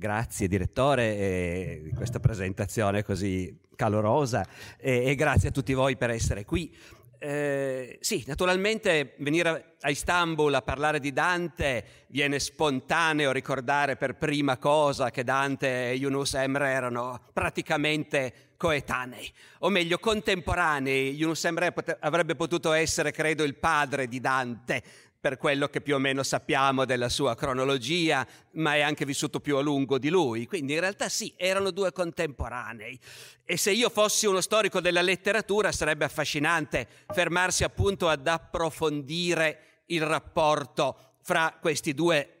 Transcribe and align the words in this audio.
Grazie 0.00 0.46
direttore 0.46 1.80
di 1.82 1.90
questa 1.90 2.20
presentazione 2.20 3.02
così 3.02 3.58
calorosa 3.74 4.46
e, 4.76 5.06
e 5.06 5.16
grazie 5.16 5.48
a 5.48 5.50
tutti 5.50 5.72
voi 5.74 5.96
per 5.96 6.10
essere 6.10 6.44
qui. 6.44 6.72
Eh, 7.18 7.98
sì, 8.00 8.22
naturalmente 8.28 9.14
venire 9.18 9.74
a 9.80 9.90
Istanbul 9.90 10.54
a 10.54 10.62
parlare 10.62 11.00
di 11.00 11.12
Dante 11.12 11.84
viene 12.10 12.38
spontaneo 12.38 13.32
ricordare 13.32 13.96
per 13.96 14.14
prima 14.14 14.56
cosa 14.56 15.10
che 15.10 15.24
Dante 15.24 15.90
e 15.90 15.94
Yunus 15.94 16.34
Emre 16.34 16.68
erano 16.68 17.20
praticamente 17.32 18.52
coetanei, 18.56 19.32
o 19.60 19.68
meglio 19.68 19.98
contemporanei. 19.98 21.12
Yunus 21.14 21.44
Emre 21.44 21.72
pot- 21.72 21.96
avrebbe 21.98 22.36
potuto 22.36 22.70
essere, 22.72 23.10
credo, 23.10 23.42
il 23.42 23.56
padre 23.56 24.06
di 24.06 24.20
Dante, 24.20 24.82
per 25.28 25.36
quello 25.36 25.68
che 25.68 25.82
più 25.82 25.94
o 25.94 25.98
meno 25.98 26.22
sappiamo 26.22 26.86
della 26.86 27.10
sua 27.10 27.34
cronologia, 27.34 28.26
ma 28.52 28.76
è 28.76 28.80
anche 28.80 29.04
vissuto 29.04 29.40
più 29.40 29.58
a 29.58 29.60
lungo 29.60 29.98
di 29.98 30.08
lui. 30.08 30.46
Quindi 30.46 30.72
in 30.72 30.80
realtà 30.80 31.10
sì, 31.10 31.34
erano 31.36 31.70
due 31.70 31.92
contemporanei. 31.92 32.98
E 33.44 33.58
se 33.58 33.72
io 33.72 33.90
fossi 33.90 34.24
uno 34.24 34.40
storico 34.40 34.80
della 34.80 35.02
letteratura 35.02 35.70
sarebbe 35.70 36.06
affascinante 36.06 36.88
fermarsi 37.12 37.62
appunto 37.62 38.08
ad 38.08 38.26
approfondire 38.26 39.82
il 39.88 40.00
rapporto 40.00 41.16
fra 41.20 41.54
questi 41.60 41.92
due 41.92 42.32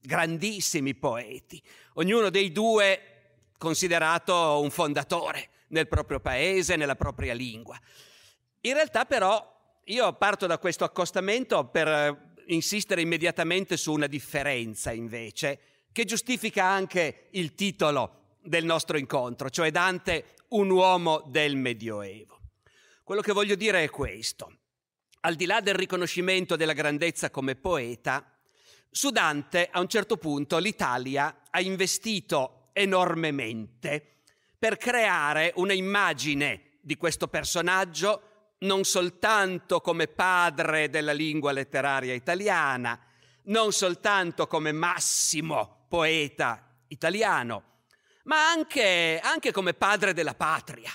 grandissimi 0.00 0.96
poeti, 0.96 1.62
ognuno 1.94 2.30
dei 2.30 2.50
due 2.50 3.00
considerato 3.58 4.60
un 4.60 4.70
fondatore 4.70 5.50
nel 5.68 5.86
proprio 5.86 6.18
paese, 6.18 6.74
nella 6.74 6.96
propria 6.96 7.32
lingua. 7.32 7.78
In 8.62 8.74
realtà 8.74 9.04
però 9.04 9.56
io 9.88 10.12
parto 10.14 10.46
da 10.46 10.58
questo 10.58 10.84
accostamento 10.84 11.64
per 11.66 11.88
eh, 11.88 12.34
insistere 12.46 13.00
immediatamente 13.00 13.76
su 13.76 13.92
una 13.92 14.06
differenza 14.06 14.92
invece, 14.92 15.60
che 15.92 16.04
giustifica 16.04 16.64
anche 16.64 17.28
il 17.32 17.54
titolo 17.54 18.36
del 18.42 18.64
nostro 18.64 18.98
incontro, 18.98 19.48
cioè 19.48 19.70
Dante, 19.70 20.34
un 20.48 20.70
uomo 20.70 21.24
del 21.26 21.56
Medioevo. 21.56 22.38
Quello 23.02 23.22
che 23.22 23.32
voglio 23.32 23.54
dire 23.54 23.82
è 23.82 23.88
questo. 23.88 24.58
Al 25.20 25.34
di 25.34 25.46
là 25.46 25.60
del 25.60 25.74
riconoscimento 25.74 26.56
della 26.56 26.74
grandezza 26.74 27.30
come 27.30 27.56
poeta, 27.56 28.38
su 28.90 29.10
Dante 29.10 29.68
a 29.70 29.80
un 29.80 29.88
certo 29.88 30.18
punto 30.18 30.58
l'Italia 30.58 31.44
ha 31.50 31.60
investito 31.60 32.68
enormemente 32.72 34.16
per 34.58 34.76
creare 34.76 35.52
una 35.56 35.72
immagine 35.72 36.78
di 36.80 36.96
questo 36.96 37.28
personaggio 37.28 38.27
non 38.60 38.84
soltanto 38.84 39.80
come 39.80 40.08
padre 40.08 40.90
della 40.90 41.12
lingua 41.12 41.52
letteraria 41.52 42.14
italiana, 42.14 42.98
non 43.44 43.72
soltanto 43.72 44.46
come 44.46 44.72
massimo 44.72 45.86
poeta 45.88 46.76
italiano, 46.88 47.62
ma 48.24 48.48
anche, 48.48 49.20
anche, 49.22 49.52
come 49.52 49.74
padre 49.74 50.12
della 50.12 50.34
patria, 50.34 50.90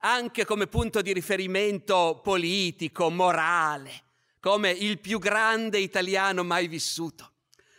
anche 0.00 0.44
come 0.44 0.66
punto 0.66 1.02
di 1.02 1.12
riferimento 1.12 2.20
politico, 2.22 3.10
morale, 3.10 4.04
come 4.40 4.70
il 4.70 4.98
più 4.98 5.18
grande 5.18 5.78
italiano 5.78 6.42
mai 6.42 6.68
vissuto, 6.68 7.32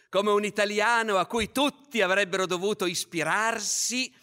come 0.09 0.31
un 0.31 0.45
italiano 0.45 1.17
a 1.17 1.25
cui 1.25 1.51
tutti 1.51 2.01
avrebbero 2.01 2.45
dovuto 2.45 2.85
ispirarsi 2.85 4.13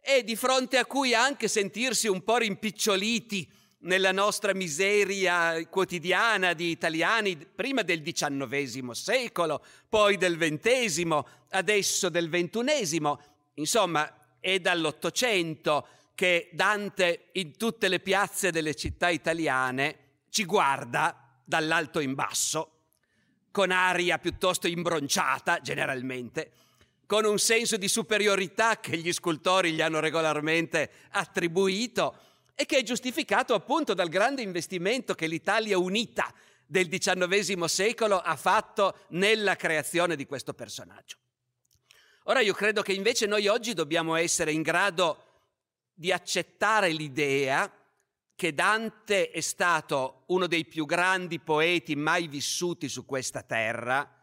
e 0.00 0.24
di 0.24 0.34
fronte 0.34 0.78
a 0.78 0.86
cui 0.86 1.14
anche 1.14 1.46
sentirsi 1.46 2.08
un 2.08 2.24
po' 2.24 2.38
rimpiccioliti 2.38 3.60
nella 3.82 4.12
nostra 4.12 4.54
miseria 4.54 5.66
quotidiana 5.68 6.52
di 6.52 6.70
italiani, 6.70 7.36
prima 7.36 7.82
del 7.82 8.02
XIX 8.02 8.90
secolo, 8.90 9.64
poi 9.88 10.16
del 10.16 10.36
XX, 10.36 11.20
adesso 11.50 12.08
del 12.08 12.28
XXI. 12.28 13.12
Insomma, 13.54 14.36
è 14.40 14.58
dall'Ottocento 14.58 15.86
che 16.14 16.50
Dante 16.52 17.28
in 17.32 17.56
tutte 17.56 17.88
le 17.88 18.00
piazze 18.00 18.50
delle 18.50 18.74
città 18.74 19.08
italiane 19.08 19.98
ci 20.30 20.44
guarda 20.44 21.40
dall'alto 21.44 22.00
in 22.00 22.14
basso, 22.14 22.70
con 23.50 23.70
aria 23.70 24.18
piuttosto 24.18 24.68
imbronciata 24.68 25.60
generalmente, 25.60 26.52
con 27.06 27.24
un 27.24 27.38
senso 27.38 27.76
di 27.76 27.88
superiorità 27.88 28.78
che 28.78 28.96
gli 28.96 29.12
scultori 29.12 29.72
gli 29.72 29.82
hanno 29.82 30.00
regolarmente 30.00 30.90
attribuito 31.10 32.16
e 32.54 32.66
che 32.66 32.78
è 32.78 32.82
giustificato 32.82 33.54
appunto 33.54 33.94
dal 33.94 34.08
grande 34.08 34.42
investimento 34.42 35.14
che 35.14 35.26
l'Italia 35.26 35.78
unita 35.78 36.32
del 36.66 36.88
XIX 36.88 37.64
secolo 37.64 38.18
ha 38.18 38.36
fatto 38.36 39.00
nella 39.08 39.56
creazione 39.56 40.16
di 40.16 40.26
questo 40.26 40.54
personaggio. 40.54 41.18
Ora 42.24 42.40
io 42.40 42.54
credo 42.54 42.82
che 42.82 42.92
invece 42.92 43.26
noi 43.26 43.48
oggi 43.48 43.74
dobbiamo 43.74 44.14
essere 44.14 44.52
in 44.52 44.62
grado 44.62 45.24
di 45.92 46.12
accettare 46.12 46.90
l'idea 46.90 47.70
che 48.34 48.54
Dante 48.54 49.30
è 49.30 49.40
stato 49.40 50.24
uno 50.26 50.46
dei 50.46 50.64
più 50.64 50.86
grandi 50.86 51.38
poeti 51.40 51.94
mai 51.94 52.26
vissuti 52.28 52.88
su 52.88 53.04
questa 53.04 53.42
terra, 53.42 54.21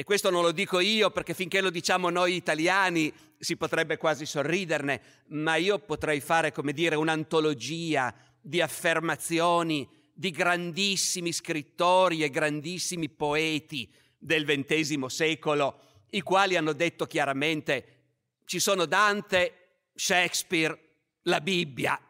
e 0.00 0.04
questo 0.04 0.30
non 0.30 0.40
lo 0.40 0.50
dico 0.50 0.80
io 0.80 1.10
perché 1.10 1.34
finché 1.34 1.60
lo 1.60 1.68
diciamo 1.68 2.08
noi 2.08 2.34
italiani 2.34 3.12
si 3.38 3.58
potrebbe 3.58 3.98
quasi 3.98 4.24
sorriderne, 4.24 5.02
ma 5.26 5.56
io 5.56 5.78
potrei 5.78 6.20
fare, 6.20 6.52
come 6.52 6.72
dire, 6.72 6.96
un'antologia 6.96 8.14
di 8.40 8.62
affermazioni 8.62 9.86
di 10.14 10.30
grandissimi 10.30 11.32
scrittori 11.32 12.22
e 12.22 12.30
grandissimi 12.30 13.10
poeti 13.10 13.92
del 14.16 14.46
XX 14.46 15.04
secolo, 15.04 15.78
i 16.12 16.22
quali 16.22 16.56
hanno 16.56 16.72
detto 16.72 17.04
chiaramente 17.04 18.04
ci 18.46 18.58
sono 18.58 18.86
Dante, 18.86 19.90
Shakespeare, 19.94 20.80
la 21.24 21.42
Bibbia. 21.42 22.00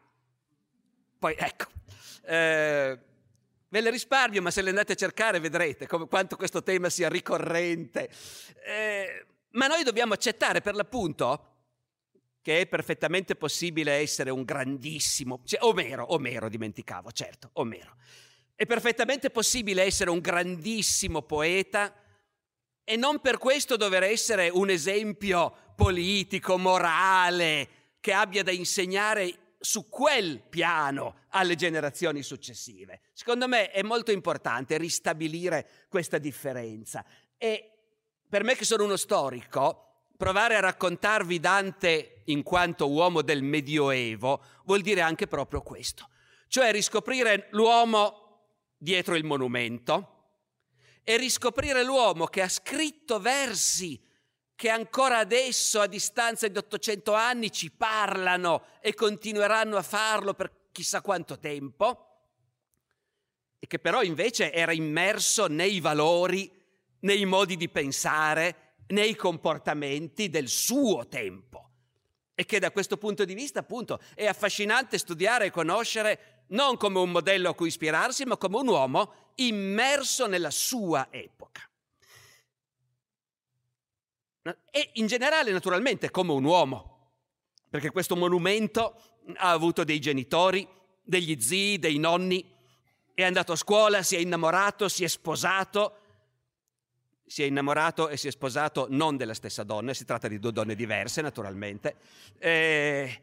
Poi 1.19 1.35
ecco, 1.37 1.67
eh, 2.25 2.97
Ve 3.73 3.81
le 3.81 3.91
risparmio, 3.91 4.43
ma 4.43 4.51
se 4.51 4.63
le 4.63 4.71
andate 4.71 4.93
a 4.93 4.97
cercare 4.97 5.39
vedrete 5.39 5.87
come, 5.87 6.09
quanto 6.09 6.35
questo 6.35 6.61
tema 6.65 6.91
sia 6.91 7.09
ricorrente. 7.09 8.11
Eh, 8.67 9.27
ma 9.51 9.69
noi 9.69 9.85
dobbiamo 9.85 10.13
accettare 10.13 10.61
per 10.61 10.75
l'appunto 10.75 11.47
che 12.43 12.63
è 12.63 12.67
perfettamente 12.67 13.37
possibile 13.37 13.93
essere 13.93 14.31
un 14.31 14.43
grandissimo, 14.43 15.43
cioè 15.45 15.63
Omero, 15.63 16.15
Omero 16.15 16.49
dimenticavo, 16.49 17.13
certo, 17.13 17.51
Omero. 17.55 17.95
È 18.57 18.67
perfettamente 18.67 19.31
possibile 19.31 19.85
essere 19.85 20.11
un 20.11 20.19
grandissimo 20.19 21.23
poeta 21.23 21.95
e 22.83 22.97
non 22.97 23.21
per 23.21 23.39
questo 23.39 23.77
dover 23.77 24.03
essere 24.03 24.49
un 24.49 24.69
esempio 24.69 25.55
politico, 25.77 26.59
morale, 26.59 27.69
che 28.01 28.13
abbia 28.13 28.43
da 28.43 28.51
insegnare 28.51 29.40
su 29.61 29.91
quel 29.91 30.41
piano 30.41 31.27
alle 31.29 31.55
generazioni 31.55 32.23
successive. 32.23 33.03
Secondo 33.13 33.47
me 33.47 33.71
è 33.71 33.83
molto 33.83 34.11
importante 34.11 34.79
ristabilire 34.79 35.87
questa 35.89 36.17
differenza 36.17 37.05
e 37.37 37.73
per 38.27 38.43
me 38.43 38.55
che 38.55 38.65
sono 38.65 38.85
uno 38.85 38.97
storico, 38.97 40.07
provare 40.17 40.57
a 40.57 40.61
raccontarvi 40.61 41.41
Dante 41.41 42.23
in 42.27 42.43
quanto 42.43 42.89
uomo 42.89 43.23
del 43.23 43.43
Medioevo 43.43 44.43
vuol 44.65 44.81
dire 44.81 45.01
anche 45.01 45.27
proprio 45.27 45.63
questo, 45.63 46.09
cioè 46.49 46.73
riscoprire 46.73 47.49
l'uomo 47.51 48.45
dietro 48.79 49.15
il 49.15 49.25
monumento 49.25 50.17
e 51.03 51.17
riscoprire 51.17 51.85
l'uomo 51.85 52.27
che 52.27 52.41
ha 52.41 52.49
scritto 52.49 53.19
versi 53.19 54.01
che 54.61 54.69
ancora 54.69 55.17
adesso, 55.17 55.81
a 55.81 55.87
distanza 55.87 56.47
di 56.47 56.59
800 56.59 57.15
anni, 57.15 57.51
ci 57.51 57.71
parlano 57.71 58.65
e 58.83 58.93
continueranno 58.93 59.79
a 59.79 59.83
farlo 59.83 60.35
per 60.35 60.53
chissà 60.71 61.01
quanto 61.01 61.39
tempo, 61.39 62.27
e 63.59 63.67
che 63.67 63.79
però 63.79 64.03
invece 64.03 64.53
era 64.53 64.73
immerso 64.73 65.47
nei 65.47 65.81
valori, 65.81 66.53
nei 67.01 67.25
modi 67.25 67.57
di 67.57 67.71
pensare, 67.71 68.75
nei 68.89 69.15
comportamenti 69.15 70.29
del 70.29 70.49
suo 70.49 71.09
tempo. 71.09 71.71
E 72.35 72.45
che 72.45 72.59
da 72.59 72.71
questo 72.71 72.99
punto 72.99 73.25
di 73.25 73.33
vista, 73.33 73.61
appunto, 73.61 73.99
è 74.15 74.27
affascinante 74.27 74.99
studiare 74.99 75.47
e 75.47 75.51
conoscere 75.51 76.45
non 76.49 76.77
come 76.77 76.99
un 76.99 77.11
modello 77.11 77.49
a 77.49 77.55
cui 77.55 77.69
ispirarsi, 77.69 78.27
ma 78.27 78.37
come 78.37 78.59
un 78.59 78.69
uomo 78.69 79.33
immerso 79.37 80.27
nella 80.27 80.51
sua 80.51 81.09
epoca. 81.11 81.70
E 84.43 84.91
in 84.95 85.07
generale 85.07 85.53
naturalmente 85.53 86.11
come 86.11 86.33
un 86.33 86.45
uomo, 86.45 86.99
perché 87.69 87.91
questo 87.91 88.17
monumento 88.17 89.01
ha 89.37 89.51
avuto 89.51 89.85
dei 89.85 89.99
genitori, 89.99 90.67
degli 91.03 91.41
zii, 91.41 91.79
dei 91.79 91.99
nonni, 91.99 92.45
è 93.15 93.23
andato 93.23 93.53
a 93.53 93.57
scuola, 93.57 94.03
si 94.03 94.17
è 94.17 94.19
innamorato, 94.19 94.89
si 94.89 95.05
è 95.05 95.09
sposato, 95.09 95.97
si 97.27 97.43
è 97.43 97.47
innamorato 97.47 98.09
e 98.09 98.17
si 98.17 98.29
è 98.29 98.31
sposato 98.31 98.87
non 98.91 99.17
della 99.17 99.35
stessa 99.35 99.63
donna, 99.63 99.93
si 99.93 100.05
tratta 100.05 100.27
di 100.27 100.39
due 100.39 100.53
donne 100.53 100.75
diverse 100.75 101.21
naturalmente, 101.21 101.97
eh, 102.39 103.23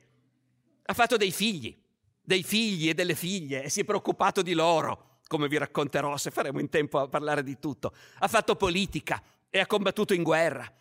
ha 0.85 0.93
fatto 0.93 1.17
dei 1.17 1.31
figli, 1.31 1.75
dei 2.21 2.43
figli 2.43 2.89
e 2.89 2.93
delle 2.93 3.15
figlie 3.15 3.63
e 3.63 3.69
si 3.69 3.81
è 3.81 3.85
preoccupato 3.85 4.41
di 4.41 4.53
loro, 4.53 5.19
come 5.27 5.47
vi 5.47 5.57
racconterò 5.57 6.15
se 6.15 6.29
faremo 6.31 6.59
in 6.59 6.69
tempo 6.69 6.99
a 6.99 7.07
parlare 7.07 7.41
di 7.43 7.57
tutto, 7.59 7.93
ha 8.19 8.27
fatto 8.27 8.55
politica 8.55 9.21
e 9.49 9.59
ha 9.59 9.65
combattuto 9.65 10.13
in 10.13 10.23
guerra 10.23 10.71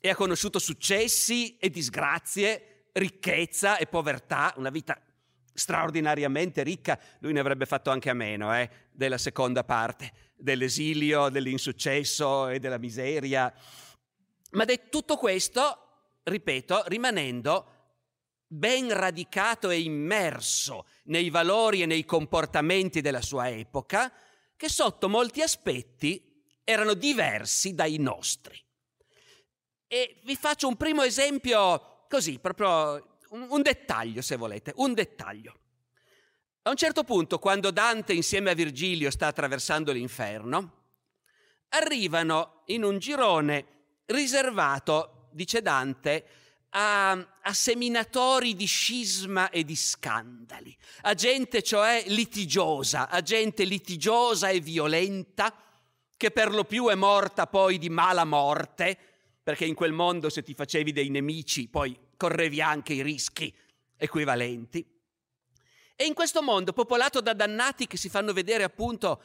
e 0.00 0.08
ha 0.08 0.14
conosciuto 0.14 0.58
successi 0.58 1.56
e 1.58 1.70
disgrazie, 1.70 2.88
ricchezza 2.92 3.76
e 3.76 3.86
povertà, 3.86 4.54
una 4.56 4.70
vita 4.70 5.00
straordinariamente 5.52 6.62
ricca, 6.62 6.98
lui 7.18 7.32
ne 7.32 7.40
avrebbe 7.40 7.66
fatto 7.66 7.90
anche 7.90 8.08
a 8.08 8.14
meno 8.14 8.54
eh, 8.56 8.68
della 8.90 9.18
seconda 9.18 9.62
parte, 9.62 10.12
dell'esilio, 10.36 11.28
dell'insuccesso 11.28 12.48
e 12.48 12.58
della 12.58 12.78
miseria. 12.78 13.52
Ma 14.52 14.64
de- 14.64 14.88
tutto 14.88 15.16
questo, 15.16 16.18
ripeto, 16.22 16.84
rimanendo 16.86 17.74
ben 18.46 18.92
radicato 18.92 19.70
e 19.70 19.80
immerso 19.80 20.86
nei 21.04 21.30
valori 21.30 21.82
e 21.82 21.86
nei 21.86 22.04
comportamenti 22.04 23.00
della 23.00 23.22
sua 23.22 23.48
epoca, 23.48 24.12
che 24.56 24.68
sotto 24.68 25.08
molti 25.08 25.40
aspetti 25.40 26.42
erano 26.64 26.94
diversi 26.94 27.74
dai 27.74 27.98
nostri. 27.98 28.60
E 29.92 30.20
vi 30.22 30.36
faccio 30.36 30.68
un 30.68 30.76
primo 30.76 31.02
esempio 31.02 32.04
così, 32.08 32.38
proprio 32.38 33.18
un, 33.30 33.48
un 33.50 33.60
dettaglio 33.60 34.22
se 34.22 34.36
volete, 34.36 34.72
un 34.76 34.94
dettaglio. 34.94 35.58
A 36.62 36.70
un 36.70 36.76
certo 36.76 37.02
punto, 37.02 37.40
quando 37.40 37.72
Dante 37.72 38.12
insieme 38.12 38.50
a 38.50 38.54
Virgilio 38.54 39.10
sta 39.10 39.26
attraversando 39.26 39.90
l'inferno, 39.90 40.74
arrivano 41.70 42.62
in 42.66 42.84
un 42.84 43.00
girone 43.00 43.66
riservato, 44.06 45.28
dice 45.32 45.60
Dante, 45.60 46.24
a, 46.68 47.10
a, 47.10 47.52
seminatori 47.52 48.54
di 48.54 48.66
scisma 48.66 49.50
e 49.50 49.64
di 49.64 49.74
scandali, 49.74 50.72
a 51.00 51.14
gente 51.14 51.64
cioè 51.64 52.04
litigiosa, 52.06 53.08
a 53.08 53.22
gente 53.22 53.64
litigiosa 53.64 54.50
e 54.50 54.60
violenta, 54.60 55.52
che 56.16 56.30
per 56.30 56.54
lo 56.54 56.62
più 56.62 56.86
è 56.86 56.94
morta 56.94 57.48
poi 57.48 57.76
di 57.76 57.90
mala 57.90 58.24
morte, 58.24 59.09
perché 59.50 59.64
in 59.64 59.74
quel 59.74 59.90
mondo 59.90 60.28
se 60.28 60.44
ti 60.44 60.54
facevi 60.54 60.92
dei 60.92 61.08
nemici 61.08 61.66
poi 61.66 61.98
correvi 62.16 62.60
anche 62.60 62.92
i 62.92 63.02
rischi 63.02 63.52
equivalenti. 63.96 64.86
E 65.96 66.04
in 66.04 66.14
questo 66.14 66.40
mondo 66.40 66.72
popolato 66.72 67.20
da 67.20 67.32
dannati 67.32 67.88
che 67.88 67.96
si 67.96 68.08
fanno 68.08 68.32
vedere 68.32 68.62
appunto 68.62 69.20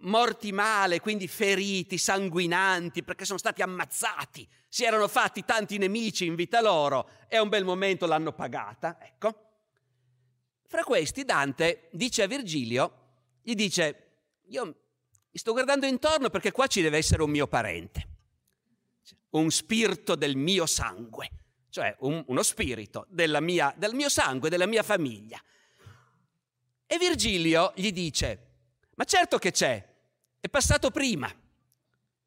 morti 0.00 0.50
male, 0.50 0.98
quindi 0.98 1.28
feriti, 1.28 1.96
sanguinanti, 1.96 3.04
perché 3.04 3.24
sono 3.24 3.38
stati 3.38 3.62
ammazzati, 3.62 4.46
si 4.68 4.82
erano 4.82 5.06
fatti 5.06 5.44
tanti 5.44 5.78
nemici 5.78 6.26
in 6.26 6.34
vita 6.34 6.60
loro 6.60 7.08
e 7.28 7.36
a 7.36 7.42
un 7.42 7.48
bel 7.48 7.64
momento 7.64 8.04
l'hanno 8.04 8.32
pagata, 8.32 8.98
ecco. 9.00 9.44
Fra 10.66 10.82
questi 10.82 11.24
Dante 11.24 11.88
dice 11.92 12.24
a 12.24 12.26
Virgilio, 12.26 12.92
gli 13.42 13.54
dice, 13.54 14.08
io 14.48 14.64
mi 14.64 15.38
sto 15.38 15.52
guardando 15.52 15.86
intorno 15.86 16.30
perché 16.30 16.50
qua 16.50 16.66
ci 16.66 16.82
deve 16.82 16.98
essere 16.98 17.22
un 17.22 17.30
mio 17.30 17.46
parente 17.46 18.07
un 19.30 19.50
spirito 19.50 20.14
del 20.14 20.36
mio 20.36 20.66
sangue, 20.66 21.30
cioè 21.68 21.94
un, 22.00 22.22
uno 22.26 22.42
spirito 22.42 23.06
mia, 23.10 23.72
del 23.76 23.94
mio 23.94 24.08
sangue, 24.08 24.48
della 24.48 24.66
mia 24.66 24.82
famiglia. 24.82 25.42
E 26.86 26.98
Virgilio 26.98 27.72
gli 27.76 27.92
dice, 27.92 28.46
ma 28.94 29.04
certo 29.04 29.38
che 29.38 29.50
c'è, 29.50 29.96
è 30.40 30.48
passato 30.48 30.90
prima. 30.90 31.30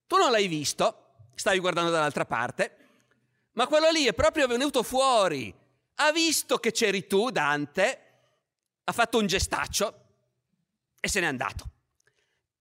Tu 0.05 0.17
non 0.17 0.29
l'hai 0.29 0.47
visto, 0.47 1.29
stavi 1.33 1.59
guardando 1.59 1.89
dall'altra 1.89 2.25
parte, 2.25 2.77
ma 3.53 3.65
quello 3.67 3.89
lì 3.89 4.05
è 4.05 4.13
proprio 4.13 4.47
venuto 4.47 4.83
fuori, 4.83 5.53
ha 5.95 6.11
visto 6.11 6.57
che 6.57 6.71
c'eri 6.71 7.07
tu, 7.07 7.31
Dante, 7.31 8.05
ha 8.83 8.91
fatto 8.91 9.17
un 9.17 9.25
gestaccio 9.25 10.05
e 10.99 11.07
se 11.07 11.19
n'è 11.19 11.25
andato. 11.25 11.69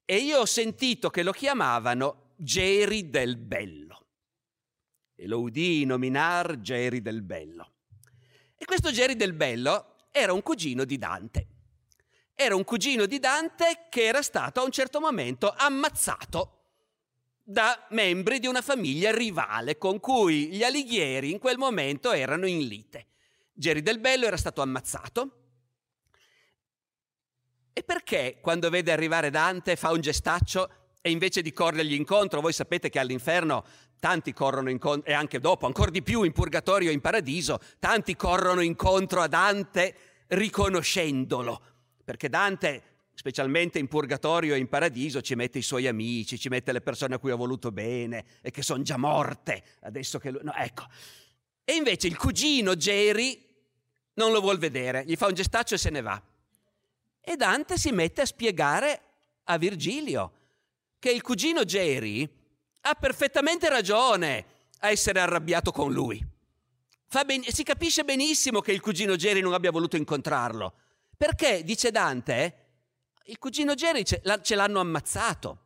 E 0.04 0.16
io 0.16 0.40
ho 0.40 0.46
sentito 0.46 1.10
che 1.10 1.22
lo 1.22 1.32
chiamavano 1.32 2.32
Geri 2.36 3.10
del 3.10 3.36
Bello 3.36 3.99
e 5.20 5.26
lo 5.26 5.40
udì 5.40 5.84
nominar 5.84 6.60
Geri 6.60 7.02
del 7.02 7.20
Bello. 7.20 7.72
E 8.56 8.64
questo 8.64 8.90
Geri 8.90 9.16
del 9.16 9.34
Bello 9.34 10.06
era 10.10 10.32
un 10.32 10.42
cugino 10.42 10.86
di 10.86 10.96
Dante. 10.96 11.46
Era 12.34 12.56
un 12.56 12.64
cugino 12.64 13.04
di 13.04 13.18
Dante 13.18 13.86
che 13.90 14.04
era 14.04 14.22
stato 14.22 14.60
a 14.60 14.64
un 14.64 14.70
certo 14.70 14.98
momento 14.98 15.52
ammazzato 15.54 16.56
da 17.42 17.86
membri 17.90 18.38
di 18.38 18.46
una 18.46 18.62
famiglia 18.62 19.14
rivale 19.14 19.76
con 19.76 20.00
cui 20.00 20.48
gli 20.48 20.64
Alighieri 20.64 21.30
in 21.30 21.38
quel 21.38 21.58
momento 21.58 22.12
erano 22.12 22.46
in 22.46 22.66
lite. 22.66 23.08
Geri 23.52 23.82
del 23.82 23.98
Bello 23.98 24.24
era 24.24 24.38
stato 24.38 24.62
ammazzato. 24.62 25.34
E 27.74 27.82
perché 27.82 28.38
quando 28.40 28.70
vede 28.70 28.90
arrivare 28.90 29.28
Dante 29.28 29.76
fa 29.76 29.90
un 29.90 30.00
gestaccio 30.00 30.79
e 31.00 31.10
invece 31.10 31.42
di 31.42 31.52
corrergli 31.52 31.94
incontro, 31.94 32.40
voi 32.40 32.52
sapete 32.52 32.90
che 32.90 32.98
all'inferno 32.98 33.64
tanti 33.98 34.32
corrono 34.32 34.70
incontro, 34.70 35.10
e 35.10 35.14
anche 35.14 35.38
dopo, 35.38 35.66
ancora 35.66 35.90
di 35.90 36.02
più 36.02 36.22
in 36.22 36.32
purgatorio 36.32 36.90
e 36.90 36.92
in 36.92 37.00
paradiso, 37.00 37.58
tanti 37.78 38.16
corrono 38.16 38.60
incontro 38.60 39.20
a 39.20 39.26
Dante 39.26 39.94
riconoscendolo, 40.28 41.60
perché 42.04 42.28
Dante, 42.28 42.82
specialmente 43.14 43.78
in 43.78 43.88
purgatorio 43.88 44.54
e 44.54 44.58
in 44.58 44.68
paradiso, 44.68 45.20
ci 45.20 45.34
mette 45.34 45.58
i 45.58 45.62
suoi 45.62 45.86
amici, 45.86 46.38
ci 46.38 46.48
mette 46.48 46.72
le 46.72 46.80
persone 46.80 47.14
a 47.14 47.18
cui 47.18 47.30
ha 47.30 47.36
voluto 47.36 47.70
bene 47.72 48.24
e 48.42 48.50
che 48.50 48.62
sono 48.62 48.82
già 48.82 48.96
morte, 48.96 49.62
adesso 49.80 50.18
che 50.18 50.30
lui... 50.30 50.40
No, 50.42 50.54
ecco. 50.54 50.86
E 51.64 51.74
invece 51.74 52.08
il 52.08 52.16
cugino 52.16 52.74
Geri 52.74 53.46
non 54.14 54.32
lo 54.32 54.40
vuol 54.40 54.58
vedere, 54.58 55.04
gli 55.06 55.16
fa 55.16 55.26
un 55.26 55.34
gestaccio 55.34 55.74
e 55.74 55.78
se 55.78 55.90
ne 55.90 56.00
va. 56.00 56.20
E 57.20 57.36
Dante 57.36 57.78
si 57.78 57.90
mette 57.90 58.22
a 58.22 58.26
spiegare 58.26 59.00
a 59.44 59.56
Virgilio 59.56 60.32
che 61.00 61.10
il 61.10 61.22
cugino 61.22 61.64
Geri 61.64 62.28
ha 62.82 62.94
perfettamente 62.94 63.68
ragione 63.68 64.46
a 64.80 64.90
essere 64.90 65.18
arrabbiato 65.18 65.72
con 65.72 65.92
lui. 65.92 66.24
Ben- 67.24 67.42
si 67.42 67.64
capisce 67.64 68.04
benissimo 68.04 68.60
che 68.60 68.70
il 68.70 68.80
cugino 68.80 69.16
Geri 69.16 69.40
non 69.40 69.54
abbia 69.54 69.72
voluto 69.72 69.96
incontrarlo. 69.96 70.74
Perché, 71.16 71.64
dice 71.64 71.90
Dante, 71.90 72.66
il 73.24 73.38
cugino 73.38 73.74
Geri 73.74 74.04
ce, 74.04 74.20
la, 74.24 74.40
ce 74.40 74.54
l'hanno 74.54 74.78
ammazzato 74.78 75.58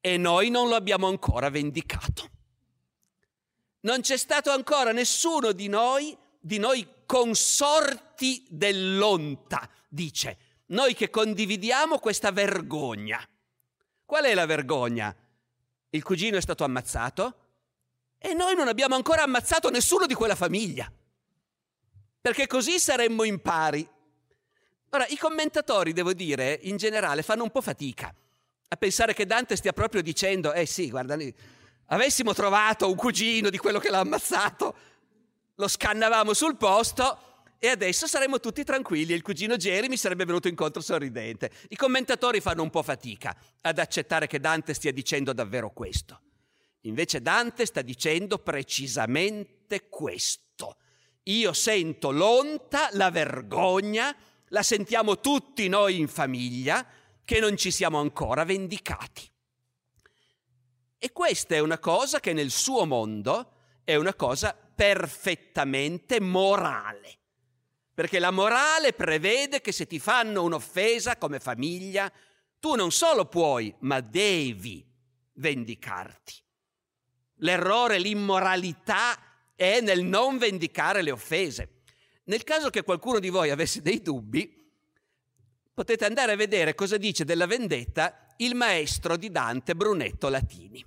e 0.00 0.16
noi 0.18 0.50
non 0.50 0.68
lo 0.68 0.74
abbiamo 0.74 1.06
ancora 1.06 1.48
vendicato. 1.48 2.30
Non 3.80 4.00
c'è 4.00 4.16
stato 4.16 4.50
ancora 4.50 4.92
nessuno 4.92 5.52
di 5.52 5.68
noi, 5.68 6.16
di 6.40 6.58
noi 6.58 6.86
consorti 7.06 8.44
dell'onta, 8.48 9.68
dice, 9.88 10.38
noi 10.66 10.94
che 10.94 11.08
condividiamo 11.08 11.98
questa 11.98 12.32
vergogna. 12.32 13.26
Qual 14.14 14.26
è 14.26 14.34
la 14.34 14.46
vergogna? 14.46 15.12
il 15.90 16.02
cugino 16.04 16.36
è 16.36 16.40
stato 16.40 16.62
ammazzato 16.62 17.34
e 18.16 18.32
noi 18.32 18.54
non 18.54 18.68
abbiamo 18.68 18.94
ancora 18.94 19.24
ammazzato 19.24 19.70
nessuno 19.70 20.06
di 20.06 20.14
quella 20.14 20.36
famiglia, 20.36 20.88
perché 22.20 22.46
così 22.46 22.78
saremmo 22.78 23.24
in 23.24 23.42
pari. 23.42 23.84
Ora, 24.90 25.04
i 25.08 25.16
commentatori, 25.16 25.92
devo 25.92 26.12
dire, 26.12 26.60
in 26.62 26.76
generale 26.76 27.22
fanno 27.22 27.42
un 27.42 27.50
po' 27.50 27.60
fatica 27.60 28.14
a 28.68 28.76
pensare 28.76 29.14
che 29.14 29.26
Dante 29.26 29.56
stia 29.56 29.72
proprio 29.72 30.00
dicendo, 30.00 30.52
eh 30.52 30.64
sì, 30.64 30.90
guarda, 30.90 31.18
avessimo 31.86 32.34
trovato 32.34 32.88
un 32.88 32.94
cugino 32.94 33.50
di 33.50 33.58
quello 33.58 33.80
che 33.80 33.90
l'ha 33.90 33.98
ammazzato, 33.98 34.76
lo 35.56 35.66
scannavamo 35.66 36.34
sul 36.34 36.56
posto 36.56 37.33
e 37.64 37.68
adesso 37.68 38.06
saremmo 38.06 38.40
tutti 38.40 38.62
tranquilli 38.62 39.14
e 39.14 39.16
il 39.16 39.22
cugino 39.22 39.56
Jeremy 39.56 39.96
sarebbe 39.96 40.26
venuto 40.26 40.48
incontro 40.48 40.82
sorridente. 40.82 41.50
I 41.68 41.76
commentatori 41.76 42.42
fanno 42.42 42.62
un 42.62 42.68
po' 42.68 42.82
fatica 42.82 43.34
ad 43.62 43.78
accettare 43.78 44.26
che 44.26 44.38
Dante 44.38 44.74
stia 44.74 44.92
dicendo 44.92 45.32
davvero 45.32 45.72
questo. 45.72 46.20
Invece 46.82 47.22
Dante 47.22 47.64
sta 47.64 47.80
dicendo 47.80 48.36
precisamente 48.36 49.88
questo. 49.88 50.76
Io 51.22 51.54
sento 51.54 52.10
l'onta, 52.10 52.90
la 52.92 53.10
vergogna, 53.10 54.14
la 54.48 54.62
sentiamo 54.62 55.18
tutti 55.20 55.66
noi 55.66 55.98
in 55.98 56.08
famiglia, 56.08 56.86
che 57.24 57.40
non 57.40 57.56
ci 57.56 57.70
siamo 57.70 57.98
ancora 57.98 58.44
vendicati. 58.44 59.26
E 60.98 61.12
questa 61.12 61.54
è 61.54 61.60
una 61.60 61.78
cosa 61.78 62.20
che 62.20 62.34
nel 62.34 62.50
suo 62.50 62.84
mondo 62.84 63.52
è 63.84 63.94
una 63.94 64.12
cosa 64.12 64.54
perfettamente 64.54 66.20
morale 66.20 67.20
perché 67.94 68.18
la 68.18 68.32
morale 68.32 68.92
prevede 68.92 69.60
che 69.60 69.70
se 69.70 69.86
ti 69.86 70.00
fanno 70.00 70.42
un'offesa 70.42 71.16
come 71.16 71.38
famiglia, 71.38 72.12
tu 72.58 72.74
non 72.74 72.90
solo 72.90 73.26
puoi, 73.26 73.72
ma 73.80 74.00
devi 74.00 74.84
vendicarti. 75.34 76.34
L'errore, 77.38 77.98
l'immoralità 77.98 79.16
è 79.54 79.80
nel 79.80 80.02
non 80.02 80.38
vendicare 80.38 81.02
le 81.02 81.12
offese. 81.12 81.82
Nel 82.24 82.42
caso 82.42 82.70
che 82.70 82.82
qualcuno 82.82 83.18
di 83.18 83.28
voi 83.28 83.50
avesse 83.50 83.80
dei 83.80 84.02
dubbi, 84.02 84.62
potete 85.72 86.04
andare 86.04 86.32
a 86.32 86.36
vedere 86.36 86.74
cosa 86.74 86.96
dice 86.96 87.24
della 87.24 87.46
vendetta 87.46 88.26
il 88.38 88.54
maestro 88.54 89.16
di 89.16 89.30
Dante 89.30 89.74
Brunetto 89.74 90.28
Latini. 90.28 90.84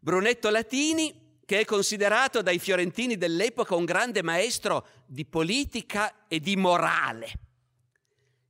Brunetto 0.00 0.50
Latini, 0.50 1.23
che 1.44 1.60
è 1.60 1.64
considerato 1.64 2.42
dai 2.42 2.58
fiorentini 2.58 3.16
dell'epoca 3.16 3.74
un 3.74 3.84
grande 3.84 4.22
maestro 4.22 4.86
di 5.06 5.24
politica 5.24 6.26
e 6.28 6.40
di 6.40 6.56
morale, 6.56 7.32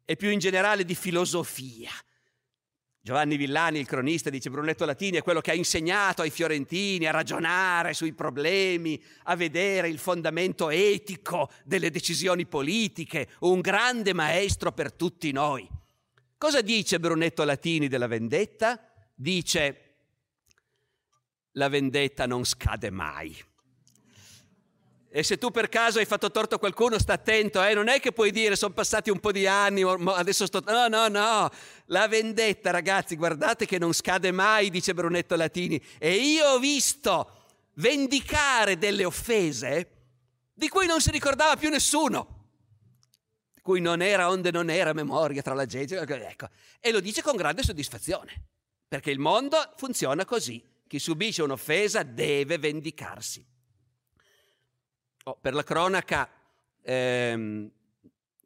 e 0.04 0.16
più 0.16 0.30
in 0.30 0.38
generale 0.38 0.84
di 0.84 0.94
filosofia, 0.94 1.90
Giovanni 3.04 3.36
Villani, 3.36 3.80
il 3.80 3.86
cronista, 3.86 4.30
dice 4.30 4.48
Brunetto 4.48 4.86
Latini 4.86 5.18
è 5.18 5.22
quello 5.22 5.42
che 5.42 5.50
ha 5.50 5.54
insegnato 5.54 6.22
ai 6.22 6.30
fiorentini 6.30 7.04
a 7.04 7.10
ragionare 7.10 7.92
sui 7.92 8.14
problemi, 8.14 8.98
a 9.24 9.36
vedere 9.36 9.90
il 9.90 9.98
fondamento 9.98 10.70
etico 10.70 11.50
delle 11.64 11.90
decisioni 11.90 12.46
politiche, 12.46 13.28
un 13.40 13.60
grande 13.60 14.14
maestro 14.14 14.72
per 14.72 14.94
tutti 14.94 15.32
noi. 15.32 15.68
Cosa 16.38 16.62
dice 16.62 16.98
Brunetto 16.98 17.44
Latini 17.44 17.88
della 17.88 18.06
vendetta? 18.06 18.80
Dice 19.14 19.83
la 21.54 21.68
vendetta 21.68 22.26
non 22.26 22.44
scade 22.44 22.90
mai. 22.90 23.36
E 25.16 25.22
se 25.22 25.38
tu 25.38 25.52
per 25.52 25.68
caso 25.68 26.00
hai 26.00 26.06
fatto 26.06 26.28
torto 26.32 26.56
a 26.56 26.58
qualcuno, 26.58 26.98
sta 26.98 27.12
attento, 27.12 27.62
eh? 27.62 27.72
non 27.72 27.86
è 27.86 28.00
che 28.00 28.10
puoi 28.10 28.32
dire 28.32 28.56
sono 28.56 28.74
passati 28.74 29.10
un 29.10 29.20
po' 29.20 29.30
di 29.30 29.46
anni, 29.46 29.82
adesso 29.82 30.44
sto... 30.44 30.60
No, 30.66 30.88
no, 30.88 31.06
no, 31.06 31.50
la 31.86 32.08
vendetta 32.08 32.72
ragazzi, 32.72 33.14
guardate 33.14 33.64
che 33.64 33.78
non 33.78 33.92
scade 33.92 34.32
mai, 34.32 34.70
dice 34.70 34.92
Brunetto 34.92 35.36
Latini. 35.36 35.80
E 35.98 36.14
io 36.14 36.46
ho 36.46 36.58
visto 36.58 37.42
vendicare 37.74 38.76
delle 38.76 39.04
offese 39.04 39.90
di 40.52 40.68
cui 40.68 40.86
non 40.86 41.00
si 41.00 41.12
ricordava 41.12 41.54
più 41.54 41.70
nessuno, 41.70 42.46
di 43.54 43.60
cui 43.60 43.80
non 43.80 44.02
era 44.02 44.28
onde 44.28 44.50
non 44.50 44.68
era 44.68 44.92
memoria 44.92 45.42
tra 45.42 45.54
la 45.54 45.64
gente. 45.66 45.96
Ecco. 45.96 46.48
E 46.80 46.90
lo 46.90 46.98
dice 46.98 47.22
con 47.22 47.36
grande 47.36 47.62
soddisfazione, 47.62 48.46
perché 48.88 49.12
il 49.12 49.20
mondo 49.20 49.74
funziona 49.76 50.24
così. 50.24 50.60
Chi 50.86 50.98
subisce 50.98 51.42
un'offesa 51.42 52.02
deve 52.02 52.58
vendicarsi. 52.58 53.44
Oh, 55.24 55.38
per 55.40 55.54
la 55.54 55.62
cronaca, 55.62 56.30
ehm, 56.82 57.70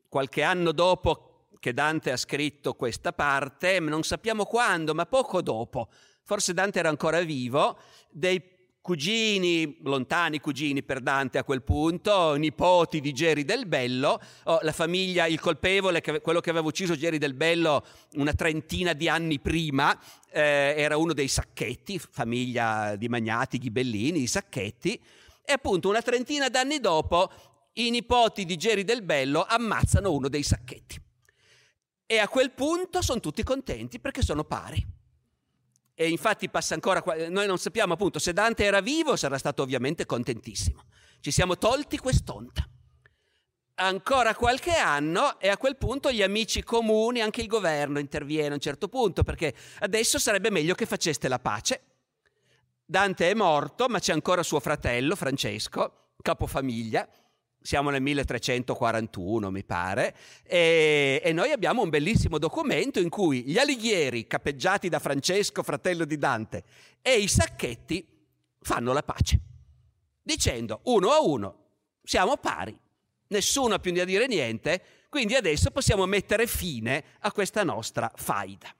qualche 0.08 0.42
anno 0.42 0.72
dopo 0.72 1.48
che 1.58 1.74
Dante 1.74 2.12
ha 2.12 2.16
scritto 2.16 2.74
questa 2.74 3.12
parte, 3.12 3.80
non 3.80 4.04
sappiamo 4.04 4.44
quando, 4.44 4.94
ma 4.94 5.06
poco 5.06 5.42
dopo, 5.42 5.90
forse 6.22 6.54
Dante 6.54 6.78
era 6.78 6.88
ancora 6.88 7.20
vivo, 7.20 7.78
dei 8.10 8.57
cugini, 8.88 9.76
lontani 9.82 10.40
cugini 10.40 10.82
per 10.82 11.00
Dante 11.00 11.36
a 11.36 11.44
quel 11.44 11.62
punto, 11.62 12.36
nipoti 12.36 13.02
di 13.02 13.12
Geri 13.12 13.44
del 13.44 13.66
Bello, 13.66 14.18
oh, 14.44 14.60
la 14.62 14.72
famiglia, 14.72 15.26
il 15.26 15.38
colpevole, 15.38 16.00
quello 16.22 16.40
che 16.40 16.48
aveva 16.48 16.66
ucciso 16.66 16.96
Geri 16.96 17.18
del 17.18 17.34
Bello 17.34 17.84
una 18.14 18.32
trentina 18.32 18.94
di 18.94 19.06
anni 19.06 19.40
prima, 19.40 19.94
eh, 20.30 20.72
era 20.74 20.96
uno 20.96 21.12
dei 21.12 21.28
Sacchetti, 21.28 21.98
famiglia 21.98 22.96
di 22.96 23.10
magnati 23.10 23.58
ghibellini, 23.58 24.22
i 24.22 24.26
Sacchetti, 24.26 24.98
e 25.44 25.52
appunto 25.52 25.90
una 25.90 26.00
trentina 26.00 26.48
d'anni 26.48 26.80
dopo 26.80 27.30
i 27.74 27.90
nipoti 27.90 28.46
di 28.46 28.56
Geri 28.56 28.84
del 28.84 29.02
Bello 29.02 29.44
ammazzano 29.46 30.10
uno 30.10 30.30
dei 30.30 30.42
sacchetti. 30.42 30.98
E 32.06 32.18
a 32.18 32.26
quel 32.26 32.52
punto 32.52 33.02
sono 33.02 33.20
tutti 33.20 33.42
contenti 33.42 34.00
perché 34.00 34.22
sono 34.22 34.44
pari. 34.44 34.96
E 36.00 36.08
infatti 36.08 36.48
passa 36.48 36.74
ancora, 36.74 37.02
noi 37.28 37.48
non 37.48 37.58
sappiamo 37.58 37.94
appunto 37.94 38.20
se 38.20 38.32
Dante 38.32 38.62
era 38.62 38.80
vivo 38.80 39.16
sarà 39.16 39.36
stato 39.36 39.62
ovviamente 39.62 40.06
contentissimo. 40.06 40.84
Ci 41.18 41.32
siamo 41.32 41.58
tolti 41.58 41.98
quest'onta. 41.98 42.68
Ancora 43.80 44.36
qualche 44.36 44.76
anno 44.76 45.40
e 45.40 45.48
a 45.48 45.56
quel 45.56 45.76
punto 45.76 46.12
gli 46.12 46.22
amici 46.22 46.62
comuni, 46.62 47.20
anche 47.20 47.40
il 47.40 47.48
governo 47.48 47.98
interviene 47.98 48.50
a 48.50 48.54
un 48.54 48.60
certo 48.60 48.86
punto 48.86 49.24
perché 49.24 49.52
adesso 49.80 50.20
sarebbe 50.20 50.50
meglio 50.50 50.74
che 50.74 50.86
faceste 50.86 51.26
la 51.26 51.40
pace 51.40 51.82
Dante 52.90 53.28
è 53.28 53.34
morto, 53.34 53.86
ma 53.88 53.98
c'è 53.98 54.14
ancora 54.14 54.42
suo 54.42 54.60
fratello 54.60 55.14
Francesco, 55.14 56.12
capofamiglia. 56.22 57.06
Siamo 57.68 57.90
nel 57.90 58.00
1341, 58.00 59.50
mi 59.50 59.62
pare, 59.62 60.16
e, 60.42 61.20
e, 61.22 61.32
noi 61.34 61.50
abbiamo 61.50 61.82
un 61.82 61.90
bellissimo 61.90 62.38
documento 62.38 62.98
in 62.98 63.10
cui 63.10 63.42
gli 63.42 63.58
alighieri, 63.58 64.26
capeggiati 64.26 64.88
da 64.88 64.98
Francesco, 64.98 65.62
fratello 65.62 66.06
di 66.06 66.16
Dante, 66.16 66.64
e 67.02 67.18
i 67.18 67.28
sacchetti 67.28 68.08
fanno 68.62 68.94
la 68.94 69.02
pace, 69.02 69.38
dicendo 70.22 70.80
uno 70.84 71.10
a 71.10 71.20
uno, 71.20 71.56
siamo 72.02 72.38
pari, 72.38 72.74
nessuno 73.26 73.74
ha 73.74 73.78
più 73.78 73.92
da 73.92 74.04
dire 74.04 74.26
niente, 74.26 74.82
quindi 75.10 75.34
adesso 75.34 75.70
possiamo 75.70 76.06
mettere 76.06 76.46
fine 76.46 77.04
a 77.18 77.32
questa 77.32 77.64
nostra 77.64 78.10
faida. 78.14 78.74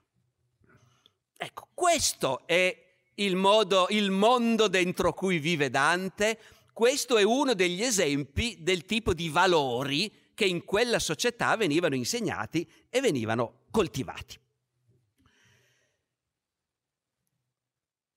Ecco, 1.37 1.67
questo 1.75 2.41
è 2.47 2.75
il, 3.13 3.35
modo, 3.35 3.85
il 3.91 4.09
mondo 4.09 4.67
dentro 4.67 5.13
cui 5.13 5.37
vive 5.37 5.69
Dante, 5.69 6.39
questo 6.79 7.17
è 7.17 7.23
uno 7.23 7.55
degli 7.55 7.83
esempi 7.83 8.59
del 8.61 8.85
tipo 8.85 9.13
di 9.13 9.27
valori 9.27 10.09
che 10.33 10.45
in 10.45 10.63
quella 10.63 10.97
società 10.99 11.57
venivano 11.57 11.93
insegnati 11.93 12.65
e 12.89 13.01
venivano 13.01 13.63
coltivati. 13.69 14.39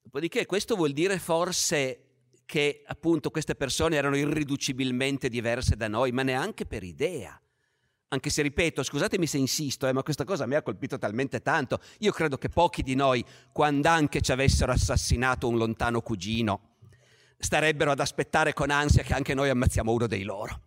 Dopodiché 0.01 0.47
questo 0.47 0.77
vuol 0.77 0.93
dire 0.93 1.19
forse 1.19 2.37
che 2.47 2.85
appunto 2.87 3.31
queste 3.31 3.57
persone 3.57 3.97
erano 3.97 4.17
irriducibilmente 4.17 5.29
diverse 5.29 5.75
da 5.75 5.89
noi, 5.89 6.13
ma 6.13 6.23
neanche 6.23 6.65
per 6.65 6.85
idea. 6.85 7.37
Anche 8.11 8.31
se 8.31 8.43
ripeto, 8.43 8.85
scusatemi 8.85 9.27
se 9.27 9.39
insisto, 9.39 9.89
eh, 9.89 9.93
ma 9.93 10.05
questa 10.05 10.23
cosa 10.23 10.47
mi 10.47 10.55
ha 10.55 10.63
colpito 10.63 10.99
talmente 10.99 11.43
tanto. 11.43 11.81
Io 11.99 12.13
credo 12.13 12.39
che 12.39 12.49
pochi 12.49 12.85
di 12.85 12.95
noi, 12.95 13.25
quando 13.51 13.89
anche 13.89 14.21
ci 14.21 14.31
avessero 14.31 14.71
assassinato 14.71 15.49
un 15.49 15.57
lontano 15.57 16.01
cugino, 16.01 16.72
starebbero 17.43 17.91
ad 17.91 18.01
aspettare 18.01 18.53
con 18.53 18.71
ansia 18.71 19.03
che 19.03 19.15
anche 19.15 19.35
noi 19.35 19.51
ammazziamo 19.51 19.91
uno 19.91 20.07
dei 20.07 20.23
loro. 20.23 20.61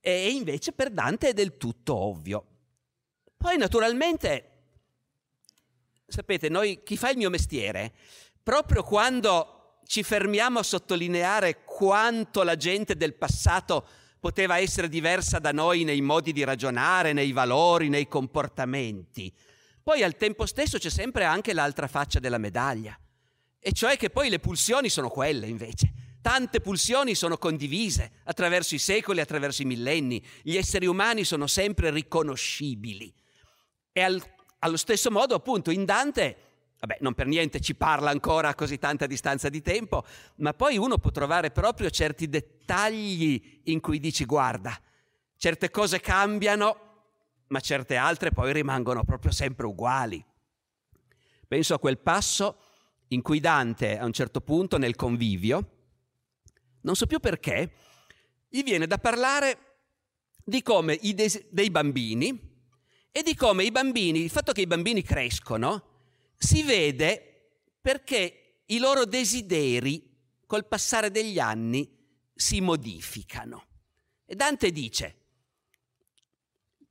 E 0.00 0.30
invece 0.30 0.72
per 0.72 0.90
Dante 0.90 1.28
è 1.28 1.32
del 1.34 1.58
tutto 1.58 1.94
ovvio. 1.94 2.46
Poi 3.36 3.58
naturalmente, 3.58 4.50
sapete, 6.06 6.48
noi, 6.48 6.82
chi 6.82 6.96
fa 6.96 7.10
il 7.10 7.18
mio 7.18 7.28
mestiere, 7.28 7.92
proprio 8.42 8.82
quando 8.82 9.80
ci 9.86 10.02
fermiamo 10.02 10.58
a 10.58 10.62
sottolineare 10.62 11.62
quanto 11.64 12.42
la 12.42 12.56
gente 12.56 12.96
del 12.96 13.14
passato 13.14 13.86
poteva 14.18 14.58
essere 14.58 14.88
diversa 14.88 15.38
da 15.38 15.52
noi 15.52 15.84
nei 15.84 16.00
modi 16.00 16.32
di 16.32 16.42
ragionare, 16.42 17.12
nei 17.12 17.32
valori, 17.32 17.90
nei 17.90 18.08
comportamenti. 18.08 19.30
Poi 19.82 20.02
al 20.02 20.16
tempo 20.16 20.46
stesso 20.46 20.78
c'è 20.78 20.88
sempre 20.88 21.24
anche 21.24 21.52
l'altra 21.52 21.86
faccia 21.86 22.18
della 22.18 22.38
medaglia, 22.38 22.98
e 23.58 23.72
cioè 23.72 23.98
che 23.98 24.08
poi 24.08 24.30
le 24.30 24.38
pulsioni 24.38 24.88
sono 24.88 25.10
quelle 25.10 25.46
invece. 25.46 26.03
Tante 26.24 26.62
pulsioni 26.62 27.14
sono 27.14 27.36
condivise 27.36 28.12
attraverso 28.24 28.74
i 28.74 28.78
secoli, 28.78 29.20
attraverso 29.20 29.60
i 29.60 29.66
millenni. 29.66 30.24
Gli 30.40 30.56
esseri 30.56 30.86
umani 30.86 31.22
sono 31.22 31.46
sempre 31.46 31.90
riconoscibili. 31.90 33.12
E 33.92 34.00
al, 34.00 34.22
allo 34.60 34.78
stesso 34.78 35.10
modo, 35.10 35.34
appunto, 35.34 35.70
in 35.70 35.84
Dante 35.84 36.36
Vabbè, 36.80 36.96
non 37.00 37.12
per 37.12 37.26
niente 37.26 37.60
ci 37.60 37.74
parla 37.74 38.10
ancora 38.10 38.48
a 38.48 38.54
così 38.54 38.78
tanta 38.78 39.06
distanza 39.06 39.50
di 39.50 39.60
tempo, 39.60 40.04
ma 40.36 40.54
poi 40.54 40.78
uno 40.78 40.96
può 40.96 41.10
trovare 41.10 41.50
proprio 41.50 41.90
certi 41.90 42.26
dettagli 42.26 43.60
in 43.64 43.80
cui 43.80 44.00
dici 44.00 44.24
guarda, 44.24 44.78
certe 45.36 45.70
cose 45.70 46.00
cambiano, 46.00 46.76
ma 47.48 47.60
certe 47.60 47.96
altre 47.96 48.32
poi 48.32 48.52
rimangono 48.54 49.04
proprio 49.04 49.30
sempre 49.30 49.66
uguali. 49.66 50.24
Penso 51.46 51.74
a 51.74 51.78
quel 51.78 51.98
passo 51.98 52.56
in 53.08 53.20
cui 53.20 53.40
Dante 53.40 53.98
a 53.98 54.06
un 54.06 54.12
certo 54.12 54.40
punto 54.40 54.78
nel 54.78 54.96
convivio, 54.96 55.73
non 56.84 56.96
so 56.96 57.06
più 57.06 57.18
perché, 57.18 57.72
gli 58.48 58.62
viene 58.62 58.86
da 58.86 58.98
parlare 58.98 59.58
di 60.44 60.62
come 60.62 60.94
i 60.94 61.14
des- 61.14 61.48
dei 61.50 61.70
bambini 61.70 62.52
e 63.10 63.22
di 63.22 63.34
come 63.34 63.64
i 63.64 63.70
bambini, 63.70 64.22
il 64.22 64.30
fatto 64.30 64.52
che 64.52 64.60
i 64.60 64.66
bambini 64.66 65.02
crescono, 65.02 65.92
si 66.36 66.62
vede 66.62 67.58
perché 67.80 68.62
i 68.66 68.78
loro 68.78 69.04
desideri 69.04 70.12
col 70.46 70.66
passare 70.66 71.10
degli 71.10 71.38
anni 71.38 71.88
si 72.34 72.60
modificano. 72.60 73.66
E 74.26 74.34
Dante 74.34 74.70
dice, 74.70 75.16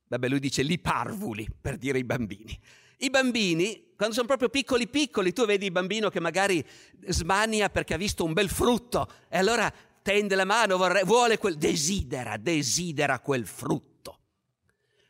vabbè 0.08 0.28
lui 0.28 0.40
dice 0.40 0.62
li 0.62 0.78
parvuli 0.78 1.48
per 1.60 1.76
dire 1.76 1.98
i 1.98 2.04
bambini. 2.04 2.58
I 2.98 3.10
bambini, 3.10 3.83
quando 3.96 4.14
sono 4.14 4.26
proprio 4.26 4.48
piccoli 4.48 4.88
piccoli, 4.88 5.32
tu 5.32 5.44
vedi 5.44 5.66
il 5.66 5.72
bambino 5.72 6.10
che 6.10 6.20
magari 6.20 6.64
smania 7.06 7.70
perché 7.70 7.94
ha 7.94 7.98
visto 7.98 8.24
un 8.24 8.32
bel 8.32 8.48
frutto 8.48 9.10
e 9.28 9.38
allora 9.38 9.72
tende 10.02 10.34
la 10.34 10.44
mano, 10.44 10.76
vorrei, 10.76 11.04
vuole 11.04 11.38
quel, 11.38 11.56
desidera, 11.56 12.36
desidera 12.36 13.20
quel 13.20 13.46
frutto. 13.46 14.18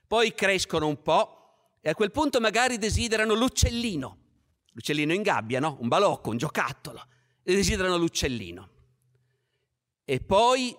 Poi 0.07 0.35
crescono 0.35 0.87
un 0.87 1.03
po' 1.03 1.79
e 1.81 1.91
a 1.91 1.95
quel 1.95 2.11
punto 2.11 2.41
magari 2.41 2.79
desiderano 2.79 3.35
l'uccellino 3.35 4.19
L'uccellino 4.75 5.13
in 5.13 5.23
gabbia, 5.23 5.61
no? 5.61 5.77
Un 5.81 5.89
balocco, 5.89 6.31
un 6.31 6.37
giocattolo. 6.37 7.07
e 7.47 7.55
desiderano 7.55 7.99
l'uccellino. 7.99 8.71
E 10.05 10.21
poi 10.21 10.75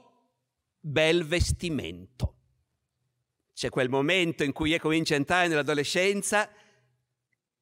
bel 0.79 1.23
vestimento. 1.25 2.33
C'è 3.53 3.69
quel 3.69 3.87
momento 3.87 4.43
in 4.43 4.51
cui 4.51 4.77
cominci 4.79 5.13
a 5.13 5.17
entrare 5.17 5.47
nell'adolescenza, 5.47 6.49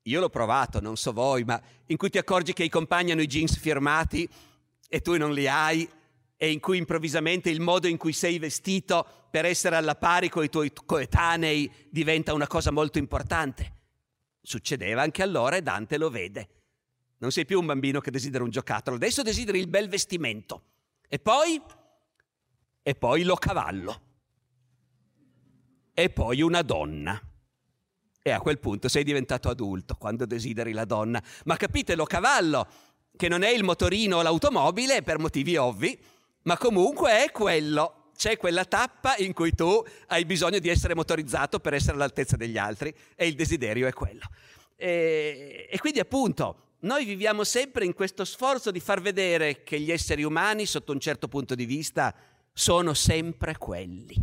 io 0.03 0.19
l'ho 0.19 0.29
provato, 0.29 0.79
non 0.79 0.97
so 0.97 1.13
voi, 1.13 1.43
ma 1.43 1.61
in 1.87 1.97
cui 1.97 2.09
ti 2.09 2.17
accorgi 2.17 2.53
che 2.53 2.63
i 2.63 2.69
compagni 2.69 3.11
hanno 3.11 3.21
i 3.21 3.27
jeans 3.27 3.57
firmati 3.57 4.27
e 4.87 5.01
tu 5.01 5.17
non 5.17 5.33
li 5.33 5.47
hai, 5.47 5.89
e 6.35 6.51
in 6.51 6.59
cui 6.59 6.77
improvvisamente 6.77 7.49
il 7.49 7.61
modo 7.61 7.87
in 7.87 7.97
cui 7.97 8.11
sei 8.11 8.37
vestito 8.37 9.27
per 9.31 9.45
essere 9.45 9.75
alla 9.75 9.95
pari 9.95 10.29
con 10.29 10.43
i 10.43 10.49
tuoi 10.49 10.73
coetanei 10.73 11.71
diventa 11.89 12.33
una 12.33 12.47
cosa 12.47 12.71
molto 12.71 12.97
importante. 12.97 13.71
Succedeva 14.41 15.01
anche 15.01 15.23
allora 15.23 15.55
e 15.55 15.61
Dante 15.61 15.97
lo 15.97 16.09
vede. 16.09 16.49
Non 17.19 17.31
sei 17.31 17.45
più 17.45 17.59
un 17.59 17.65
bambino 17.65 18.01
che 18.01 18.11
desidera 18.11 18.43
un 18.43 18.49
giocattolo, 18.49 18.97
adesso 18.97 19.21
desideri 19.21 19.59
il 19.59 19.69
bel 19.69 19.87
vestimento. 19.87 20.63
E 21.07 21.17
poi? 21.19 21.61
E 22.81 22.95
poi 22.95 23.23
lo 23.23 23.35
cavallo 23.35 24.01
e 25.93 26.09
poi 26.09 26.41
una 26.41 26.61
donna. 26.61 27.21
E 28.25 28.31
a 28.31 28.39
quel 28.39 28.57
punto 28.57 28.87
sei 28.87 29.03
diventato 29.03 29.49
adulto 29.49 29.95
quando 29.95 30.25
desideri 30.25 30.71
la 30.71 30.85
donna. 30.85 31.21
Ma 31.43 31.57
capite, 31.57 31.93
lo 31.93 32.05
cavallo, 32.05 32.65
che 33.17 33.27
non 33.27 33.43
è 33.43 33.49
il 33.49 33.65
motorino 33.65 34.17
o 34.17 34.21
l'automobile 34.21 35.01
per 35.01 35.19
motivi 35.19 35.57
ovvi, 35.57 35.99
ma 36.43 36.57
comunque 36.57 37.25
è 37.25 37.31
quello. 37.31 38.11
C'è 38.15 38.37
quella 38.37 38.63
tappa 38.63 39.17
in 39.17 39.33
cui 39.33 39.53
tu 39.53 39.83
hai 40.07 40.23
bisogno 40.23 40.59
di 40.59 40.69
essere 40.69 40.95
motorizzato 40.95 41.59
per 41.59 41.73
essere 41.73 41.95
all'altezza 41.95 42.37
degli 42.37 42.57
altri 42.57 42.95
e 43.13 43.27
il 43.27 43.35
desiderio 43.35 43.87
è 43.87 43.91
quello. 43.91 44.29
E, 44.77 45.67
e 45.69 45.77
quindi 45.79 45.99
appunto 45.99 46.75
noi 46.83 47.03
viviamo 47.03 47.43
sempre 47.43 47.83
in 47.83 47.93
questo 47.93 48.23
sforzo 48.23 48.71
di 48.71 48.79
far 48.79 49.01
vedere 49.01 49.63
che 49.63 49.79
gli 49.79 49.91
esseri 49.91 50.23
umani, 50.23 50.65
sotto 50.65 50.93
un 50.93 50.99
certo 50.99 51.27
punto 51.27 51.55
di 51.55 51.65
vista, 51.65 52.15
sono 52.53 52.93
sempre 52.93 53.57
quelli. 53.57 54.15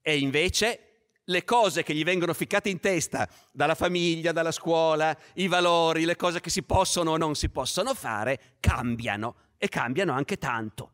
E 0.00 0.18
invece 0.18 0.93
le 1.24 1.44
cose 1.44 1.82
che 1.82 1.94
gli 1.94 2.04
vengono 2.04 2.34
ficcate 2.34 2.68
in 2.68 2.80
testa 2.80 3.28
dalla 3.50 3.74
famiglia, 3.74 4.32
dalla 4.32 4.50
scuola, 4.50 5.16
i 5.34 5.46
valori, 5.46 6.04
le 6.04 6.16
cose 6.16 6.40
che 6.40 6.50
si 6.50 6.62
possono 6.62 7.12
o 7.12 7.16
non 7.16 7.34
si 7.34 7.48
possono 7.48 7.94
fare, 7.94 8.56
cambiano 8.60 9.36
e 9.56 9.68
cambiano 9.68 10.12
anche 10.12 10.36
tanto. 10.36 10.90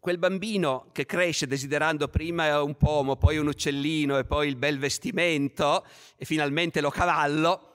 Quel 0.00 0.18
bambino 0.18 0.88
che 0.90 1.06
cresce 1.06 1.46
desiderando 1.46 2.08
prima 2.08 2.60
un 2.60 2.76
pomo, 2.76 3.14
poi 3.14 3.38
un 3.38 3.46
uccellino 3.46 4.18
e 4.18 4.24
poi 4.24 4.48
il 4.48 4.56
bel 4.56 4.78
vestimento 4.78 5.86
e 6.16 6.24
finalmente 6.24 6.80
lo 6.80 6.90
cavallo, 6.90 7.68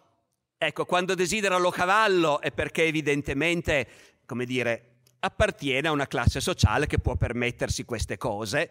ecco, 0.57 0.83
quando 0.85 1.15
desidera 1.15 1.57
lo 1.57 1.69
cavallo 1.69 2.41
è 2.41 2.51
perché 2.51 2.83
evidentemente, 2.83 3.87
come 4.25 4.43
dire, 4.43 4.96
appartiene 5.27 5.87
a 5.87 5.91
una 5.91 6.07
classe 6.07 6.41
sociale 6.41 6.87
che 6.87 6.99
può 6.99 7.15
permettersi 7.15 7.85
queste 7.85 8.17
cose. 8.17 8.69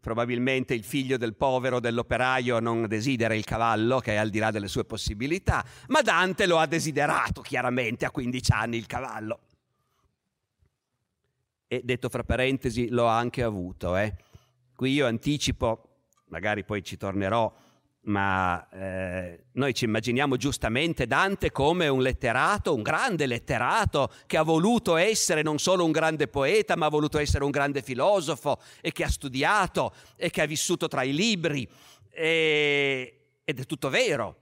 Probabilmente 0.00 0.72
il 0.72 0.84
figlio 0.84 1.16
del 1.16 1.34
povero, 1.34 1.80
dell'operaio, 1.80 2.60
non 2.60 2.86
desidera 2.86 3.34
il 3.34 3.44
cavallo, 3.44 3.98
che 3.98 4.12
è 4.12 4.16
al 4.16 4.30
di 4.30 4.38
là 4.38 4.50
delle 4.50 4.68
sue 4.68 4.84
possibilità, 4.84 5.64
ma 5.88 6.00
Dante 6.00 6.46
lo 6.46 6.58
ha 6.58 6.66
desiderato 6.66 7.42
chiaramente 7.42 8.04
a 8.04 8.10
15 8.10 8.52
anni 8.52 8.76
il 8.76 8.86
cavallo. 8.86 9.40
E 11.66 11.80
detto 11.84 12.08
fra 12.08 12.22
parentesi, 12.22 12.88
l'ho 12.88 13.06
anche 13.06 13.42
avuto. 13.42 13.96
Eh. 13.96 14.14
Qui 14.76 14.92
io 14.92 15.06
anticipo, 15.06 15.88
magari 16.28 16.64
poi 16.64 16.84
ci 16.84 16.96
tornerò, 16.96 17.52
ma 18.06 18.68
eh, 18.70 19.46
noi 19.52 19.74
ci 19.74 19.84
immaginiamo 19.84 20.36
giustamente 20.36 21.06
Dante 21.06 21.50
come 21.50 21.88
un 21.88 22.02
letterato, 22.02 22.74
un 22.74 22.82
grande 22.82 23.26
letterato, 23.26 24.12
che 24.26 24.36
ha 24.36 24.42
voluto 24.42 24.96
essere 24.96 25.42
non 25.42 25.58
solo 25.58 25.84
un 25.84 25.90
grande 25.90 26.28
poeta, 26.28 26.76
ma 26.76 26.86
ha 26.86 26.90
voluto 26.90 27.18
essere 27.18 27.44
un 27.44 27.50
grande 27.50 27.82
filosofo 27.82 28.60
e 28.80 28.92
che 28.92 29.04
ha 29.04 29.10
studiato 29.10 29.92
e 30.16 30.30
che 30.30 30.42
ha 30.42 30.46
vissuto 30.46 30.86
tra 30.86 31.02
i 31.02 31.12
libri. 31.12 31.68
E, 32.10 33.40
ed 33.42 33.60
è 33.60 33.64
tutto 33.64 33.88
vero. 33.88 34.36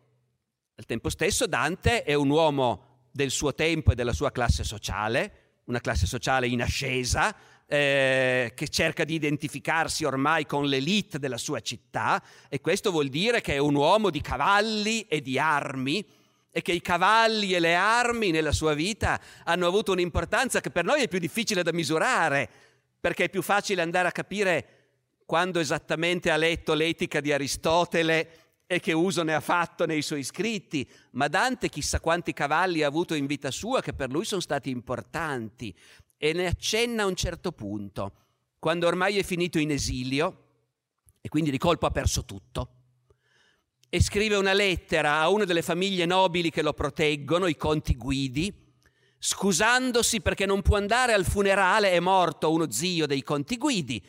Al 0.77 0.85
tempo 0.85 1.09
stesso 1.09 1.47
Dante 1.47 2.03
è 2.03 2.15
un 2.15 2.29
uomo 2.29 3.07
del 3.13 3.31
suo 3.31 3.55
tempo 3.55 3.93
e 3.93 3.95
della 3.95 4.13
sua 4.13 4.31
classe 4.31 4.65
sociale, 4.65 5.61
una 5.67 5.81
classe 5.81 6.07
sociale 6.07 6.49
in 6.49 6.61
ascesa, 6.61 7.35
eh, 7.67 8.53
che 8.55 8.69
cerca 8.69 9.05
di 9.05 9.15
identificarsi 9.15 10.05
ormai 10.05 10.47
con 10.47 10.67
l'elite 10.67 11.19
della 11.19 11.39
sua 11.39 11.61
città 11.61 12.23
e 12.49 12.61
questo 12.61 12.91
vuol 12.91 13.09
dire 13.09 13.41
che 13.41 13.55
è 13.55 13.59
un 13.59 13.75
uomo 13.75 14.11
di 14.11 14.21
cavalli 14.21 15.03
e 15.09 15.21
di 15.23 15.39
armi 15.39 16.05
e 16.57 16.63
che 16.63 16.73
i 16.73 16.81
cavalli 16.81 17.53
e 17.53 17.59
le 17.59 17.75
armi 17.75 18.31
nella 18.31 18.53
sua 18.53 18.75
vita 18.75 19.21
hanno 19.43 19.67
avuto 19.67 19.91
un'importanza 19.91 20.61
che 20.61 20.71
per 20.71 20.85
noi 20.85 21.03
è 21.03 21.09
più 21.09 21.19
difficile 21.19 21.65
da 21.65 21.73
misurare, 21.73 22.49
perché 23.01 23.25
è 23.25 23.29
più 23.29 23.43
facile 23.43 23.83
andare 23.83 24.07
a 24.07 24.13
capire 24.13 24.69
quando 25.27 25.59
esattamente 25.59 26.31
ha 26.31 26.37
letto 26.37 26.75
l'etica 26.75 27.21
di 27.21 27.33
Aristotele 27.33 28.45
e 28.67 28.79
che 28.79 28.93
uso 28.93 29.23
ne 29.25 29.35
ha 29.35 29.41
fatto 29.41 29.85
nei 29.85 30.01
suoi 30.01 30.23
scritti, 30.23 30.89
ma 31.13 31.29
Dante 31.29 31.69
chissà 31.69 31.99
quanti 31.99 32.33
cavalli 32.33 32.83
ha 32.83 32.87
avuto 32.87 33.15
in 33.15 33.27
vita 33.27 33.51
sua 33.51 33.83
che 33.83 33.93
per 33.93 34.11
lui 34.11 34.25
sono 34.25 34.41
stati 34.41 34.71
importanti 34.71 35.75
e 36.17 36.33
ne 36.33 36.47
accenna 36.47 37.03
a 37.03 37.07
un 37.07 37.15
certo 37.15 37.53
punto, 37.53 38.13
quando 38.59 38.87
ormai 38.87 39.19
è 39.19 39.23
finito 39.23 39.59
in 39.59 39.71
esilio 39.71 40.43
e 41.21 41.29
quindi 41.29 41.51
di 41.51 41.59
colpo 41.59 41.87
ha 41.87 41.91
perso 41.91 42.25
tutto. 42.25 42.69
E 43.89 44.03
scrive 44.03 44.37
una 44.37 44.53
lettera 44.53 45.21
a 45.21 45.29
una 45.29 45.45
delle 45.45 45.63
famiglie 45.63 46.07
nobili 46.07 46.51
che 46.51 46.63
lo 46.63 46.73
proteggono, 46.73 47.47
i 47.47 47.57
conti 47.57 47.97
guidi, 47.97 48.53
scusandosi 49.19 50.21
perché 50.21 50.47
non 50.47 50.63
può 50.63 50.77
andare 50.77 51.13
al 51.13 51.25
funerale, 51.25 51.93
è 51.93 52.01
morto 52.01 52.51
uno 52.51 52.71
zio 52.71 53.07
dei 53.07 53.23
conti 53.23 53.57
guidi. 53.57 54.05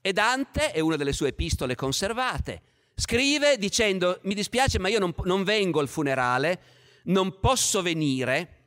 E 0.00 0.12
Dante, 0.12 0.72
è 0.72 0.80
una 0.80 0.96
delle 0.96 1.12
sue 1.12 1.28
epistole 1.28 1.74
conservate, 1.74 2.62
scrive 2.94 3.56
dicendo 3.56 4.18
mi 4.24 4.34
dispiace 4.34 4.78
ma 4.78 4.88
io 4.88 4.98
non, 4.98 5.14
non 5.24 5.44
vengo 5.44 5.80
al 5.80 5.88
funerale, 5.88 6.60
non 7.04 7.38
posso 7.38 7.82
venire 7.82 8.59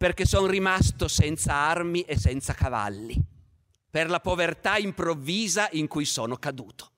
perché 0.00 0.24
sono 0.24 0.46
rimasto 0.46 1.08
senza 1.08 1.52
armi 1.52 2.00
e 2.04 2.18
senza 2.18 2.54
cavalli, 2.54 3.22
per 3.90 4.08
la 4.08 4.18
povertà 4.18 4.78
improvvisa 4.78 5.68
in 5.72 5.88
cui 5.88 6.06
sono 6.06 6.36
caduto. 6.36 6.90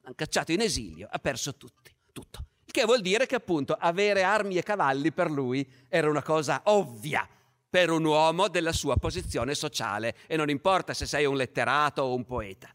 Hanno 0.00 0.14
cacciato 0.14 0.50
in 0.50 0.62
esilio, 0.62 1.08
ha 1.10 1.18
perso 1.18 1.56
tutti, 1.56 1.94
tutto. 2.14 2.46
Il 2.64 2.72
che 2.72 2.86
vuol 2.86 3.02
dire 3.02 3.26
che 3.26 3.34
appunto 3.34 3.74
avere 3.78 4.22
armi 4.22 4.56
e 4.56 4.62
cavalli 4.62 5.12
per 5.12 5.30
lui 5.30 5.70
era 5.90 6.08
una 6.08 6.22
cosa 6.22 6.62
ovvia 6.64 7.28
per 7.68 7.90
un 7.90 8.06
uomo 8.06 8.48
della 8.48 8.72
sua 8.72 8.96
posizione 8.96 9.54
sociale 9.54 10.16
e 10.26 10.36
non 10.36 10.48
importa 10.48 10.94
se 10.94 11.04
sei 11.04 11.26
un 11.26 11.36
letterato 11.36 12.00
o 12.00 12.14
un 12.14 12.24
poeta. 12.24 12.74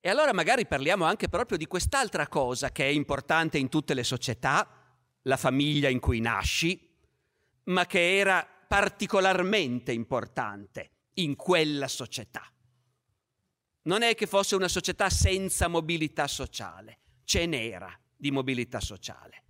E 0.00 0.08
allora 0.08 0.32
magari 0.32 0.66
parliamo 0.66 1.04
anche 1.04 1.28
proprio 1.28 1.58
di 1.58 1.66
quest'altra 1.66 2.26
cosa 2.26 2.72
che 2.72 2.86
è 2.86 2.90
importante 2.90 3.58
in 3.58 3.68
tutte 3.68 3.92
le 3.92 4.02
società, 4.02 4.81
la 5.22 5.36
famiglia 5.36 5.88
in 5.88 6.00
cui 6.00 6.20
nasci, 6.20 6.90
ma 7.64 7.86
che 7.86 8.16
era 8.16 8.46
particolarmente 8.66 9.92
importante 9.92 10.90
in 11.14 11.36
quella 11.36 11.88
società. 11.88 12.42
Non 13.82 14.02
è 14.02 14.14
che 14.14 14.26
fosse 14.26 14.54
una 14.54 14.68
società 14.68 15.10
senza 15.10 15.68
mobilità 15.68 16.26
sociale, 16.26 16.98
ce 17.24 17.46
n'era 17.46 17.96
di 18.16 18.30
mobilità 18.30 18.80
sociale. 18.80 19.42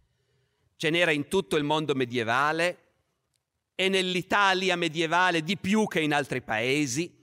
Ce 0.76 0.90
n'era 0.90 1.12
in 1.12 1.28
tutto 1.28 1.56
il 1.56 1.62
mondo 1.62 1.94
medievale 1.94 2.78
e 3.74 3.88
nell'Italia 3.88 4.74
medievale 4.76 5.42
di 5.42 5.56
più 5.56 5.86
che 5.86 6.00
in 6.00 6.12
altri 6.12 6.42
paesi 6.42 7.21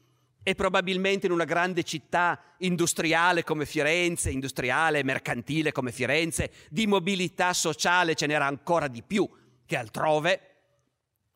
e 0.50 0.56
probabilmente 0.56 1.28
in 1.28 1.32
una 1.32 1.44
grande 1.46 1.84
città 1.84 2.42
industriale 2.58 3.44
come 3.44 3.68
Firenze, 3.68 4.32
industriale, 4.32 5.04
mercantile 5.04 5.72
come 5.72 5.92
Firenze, 5.92 6.52
di 6.72 6.88
mobilità 6.88 7.54
sociale 7.54 8.16
ce 8.16 8.26
n'era 8.26 8.48
ancora 8.48 8.88
di 8.88 9.04
più 9.04 9.30
che 9.68 9.78
altrove 9.78 10.42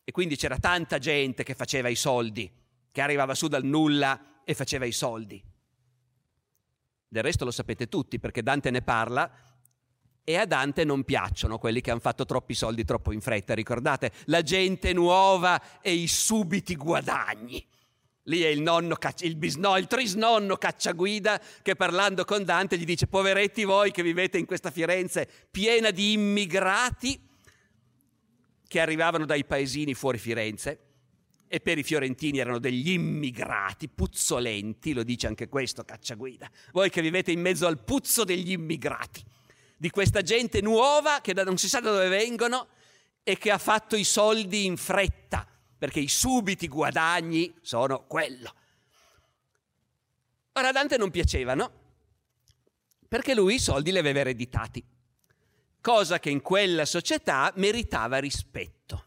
e 0.02 0.10
quindi 0.10 0.34
c'era 0.34 0.58
tanta 0.58 0.98
gente 0.98 1.44
che 1.44 1.54
faceva 1.54 1.88
i 1.88 1.94
soldi, 1.94 2.50
che 2.90 3.00
arrivava 3.00 3.36
su 3.36 3.46
dal 3.46 3.62
nulla 3.62 4.42
e 4.42 4.52
faceva 4.52 4.84
i 4.84 4.90
soldi. 4.90 5.40
Del 7.06 7.22
resto 7.22 7.44
lo 7.44 7.52
sapete 7.52 7.86
tutti 7.86 8.18
perché 8.18 8.42
Dante 8.42 8.72
ne 8.72 8.82
parla 8.82 9.30
e 10.24 10.36
a 10.36 10.44
Dante 10.44 10.82
non 10.82 11.04
piacciono 11.04 11.58
quelli 11.58 11.80
che 11.80 11.92
hanno 11.92 12.00
fatto 12.00 12.24
troppi 12.24 12.54
soldi 12.54 12.84
troppo 12.84 13.12
in 13.12 13.20
fretta, 13.20 13.54
ricordate? 13.54 14.10
La 14.24 14.42
gente 14.42 14.92
nuova 14.92 15.80
e 15.80 15.92
i 15.92 16.08
subiti 16.08 16.74
guadagni. 16.74 17.64
Lì 18.24 18.40
è 18.40 18.48
il, 18.48 18.62
nonno, 18.62 18.96
il, 19.20 19.36
bisno, 19.36 19.76
il 19.76 19.86
trisnonno 19.86 20.56
cacciaguida 20.56 21.40
che 21.60 21.76
parlando 21.76 22.24
con 22.24 22.42
Dante 22.42 22.78
gli 22.78 22.84
dice 22.84 23.06
poveretti 23.06 23.64
voi 23.64 23.90
che 23.90 24.02
vivete 24.02 24.38
in 24.38 24.46
questa 24.46 24.70
Firenze 24.70 25.28
piena 25.50 25.90
di 25.90 26.12
immigrati 26.12 27.20
che 28.66 28.80
arrivavano 28.80 29.26
dai 29.26 29.44
paesini 29.44 29.92
fuori 29.92 30.18
Firenze 30.18 30.78
e 31.46 31.60
per 31.60 31.78
i 31.78 31.82
fiorentini 31.82 32.38
erano 32.38 32.58
degli 32.58 32.90
immigrati 32.90 33.88
puzzolenti, 33.88 34.92
lo 34.94 35.04
dice 35.04 35.26
anche 35.26 35.48
questo 35.48 35.84
cacciaguida, 35.84 36.50
voi 36.72 36.90
che 36.90 37.02
vivete 37.02 37.30
in 37.30 37.40
mezzo 37.40 37.66
al 37.66 37.84
puzzo 37.84 38.24
degli 38.24 38.52
immigrati. 38.52 39.22
di 39.76 39.90
questa 39.90 40.22
gente 40.22 40.62
nuova 40.62 41.20
che 41.20 41.34
non 41.34 41.58
si 41.58 41.68
sa 41.68 41.80
da 41.80 41.90
dove 41.90 42.08
vengono 42.08 42.68
e 43.22 43.36
che 43.36 43.50
ha 43.50 43.58
fatto 43.58 43.96
i 43.96 44.04
soldi 44.04 44.64
in 44.64 44.76
fretta, 44.76 45.46
perché 45.84 46.00
i 46.00 46.08
subiti 46.08 46.66
guadagni 46.66 47.54
sono 47.60 48.06
quello. 48.06 48.54
Ora 50.52 50.68
a 50.68 50.72
Dante 50.72 50.96
non 50.96 51.10
piacevano, 51.10 51.70
perché 53.06 53.34
lui 53.34 53.56
i 53.56 53.58
soldi 53.58 53.92
li 53.92 53.98
aveva 53.98 54.20
ereditati, 54.20 54.82
cosa 55.82 56.18
che 56.18 56.30
in 56.30 56.40
quella 56.40 56.86
società 56.86 57.52
meritava 57.56 58.16
rispetto 58.16 59.03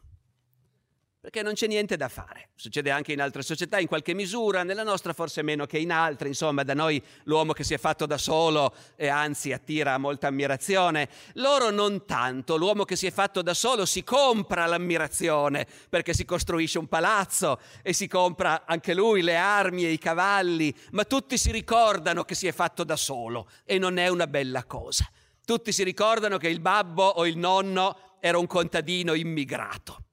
perché 1.27 1.43
non 1.43 1.55
c'è 1.55 1.67
niente 1.67 1.97
da 1.97 2.07
fare. 2.07 2.51
Succede 2.55 2.89
anche 2.89 3.11
in 3.11 3.19
altre 3.19 3.41
società 3.41 3.79
in 3.79 3.87
qualche 3.87 4.13
misura, 4.13 4.63
nella 4.63 4.83
nostra 4.83 5.11
forse 5.11 5.41
meno 5.41 5.65
che 5.65 5.77
in 5.77 5.91
altre, 5.91 6.29
insomma 6.29 6.63
da 6.63 6.73
noi 6.73 7.03
l'uomo 7.25 7.51
che 7.51 7.65
si 7.65 7.73
è 7.73 7.77
fatto 7.77 8.05
da 8.05 8.17
solo 8.17 8.73
e 8.95 9.09
anzi 9.09 9.51
attira 9.51 9.97
molta 9.97 10.27
ammirazione, 10.27 11.09
loro 11.33 11.69
non 11.69 12.05
tanto, 12.05 12.55
l'uomo 12.55 12.85
che 12.85 12.95
si 12.95 13.07
è 13.07 13.11
fatto 13.11 13.41
da 13.41 13.53
solo 13.53 13.85
si 13.85 14.05
compra 14.05 14.67
l'ammirazione 14.67 15.67
perché 15.89 16.13
si 16.13 16.23
costruisce 16.23 16.79
un 16.79 16.87
palazzo 16.87 17.59
e 17.81 17.91
si 17.91 18.07
compra 18.07 18.63
anche 18.65 18.93
lui 18.93 19.21
le 19.21 19.35
armi 19.35 19.83
e 19.83 19.89
i 19.89 19.97
cavalli, 19.97 20.73
ma 20.91 21.03
tutti 21.03 21.37
si 21.37 21.51
ricordano 21.51 22.23
che 22.23 22.35
si 22.35 22.47
è 22.47 22.53
fatto 22.53 22.85
da 22.85 22.95
solo 22.95 23.49
e 23.65 23.77
non 23.77 23.97
è 23.97 24.07
una 24.07 24.27
bella 24.27 24.63
cosa. 24.63 25.05
Tutti 25.43 25.73
si 25.73 25.83
ricordano 25.83 26.37
che 26.37 26.47
il 26.47 26.61
babbo 26.61 27.03
o 27.03 27.27
il 27.27 27.35
nonno 27.35 28.15
era 28.21 28.37
un 28.37 28.47
contadino 28.47 29.13
immigrato. 29.13 30.03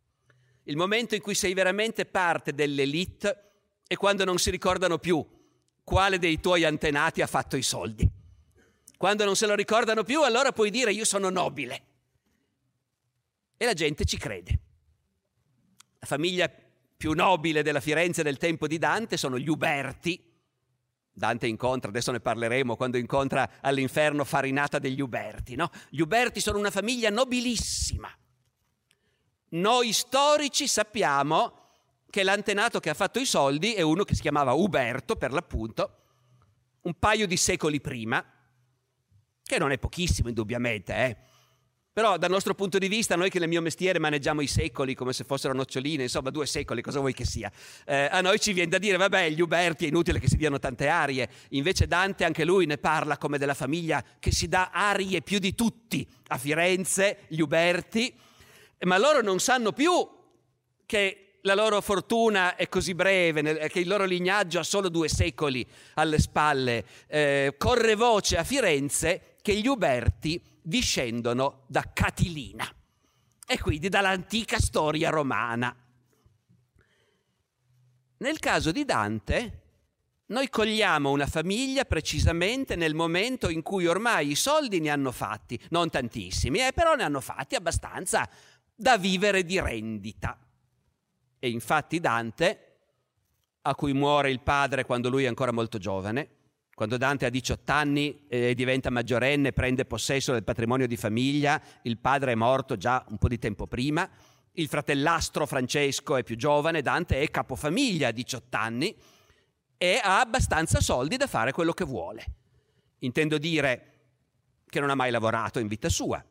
Il 0.64 0.77
momento 0.77 1.14
in 1.14 1.20
cui 1.20 1.35
sei 1.35 1.53
veramente 1.53 2.07
parte 2.07 2.55
dell'elite 2.55 3.53
è 3.87 3.96
quando 3.96 4.24
non 4.24 4.38
si 4.38 4.50
ricordano 4.50 4.98
più 4.98 5.24
quale 5.85 6.18
dei 6.18 6.40
tuoi 6.40 6.64
antenati 6.64 7.20
ha 7.20 7.27
fatto 7.27 7.57
i 7.57 7.62
soldi. 7.62 8.09
Quando 8.96 9.24
non 9.27 9.37
se 9.37 9.46
lo 9.46 9.55
ricordano 9.55 10.03
più, 10.03 10.22
allora 10.22 10.53
puoi 10.53 10.70
dire 10.70 10.92
io 10.92 11.05
sono 11.05 11.29
nobile. 11.29 11.83
E 13.59 13.64
la 13.66 13.74
gente 13.74 14.07
ci 14.07 14.16
crede. 14.16 14.61
La 15.98 16.07
famiglia 16.07 16.50
più 16.96 17.12
nobile 17.12 17.62
della 17.62 17.81
Firenze 17.81 18.22
del 18.22 18.38
tempo 18.38 18.66
di 18.66 18.79
Dante 18.79 19.18
sono 19.18 19.38
gli 19.38 19.48
Uberti. 19.48 20.33
Dante 21.12 21.46
incontra, 21.46 21.90
adesso 21.90 22.11
ne 22.11 22.20
parleremo, 22.20 22.77
quando 22.77 22.96
incontra 22.96 23.61
all'inferno 23.61 24.24
Farinata 24.24 24.79
degli 24.79 25.03
Uberti. 25.03 25.55
No? 25.55 25.70
Gli 25.90 26.00
Uberti 26.00 26.40
sono 26.40 26.59
una 26.59 26.70
famiglia 26.70 27.11
nobilissima 27.11 28.11
noi 29.54 29.92
storici 29.92 30.66
sappiamo 30.66 31.62
che 32.10 32.22
l'antenato 32.22 32.80
che 32.80 32.90
ha 32.90 32.94
fatto 32.94 33.18
i 33.18 33.26
soldi 33.26 33.74
è 33.74 33.82
uno 33.82 34.04
che 34.04 34.14
si 34.14 34.20
chiamava 34.20 34.52
Uberto, 34.52 35.16
per 35.16 35.32
l'appunto, 35.32 35.98
un 36.82 36.94
paio 36.98 37.26
di 37.26 37.36
secoli 37.36 37.80
prima, 37.80 38.24
che 39.42 39.58
non 39.58 39.72
è 39.72 39.78
pochissimo 39.78 40.28
indubbiamente, 40.28 40.94
eh? 40.94 41.16
Però 41.94 42.16
dal 42.16 42.30
nostro 42.30 42.54
punto 42.54 42.78
di 42.78 42.88
vista, 42.88 43.14
noi 43.14 43.30
che 43.30 43.38
nel 43.38 43.48
mio 43.48 43.62
mestiere 43.62 44.00
maneggiamo 44.00 44.40
i 44.40 44.48
secoli 44.48 44.94
come 44.94 45.12
se 45.12 45.22
fossero 45.22 45.54
noccioline, 45.54 46.02
insomma 46.02 46.30
due 46.30 46.44
secoli, 46.44 46.82
cosa 46.82 46.98
vuoi 46.98 47.14
che 47.14 47.24
sia, 47.24 47.50
eh, 47.84 48.08
a 48.10 48.20
noi 48.20 48.40
ci 48.40 48.52
viene 48.52 48.70
da 48.70 48.78
dire, 48.78 48.96
vabbè, 48.96 49.30
gli 49.30 49.40
Uberti 49.40 49.84
è 49.84 49.88
inutile 49.88 50.18
che 50.18 50.28
si 50.28 50.36
diano 50.36 50.58
tante 50.58 50.88
arie, 50.88 51.28
invece 51.50 51.86
Dante 51.86 52.24
anche 52.24 52.44
lui 52.44 52.66
ne 52.66 52.78
parla 52.78 53.16
come 53.16 53.38
della 53.38 53.54
famiglia 53.54 54.02
che 54.18 54.32
si 54.32 54.48
dà 54.48 54.70
arie 54.72 55.22
più 55.22 55.38
di 55.38 55.54
tutti. 55.54 56.04
A 56.28 56.38
Firenze, 56.38 57.26
gli 57.28 57.40
Uberti, 57.40 58.12
ma 58.80 58.98
loro 58.98 59.22
non 59.22 59.38
sanno 59.38 59.72
più 59.72 59.92
che 60.87 61.24
la 61.42 61.54
loro 61.54 61.80
fortuna 61.80 62.56
è 62.56 62.68
così 62.68 62.94
breve, 62.94 63.68
che 63.68 63.80
il 63.80 63.88
loro 63.88 64.04
lignaggio 64.04 64.58
ha 64.58 64.62
solo 64.62 64.88
due 64.88 65.08
secoli 65.08 65.66
alle 65.94 66.18
spalle. 66.18 66.84
Eh, 67.06 67.54
corre 67.58 67.94
voce 67.94 68.37
a 68.38 68.44
Firenze 68.44 69.37
che 69.42 69.54
gli 69.54 69.66
Uberti 69.66 70.42
discendono 70.62 71.64
da 71.66 71.90
Catilina 71.92 72.66
e 73.46 73.60
quindi 73.60 73.88
dall'antica 73.90 74.58
storia 74.58 75.10
romana. 75.10 75.74
Nel 78.16 78.38
caso 78.38 78.72
di 78.72 78.87
Dante, 78.87 79.64
noi 80.26 80.48
cogliamo 80.48 81.10
una 81.10 81.26
famiglia 81.26 81.84
precisamente 81.84 82.76
nel 82.76 82.94
momento 82.94 83.50
in 83.50 83.60
cui 83.60 83.87
ormai 83.87 84.30
i 84.30 84.34
soldi 84.34 84.80
ne 84.80 84.88
hanno 84.88 85.12
fatti, 85.12 85.60
non 85.68 85.90
tantissimi, 85.90 86.66
eh, 86.66 86.72
però 86.72 86.94
ne 86.94 87.02
hanno 87.02 87.20
fatti 87.20 87.54
abbastanza 87.54 88.26
da 88.74 88.98
vivere 88.98 89.44
di 89.44 89.60
rendita. 89.60 90.38
E 91.38 91.48
infatti 91.48 92.00
Dante, 92.00 92.76
a 93.62 93.74
cui 93.74 93.92
muore 93.92 94.30
il 94.30 94.40
padre 94.40 94.84
quando 94.84 95.08
lui 95.08 95.24
è 95.24 95.28
ancora 95.28 95.52
molto 95.52 95.78
giovane, 95.78 96.30
quando 96.74 96.96
Dante 96.96 97.26
ha 97.26 97.30
18 97.30 97.70
anni 97.70 98.26
e 98.26 98.54
diventa 98.54 98.90
maggiorenne, 98.90 99.52
prende 99.52 99.84
possesso 99.84 100.32
del 100.32 100.42
patrimonio 100.42 100.88
di 100.88 100.96
famiglia, 100.96 101.62
il 101.82 101.98
padre 101.98 102.32
è 102.32 102.34
morto 102.34 102.76
già 102.76 103.04
un 103.08 103.18
po' 103.18 103.28
di 103.28 103.38
tempo 103.38 103.66
prima, 103.66 104.08
il 104.56 104.68
fratellastro 104.68 105.46
Francesco 105.46 106.16
è 106.16 106.24
più 106.24 106.37
giovane, 106.37 106.82
Dante 106.82 107.20
è 107.20 107.30
capofamiglia 107.30 108.08
a 108.08 108.12
18 108.12 108.56
anni 108.56 108.96
e 109.76 110.00
ha 110.02 110.20
abbastanza 110.20 110.80
soldi 110.80 111.16
da 111.16 111.26
fare 111.26 111.52
quello 111.52 111.72
che 111.72 111.84
vuole. 111.84 112.24
Intendo 113.00 113.38
dire 113.38 113.92
che 114.66 114.80
non 114.80 114.90
ha 114.90 114.94
mai 114.94 115.10
lavorato 115.10 115.60
in 115.60 115.68
vita 115.68 115.88
sua, 115.88 116.24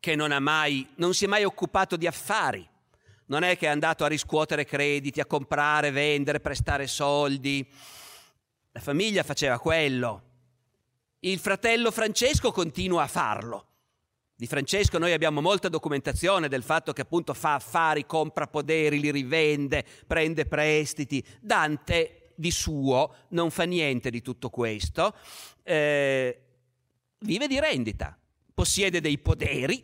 che 0.00 0.14
non, 0.14 0.34
mai, 0.42 0.86
non 0.96 1.14
si 1.14 1.24
è 1.24 1.28
mai 1.28 1.44
occupato 1.44 1.96
di 1.96 2.06
affari. 2.06 2.66
Non 3.26 3.42
è 3.42 3.58
che 3.58 3.66
è 3.66 3.70
andato 3.70 4.04
a 4.04 4.08
riscuotere 4.08 4.64
crediti, 4.64 5.20
a 5.20 5.26
comprare, 5.26 5.90
vendere, 5.90 6.40
prestare 6.40 6.86
soldi. 6.86 7.66
La 8.72 8.80
famiglia 8.80 9.22
faceva 9.22 9.58
quello. 9.58 10.22
Il 11.20 11.38
fratello 11.38 11.90
Francesco 11.90 12.52
continua 12.52 13.02
a 13.02 13.08
farlo. 13.08 13.66
Di 14.34 14.46
Francesco 14.46 14.98
noi 14.98 15.12
abbiamo 15.12 15.40
molta 15.40 15.68
documentazione 15.68 16.48
del 16.48 16.62
fatto 16.62 16.92
che 16.92 17.02
appunto 17.02 17.34
fa 17.34 17.54
affari, 17.54 18.06
compra 18.06 18.46
poderi, 18.46 19.00
li 19.00 19.10
rivende, 19.10 19.84
prende 20.06 20.46
prestiti. 20.46 21.24
Dante 21.40 22.30
di 22.36 22.52
suo 22.52 23.14
non 23.30 23.50
fa 23.50 23.64
niente 23.64 24.10
di 24.10 24.22
tutto 24.22 24.48
questo, 24.48 25.12
eh, 25.64 26.40
vive 27.18 27.48
di 27.48 27.58
rendita, 27.58 28.16
possiede 28.58 29.00
dei 29.00 29.18
poderi 29.18 29.80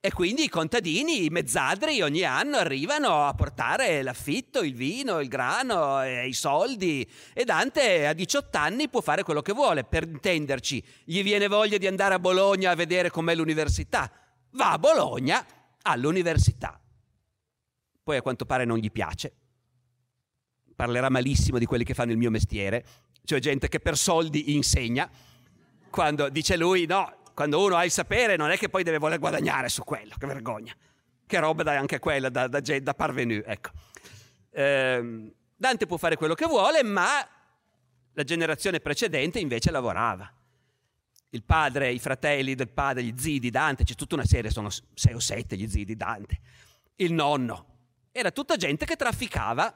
e 0.00 0.10
quindi 0.10 0.44
i 0.44 0.48
contadini, 0.48 1.26
i 1.26 1.28
mezzadri 1.28 2.00
ogni 2.00 2.22
anno 2.22 2.56
arrivano 2.56 3.26
a 3.26 3.34
portare 3.34 4.00
l'affitto, 4.00 4.62
il 4.62 4.72
vino, 4.72 5.20
il 5.20 5.28
grano, 5.28 6.02
i 6.02 6.32
soldi 6.32 7.06
e 7.34 7.44
Dante 7.44 8.06
a 8.06 8.14
18 8.14 8.56
anni 8.56 8.88
può 8.88 9.02
fare 9.02 9.24
quello 9.24 9.42
che 9.42 9.52
vuole, 9.52 9.84
per 9.84 10.04
intenderci, 10.04 10.82
gli 11.04 11.22
viene 11.22 11.48
voglia 11.48 11.76
di 11.76 11.86
andare 11.86 12.14
a 12.14 12.18
Bologna 12.18 12.70
a 12.70 12.74
vedere 12.74 13.10
com'è 13.10 13.34
l'università, 13.34 14.10
va 14.52 14.70
a 14.70 14.78
Bologna 14.78 15.44
all'università. 15.82 16.80
Poi 18.02 18.16
a 18.16 18.22
quanto 18.22 18.46
pare 18.46 18.64
non 18.64 18.78
gli 18.78 18.90
piace, 18.90 19.34
parlerà 20.74 21.10
malissimo 21.10 21.58
di 21.58 21.66
quelli 21.66 21.84
che 21.84 21.92
fanno 21.92 22.12
il 22.12 22.18
mio 22.18 22.30
mestiere, 22.30 22.86
cioè 23.22 23.38
gente 23.38 23.68
che 23.68 23.80
per 23.80 23.98
soldi 23.98 24.54
insegna, 24.54 25.10
quando 25.90 26.30
dice 26.30 26.56
lui 26.56 26.86
no, 26.86 27.24
quando 27.36 27.62
uno 27.62 27.76
ha 27.76 27.84
il 27.84 27.90
sapere 27.90 28.36
non 28.36 28.50
è 28.50 28.56
che 28.56 28.70
poi 28.70 28.82
deve 28.82 28.96
voler 28.96 29.18
guadagnare 29.18 29.68
su 29.68 29.84
quello, 29.84 30.14
che 30.18 30.26
vergogna. 30.26 30.74
Che 31.26 31.38
roba 31.38 31.62
da 31.62 31.76
anche 31.76 31.98
quella, 31.98 32.30
da, 32.30 32.48
da, 32.48 32.60
da 32.60 32.94
parvenu, 32.94 33.42
ecco. 33.44 33.72
Eh, 34.52 35.34
Dante 35.54 35.84
può 35.84 35.98
fare 35.98 36.16
quello 36.16 36.32
che 36.32 36.46
vuole, 36.46 36.82
ma 36.82 37.28
la 38.14 38.24
generazione 38.24 38.80
precedente 38.80 39.38
invece 39.38 39.70
lavorava. 39.70 40.32
Il 41.28 41.42
padre, 41.42 41.92
i 41.92 41.98
fratelli 41.98 42.54
del 42.54 42.70
padre, 42.70 43.02
gli 43.02 43.12
zii 43.14 43.38
di 43.38 43.50
Dante, 43.50 43.84
c'è 43.84 43.94
tutta 43.94 44.14
una 44.14 44.24
serie, 44.24 44.50
sono 44.50 44.70
sei 44.94 45.12
o 45.12 45.20
sette 45.20 45.58
gli 45.58 45.68
zii 45.68 45.84
di 45.84 45.94
Dante. 45.94 46.40
Il 46.94 47.12
nonno. 47.12 47.66
Era 48.12 48.30
tutta 48.30 48.56
gente 48.56 48.86
che 48.86 48.96
trafficava 48.96 49.66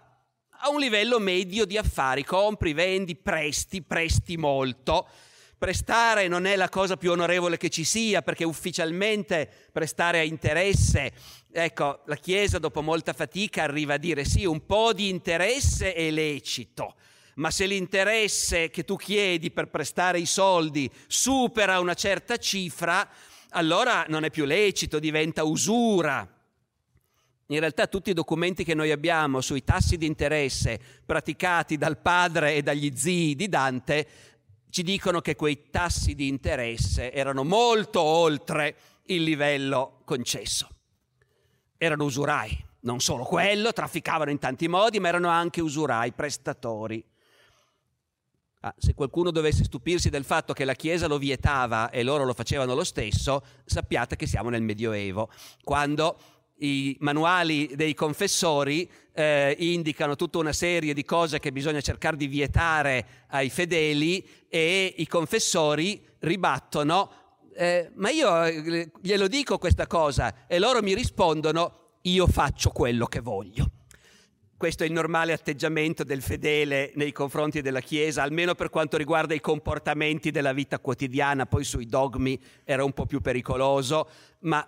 a 0.49 0.71
un 0.71 0.81
livello 0.81 1.19
medio 1.19 1.67
di 1.67 1.77
affari, 1.77 2.25
compri, 2.25 2.73
vendi, 2.73 3.17
presti, 3.17 3.83
presti 3.83 4.39
molto 4.39 5.07
prestare 5.61 6.27
non 6.27 6.47
è 6.47 6.57
la 6.57 6.71
cosa 6.71 6.97
più 6.97 7.11
onorevole 7.11 7.59
che 7.59 7.69
ci 7.69 7.85
sia, 7.85 8.23
perché 8.23 8.45
ufficialmente 8.45 9.47
prestare 9.71 10.21
a 10.21 10.23
interesse, 10.23 11.13
ecco, 11.53 12.01
la 12.07 12.17
Chiesa 12.17 12.59
dopo 12.59 12.81
molta 12.81 13.13
fatica 13.13 13.65
arriva 13.65 13.95
a 13.95 13.99
dire 13.99 14.25
sì, 14.25 14.47
un 14.47 14.65
po' 14.65 14.95
di 14.95 15.11
interesse 15.11 15.93
è 15.93 16.11
lecito, 16.11 16.95
ma 17.35 17.51
se 17.51 17.67
l'interesse 17.67 18.71
che 18.71 18.87
tu 18.87 18.97
chiedi 18.97 19.51
per 19.51 19.69
prestare 19.69 20.19
i 20.19 20.25
soldi 20.25 20.91
supera 21.07 21.79
una 21.79 21.93
certa 21.93 22.39
cifra, 22.39 23.07
allora 23.51 24.07
non 24.09 24.25
è 24.25 24.31
più 24.31 24.47
lecito, 24.47 24.99
diventa 24.99 25.45
usura. 25.45 26.27
In 27.49 27.59
realtà 27.59 27.89
tutti 27.89 28.11
i 28.11 28.15
documenti 28.15 28.63
che 28.63 28.75
noi 28.75 28.93
abbiamo 28.93 29.41
sui 29.41 29.65
tassi 29.65 29.99
di 29.99 30.07
interesse 30.07 30.79
praticati 31.05 31.77
dal 31.77 31.99
padre 31.99 32.55
e 32.55 32.63
dagli 32.63 32.93
zii 32.95 33.35
di 33.35 33.49
Dante 33.49 34.07
ci 34.71 34.83
dicono 34.83 35.21
che 35.21 35.37
quei 35.37 35.71
tassi 35.71 36.15
di 36.15 36.29
interesse 36.29 37.13
erano 37.13 37.45
molto 37.45 38.01
oltre 38.01 38.77
il 39.07 39.23
livello 39.23 40.01
concesso. 40.05 40.69
Erano 41.77 42.05
usurai, 42.05 42.65
non 42.81 43.01
solo 43.01 43.25
quello, 43.25 43.73
trafficavano 43.73 44.31
in 44.31 44.39
tanti 44.39 44.69
modi, 44.69 45.01
ma 45.01 45.09
erano 45.09 45.29
anche 45.29 45.61
usurai, 45.61 46.13
prestatori. 46.13 47.05
Ah, 48.63 48.75
se 48.77 48.93
qualcuno 48.93 49.31
dovesse 49.31 49.65
stupirsi 49.65 50.11
del 50.11 50.25
fatto 50.25 50.53
che 50.53 50.67
la 50.67 50.75
Chiesa 50.75 51.07
lo 51.07 51.17
vietava 51.17 51.89
e 51.89 52.03
loro 52.03 52.25
lo 52.25 52.35
facevano 52.35 52.75
lo 52.75 52.85
stesso, 52.85 53.43
sappiate 53.65 54.17
che 54.17 54.27
siamo 54.27 54.51
nel 54.51 54.63
Medioevo, 54.63 55.31
quando 55.65 56.19
i 56.61 56.97
manuali 57.01 57.71
dei 57.75 57.95
confessori 57.95 58.89
eh, 59.13 59.55
indicano 59.59 60.17
tutta 60.17 60.39
una 60.39 60.53
serie 60.53 60.95
di 60.95 61.05
cose 61.05 61.39
che 61.39 61.53
bisogna 61.53 61.81
cercare 61.81 62.17
di 62.17 62.27
vietare 62.27 63.27
ai 63.29 63.51
fedeli 63.51 64.27
e 64.49 64.95
i 64.97 65.07
confessori 65.07 66.03
ribattono, 66.21 67.11
eh, 67.55 67.91
ma 67.95 68.11
io 68.11 68.45
eh, 68.45 68.91
glielo 69.01 69.29
dico 69.29 69.59
questa 69.59 69.87
cosa 69.87 70.47
e 70.47 70.59
loro 70.59 70.83
mi 70.83 70.95
rispondono, 70.95 71.99
io 72.03 72.27
faccio 72.27 72.71
quello 72.71 73.07
che 73.07 73.21
voglio. 73.21 73.71
Questo 74.57 74.83
è 74.83 74.87
il 74.87 74.93
normale 74.93 75.33
atteggiamento 75.33 76.05
del 76.05 76.21
fedele 76.21 76.93
nei 76.95 77.13
confronti 77.13 77.63
della 77.63 77.81
Chiesa, 77.81 78.23
almeno 78.23 78.55
per 78.55 78.69
quanto 78.69 78.99
riguarda 78.99 79.33
i 79.33 79.41
comportamenti 79.41 80.31
della 80.31 80.53
vita 80.53 80.79
quotidiana, 80.79 81.47
poi 81.47 81.65
sui 81.65 81.87
dogmi 81.87 82.39
era 82.65 82.85
un 82.85 82.93
po' 82.93 83.07
più 83.07 83.23
pericoloso, 83.23 84.07
ma 84.41 84.67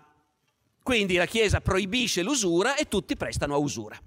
quindi 0.83 1.15
la 1.15 1.27
Chiesa 1.27 1.61
proibisce 1.61 2.23
l'usura 2.23 2.77
e 2.77 2.89
tutti 2.89 3.17
prestano 3.17 3.55
a 3.55 3.59
usura. 3.59 4.01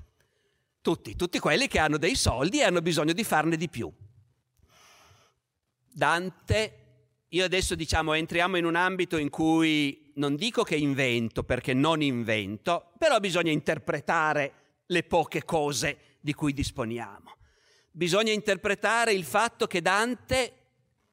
Tutti, 0.82 1.16
tutti 1.16 1.40
quelli 1.40 1.68
che 1.68 1.80
hanno 1.80 1.98
dei 1.98 2.16
soldi 2.16 2.60
e 2.60 2.64
hanno 2.64 2.82
bisogno 2.82 3.14
di 3.14 3.24
farne 3.24 3.58
di 3.58 3.70
più. 3.70 3.92
Dante, 5.92 6.86
io 7.30 7.44
adesso 7.44 7.76
diciamo 7.76 8.14
entriamo 8.14 8.58
in 8.58 8.66
un 8.66 8.76
ambito 8.76 9.18
in 9.18 9.30
cui 9.30 10.12
non 10.16 10.36
dico 10.36 10.64
che 10.64 10.76
invento 10.76 11.44
perché 11.44 11.74
non 11.74 12.02
invento, 12.02 12.92
però 12.98 13.20
bisogna 13.20 13.52
interpretare 13.52 14.54
le 14.88 15.04
poche 15.04 15.44
cose 15.44 16.18
di 16.20 16.34
cui 16.34 16.54
disponiamo. 16.54 17.36
Bisogna 17.92 18.32
interpretare 18.32 19.14
il 19.14 19.24
fatto 19.24 19.68
che 19.68 19.82
Dante, 19.82 20.54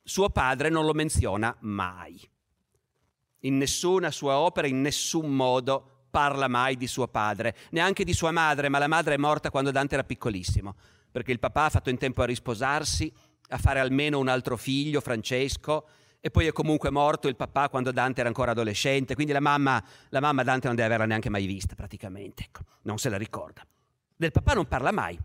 suo 0.02 0.30
padre, 0.30 0.68
non 0.68 0.84
lo 0.84 0.92
menziona 0.92 1.56
mai. 1.60 2.20
In 3.44 3.56
nessuna 3.56 4.10
sua 4.10 4.38
opera, 4.38 4.66
in 4.66 4.80
nessun 4.80 5.34
modo 5.34 6.06
parla 6.10 6.46
mai 6.46 6.76
di 6.76 6.86
suo 6.86 7.08
padre, 7.08 7.56
neanche 7.70 8.04
di 8.04 8.12
sua 8.12 8.30
madre, 8.30 8.68
ma 8.68 8.78
la 8.78 8.86
madre 8.86 9.14
è 9.14 9.18
morta 9.18 9.50
quando 9.50 9.70
Dante 9.70 9.94
era 9.94 10.04
piccolissimo, 10.04 10.74
perché 11.10 11.32
il 11.32 11.38
papà 11.38 11.64
ha 11.64 11.70
fatto 11.70 11.90
in 11.90 11.96
tempo 11.96 12.22
a 12.22 12.26
risposarsi, 12.26 13.12
a 13.48 13.58
fare 13.58 13.80
almeno 13.80 14.18
un 14.18 14.28
altro 14.28 14.56
figlio, 14.56 15.00
Francesco, 15.00 15.86
e 16.20 16.30
poi 16.30 16.46
è 16.46 16.52
comunque 16.52 16.90
morto 16.90 17.28
il 17.28 17.34
papà 17.34 17.68
quando 17.68 17.90
Dante 17.90 18.20
era 18.20 18.28
ancora 18.28 18.52
adolescente, 18.52 19.14
quindi 19.14 19.32
la 19.32 19.40
mamma, 19.40 19.82
la 20.10 20.20
mamma 20.20 20.44
Dante 20.44 20.66
non 20.66 20.76
deve 20.76 20.88
averla 20.88 21.06
neanche 21.06 21.30
mai 21.30 21.46
vista 21.46 21.74
praticamente, 21.74 22.44
ecco, 22.44 22.60
non 22.82 22.98
se 22.98 23.08
la 23.08 23.16
ricorda. 23.16 23.66
Del 24.14 24.30
papà 24.30 24.52
non 24.52 24.66
parla 24.66 24.92
mai. 24.92 25.18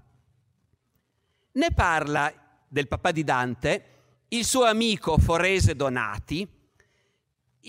Ne 1.51 1.71
parla 1.73 2.33
del 2.67 2.87
papà 2.87 3.11
di 3.11 3.23
Dante 3.23 3.85
il 4.29 4.43
suo 4.43 4.63
amico 4.63 5.17
Forese 5.17 5.75
Donati 5.75 6.56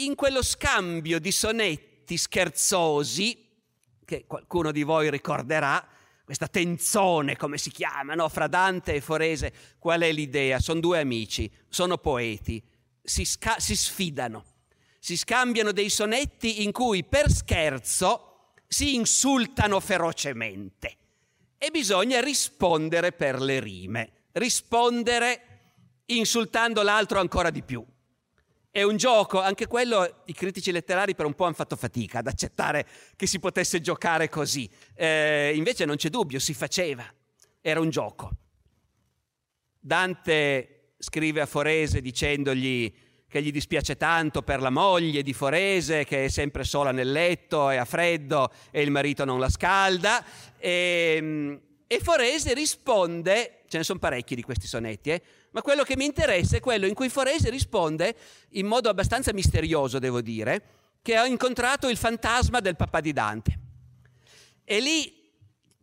in 0.04 0.14
quello 0.14 0.42
scambio 0.42 1.18
di 1.18 1.32
sonetti 1.32 2.16
scherzosi 2.16 3.46
che 4.04 4.24
qualcuno 4.26 4.72
di 4.72 4.82
voi 4.82 5.10
ricorderà, 5.10 5.86
questa 6.24 6.48
tenzone, 6.48 7.36
come 7.36 7.58
si 7.58 7.70
chiama, 7.70 8.14
no? 8.14 8.28
fra 8.28 8.46
Dante 8.46 8.94
e 8.94 9.00
Forese. 9.00 9.52
Qual 9.78 10.00
è 10.00 10.12
l'idea? 10.12 10.60
Sono 10.60 10.80
due 10.80 11.00
amici, 11.00 11.50
sono 11.68 11.98
poeti 11.98 12.62
si, 13.08 13.24
sca- 13.24 13.58
si 13.58 13.74
sfidano, 13.74 14.44
si 15.00 15.16
scambiano 15.16 15.72
dei 15.72 15.88
sonetti 15.88 16.62
in 16.62 16.72
cui 16.72 17.04
per 17.04 17.30
scherzo 17.30 18.52
si 18.68 18.94
insultano 18.94 19.80
ferocemente 19.80 20.96
e 21.56 21.70
bisogna 21.70 22.20
rispondere 22.20 23.12
per 23.12 23.40
le 23.40 23.60
rime, 23.60 24.12
rispondere 24.32 25.44
insultando 26.06 26.82
l'altro 26.82 27.18
ancora 27.18 27.50
di 27.50 27.62
più. 27.62 27.84
È 28.70 28.82
un 28.82 28.96
gioco, 28.96 29.40
anche 29.40 29.66
quello 29.66 30.22
i 30.26 30.34
critici 30.34 30.70
letterari 30.70 31.14
per 31.14 31.26
un 31.26 31.34
po' 31.34 31.44
hanno 31.44 31.54
fatto 31.54 31.74
fatica 31.74 32.18
ad 32.18 32.26
accettare 32.26 32.86
che 33.16 33.26
si 33.26 33.38
potesse 33.38 33.80
giocare 33.80 34.28
così. 34.28 34.68
Eh, 34.94 35.52
invece 35.54 35.84
non 35.84 35.96
c'è 35.96 36.10
dubbio, 36.10 36.38
si 36.38 36.52
faceva, 36.52 37.04
era 37.60 37.80
un 37.80 37.88
gioco. 37.88 38.30
Dante 39.80 40.92
scrive 40.98 41.40
a 41.40 41.46
Forese 41.46 42.00
dicendogli 42.00 42.92
che 43.28 43.42
gli 43.42 43.52
dispiace 43.52 43.96
tanto 43.96 44.42
per 44.42 44.60
la 44.60 44.70
moglie 44.70 45.22
di 45.22 45.32
Forese 45.32 46.04
che 46.04 46.24
è 46.24 46.28
sempre 46.28 46.64
sola 46.64 46.92
nel 46.92 47.12
letto 47.12 47.70
e 47.70 47.76
ha 47.76 47.84
freddo 47.84 48.50
e 48.70 48.82
il 48.82 48.90
marito 48.90 49.24
non 49.24 49.38
la 49.38 49.50
scalda 49.50 50.24
e, 50.56 51.60
e 51.88 51.98
Forese 51.98 52.54
risponde, 52.54 53.62
ce 53.66 53.78
ne 53.78 53.82
sono 53.82 53.98
parecchi 53.98 54.36
di 54.36 54.42
questi 54.42 54.68
sonetti, 54.68 55.10
eh, 55.10 55.22
ma 55.50 55.62
quello 55.62 55.82
che 55.82 55.96
mi 55.96 56.04
interessa 56.04 56.56
è 56.56 56.60
quello 56.60 56.86
in 56.86 56.94
cui 56.94 57.08
Forese 57.08 57.50
risponde 57.50 58.14
in 58.50 58.66
modo 58.66 58.88
abbastanza 58.88 59.32
misterioso, 59.32 59.98
devo 59.98 60.20
dire, 60.20 60.62
che 61.02 61.16
ha 61.16 61.26
incontrato 61.26 61.88
il 61.88 61.96
fantasma 61.96 62.60
del 62.60 62.76
papà 62.76 63.00
di 63.00 63.12
Dante. 63.12 63.58
E 64.62 64.80
lì 64.80 65.12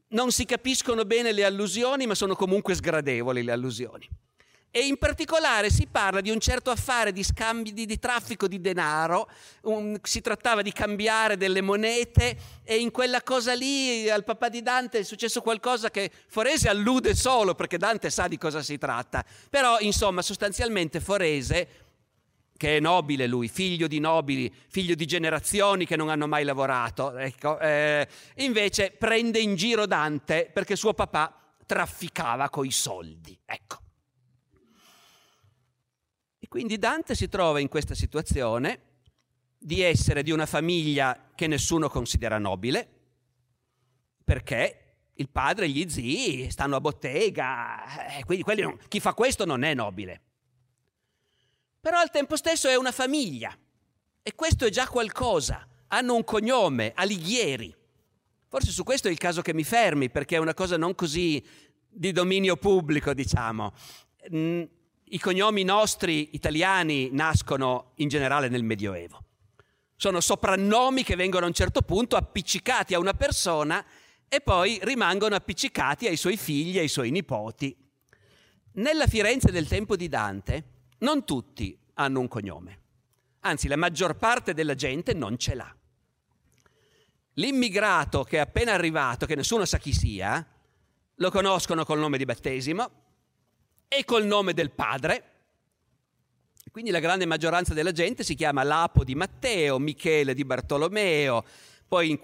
non 0.09 0.31
si 0.31 0.45
capiscono 0.45 1.03
bene 1.03 1.33
le 1.33 1.43
allusioni, 1.43 2.05
ma 2.05 2.15
sono 2.15 2.35
comunque 2.35 2.75
sgradevoli 2.75 3.43
le 3.43 3.51
allusioni 3.51 4.07
e 4.75 4.87
in 4.87 4.97
particolare 4.97 5.69
si 5.69 5.87
parla 5.89 6.19
di 6.19 6.29
un 6.29 6.39
certo 6.41 6.69
affare 6.69 7.13
di 7.13 7.23
scambi 7.23 7.71
di, 7.71 7.85
di 7.85 7.97
traffico 7.97 8.45
di 8.45 8.59
denaro, 8.59 9.29
un, 9.61 9.97
si 10.03 10.19
trattava 10.19 10.61
di 10.61 10.73
cambiare 10.73 11.37
delle 11.37 11.61
monete 11.61 12.37
e 12.61 12.75
in 12.79 12.91
quella 12.91 13.23
cosa 13.23 13.53
lì 13.53 14.09
al 14.09 14.25
papà 14.25 14.49
di 14.49 14.61
Dante 14.61 14.99
è 14.99 15.03
successo 15.03 15.39
qualcosa 15.39 15.89
che 15.89 16.11
Forese 16.27 16.67
allude 16.67 17.15
solo 17.15 17.55
perché 17.55 17.77
Dante 17.77 18.09
sa 18.09 18.27
di 18.27 18.37
cosa 18.37 18.61
si 18.61 18.77
tratta, 18.77 19.23
però 19.49 19.79
insomma 19.79 20.21
sostanzialmente 20.21 20.99
Forese 20.99 21.67
che 22.57 22.75
è 22.75 22.79
nobile 22.81 23.27
lui, 23.27 23.47
figlio 23.47 23.87
di 23.87 23.99
nobili, 23.99 24.53
figlio 24.67 24.95
di 24.95 25.05
generazioni 25.05 25.85
che 25.85 25.95
non 25.95 26.09
hanno 26.09 26.27
mai 26.27 26.43
lavorato, 26.43 27.15
ecco, 27.15 27.57
eh, 27.59 28.05
invece 28.35 28.93
prende 28.99 29.39
in 29.39 29.55
giro 29.55 29.85
Dante 29.85 30.49
perché 30.51 30.75
suo 30.75 30.93
papà 30.93 31.33
trafficava 31.65 32.49
coi 32.49 32.71
soldi, 32.71 33.39
ecco. 33.45 33.83
Quindi 36.55 36.77
Dante 36.77 37.15
si 37.15 37.27
trova 37.27 37.59
in 37.59 37.67
questa 37.67 37.95
situazione 37.95 38.79
di 39.57 39.81
essere 39.81 40.23
di 40.23 40.31
una 40.31 40.45
famiglia 40.45 41.31
che 41.35 41.47
nessuno 41.47 41.89
considera 41.89 42.37
nobile, 42.37 42.87
perché 44.23 45.09
il 45.15 45.27
padre 45.27 45.65
e 45.65 45.67
gli 45.67 45.89
zii 45.89 46.49
stanno 46.49 46.77
a 46.77 46.79
bottega, 46.79 48.07
eh, 48.07 48.23
quindi 48.23 48.45
non, 48.61 48.77
chi 48.87 49.01
fa 49.01 49.13
questo 49.13 49.43
non 49.43 49.63
è 49.63 49.73
nobile. 49.73 50.21
Però 51.81 51.99
al 51.99 52.09
tempo 52.09 52.37
stesso 52.37 52.69
è 52.69 52.77
una 52.77 52.93
famiglia 52.93 53.53
e 54.23 54.33
questo 54.33 54.63
è 54.63 54.69
già 54.69 54.87
qualcosa. 54.87 55.67
Hanno 55.87 56.15
un 56.15 56.23
cognome, 56.23 56.93
Alighieri. 56.95 57.75
Forse 58.47 58.71
su 58.71 58.85
questo 58.85 59.09
è 59.09 59.11
il 59.11 59.17
caso 59.17 59.41
che 59.41 59.53
mi 59.53 59.65
fermi, 59.65 60.09
perché 60.09 60.37
è 60.37 60.39
una 60.39 60.53
cosa 60.53 60.77
non 60.77 60.95
così 60.95 61.45
di 61.85 62.13
dominio 62.13 62.55
pubblico, 62.55 63.13
diciamo. 63.13 63.73
I 65.15 65.17
cognomi 65.17 65.63
nostri 65.63 66.35
italiani 66.35 67.07
nascono 67.09 67.93
in 67.95 68.09
generale 68.09 68.49
nel 68.49 68.65
Medioevo. 68.65 69.23
Sono 69.95 70.19
soprannomi 70.19 71.05
che 71.05 71.15
vengono 71.15 71.45
a 71.45 71.47
un 71.47 71.53
certo 71.53 71.83
punto 71.83 72.17
appiccicati 72.17 72.93
a 72.93 72.99
una 72.99 73.13
persona 73.13 73.81
e 74.27 74.41
poi 74.41 74.77
rimangono 74.81 75.33
appiccicati 75.33 76.05
ai 76.05 76.17
suoi 76.17 76.35
figli 76.35 76.79
ai 76.79 76.89
suoi 76.89 77.11
nipoti. 77.11 77.73
Nella 78.73 79.07
Firenze 79.07 79.53
del 79.53 79.69
tempo 79.69 79.95
di 79.95 80.09
Dante 80.09 80.63
non 80.97 81.23
tutti 81.23 81.79
hanno 81.93 82.19
un 82.19 82.27
cognome, 82.27 82.79
anzi 83.39 83.69
la 83.69 83.77
maggior 83.77 84.17
parte 84.17 84.53
della 84.53 84.75
gente 84.75 85.13
non 85.13 85.37
ce 85.37 85.55
l'ha. 85.55 85.75
L'immigrato 87.35 88.25
che 88.25 88.35
è 88.35 88.41
appena 88.41 88.73
arrivato, 88.73 89.25
che 89.25 89.35
nessuno 89.35 89.63
sa 89.63 89.77
chi 89.77 89.93
sia, 89.93 90.45
lo 91.15 91.31
conoscono 91.31 91.85
col 91.85 91.99
nome 91.99 92.17
di 92.17 92.25
battesimo, 92.25 93.03
e 93.97 94.05
col 94.05 94.25
nome 94.25 94.53
del 94.53 94.71
padre. 94.71 95.31
Quindi 96.71 96.91
la 96.91 96.99
grande 96.99 97.25
maggioranza 97.25 97.73
della 97.73 97.93
gente 97.93 98.23
si 98.23 98.35
chiama 98.35 98.63
Lapo 98.63 99.03
di 99.05 99.15
Matteo, 99.15 99.79
Michele 99.79 100.33
di 100.33 100.43
Bartolomeo, 100.43 101.45
poi 101.87 102.09
in, 102.09 102.19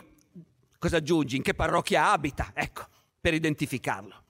cosa 0.77 0.97
aggiungi? 0.97 1.38
In 1.38 1.41
che 1.41 1.53
parrocchia 1.53 2.12
abita? 2.12 2.51
Ecco, 2.53 2.86
per 3.21 3.34
identificarlo. 3.34 4.23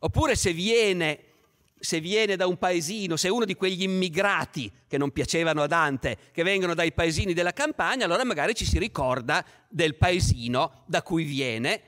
Oppure 0.00 0.34
se 0.34 0.52
viene, 0.52 1.20
se 1.78 2.00
viene 2.00 2.34
da 2.34 2.48
un 2.48 2.58
paesino, 2.58 3.16
se 3.16 3.28
è 3.28 3.30
uno 3.30 3.44
di 3.44 3.54
quegli 3.54 3.82
immigrati 3.82 4.70
che 4.88 4.98
non 4.98 5.12
piacevano 5.12 5.62
a 5.62 5.66
Dante, 5.68 6.16
che 6.32 6.42
vengono 6.42 6.74
dai 6.74 6.92
paesini 6.92 7.32
della 7.32 7.52
campagna, 7.52 8.06
allora 8.06 8.24
magari 8.24 8.54
ci 8.54 8.64
si 8.64 8.78
ricorda 8.78 9.44
del 9.68 9.94
paesino 9.94 10.82
da 10.86 11.02
cui 11.02 11.22
viene 11.22 11.80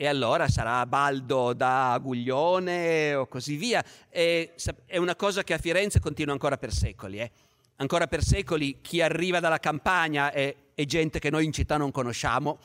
e 0.00 0.06
allora 0.06 0.48
sarà 0.48 0.86
Baldo 0.86 1.52
da 1.52 2.00
Guglione 2.00 3.14
o 3.14 3.26
così 3.26 3.56
via. 3.56 3.84
E 4.08 4.54
è 4.86 4.96
una 4.96 5.14
cosa 5.14 5.44
che 5.44 5.52
a 5.52 5.58
Firenze 5.58 6.00
continua 6.00 6.32
ancora 6.32 6.56
per 6.56 6.72
secoli. 6.72 7.18
Eh. 7.18 7.30
Ancora 7.76 8.06
per 8.06 8.24
secoli 8.24 8.78
chi 8.80 9.02
arriva 9.02 9.40
dalla 9.40 9.58
campagna 9.58 10.32
è, 10.32 10.56
è 10.74 10.84
gente 10.86 11.18
che 11.18 11.28
noi 11.28 11.44
in 11.44 11.52
città 11.52 11.76
non 11.76 11.90
conosciamo, 11.90 12.60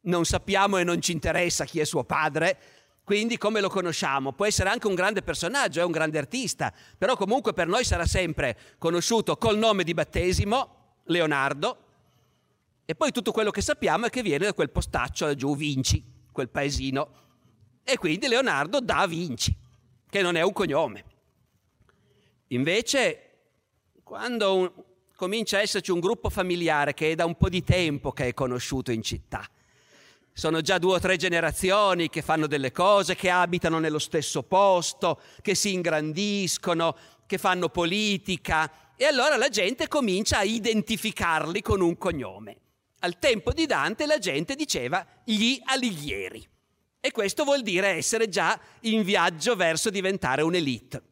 non 0.00 0.24
sappiamo 0.24 0.78
e 0.78 0.82
non 0.82 1.00
ci 1.00 1.12
interessa 1.12 1.64
chi 1.64 1.78
è 1.78 1.84
suo 1.84 2.02
padre, 2.02 2.58
quindi 3.04 3.38
come 3.38 3.60
lo 3.60 3.68
conosciamo? 3.68 4.32
Può 4.32 4.46
essere 4.46 4.68
anche 4.68 4.88
un 4.88 4.96
grande 4.96 5.22
personaggio, 5.22 5.78
è 5.78 5.84
un 5.84 5.92
grande 5.92 6.18
artista, 6.18 6.74
però 6.98 7.16
comunque 7.16 7.52
per 7.52 7.68
noi 7.68 7.84
sarà 7.84 8.04
sempre 8.04 8.58
conosciuto 8.78 9.36
col 9.36 9.58
nome 9.58 9.84
di 9.84 9.94
battesimo, 9.94 10.94
Leonardo, 11.04 11.84
e 12.84 12.96
poi 12.96 13.12
tutto 13.12 13.30
quello 13.30 13.52
che 13.52 13.62
sappiamo 13.62 14.06
è 14.06 14.10
che 14.10 14.22
viene 14.22 14.46
da 14.46 14.54
quel 14.54 14.70
postaccio 14.70 15.26
laggiù, 15.26 15.54
Vinci, 15.54 16.18
quel 16.40 16.48
paesino. 16.48 17.08
E 17.84 17.98
quindi 17.98 18.26
Leonardo 18.26 18.80
da 18.80 19.06
Vinci, 19.06 19.54
che 20.08 20.22
non 20.22 20.36
è 20.36 20.42
un 20.42 20.52
cognome. 20.52 21.04
Invece, 22.48 23.30
quando 24.02 24.56
un, 24.56 24.72
comincia 25.14 25.58
a 25.58 25.60
esserci 25.60 25.90
un 25.90 26.00
gruppo 26.00 26.30
familiare 26.30 26.94
che 26.94 27.12
è 27.12 27.14
da 27.14 27.26
un 27.26 27.36
po' 27.36 27.48
di 27.48 27.62
tempo 27.62 28.12
che 28.12 28.28
è 28.28 28.34
conosciuto 28.34 28.90
in 28.90 29.02
città, 29.02 29.46
sono 30.32 30.62
già 30.62 30.78
due 30.78 30.94
o 30.94 31.00
tre 31.00 31.16
generazioni 31.16 32.08
che 32.08 32.22
fanno 32.22 32.46
delle 32.46 32.72
cose, 32.72 33.14
che 33.14 33.28
abitano 33.28 33.78
nello 33.78 33.98
stesso 33.98 34.42
posto, 34.42 35.20
che 35.42 35.54
si 35.54 35.74
ingrandiscono, 35.74 36.96
che 37.26 37.36
fanno 37.36 37.68
politica 37.68 38.94
e 38.96 39.04
allora 39.04 39.36
la 39.36 39.48
gente 39.48 39.88
comincia 39.88 40.38
a 40.38 40.44
identificarli 40.44 41.60
con 41.60 41.80
un 41.80 41.98
cognome. 41.98 42.69
Al 43.00 43.18
tempo 43.18 43.52
di 43.52 43.66
Dante 43.66 44.06
la 44.06 44.18
gente 44.18 44.54
diceva 44.54 45.06
gli 45.24 45.60
Alighieri 45.64 46.46
e 47.00 47.12
questo 47.12 47.44
vuol 47.44 47.62
dire 47.62 47.88
essere 47.88 48.28
già 48.28 48.60
in 48.80 49.02
viaggio 49.02 49.56
verso 49.56 49.88
diventare 49.88 50.42
un'elite, 50.42 51.02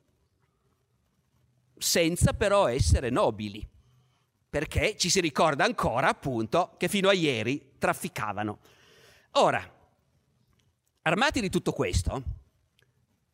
senza 1.79 2.35
però 2.35 2.69
essere 2.69 3.09
nobili, 3.09 3.67
perché 4.51 4.97
ci 4.99 5.09
si 5.09 5.21
ricorda 5.21 5.65
ancora 5.65 6.09
appunto 6.09 6.75
che 6.77 6.89
fino 6.89 7.09
a 7.09 7.15
ieri 7.15 7.73
trafficavano. 7.79 8.59
Ora, 9.33 9.67
armati 11.03 11.41
di 11.41 11.49
tutto 11.49 11.73
questo, 11.73 12.23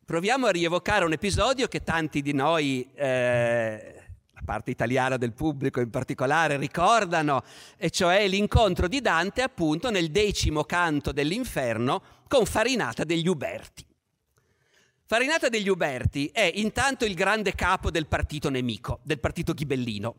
proviamo 0.05 0.45
a 0.45 0.51
rievocare 0.51 1.03
un 1.03 1.11
episodio 1.11 1.67
che 1.67 1.83
tanti 1.83 2.21
di 2.21 2.31
noi, 2.31 2.89
eh, 2.93 4.04
parte 4.45 4.71
italiana 4.71 5.17
del 5.17 5.33
pubblico 5.33 5.81
in 5.81 5.89
particolare, 5.89 6.55
ricordano, 6.55 7.43
e 7.75 7.89
cioè 7.89 8.25
l'incontro 8.27 8.87
di 8.87 9.01
Dante 9.01 9.41
appunto 9.41 9.91
nel 9.91 10.11
decimo 10.11 10.63
canto 10.63 11.11
dell'inferno 11.11 12.01
con 12.29 12.45
Farinata 12.45 13.03
degli 13.03 13.27
Uberti. 13.27 13.85
Farinata 15.07 15.49
degli 15.49 15.67
Uberti 15.67 16.27
è 16.27 16.49
intanto 16.55 17.03
il 17.05 17.13
grande 17.13 17.53
capo 17.53 17.91
del 17.91 18.07
partito 18.07 18.49
nemico, 18.49 19.01
del 19.03 19.19
partito 19.19 19.53
ghibellino. 19.53 20.15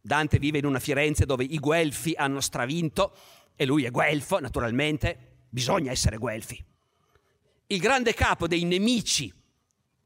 Dante 0.00 0.38
vive 0.38 0.58
in 0.58 0.66
una 0.66 0.78
Firenze 0.78 1.26
dove 1.26 1.44
i 1.44 1.58
Guelfi 1.58 2.14
hanno 2.16 2.40
stravinto 2.40 3.14
e 3.56 3.64
lui 3.66 3.84
è 3.84 3.90
guelfo, 3.90 4.38
naturalmente, 4.38 5.38
bisogna 5.48 5.90
essere 5.90 6.16
guelfi. 6.16 6.62
Il 7.68 7.78
grande 7.78 8.12
capo 8.14 8.46
dei 8.46 8.64
nemici, 8.64 9.32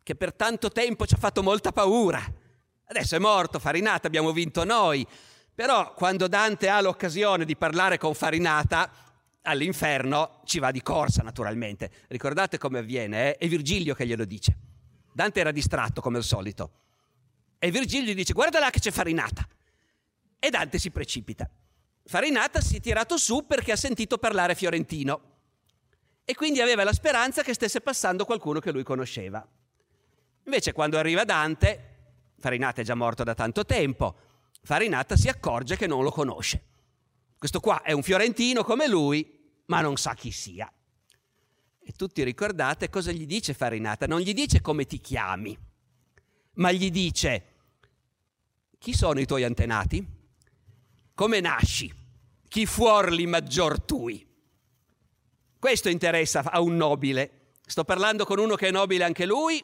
che 0.03 0.15
per 0.15 0.33
tanto 0.35 0.71
tempo 0.71 1.07
ci 1.07 1.15
ha 1.15 1.19
fatto 1.19 1.43
molta 1.43 1.73
paura. 1.73 2.21
Adesso 2.90 3.16
è 3.16 3.18
morto, 3.18 3.59
Farinata, 3.59 4.07
abbiamo 4.07 4.33
vinto 4.33 4.64
noi. 4.64 5.07
Però 5.55 5.92
quando 5.92 6.27
Dante 6.27 6.70
ha 6.70 6.81
l'occasione 6.81 7.44
di 7.44 7.55
parlare 7.55 7.98
con 7.98 8.14
Farinata, 8.14 8.90
all'inferno 9.42 10.40
ci 10.44 10.59
va 10.59 10.70
di 10.70 10.81
corsa, 10.81 11.22
naturalmente. 11.22 11.90
Ricordate 12.09 12.57
come 12.57 12.79
avviene? 12.79 13.29
Eh? 13.29 13.37
È 13.37 13.46
Virgilio 13.46 13.94
che 13.94 14.07
glielo 14.07 14.24
dice. 14.24 14.57
Dante 15.12 15.40
era 15.40 15.53
distratto, 15.53 16.01
come 16.01 16.16
al 16.16 16.24
solito. 16.24 16.70
E 17.59 17.70
Virgilio 17.70 18.12
gli 18.12 18.16
dice, 18.16 18.33
guarda 18.33 18.59
là 18.59 18.70
che 18.70 18.81
c'è 18.81 18.90
Farinata. 18.90 19.46
E 20.38 20.48
Dante 20.48 20.79
si 20.79 20.90
precipita. 20.90 21.46
Farinata 22.05 22.62
si 22.62 22.77
è 22.77 22.81
tirato 22.81 23.18
su 23.18 23.44
perché 23.44 23.72
ha 23.72 23.77
sentito 23.77 24.16
parlare 24.16 24.55
fiorentino 24.55 25.20
e 26.24 26.35
quindi 26.35 26.62
aveva 26.62 26.85
la 26.85 26.94
speranza 26.94 27.42
che 27.42 27.53
stesse 27.53 27.83
passando 27.83 28.24
qualcuno 28.24 28.61
che 28.61 28.70
lui 28.70 28.83
conosceva. 28.83 29.46
Invece 30.44 30.72
quando 30.72 30.96
arriva 30.96 31.24
Dante, 31.24 31.88
Farinata 32.38 32.81
è 32.81 32.85
già 32.85 32.94
morto 32.94 33.24
da 33.24 33.35
tanto 33.35 33.64
tempo, 33.64 34.16
Farinata 34.62 35.16
si 35.16 35.29
accorge 35.29 35.77
che 35.77 35.87
non 35.87 36.03
lo 36.03 36.11
conosce. 36.11 36.62
Questo 37.37 37.61
qua 37.61 37.83
è 37.83 37.92
un 37.92 38.03
fiorentino 38.03 38.64
come 38.64 38.88
lui, 38.88 39.62
ma 39.66 39.81
non 39.81 39.96
sa 39.96 40.14
chi 40.14 40.31
sia. 40.31 40.72
E 41.81 41.92
tutti 41.92 42.22
ricordate 42.22 42.90
cosa 42.90 43.12
gli 43.12 43.27
dice 43.27 43.55
Farinata? 43.55 44.07
Non 44.07 44.20
gli 44.20 44.35
dice 44.35 44.61
come 44.61 44.85
ti 44.85 45.01
chiami, 45.01 45.57
ma 46.55 46.70
gli 46.72 46.90
dice 46.90 47.55
chi 48.79 48.94
sono 48.94 49.20
i 49.20 49.27
tuoi 49.27 49.44
antenati? 49.44 50.07
Come 51.14 51.40
nasci? 51.40 51.92
Chi 52.46 52.66
fuorli 52.66 53.27
maggior 53.27 53.81
tui? 53.83 54.24
Questo 55.59 55.88
interessa 55.88 56.42
a 56.44 56.61
un 56.61 56.77
nobile. 56.77 57.55
Sto 57.66 57.85
parlando 57.85 58.24
con 58.24 58.38
uno 58.38 58.55
che 58.55 58.68
è 58.68 58.70
nobile 58.70 59.05
anche 59.05 59.27
lui 59.27 59.62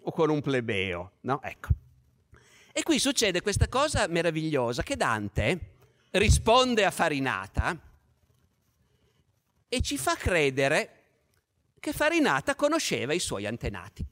o 0.00 0.10
con 0.10 0.30
un 0.30 0.40
plebeo, 0.40 1.12
no? 1.20 1.40
Ecco. 1.42 1.68
E 2.78 2.84
qui 2.84 3.00
succede 3.00 3.42
questa 3.42 3.66
cosa 3.66 4.06
meravigliosa 4.06 4.84
che 4.84 4.94
Dante 4.94 5.58
risponde 6.12 6.84
a 6.84 6.92
Farinata 6.92 7.76
e 9.68 9.80
ci 9.80 9.98
fa 9.98 10.14
credere 10.14 10.90
che 11.80 11.92
Farinata 11.92 12.54
conosceva 12.54 13.12
i 13.14 13.18
suoi 13.18 13.46
antenati 13.46 14.06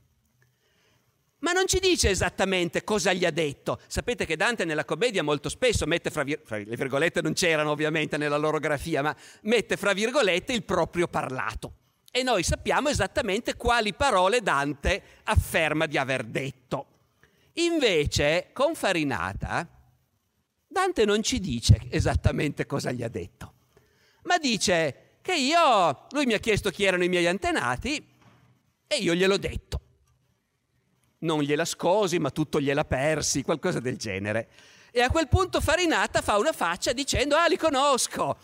ma 1.39 1.53
non 1.53 1.69
ci 1.69 1.79
dice 1.79 2.11
esattamente 2.11 2.83
cosa 2.83 3.13
gli 3.13 3.25
ha 3.25 3.31
detto. 3.31 3.79
Sapete 3.87 4.27
che 4.27 4.35
Dante 4.35 4.65
nella 4.65 4.85
commedia 4.85 5.23
molto 5.23 5.49
spesso 5.49 5.87
mette 5.87 6.11
fra, 6.11 6.25
vir- 6.25 6.41
fra 6.43 6.57
le 6.57 6.75
virgolette 6.75 7.23
non 7.23 7.35
c'erano 7.35 7.71
ovviamente 7.71 8.17
nella 8.17 8.37
loro 8.37 8.59
grafia, 8.59 9.01
ma 9.01 9.15
mette 9.43 9.77
fra 9.77 9.93
virgolette 9.93 10.53
il 10.53 10.65
proprio 10.65 11.07
parlato. 11.07 11.73
E 12.11 12.25
noi 12.25 12.43
sappiamo 12.43 12.89
esattamente 12.89 13.55
quali 13.55 13.95
parole 13.95 14.41
Dante 14.41 15.01
afferma 15.23 15.87
di 15.87 15.97
aver 15.99 16.25
detto. 16.25 16.96
Invece, 17.59 18.51
con 18.53 18.75
Farinata, 18.75 19.69
Dante 20.67 21.05
non 21.05 21.23
ci 21.23 21.41
dice 21.41 21.81
esattamente 21.91 22.67
cosa 22.67 22.93
gli 22.93 23.03
ha 23.03 23.09
detto, 23.09 23.55
ma 24.25 24.39
dice 24.39 25.19
che 25.23 25.35
io, 25.35 26.07
lui 26.11 26.27
mi 26.27 26.35
ha 26.35 26.39
chiesto 26.39 26.71
chi 26.71 26.85
erano 26.85 27.05
i 27.05 27.09
miei 27.09 27.27
antenati 27.27 28.05
e 28.87 28.97
io 28.97 29.15
gliel'ho 29.15 29.39
detto 29.39 29.81
non 31.19 31.43
gliela 31.43 31.65
scosi, 31.65 32.19
ma 32.19 32.31
tutto 32.31 32.61
gliela 32.61 32.85
persi, 32.85 33.43
qualcosa 33.43 33.81
del 33.81 33.97
genere. 33.97 34.49
E 34.91 35.03
a 35.03 35.11
quel 35.11 35.29
punto 35.29 35.61
Farinata 35.61 36.23
fa 36.23 36.39
una 36.39 36.53
faccia 36.53 36.93
dicendo, 36.93 37.37
ah, 37.37 37.47
li 37.47 37.57
conosco, 37.57 38.37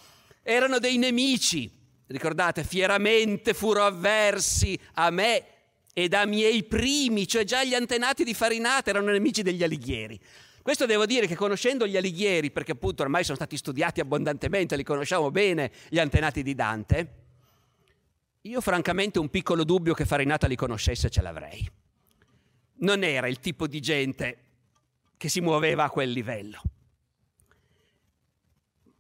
erano 0.43 0.79
dei 0.79 0.99
nemici. 0.99 1.71
Ricordate, 2.07 2.65
fieramente 2.65 3.55
furono 3.55 3.87
avversi 3.87 4.79
a 4.95 5.11
me 5.11 5.47
ed 5.93 6.15
a 6.15 6.25
miei 6.25 6.65
primi, 6.65 7.27
cioè 7.27 7.45
già 7.45 7.65
gli 7.65 7.75
antenati 7.75 8.25
di 8.25 8.35
Farinata 8.35 8.91
erano 8.91 9.11
nemici 9.11 9.43
degli 9.43 9.63
Alighieri. 9.63 10.19
Questo 10.63 10.87
devo 10.87 11.07
dire 11.07 11.27
che 11.27 11.35
conoscendo 11.35 11.87
gli 11.87 11.97
Alighieri, 11.97 12.51
perché 12.51 12.73
appunto 12.73 13.03
ormai 13.03 13.25
sono 13.25 13.37
stati 13.37 13.57
studiati 13.57 14.01
abbondantemente, 14.01 14.77
li 14.77 14.85
conosciamo 14.85 15.31
bene, 15.31 15.71
gli 15.89 15.99
antenati 15.99 16.43
di 16.43 16.55
Dante, 16.55 17.15
io 18.43 18.61
francamente 18.61 19.19
un 19.19 19.29
piccolo 19.29 19.65
dubbio 19.65 19.95
che 19.95 20.05
Farinata 20.05 20.47
li 20.47 20.57
conoscesse 20.57 21.11
ce 21.11 21.23
l'avrei 21.23 21.81
non 22.83 23.03
era 23.03 23.29
il 23.29 23.41
tipo 23.41 23.67
di 23.67 23.81
gente 23.81 24.39
che 25.17 25.29
si 25.29 25.41
muoveva 25.41 25.85
a 25.85 25.91
quel 25.91 26.11
livello. 26.11 26.61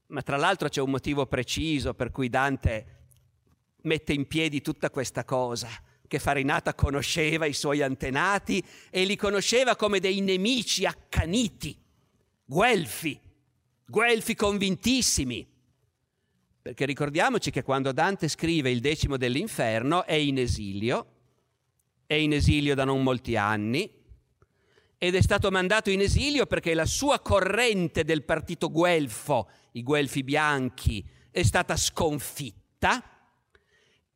Ma 0.06 0.22
tra 0.22 0.36
l'altro 0.36 0.68
c'è 0.68 0.80
un 0.80 0.90
motivo 0.90 1.26
preciso 1.26 1.94
per 1.94 2.10
cui 2.10 2.28
Dante 2.28 3.00
mette 3.82 4.12
in 4.12 4.26
piedi 4.26 4.60
tutta 4.60 4.90
questa 4.90 5.24
cosa, 5.24 5.68
che 6.12 6.18
Farinata 6.18 6.74
conosceva 6.74 7.46
i 7.46 7.54
suoi 7.54 7.80
antenati 7.80 8.62
e 8.90 9.06
li 9.06 9.16
conosceva 9.16 9.76
come 9.76 9.98
dei 9.98 10.20
nemici 10.20 10.84
accaniti, 10.84 11.74
guelfi, 12.44 13.18
guelfi 13.86 14.34
convintissimi. 14.34 15.48
Perché 16.60 16.84
ricordiamoci 16.84 17.50
che 17.50 17.62
quando 17.62 17.92
Dante 17.92 18.28
scrive 18.28 18.70
il 18.70 18.80
decimo 18.80 19.16
dell'inferno 19.16 20.04
è 20.04 20.12
in 20.12 20.36
esilio 20.36 21.06
è 22.04 22.12
in 22.12 22.34
esilio 22.34 22.74
da 22.74 22.84
non 22.84 23.02
molti 23.02 23.36
anni 23.36 23.90
ed 24.98 25.14
è 25.14 25.22
stato 25.22 25.50
mandato 25.50 25.88
in 25.88 26.00
esilio 26.00 26.44
perché 26.44 26.74
la 26.74 26.84
sua 26.84 27.20
corrente 27.20 28.04
del 28.04 28.24
partito 28.24 28.70
guelfo, 28.70 29.48
i 29.72 29.82
guelfi 29.82 30.22
bianchi, 30.22 31.02
è 31.30 31.42
stata 31.42 31.74
sconfitta 31.74 33.02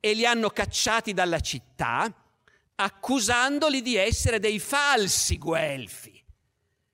e 0.09 0.15
li 0.15 0.25
hanno 0.25 0.51
cacciati 0.51 1.13
dalla 1.13 1.41
città 1.41 2.13
accusandoli 2.77 3.83
di 3.83 3.97
essere 3.97 4.39
dei 4.39 4.61
falsi 4.61 5.37
guelfi, 5.37 6.23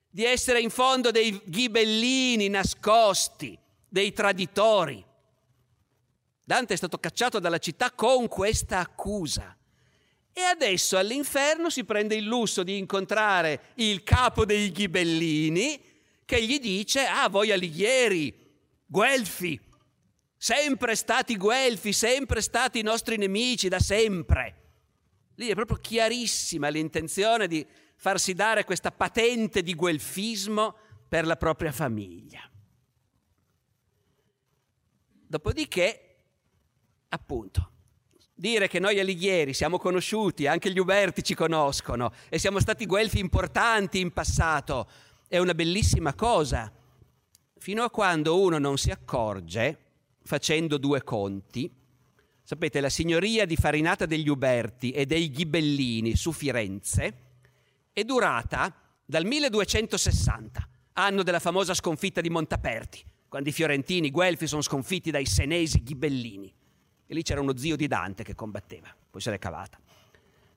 di 0.09 0.23
essere 0.23 0.59
in 0.61 0.71
fondo 0.71 1.11
dei 1.11 1.39
ghibellini 1.45 2.49
nascosti, 2.49 3.55
dei 3.87 4.13
traditori. 4.13 5.05
Dante 6.43 6.73
è 6.73 6.77
stato 6.77 6.97
cacciato 6.97 7.37
dalla 7.37 7.59
città 7.59 7.91
con 7.91 8.27
questa 8.27 8.79
accusa. 8.79 9.55
E 10.33 10.41
adesso 10.41 10.97
all'inferno 10.97 11.69
si 11.69 11.83
prende 11.83 12.15
il 12.15 12.25
lusso 12.25 12.63
di 12.63 12.79
incontrare 12.79 13.73
il 13.75 14.01
capo 14.01 14.43
dei 14.43 14.71
ghibellini 14.71 15.79
che 16.25 16.43
gli 16.43 16.57
dice, 16.57 17.05
ah 17.05 17.29
voi 17.29 17.51
alighieri, 17.51 18.33
guelfi, 18.87 19.59
sempre 20.43 20.97
stati 20.97 21.37
guelfi, 21.37 21.93
sempre 21.93 22.41
stati 22.41 22.79
i 22.79 22.83
nostri 22.83 23.15
nemici, 23.15 23.69
da 23.69 23.79
sempre. 23.79 24.55
Lì 25.35 25.47
è 25.47 25.53
proprio 25.53 25.77
chiarissima 25.77 26.67
l'intenzione 26.67 27.47
di 27.47 27.65
farsi 27.95 28.33
dare 28.33 28.65
questa 28.65 28.91
patente 28.91 29.63
di 29.63 29.73
guelfismo 29.73 30.75
per 31.07 31.25
la 31.25 31.37
propria 31.37 31.71
famiglia. 31.71 32.41
Dopodiché, 35.25 36.15
appunto, 37.07 37.71
dire 38.33 38.67
che 38.67 38.79
noi 38.79 38.99
Alighieri 38.99 39.53
siamo 39.53 39.77
conosciuti, 39.79 40.45
anche 40.45 40.73
gli 40.73 40.79
Uberti 40.79 41.23
ci 41.23 41.35
conoscono 41.35 42.11
e 42.27 42.37
siamo 42.37 42.59
stati 42.59 42.85
guelfi 42.85 43.19
importanti 43.19 44.01
in 44.01 44.11
passato, 44.11 44.89
è 45.29 45.37
una 45.37 45.53
bellissima 45.53 46.13
cosa, 46.13 46.69
fino 47.59 47.83
a 47.83 47.89
quando 47.89 48.41
uno 48.41 48.57
non 48.57 48.77
si 48.77 48.91
accorge, 48.91 49.82
facendo 50.23 50.77
due 50.77 51.03
conti, 51.03 51.71
sapete, 52.43 52.79
la 52.79 52.89
signoria 52.89 53.45
di 53.45 53.55
Farinata 53.55 54.05
degli 54.05 54.29
Uberti 54.29 54.91
e 54.91 55.05
dei 55.05 55.29
Ghibellini 55.29 56.15
su 56.15 56.31
Firenze 56.31 57.17
è 57.93 58.03
durata 58.03 58.73
dal 59.05 59.25
1260, 59.25 60.69
anno 60.93 61.23
della 61.23 61.39
famosa 61.39 61.73
sconfitta 61.73 62.21
di 62.21 62.29
Montaperti, 62.29 63.03
quando 63.27 63.49
i 63.49 63.51
fiorentini, 63.51 64.07
i 64.07 64.11
guelfi, 64.11 64.47
sono 64.47 64.61
sconfitti 64.61 65.11
dai 65.11 65.25
senesi 65.25 65.83
Ghibellini. 65.83 66.53
E 67.05 67.13
lì 67.13 67.21
c'era 67.21 67.41
uno 67.41 67.55
zio 67.57 67.75
di 67.75 67.87
Dante 67.87 68.23
che 68.23 68.35
combatteva, 68.35 68.95
poi 69.09 69.21
se 69.21 69.29
l'è 69.29 69.39
cavata. 69.39 69.79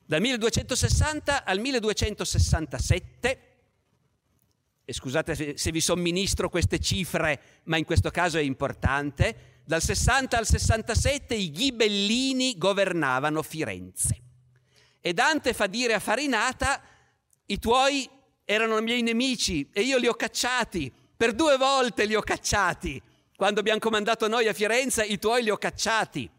Dal 0.05 0.21
1260 0.21 1.45
al 1.45 1.59
1267, 1.59 3.41
e 4.85 4.93
scusate 4.93 5.57
se 5.57 5.73
vi 5.73 5.81
somministro 5.81 6.49
queste 6.49 6.79
cifre, 6.79 7.41
ma 7.65 7.77
in 7.77 7.85
questo 7.85 8.11
caso 8.11 8.39
è 8.39 8.43
importante, 8.43 9.56
dal 9.67 9.83
60 9.83 10.39
al 10.39 10.47
67 10.47 11.35
i 11.35 11.51
ghibellini 11.51 12.57
governavano 12.57 13.43
Firenze. 13.43 14.23
E 15.01 15.13
Dante 15.13 15.53
fa 15.55 15.67
dire 15.67 15.95
a 15.95 15.99
Farinata, 15.99 16.81
i 17.47 17.59
tuoi 17.59 18.09
erano 18.45 18.79
i 18.79 18.83
miei 18.83 19.03
nemici 19.03 19.69
e 19.73 19.83
io 19.83 19.99
li 19.99 20.07
ho 20.07 20.15
cacciati, 20.15 20.93
per 21.17 21.33
due 21.33 21.57
volte 21.57 22.05
li 22.05 22.15
ho 22.15 22.21
cacciati. 22.21 23.03
Quando 23.35 23.59
abbiamo 23.59 23.81
comandato 23.81 24.29
noi 24.29 24.47
a 24.47 24.53
Firenze, 24.53 25.05
i 25.05 25.19
tuoi 25.19 25.43
li 25.43 25.51
ho 25.51 25.57
cacciati. 25.57 26.31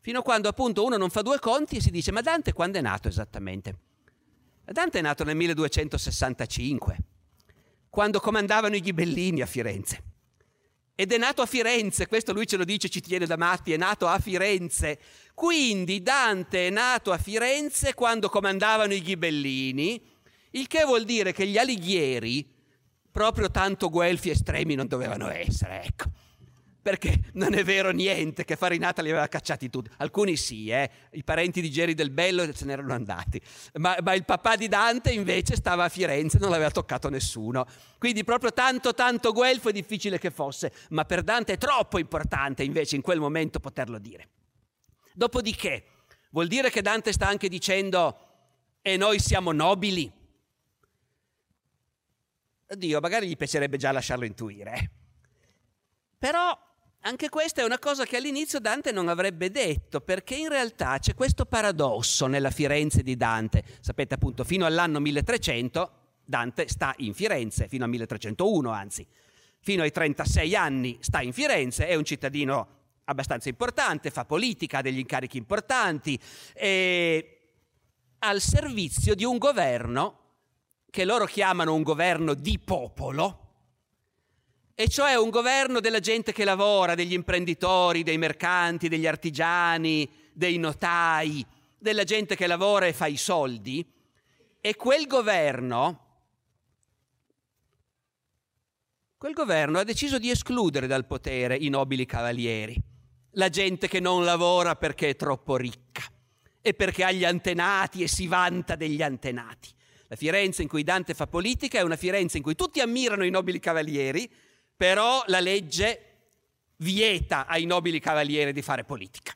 Fino 0.00 0.20
a 0.20 0.22
quando 0.22 0.48
appunto 0.48 0.84
uno 0.84 0.96
non 0.96 1.10
fa 1.10 1.22
due 1.22 1.40
conti 1.40 1.76
e 1.76 1.80
si 1.80 1.90
dice, 1.90 2.12
ma 2.12 2.20
Dante 2.20 2.52
quando 2.52 2.78
è 2.78 2.80
nato 2.80 3.08
esattamente? 3.08 3.78
Dante 4.64 5.00
è 5.00 5.02
nato 5.02 5.24
nel 5.24 5.34
1265, 5.34 6.98
quando 7.90 8.20
comandavano 8.20 8.76
i 8.76 8.80
ghibellini 8.80 9.42
a 9.42 9.46
Firenze. 9.46 10.05
Ed 10.98 11.12
è 11.12 11.18
nato 11.18 11.42
a 11.42 11.46
Firenze, 11.46 12.08
questo 12.08 12.32
lui 12.32 12.46
ce 12.46 12.56
lo 12.56 12.64
dice, 12.64 12.88
ci 12.88 13.02
tiene 13.02 13.26
da 13.26 13.36
matti, 13.36 13.72
è 13.72 13.76
nato 13.76 14.08
a 14.08 14.18
Firenze. 14.18 14.98
Quindi 15.34 16.02
Dante 16.02 16.66
è 16.66 16.70
nato 16.70 17.12
a 17.12 17.18
Firenze 17.18 17.92
quando 17.92 18.30
comandavano 18.30 18.94
i 18.94 19.02
ghibellini, 19.02 20.02
il 20.52 20.66
che 20.66 20.84
vuol 20.84 21.04
dire 21.04 21.32
che 21.32 21.46
gli 21.46 21.58
alighieri, 21.58 22.50
proprio 23.12 23.50
tanto 23.50 23.90
guelfi 23.90 24.30
estremi 24.30 24.74
non 24.74 24.86
dovevano 24.86 25.30
essere, 25.30 25.82
ecco 25.84 26.10
perché 26.86 27.18
non 27.32 27.54
è 27.54 27.64
vero 27.64 27.90
niente 27.90 28.44
che 28.44 28.54
Farinata 28.54 29.02
li 29.02 29.10
aveva 29.10 29.26
cacciati 29.26 29.68
tutti. 29.68 29.90
Alcuni 29.96 30.36
sì, 30.36 30.68
eh? 30.68 30.88
i 31.14 31.24
parenti 31.24 31.60
di 31.60 31.68
Geri 31.68 31.94
del 31.94 32.10
Bello 32.10 32.48
se 32.54 32.64
ne 32.64 32.74
erano 32.74 32.92
andati, 32.92 33.42
ma, 33.78 33.96
ma, 34.04 34.14
il 34.14 34.24
papà 34.24 34.54
di 34.54 34.68
Dante 34.68 35.10
invece 35.10 35.56
stava 35.56 35.82
a 35.82 35.88
Firenze, 35.88 36.38
non 36.38 36.48
l'aveva 36.48 36.70
toccato 36.70 37.08
nessuno. 37.08 37.66
Quindi 37.98 38.22
proprio 38.22 38.52
tanto, 38.52 38.94
tanto 38.94 39.32
guelfo 39.32 39.70
è 39.70 39.72
difficile 39.72 40.20
che 40.20 40.30
fosse, 40.30 40.72
ma 40.90 41.04
per 41.04 41.24
Dante 41.24 41.54
è 41.54 41.58
troppo 41.58 41.98
importante 41.98 42.62
invece 42.62 42.94
in 42.94 43.02
quel 43.02 43.18
momento 43.18 43.58
poterlo 43.58 43.98
dire. 43.98 44.28
Dopodiché, 45.12 45.86
vuol 46.30 46.46
dire 46.46 46.70
che 46.70 46.82
Dante 46.82 47.12
sta 47.12 47.26
anche 47.26 47.48
dicendo 47.48 48.16
e 48.80 48.96
noi 48.96 49.18
siamo 49.18 49.50
nobili? 49.50 50.08
Dio, 52.76 53.00
magari 53.00 53.26
gli 53.26 53.36
piacerebbe 53.36 53.76
già 53.76 53.90
lasciarlo 53.90 54.24
intuire. 54.24 54.92
Però 56.16 56.56
anche 57.06 57.28
questa 57.28 57.62
è 57.62 57.64
una 57.64 57.78
cosa 57.78 58.04
che 58.04 58.16
all'inizio 58.16 58.58
Dante 58.58 58.90
non 58.90 59.06
avrebbe 59.08 59.50
detto, 59.52 60.00
perché 60.00 60.34
in 60.34 60.48
realtà 60.48 60.98
c'è 60.98 61.14
questo 61.14 61.46
paradosso 61.46 62.26
nella 62.26 62.50
Firenze 62.50 63.04
di 63.04 63.16
Dante. 63.16 63.62
Sapete 63.80 64.14
appunto, 64.14 64.42
fino 64.42 64.66
all'anno 64.66 64.98
1300 64.98 65.90
Dante 66.24 66.66
sta 66.66 66.92
in 66.98 67.14
Firenze, 67.14 67.68
fino 67.68 67.84
al 67.84 67.90
1301 67.90 68.70
anzi. 68.70 69.06
Fino 69.60 69.82
ai 69.82 69.92
36 69.92 70.56
anni 70.56 70.98
sta 71.00 71.22
in 71.22 71.32
Firenze, 71.32 71.86
è 71.86 71.94
un 71.94 72.04
cittadino 72.04 72.68
abbastanza 73.04 73.48
importante, 73.48 74.10
fa 74.10 74.24
politica, 74.24 74.78
ha 74.78 74.82
degli 74.82 74.98
incarichi 74.98 75.38
importanti, 75.38 76.18
è 76.52 77.34
al 78.18 78.40
servizio 78.40 79.14
di 79.14 79.24
un 79.24 79.38
governo 79.38 80.18
che 80.90 81.04
loro 81.04 81.26
chiamano 81.26 81.72
un 81.72 81.82
governo 81.82 82.34
di 82.34 82.58
popolo, 82.58 83.45
e 84.78 84.88
cioè 84.88 85.14
un 85.14 85.30
governo 85.30 85.80
della 85.80 86.00
gente 86.00 86.34
che 86.34 86.44
lavora, 86.44 86.94
degli 86.94 87.14
imprenditori, 87.14 88.02
dei 88.02 88.18
mercanti, 88.18 88.90
degli 88.90 89.06
artigiani, 89.06 90.06
dei 90.34 90.58
notai, 90.58 91.44
della 91.78 92.04
gente 92.04 92.36
che 92.36 92.46
lavora 92.46 92.84
e 92.84 92.92
fa 92.92 93.06
i 93.06 93.16
soldi, 93.16 93.82
e 94.60 94.76
quel 94.76 95.06
governo, 95.06 96.00
quel 99.16 99.32
governo 99.32 99.78
ha 99.78 99.84
deciso 99.84 100.18
di 100.18 100.28
escludere 100.28 100.86
dal 100.86 101.06
potere 101.06 101.56
i 101.56 101.70
nobili 101.70 102.04
cavalieri, 102.04 102.78
la 103.32 103.48
gente 103.48 103.88
che 103.88 103.98
non 103.98 104.26
lavora 104.26 104.76
perché 104.76 105.08
è 105.08 105.16
troppo 105.16 105.56
ricca 105.56 106.02
e 106.60 106.74
perché 106.74 107.02
ha 107.02 107.12
gli 107.12 107.24
antenati 107.24 108.02
e 108.02 108.08
si 108.08 108.26
vanta 108.26 108.76
degli 108.76 109.00
antenati. 109.00 109.70
La 110.08 110.16
Firenze 110.16 110.60
in 110.60 110.68
cui 110.68 110.84
Dante 110.84 111.14
fa 111.14 111.26
politica 111.26 111.78
è 111.78 111.82
una 111.82 111.96
Firenze 111.96 112.36
in 112.36 112.42
cui 112.42 112.54
tutti 112.54 112.80
ammirano 112.80 113.24
i 113.24 113.30
nobili 113.30 113.58
cavalieri, 113.58 114.30
però 114.76 115.22
la 115.26 115.40
legge 115.40 116.02
vieta 116.76 117.46
ai 117.46 117.64
nobili 117.64 117.98
cavalieri 117.98 118.52
di 118.52 118.62
fare 118.62 118.84
politica, 118.84 119.34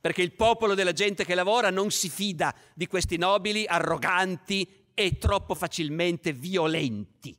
perché 0.00 0.22
il 0.22 0.32
popolo 0.32 0.74
della 0.74 0.92
gente 0.92 1.24
che 1.24 1.34
lavora 1.34 1.70
non 1.70 1.90
si 1.90 2.10
fida 2.10 2.54
di 2.74 2.86
questi 2.86 3.16
nobili 3.16 3.64
arroganti 3.66 4.84
e 4.92 5.18
troppo 5.18 5.54
facilmente 5.54 6.32
violenti. 6.32 7.36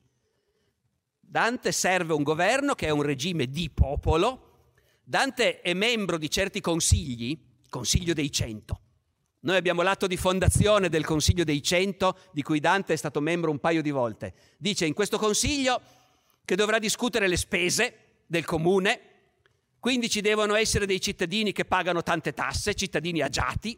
Dante 1.19 1.71
serve 1.71 2.13
un 2.13 2.23
governo 2.23 2.73
che 2.73 2.87
è 2.87 2.89
un 2.89 3.01
regime 3.03 3.47
di 3.47 3.69
popolo, 3.69 4.71
Dante 5.03 5.61
è 5.61 5.73
membro 5.73 6.17
di 6.17 6.29
certi 6.29 6.59
consigli, 6.61 7.39
Consiglio 7.69 8.13
dei 8.13 8.31
Cento. 8.31 8.81
Noi 9.41 9.57
abbiamo 9.57 9.81
l'atto 9.81 10.07
di 10.07 10.17
fondazione 10.17 10.89
del 10.89 11.05
Consiglio 11.05 11.43
dei 11.43 11.61
Cento, 11.61 12.17
di 12.31 12.41
cui 12.41 12.59
Dante 12.59 12.93
è 12.93 12.95
stato 12.95 13.21
membro 13.21 13.51
un 13.51 13.59
paio 13.59 13.81
di 13.81 13.91
volte. 13.91 14.33
Dice 14.57 14.85
in 14.85 14.93
questo 14.93 15.17
consiglio 15.17 15.81
che 16.47 16.55
dovrà 16.55 16.79
discutere 16.79 17.27
le 17.27 17.35
spese 17.35 18.21
del 18.25 18.45
comune, 18.45 19.01
quindi 19.81 20.09
ci 20.09 20.21
devono 20.21 20.55
essere 20.55 20.85
dei 20.85 21.01
cittadini 21.01 21.51
che 21.51 21.65
pagano 21.65 22.03
tante 22.03 22.31
tasse, 22.31 22.73
cittadini 22.73 23.19
agiati, 23.19 23.77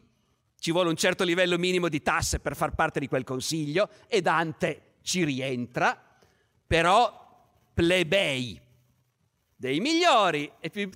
ci 0.56 0.70
vuole 0.70 0.88
un 0.88 0.94
certo 0.94 1.24
livello 1.24 1.58
minimo 1.58 1.88
di 1.88 2.00
tasse 2.00 2.38
per 2.38 2.54
far 2.54 2.76
parte 2.76 3.00
di 3.00 3.08
quel 3.08 3.24
consiglio 3.24 3.90
e 4.06 4.20
Dante 4.20 4.98
ci 5.02 5.24
rientra, 5.24 6.00
però 6.64 7.44
plebei, 7.74 8.60
dei 9.56 9.80
migliori 9.80 10.48
e 10.60 10.70
più 10.70 10.88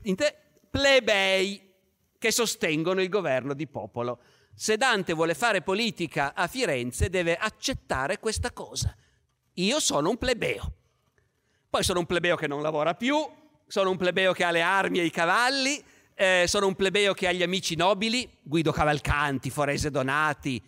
plebei 0.70 1.72
che 2.16 2.31
sostengono 2.31 3.03
il 3.03 3.09
governo 3.09 3.53
di 3.53 3.66
popolo. 3.66 4.20
Se 4.55 4.77
Dante 4.77 5.12
vuole 5.12 5.35
fare 5.35 5.61
politica 5.61 6.35
a 6.35 6.47
Firenze 6.47 7.11
deve 7.11 7.35
accettare 7.35 8.20
questa 8.20 8.53
cosa. 8.53 8.97
Io 9.55 9.81
sono 9.81 10.11
un 10.11 10.18
plebeo. 10.18 10.75
Poi 11.75 11.83
sono 11.83 11.99
un 11.99 12.07
plebeo 12.07 12.37
che 12.37 12.47
non 12.47 12.62
lavora 12.62 12.95
più, 12.95 13.16
sono 13.66 13.91
un 13.91 13.97
plebeo 13.97 14.33
che 14.33 14.45
ha 14.45 14.53
le 14.53 14.62
armi 14.62 15.01
e 15.01 15.07
i 15.07 15.11
cavalli, 15.11 15.83
eh, 16.14 16.45
sono 16.47 16.68
un 16.68 16.77
plebeo 16.77 17.14
che 17.14 17.27
ha 17.27 17.33
gli 17.33 17.43
amici 17.43 17.75
nobili, 17.75 18.31
Guido 18.45 18.70
Cavalcanti, 18.70 19.51
Forese 19.51 19.91
Donati, 19.91 20.62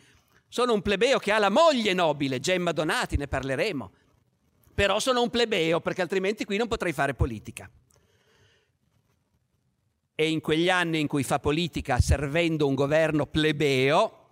sono 0.49 0.73
un 0.73 0.83
plebeo 0.83 1.21
che 1.21 1.31
ha 1.31 1.39
la 1.39 1.49
moglie 1.49 1.93
nobile, 1.93 2.41
Gemma 2.41 2.73
Donati, 2.73 3.17
ne 3.17 3.29
parleremo. 3.29 3.93
Però 4.75 4.99
sono 4.99 5.23
un 5.23 5.31
plebeo 5.31 5.81
perché 5.81 6.03
altrimenti 6.03 6.45
qui 6.45 6.57
non 6.57 6.67
potrei 6.67 6.93
fare 6.93 7.15
politica. 7.15 7.71
E 10.13 10.29
in 10.29 10.41
quegli 10.41 10.69
anni 10.69 10.99
in 10.99 11.07
cui 11.07 11.23
fa 11.23 11.39
politica 11.39 12.01
servendo 12.01 12.67
un 12.67 12.75
governo 12.75 13.27
plebeo, 13.27 14.25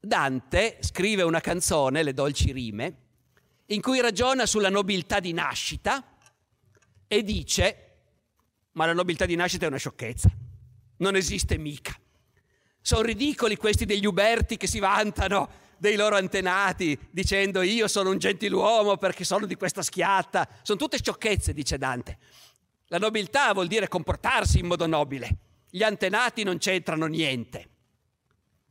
Dante 0.00 0.78
scrive 0.80 1.22
una 1.22 1.40
canzone, 1.40 2.02
Le 2.02 2.12
dolci 2.12 2.50
rime, 2.50 2.96
in 3.66 3.80
cui 3.80 4.00
ragiona 4.00 4.44
sulla 4.44 4.70
nobiltà 4.70 5.20
di 5.20 5.32
nascita, 5.32 6.04
e 7.08 7.22
dice, 7.22 7.76
ma 8.72 8.86
la 8.86 8.92
nobiltà 8.92 9.26
di 9.26 9.36
nascita 9.36 9.64
è 9.64 9.68
una 9.68 9.78
sciocchezza, 9.78 10.30
non 10.98 11.16
esiste 11.16 11.58
mica. 11.58 11.94
Sono 12.80 13.02
ridicoli 13.02 13.56
questi 13.56 13.84
degli 13.84 14.06
uberti 14.06 14.56
che 14.56 14.66
si 14.66 14.78
vantano 14.78 15.64
dei 15.78 15.96
loro 15.96 16.16
antenati 16.16 16.98
dicendo 17.10 17.62
io 17.62 17.88
sono 17.88 18.10
un 18.10 18.18
gentiluomo 18.18 18.96
perché 18.96 19.24
sono 19.24 19.46
di 19.46 19.56
questa 19.56 19.82
schiatta. 19.82 20.48
Sono 20.62 20.78
tutte 20.78 20.98
sciocchezze, 20.98 21.52
dice 21.52 21.78
Dante. 21.78 22.18
La 22.86 22.98
nobiltà 22.98 23.52
vuol 23.52 23.66
dire 23.66 23.88
comportarsi 23.88 24.60
in 24.60 24.66
modo 24.66 24.86
nobile. 24.86 25.36
Gli 25.68 25.82
antenati 25.82 26.44
non 26.44 26.58
c'entrano 26.58 27.06
niente. 27.06 27.70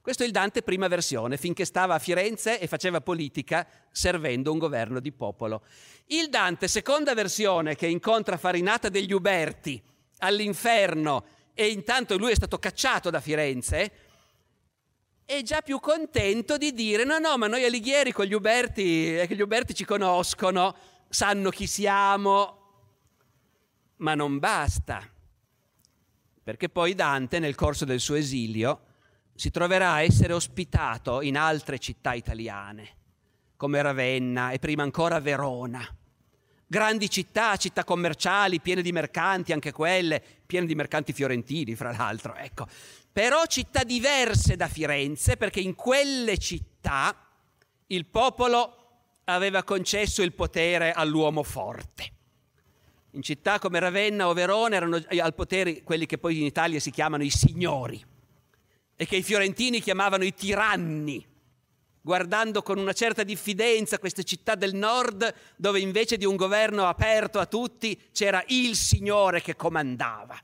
Questo 0.05 0.21
è 0.21 0.27
il 0.27 0.31
Dante 0.31 0.61
prima 0.61 0.87
versione, 0.87 1.35
finché 1.35 1.65
stava 1.65 1.95
a 1.95 1.99
Firenze 1.99 2.59
e 2.59 2.67
faceva 2.67 3.01
politica 3.01 3.67
servendo 3.89 4.51
un 4.51 4.59
governo 4.59 4.99
di 4.99 5.11
popolo. 5.11 5.63
Il 6.05 6.29
Dante 6.29 6.67
seconda 6.67 7.15
versione, 7.15 7.75
che 7.75 7.87
incontra 7.87 8.37
Farinata 8.37 8.89
degli 8.89 9.11
Uberti 9.11 9.81
all'inferno 10.19 11.25
e 11.55 11.69
intanto 11.69 12.19
lui 12.19 12.33
è 12.33 12.35
stato 12.35 12.59
cacciato 12.59 13.09
da 13.09 13.19
Firenze, 13.19 13.91
è 15.25 15.41
già 15.41 15.63
più 15.63 15.79
contento 15.79 16.57
di 16.57 16.71
dire 16.71 17.03
no, 17.03 17.17
no, 17.17 17.35
ma 17.39 17.47
noi 17.47 17.65
Alighieri 17.65 18.11
con 18.11 18.25
gli 18.25 18.33
Uberti, 18.33 19.17
eh, 19.17 19.27
gli 19.27 19.41
Uberti 19.41 19.73
ci 19.73 19.85
conoscono, 19.85 20.75
sanno 21.09 21.49
chi 21.49 21.65
siamo, 21.65 22.59
ma 23.95 24.13
non 24.13 24.37
basta, 24.37 25.01
perché 26.43 26.69
poi 26.69 26.93
Dante 26.93 27.39
nel 27.39 27.55
corso 27.55 27.85
del 27.85 27.99
suo 27.99 28.13
esilio 28.13 28.93
si 29.35 29.51
troverà 29.51 29.91
a 29.91 30.01
essere 30.01 30.31
ospitato 30.31 31.21
in 31.21 31.35
altre 31.37 31.77
città 31.77 32.13
italiane, 32.13 32.95
come 33.57 33.81
Ravenna 33.81 34.51
e 34.51 34.59
prima 34.59 34.83
ancora 34.83 35.19
Verona. 35.19 35.85
Grandi 36.67 37.09
città, 37.09 37.57
città 37.57 37.83
commerciali, 37.83 38.61
piene 38.61 38.81
di 38.81 38.93
mercanti, 38.93 39.51
anche 39.51 39.73
quelle, 39.73 40.23
piene 40.45 40.65
di 40.65 40.73
mercanti 40.73 41.11
fiorentini, 41.13 41.75
fra 41.75 41.91
l'altro, 41.91 42.33
ecco. 42.33 42.65
Però 43.11 43.45
città 43.45 43.83
diverse 43.83 44.55
da 44.55 44.67
Firenze, 44.67 45.37
perché 45.37 45.59
in 45.59 45.75
quelle 45.75 46.37
città 46.37 47.15
il 47.87 48.05
popolo 48.05 48.77
aveva 49.25 49.63
concesso 49.63 50.21
il 50.21 50.33
potere 50.33 50.91
all'uomo 50.91 51.43
forte. 51.43 52.13
In 53.11 53.21
città 53.21 53.59
come 53.59 53.79
Ravenna 53.79 54.27
o 54.27 54.33
Verona 54.33 54.75
erano 54.75 54.99
al 55.07 55.33
potere 55.35 55.83
quelli 55.83 56.05
che 56.05 56.17
poi 56.17 56.39
in 56.39 56.45
Italia 56.45 56.79
si 56.79 56.91
chiamano 56.91 57.23
i 57.23 57.29
signori 57.29 58.03
e 58.95 59.05
che 59.05 59.17
i 59.17 59.23
fiorentini 59.23 59.81
chiamavano 59.81 60.23
i 60.23 60.33
tiranni, 60.33 61.25
guardando 62.01 62.61
con 62.61 62.77
una 62.77 62.93
certa 62.93 63.23
diffidenza 63.23 63.99
queste 63.99 64.23
città 64.23 64.55
del 64.55 64.75
nord 64.75 65.33
dove 65.55 65.79
invece 65.79 66.17
di 66.17 66.25
un 66.25 66.35
governo 66.35 66.85
aperto 66.87 67.39
a 67.39 67.45
tutti 67.45 67.99
c'era 68.11 68.43
il 68.47 68.75
signore 68.75 69.41
che 69.41 69.55
comandava. 69.55 70.39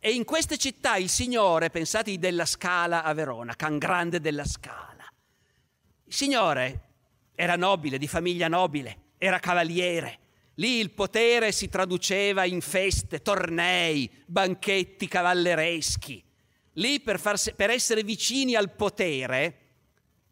E 0.00 0.12
in 0.12 0.24
queste 0.24 0.58
città 0.58 0.96
il 0.96 1.08
signore, 1.08 1.70
pensate 1.70 2.18
della 2.18 2.46
Scala 2.46 3.02
a 3.02 3.12
Verona, 3.14 3.56
Can 3.56 3.78
Grande 3.78 4.20
della 4.20 4.44
Scala, 4.44 5.04
il 6.04 6.14
signore 6.14 6.82
era 7.34 7.56
nobile, 7.56 7.98
di 7.98 8.06
famiglia 8.06 8.48
nobile, 8.48 9.06
era 9.18 9.38
cavaliere, 9.38 10.20
Lì 10.58 10.78
il 10.80 10.90
potere 10.90 11.52
si 11.52 11.68
traduceva 11.68 12.44
in 12.44 12.60
feste, 12.60 13.22
tornei, 13.22 14.10
banchetti 14.26 15.06
cavallereschi. 15.06 16.22
Lì 16.74 17.00
per, 17.00 17.18
farsi, 17.18 17.52
per 17.54 17.70
essere 17.70 18.02
vicini 18.02 18.54
al 18.54 18.70
potere 18.70 19.66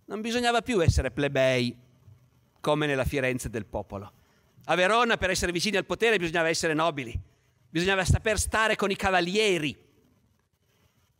non 0.06 0.20
bisognava 0.20 0.62
più 0.62 0.80
essere 0.82 1.10
plebei, 1.10 1.76
come 2.60 2.86
nella 2.86 3.04
Firenze 3.04 3.50
del 3.50 3.66
popolo. 3.66 4.12
A 4.66 4.74
Verona 4.74 5.16
per 5.16 5.30
essere 5.30 5.52
vicini 5.52 5.76
al 5.76 5.84
potere 5.84 6.18
bisognava 6.18 6.48
essere 6.48 6.74
nobili, 6.74 7.18
bisognava 7.68 8.04
saper 8.04 8.38
stare 8.38 8.76
con 8.76 8.90
i 8.90 8.96
cavalieri. 8.96 9.84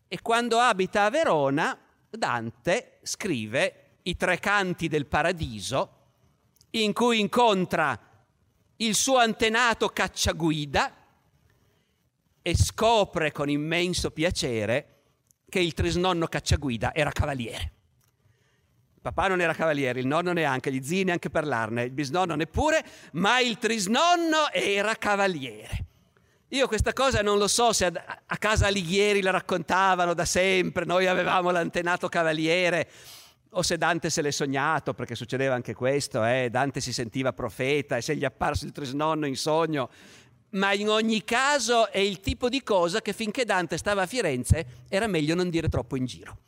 E 0.09 0.23
quando 0.23 0.59
abita 0.59 1.05
a 1.05 1.11
Verona, 1.11 1.79
Dante 2.09 2.99
scrive 3.03 3.99
i 4.03 4.17
tre 4.17 4.39
canti 4.39 4.89
del 4.89 5.07
paradiso, 5.07 5.95
in 6.71 6.93
cui 6.93 7.21
incontra 7.21 7.99
il 8.77 8.95
suo 8.95 9.19
antenato 9.19 9.89
cacciaguida 9.89 10.95
e 12.43 12.57
scopre 12.57 13.33
con 13.33 13.49
immenso 13.49 14.11
piacere 14.11 14.96
che 15.57 15.63
il 15.63 15.73
trisnonno 15.73 16.27
cacciaguida 16.27 16.93
era 16.93 17.11
cavaliere. 17.11 17.73
Papà 19.01 19.29
non 19.29 19.41
era 19.41 19.55
cavaliere, 19.55 20.01
il 20.01 20.07
nonno 20.07 20.35
neanche, 20.35 20.71
gli 20.71 20.83
zii 20.85 21.05
neanche 21.05 21.31
parlarne, 21.31 21.85
il 21.85 21.93
bisnonno 21.93 22.35
neppure, 22.35 22.85
ma 23.13 23.41
il 23.41 23.57
trisnonno 23.57 24.51
era 24.53 24.95
cavaliere. 24.97 25.85
Io 26.49 26.67
questa 26.67 26.93
cosa 26.93 27.23
non 27.23 27.39
lo 27.39 27.49
so 27.49 27.73
se 27.73 27.87
a, 27.87 28.23
a 28.27 28.37
casa 28.37 28.67
Alighieri 28.67 29.23
la 29.23 29.31
raccontavano 29.31 30.13
da 30.13 30.27
sempre, 30.27 30.85
noi 30.85 31.07
avevamo 31.07 31.51
l'antenato 31.51 32.11
cavaliere, 32.11 32.91
o 33.53 33.63
se 33.63 33.79
Dante 33.79 34.11
se 34.11 34.21
l'è 34.21 34.31
sognato, 34.31 34.93
perché 34.93 35.15
succedeva 35.15 35.55
anche 35.55 35.73
questo, 35.73 36.23
eh? 36.23 36.49
Dante 36.51 36.83
si 36.83 36.93
sentiva 36.93 37.33
profeta 37.33 37.97
e 37.97 38.03
se 38.03 38.15
gli 38.15 38.23
è 38.23 38.27
apparso 38.27 38.67
il 38.67 38.73
trisnonno 38.73 39.25
in 39.25 39.37
sogno, 39.37 39.89
ma 40.51 40.73
in 40.73 40.89
ogni 40.89 41.25
caso 41.25 41.91
è 41.91 41.99
il 41.99 42.21
tipo 42.21 42.49
di 42.49 42.63
cosa 42.63 43.03
che 43.03 43.13
finché 43.13 43.45
Dante 43.45 43.77
stava 43.77 44.03
a 44.03 44.07
Firenze 44.07 44.85
era 44.89 45.07
meglio 45.07 45.35
non 45.35 45.51
dire 45.51 45.69
troppo 45.69 45.97
in 45.97 46.07
giro. 46.07 46.39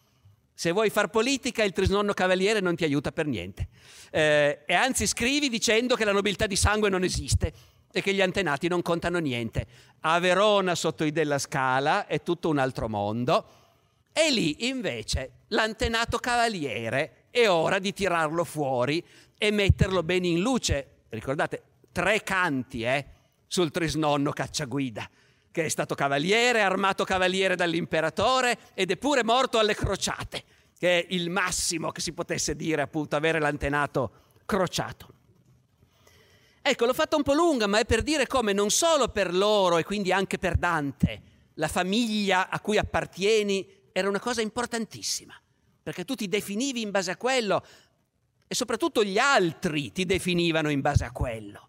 Se 0.54 0.72
vuoi 0.72 0.90
far 0.90 1.08
politica 1.08 1.62
il 1.62 1.72
trisnonno 1.72 2.12
cavaliere 2.14 2.60
non 2.60 2.74
ti 2.74 2.84
aiuta 2.84 3.12
per 3.12 3.26
niente. 3.26 3.68
Eh, 4.10 4.60
e 4.66 4.74
anzi 4.74 5.06
scrivi 5.06 5.48
dicendo 5.48 5.94
che 5.94 6.04
la 6.04 6.12
nobiltà 6.12 6.46
di 6.46 6.56
sangue 6.56 6.88
non 6.88 7.04
esiste 7.04 7.52
e 7.92 8.02
che 8.02 8.12
gli 8.12 8.20
antenati 8.20 8.66
non 8.66 8.82
contano 8.82 9.18
niente. 9.18 9.66
A 10.00 10.18
Verona 10.18 10.74
sotto 10.74 11.04
i 11.04 11.12
della 11.12 11.38
Scala 11.38 12.06
è 12.06 12.22
tutto 12.22 12.48
un 12.48 12.58
altro 12.58 12.88
mondo 12.88 13.46
e 14.12 14.32
lì 14.32 14.66
invece 14.66 15.44
l'antenato 15.48 16.18
cavaliere 16.18 17.26
è 17.30 17.48
ora 17.48 17.78
di 17.78 17.92
tirarlo 17.92 18.42
fuori 18.42 19.04
e 19.38 19.50
metterlo 19.52 20.02
bene 20.02 20.26
in 20.26 20.40
luce. 20.40 21.02
Ricordate, 21.08 21.62
tre 21.92 22.22
canti 22.24 22.82
eh, 22.82 23.06
sul 23.48 23.72
trisnonno 23.72 24.30
cacciaguida, 24.30 25.10
che 25.50 25.64
è 25.64 25.68
stato 25.68 25.96
cavaliere, 25.96 26.62
armato 26.62 27.04
cavaliere 27.04 27.56
dall'imperatore 27.56 28.58
ed 28.74 28.92
è 28.92 28.96
pure 28.96 29.24
morto 29.24 29.58
alle 29.58 29.74
crociate, 29.74 30.44
che 30.78 31.00
è 31.00 31.06
il 31.10 31.30
massimo 31.30 31.90
che 31.90 32.00
si 32.00 32.12
potesse 32.12 32.54
dire 32.54 32.82
appunto 32.82 33.16
avere 33.16 33.40
l'antenato 33.40 34.12
crociato. 34.46 35.14
Ecco, 36.62 36.84
l'ho 36.84 36.94
fatta 36.94 37.16
un 37.16 37.22
po' 37.22 37.32
lunga, 37.32 37.66
ma 37.66 37.78
è 37.78 37.86
per 37.86 38.02
dire 38.02 38.26
come 38.26 38.52
non 38.52 38.70
solo 38.70 39.08
per 39.08 39.34
loro 39.34 39.78
e 39.78 39.84
quindi 39.84 40.12
anche 40.12 40.38
per 40.38 40.56
Dante, 40.56 41.22
la 41.54 41.68
famiglia 41.68 42.48
a 42.50 42.60
cui 42.60 42.78
appartieni 42.78 43.66
era 43.90 44.08
una 44.08 44.20
cosa 44.20 44.42
importantissima, 44.42 45.34
perché 45.82 46.04
tu 46.04 46.14
ti 46.14 46.28
definivi 46.28 46.82
in 46.82 46.90
base 46.90 47.10
a 47.10 47.16
quello 47.16 47.64
e 48.46 48.54
soprattutto 48.54 49.02
gli 49.02 49.18
altri 49.18 49.92
ti 49.92 50.04
definivano 50.04 50.70
in 50.70 50.80
base 50.80 51.04
a 51.04 51.10
quello. 51.10 51.67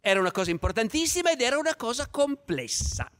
Era 0.00 0.20
una 0.20 0.30
cosa 0.30 0.50
importantissima 0.50 1.32
ed 1.32 1.40
era 1.40 1.58
una 1.58 1.74
cosa 1.74 2.08
complessa, 2.08 3.10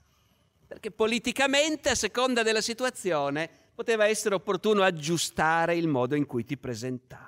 perché 0.66 0.90
politicamente, 0.90 1.90
a 1.90 1.94
seconda 1.94 2.42
della 2.42 2.60
situazione, 2.60 3.50
poteva 3.74 4.06
essere 4.06 4.34
opportuno 4.34 4.82
aggiustare 4.82 5.76
il 5.76 5.88
modo 5.88 6.14
in 6.14 6.26
cui 6.26 6.44
ti 6.44 6.56
presentavi. 6.56 7.27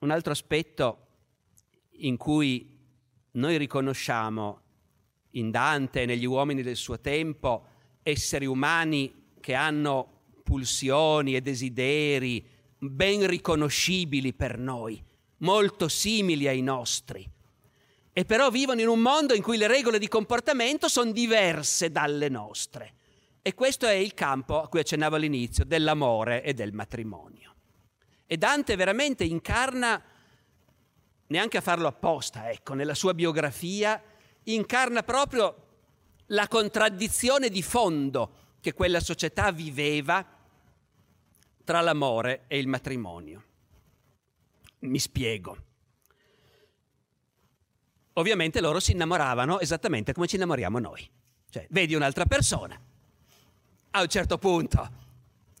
Un 0.00 0.10
altro 0.10 0.32
aspetto 0.32 1.06
in 1.98 2.16
cui 2.16 2.78
noi 3.32 3.58
riconosciamo 3.58 4.60
in 5.32 5.50
Dante 5.50 6.02
e 6.02 6.06
negli 6.06 6.24
uomini 6.24 6.62
del 6.62 6.76
suo 6.76 7.00
tempo 7.00 7.66
esseri 8.02 8.46
umani 8.46 9.32
che 9.40 9.54
hanno 9.54 10.22
pulsioni 10.42 11.36
e 11.36 11.42
desideri 11.42 12.44
ben 12.78 13.26
riconoscibili 13.26 14.32
per 14.32 14.58
noi, 14.58 15.02
molto 15.38 15.88
simili 15.88 16.48
ai 16.48 16.62
nostri, 16.62 17.28
e 18.12 18.24
però 18.24 18.50
vivono 18.50 18.80
in 18.80 18.88
un 18.88 19.00
mondo 19.00 19.34
in 19.34 19.42
cui 19.42 19.58
le 19.58 19.66
regole 19.66 19.98
di 19.98 20.08
comportamento 20.08 20.88
sono 20.88 21.12
diverse 21.12 21.90
dalle 21.90 22.28
nostre. 22.28 22.94
E 23.42 23.54
questo 23.54 23.86
è 23.86 23.92
il 23.92 24.14
campo 24.14 24.60
a 24.60 24.68
cui 24.68 24.80
accennavo 24.80 25.16
all'inizio, 25.16 25.64
dell'amore 25.64 26.42
e 26.42 26.54
del 26.54 26.72
matrimonio. 26.72 27.49
E 28.32 28.36
Dante 28.36 28.76
veramente 28.76 29.24
incarna, 29.24 30.00
neanche 31.26 31.56
a 31.56 31.60
farlo 31.60 31.88
apposta, 31.88 32.48
ecco, 32.48 32.74
nella 32.74 32.94
sua 32.94 33.12
biografia, 33.12 34.00
incarna 34.44 35.02
proprio 35.02 35.66
la 36.26 36.46
contraddizione 36.46 37.48
di 37.48 37.60
fondo 37.60 38.54
che 38.60 38.72
quella 38.72 39.00
società 39.00 39.50
viveva 39.50 40.24
tra 41.64 41.80
l'amore 41.80 42.44
e 42.46 42.60
il 42.60 42.68
matrimonio. 42.68 43.44
Mi 44.78 45.00
spiego. 45.00 45.56
ovviamente 48.12 48.60
loro 48.60 48.78
si 48.78 48.92
innamoravano 48.92 49.58
esattamente 49.58 50.12
come 50.12 50.28
ci 50.28 50.36
innamoriamo 50.36 50.78
noi. 50.78 51.10
Cioè, 51.48 51.66
vedi 51.70 51.96
un'altra 51.96 52.26
persona, 52.26 52.80
a 53.90 54.00
un 54.00 54.08
certo 54.08 54.38
punto 54.38 54.88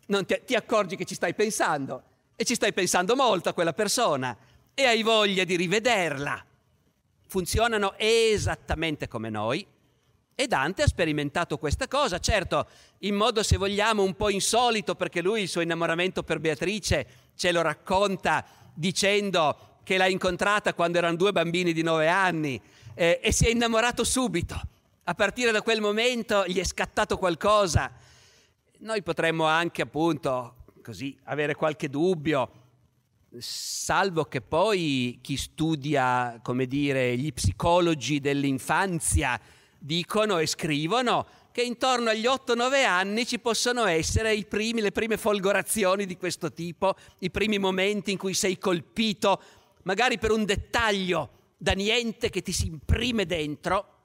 ti, 0.06 0.42
ti 0.46 0.54
accorgi 0.54 0.94
che 0.94 1.04
ci 1.04 1.16
stai 1.16 1.34
pensando 1.34 2.09
e 2.40 2.44
ci 2.46 2.54
stai 2.54 2.72
pensando 2.72 3.14
molto 3.16 3.50
a 3.50 3.52
quella 3.52 3.74
persona 3.74 4.34
e 4.72 4.84
hai 4.84 5.02
voglia 5.02 5.44
di 5.44 5.56
rivederla. 5.56 6.42
Funzionano 7.28 7.92
esattamente 7.98 9.08
come 9.08 9.28
noi 9.28 9.66
e 10.34 10.46
Dante 10.46 10.84
ha 10.84 10.86
sperimentato 10.86 11.58
questa 11.58 11.86
cosa, 11.86 12.18
certo, 12.18 12.66
in 13.00 13.14
modo 13.14 13.42
se 13.42 13.58
vogliamo 13.58 14.02
un 14.02 14.14
po' 14.14 14.30
insolito, 14.30 14.94
perché 14.94 15.20
lui 15.20 15.42
il 15.42 15.48
suo 15.50 15.60
innamoramento 15.60 16.22
per 16.22 16.40
Beatrice 16.40 17.06
ce 17.36 17.52
lo 17.52 17.60
racconta 17.60 18.42
dicendo 18.72 19.76
che 19.82 19.98
l'ha 19.98 20.08
incontrata 20.08 20.72
quando 20.72 20.96
erano 20.96 21.16
due 21.16 21.32
bambini 21.32 21.74
di 21.74 21.82
nove 21.82 22.08
anni 22.08 22.58
eh, 22.94 23.20
e 23.22 23.32
si 23.32 23.44
è 23.44 23.50
innamorato 23.50 24.02
subito. 24.02 24.58
A 25.04 25.14
partire 25.14 25.50
da 25.50 25.60
quel 25.60 25.82
momento 25.82 26.46
gli 26.46 26.58
è 26.58 26.64
scattato 26.64 27.18
qualcosa. 27.18 27.92
Noi 28.78 29.02
potremmo 29.02 29.44
anche 29.44 29.82
appunto 29.82 30.54
così 30.80 31.16
avere 31.24 31.54
qualche 31.54 31.88
dubbio, 31.88 32.50
salvo 33.38 34.24
che 34.24 34.40
poi 34.40 35.18
chi 35.22 35.36
studia, 35.36 36.40
come 36.42 36.66
dire, 36.66 37.16
gli 37.16 37.32
psicologi 37.32 38.20
dell'infanzia 38.20 39.40
dicono 39.78 40.38
e 40.38 40.46
scrivono 40.46 41.26
che 41.52 41.62
intorno 41.62 42.10
agli 42.10 42.26
8-9 42.26 42.84
anni 42.84 43.26
ci 43.26 43.38
possono 43.38 43.84
essere 43.86 44.40
primi, 44.44 44.80
le 44.80 44.92
prime 44.92 45.16
folgorazioni 45.16 46.06
di 46.06 46.16
questo 46.16 46.52
tipo, 46.52 46.94
i 47.18 47.30
primi 47.30 47.58
momenti 47.58 48.12
in 48.12 48.18
cui 48.18 48.34
sei 48.34 48.58
colpito, 48.58 49.40
magari 49.82 50.18
per 50.18 50.30
un 50.30 50.44
dettaglio 50.44 51.30
da 51.56 51.72
niente 51.72 52.30
che 52.30 52.42
ti 52.42 52.52
si 52.52 52.66
imprime 52.66 53.26
dentro. 53.26 53.96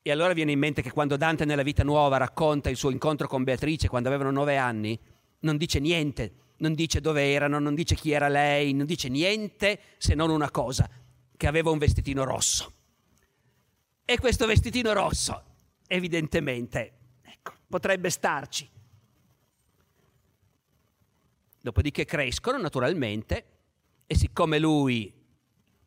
E 0.00 0.10
allora 0.10 0.32
viene 0.32 0.52
in 0.52 0.58
mente 0.58 0.82
che 0.82 0.90
quando 0.90 1.16
Dante 1.16 1.44
nella 1.44 1.62
vita 1.62 1.84
nuova 1.84 2.16
racconta 2.16 2.70
il 2.70 2.76
suo 2.76 2.90
incontro 2.90 3.28
con 3.28 3.44
Beatrice 3.44 3.88
quando 3.88 4.08
avevano 4.08 4.30
9 4.30 4.56
anni, 4.56 4.98
non 5.42 5.56
dice 5.56 5.78
niente, 5.78 6.32
non 6.58 6.74
dice 6.74 7.00
dove 7.00 7.32
erano, 7.32 7.58
non 7.58 7.74
dice 7.74 7.94
chi 7.94 8.10
era 8.12 8.28
lei, 8.28 8.72
non 8.72 8.86
dice 8.86 9.08
niente 9.08 9.80
se 9.98 10.14
non 10.14 10.30
una 10.30 10.50
cosa, 10.50 10.88
che 11.36 11.46
aveva 11.46 11.70
un 11.70 11.78
vestitino 11.78 12.24
rosso. 12.24 12.72
E 14.04 14.18
questo 14.18 14.46
vestitino 14.46 14.92
rosso, 14.92 15.42
evidentemente, 15.86 16.92
ecco, 17.22 17.54
potrebbe 17.68 18.10
starci. 18.10 18.68
Dopodiché 21.60 22.04
crescono 22.04 22.58
naturalmente 22.58 23.46
e 24.06 24.16
siccome 24.16 24.58
lui 24.58 25.12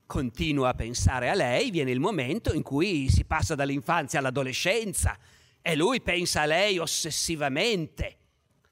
continua 0.05 0.69
a 0.69 0.73
pensare 0.73 1.29
a 1.29 1.33
lei, 1.33 1.71
viene 1.71 1.91
il 1.91 1.99
momento 1.99 2.53
in 2.53 2.61
cui 2.61 3.09
si 3.09 3.25
passa 3.25 3.55
dall'infanzia 3.55 4.19
all'adolescenza 4.19 5.17
e 5.61 5.75
lui 5.75 6.01
pensa 6.01 6.41
a 6.41 6.45
lei 6.45 6.77
ossessivamente 6.77 8.17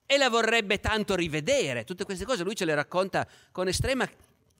e 0.06 0.18
la 0.18 0.30
vorrebbe 0.30 0.80
tanto 0.80 1.16
rivedere. 1.16 1.84
Tutte 1.84 2.04
queste 2.06 2.26
cose 2.26 2.43
lui 2.43 2.56
ce 2.56 2.66
le 2.66 2.76
racconta 2.76 3.28
con 3.51 3.68
estrema 3.68 4.08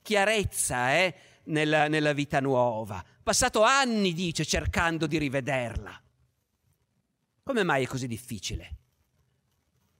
chiarezza 0.02 0.96
eh, 0.96 1.16
nella, 1.46 1.88
nella 1.88 2.14
vita 2.14 2.40
nuova. 2.40 3.04
Passato 3.22 3.64
anni, 3.64 4.14
dice, 4.14 4.46
cercando 4.46 5.08
di 5.08 5.18
rivederla. 5.18 6.02
Come 7.44 7.64
mai 7.64 7.84
è 7.84 7.88
così 7.88 8.08
difficile? 8.08 8.76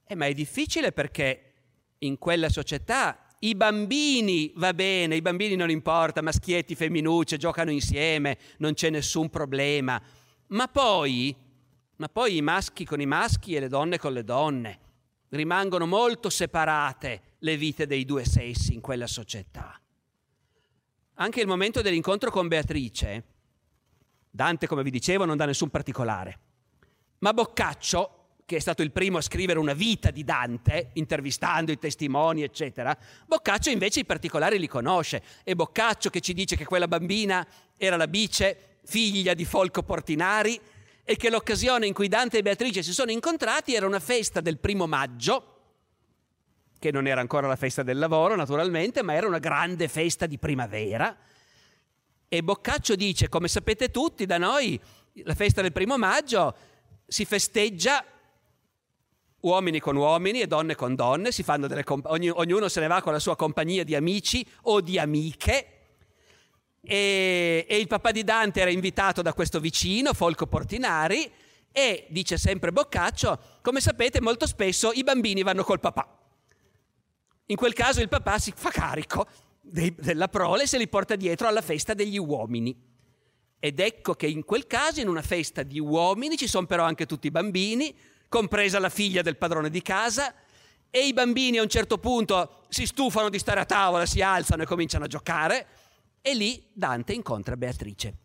Eh, 0.06 0.14
ma 0.14 0.26
è 0.26 0.34
difficile 0.34 0.92
perché 0.92 1.52
in 1.98 2.18
quella 2.18 2.48
società 2.48 3.18
i 3.40 3.54
bambini 3.54 4.52
va 4.56 4.72
bene, 4.72 5.16
i 5.16 5.22
bambini 5.22 5.54
non 5.54 5.70
importa, 5.70 6.22
maschietti, 6.22 6.74
femminucce, 6.74 7.36
giocano 7.36 7.70
insieme, 7.70 8.38
non 8.58 8.74
c'è 8.74 8.88
nessun 8.90 9.28
problema. 9.28 10.00
Ma 10.48 10.68
poi, 10.68 11.34
ma 11.96 12.08
poi 12.08 12.36
i 12.36 12.42
maschi 12.42 12.84
con 12.84 13.00
i 13.00 13.06
maschi 13.06 13.54
e 13.54 13.60
le 13.60 13.68
donne 13.68 13.98
con 13.98 14.12
le 14.12 14.24
donne 14.24 14.78
rimangono 15.34 15.86
molto 15.86 16.30
separate 16.30 17.36
le 17.38 17.56
vite 17.56 17.86
dei 17.86 18.04
due 18.04 18.24
sessi 18.24 18.72
in 18.72 18.80
quella 18.80 19.06
società. 19.06 19.78
Anche 21.14 21.40
il 21.40 21.46
momento 21.46 21.82
dell'incontro 21.82 22.30
con 22.30 22.48
Beatrice, 22.48 23.24
Dante, 24.30 24.66
come 24.66 24.82
vi 24.82 24.90
dicevo, 24.90 25.24
non 25.24 25.36
dà 25.36 25.44
nessun 25.44 25.70
particolare, 25.70 26.38
ma 27.18 27.32
Boccaccio, 27.32 28.22
che 28.44 28.56
è 28.56 28.60
stato 28.60 28.82
il 28.82 28.90
primo 28.90 29.18
a 29.18 29.22
scrivere 29.22 29.58
una 29.58 29.72
vita 29.72 30.10
di 30.10 30.24
Dante, 30.24 30.90
intervistando 30.94 31.72
i 31.72 31.78
testimoni, 31.78 32.42
eccetera, 32.42 32.96
Boccaccio 33.26 33.70
invece 33.70 34.00
i 34.00 34.04
particolari 34.04 34.58
li 34.58 34.68
conosce. 34.68 35.22
E 35.44 35.54
Boccaccio 35.54 36.10
che 36.10 36.20
ci 36.20 36.34
dice 36.34 36.56
che 36.56 36.64
quella 36.64 36.88
bambina 36.88 37.46
era 37.76 37.96
la 37.96 38.08
Bice, 38.08 38.78
figlia 38.84 39.34
di 39.34 39.44
Folco 39.44 39.82
Portinari, 39.82 40.60
e 41.04 41.16
che 41.16 41.28
l'occasione 41.28 41.86
in 41.86 41.92
cui 41.92 42.08
Dante 42.08 42.38
e 42.38 42.42
Beatrice 42.42 42.82
si 42.82 42.92
sono 42.92 43.10
incontrati 43.10 43.74
era 43.74 43.86
una 43.86 44.00
festa 44.00 44.40
del 44.40 44.58
primo 44.58 44.86
maggio, 44.86 45.50
che 46.78 46.90
non 46.90 47.06
era 47.06 47.20
ancora 47.20 47.46
la 47.46 47.56
festa 47.56 47.82
del 47.82 47.98
lavoro 47.98 48.34
naturalmente, 48.36 49.02
ma 49.02 49.14
era 49.14 49.26
una 49.26 49.38
grande 49.38 49.86
festa 49.88 50.26
di 50.26 50.38
primavera. 50.38 51.16
E 52.26 52.42
Boccaccio 52.42 52.96
dice, 52.96 53.28
come 53.28 53.48
sapete 53.48 53.90
tutti, 53.90 54.24
da 54.24 54.38
noi 54.38 54.80
la 55.22 55.34
festa 55.34 55.60
del 55.60 55.72
primo 55.72 55.98
maggio 55.98 56.56
si 57.06 57.24
festeggia 57.24 58.04
uomini 59.40 59.78
con 59.78 59.94
uomini 59.96 60.40
e 60.40 60.46
donne 60.46 60.74
con 60.74 60.94
donne, 60.94 61.30
comp- 61.84 62.06
ognuno 62.08 62.68
se 62.68 62.80
ne 62.80 62.86
va 62.86 63.02
con 63.02 63.12
la 63.12 63.18
sua 63.18 63.36
compagnia 63.36 63.84
di 63.84 63.94
amici 63.94 64.46
o 64.62 64.80
di 64.80 64.98
amiche 64.98 65.73
e, 66.84 67.66
e 67.68 67.78
il 67.78 67.86
papà 67.86 68.10
di 68.10 68.24
Dante 68.24 68.60
era 68.60 68.70
invitato 68.70 69.22
da 69.22 69.32
questo 69.32 69.60
vicino, 69.60 70.12
Folco 70.12 70.46
Portinari, 70.46 71.30
e 71.72 72.06
dice 72.10 72.38
sempre 72.38 72.70
Boccaccio, 72.72 73.38
come 73.60 73.80
sapete 73.80 74.20
molto 74.20 74.46
spesso 74.46 74.92
i 74.92 75.02
bambini 75.02 75.42
vanno 75.42 75.64
col 75.64 75.80
papà. 75.80 76.06
In 77.46 77.56
quel 77.56 77.72
caso 77.72 78.00
il 78.00 78.08
papà 78.08 78.38
si 78.38 78.52
fa 78.54 78.70
carico 78.70 79.26
dei, 79.60 79.94
della 79.98 80.28
prole 80.28 80.62
e 80.62 80.66
se 80.66 80.78
li 80.78 80.88
porta 80.88 81.16
dietro 81.16 81.48
alla 81.48 81.62
festa 81.62 81.94
degli 81.94 82.18
uomini. 82.18 82.92
Ed 83.58 83.80
ecco 83.80 84.14
che 84.14 84.26
in 84.26 84.44
quel 84.44 84.66
caso, 84.66 85.00
in 85.00 85.08
una 85.08 85.22
festa 85.22 85.62
di 85.62 85.80
uomini, 85.80 86.36
ci 86.36 86.46
sono 86.46 86.66
però 86.66 86.84
anche 86.84 87.06
tutti 87.06 87.26
i 87.26 87.30
bambini, 87.30 87.94
compresa 88.28 88.78
la 88.78 88.88
figlia 88.88 89.22
del 89.22 89.36
padrone 89.36 89.70
di 89.70 89.82
casa, 89.82 90.34
e 90.90 91.06
i 91.06 91.12
bambini 91.12 91.58
a 91.58 91.62
un 91.62 91.68
certo 91.68 91.98
punto 91.98 92.62
si 92.68 92.86
stufano 92.86 93.28
di 93.28 93.38
stare 93.38 93.60
a 93.60 93.64
tavola, 93.64 94.06
si 94.06 94.22
alzano 94.22 94.62
e 94.62 94.66
cominciano 94.66 95.04
a 95.04 95.08
giocare, 95.08 95.66
e 96.26 96.34
lì 96.34 96.66
Dante 96.72 97.12
incontra 97.12 97.54
Beatrice. 97.54 98.16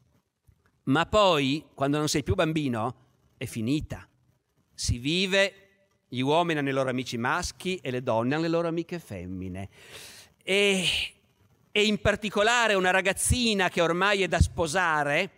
Ma 0.84 1.06
poi, 1.06 1.66
quando 1.74 1.98
non 1.98 2.08
sei 2.08 2.24
più 2.24 2.34
bambino, 2.34 2.96
è 3.36 3.46
finita. 3.46 4.08
Si 4.74 5.00
vive, 5.00 5.54
gli 6.08 6.22
uomini 6.22 6.60
hanno 6.60 6.70
i 6.70 6.72
loro 6.72 6.90
amici 6.90 7.18
maschi 7.18 7.76
e 7.82 7.92
le 7.92 8.02
donne 8.02 8.36
hanno 8.36 8.44
le 8.44 8.48
loro 8.48 8.70
amiche 8.70 9.00
femmine. 9.00 9.68
E, 10.42 10.86
e 11.70 11.86
in 11.86 12.00
particolare 12.00 12.74
una 12.74 12.92
ragazzina 12.92 13.68
che 13.68 13.82
ormai 13.82 14.24
è 14.24 14.30
da 14.30 14.40
sposare, 14.40 15.30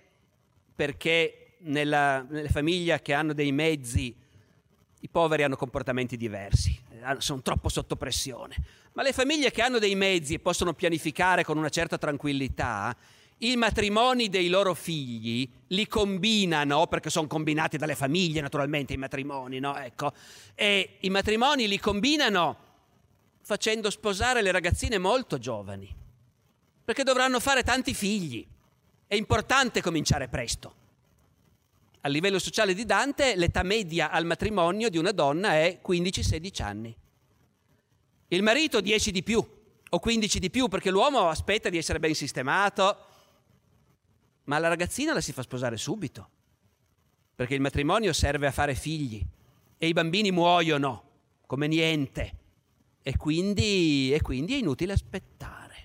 perché 0.76 1.56
nella, 1.62 2.22
nelle 2.30 2.50
famiglie 2.50 3.02
che 3.02 3.14
hanno 3.14 3.34
dei 3.34 3.52
mezzi 3.52 4.16
i 5.00 5.10
poveri 5.10 5.42
hanno 5.42 5.56
comportamenti 5.56 6.16
diversi, 6.16 6.80
sono 7.18 7.42
troppo 7.42 7.70
sotto 7.70 7.96
pressione. 7.96 8.81
Ma 8.94 9.04
le 9.04 9.14
famiglie 9.14 9.52
che 9.52 9.62
hanno 9.62 9.80
dei 9.80 9.96
mezzi 9.96 10.34
e 10.34 10.40
possono 10.40 10.74
pianificare 10.74 11.44
con 11.44 11.58
una 11.58 11.70
certa 11.70 11.98
tranquillità, 11.98 12.96
i 13.44 13.56
matrimoni 13.56 14.30
dei 14.30 14.50
loro 14.50 14.74
figli 14.74 15.50
li 15.68 15.88
combinano, 15.88 16.88
perché 16.88 17.10
sono 17.10 17.28
combinati 17.28 17.78
dalle 17.78 17.96
famiglie 17.96 18.42
naturalmente 18.42 18.94
i 18.94 18.98
matrimoni, 18.98 19.60
no? 19.60 19.78
Ecco. 19.78 20.14
E 20.54 20.98
i 21.00 21.10
matrimoni 21.10 21.68
li 21.68 21.80
combinano 21.80 22.58
facendo 23.42 23.90
sposare 23.90 24.42
le 24.42 24.52
ragazzine 24.52 24.98
molto 24.98 25.40
giovani, 25.40 25.94
perché 26.84 27.04
dovranno 27.04 27.40
fare 27.40 27.64
tanti 27.64 27.94
figli. 27.94 28.46
È 29.08 29.16
importante 29.16 29.82
cominciare 29.82 30.28
presto. 30.28 30.76
A 32.02 32.10
livello 32.10 32.40
sociale 32.40 32.74
di 32.74 32.86
Dante 32.86 33.36
l'età 33.36 33.64
media 33.64 34.12
al 34.12 34.26
matrimonio 34.26 34.90
di 34.90 34.98
una 34.98 35.12
donna 35.12 35.54
è 35.54 35.80
15-16 35.86 36.62
anni. 36.62 36.96
Il 38.34 38.44
marito 38.44 38.80
10 38.80 39.12
di 39.12 39.24
più 39.24 39.46
o 39.90 40.00
15 40.00 40.40
di 40.40 40.50
più 40.50 40.70
perché 40.70 40.90
l'uomo 40.90 41.28
aspetta 41.28 41.68
di 41.68 41.78
essere 41.78 42.00
ben 42.00 42.14
sistemato, 42.16 42.98
ma 44.46 44.58
la 44.58 44.70
ragazzina 44.70 45.14
la 45.14 45.20
si 45.20 45.34
fa 45.34 45.42
sposare 45.42 45.76
subito, 45.76 46.30
perché 47.36 47.56
il 47.56 47.60
matrimonio 47.60 48.14
serve 48.14 48.48
a 48.48 48.52
fare 48.52 48.74
figli 48.74 49.22
e 49.78 49.86
i 49.86 49.92
bambini 49.92 50.32
muoiono 50.32 51.04
come 51.46 51.68
niente. 51.68 52.40
E 53.04 53.18
quindi, 53.18 54.14
e 54.14 54.22
quindi 54.22 54.54
è 54.54 54.58
inutile 54.60 54.94
aspettare. 54.94 55.76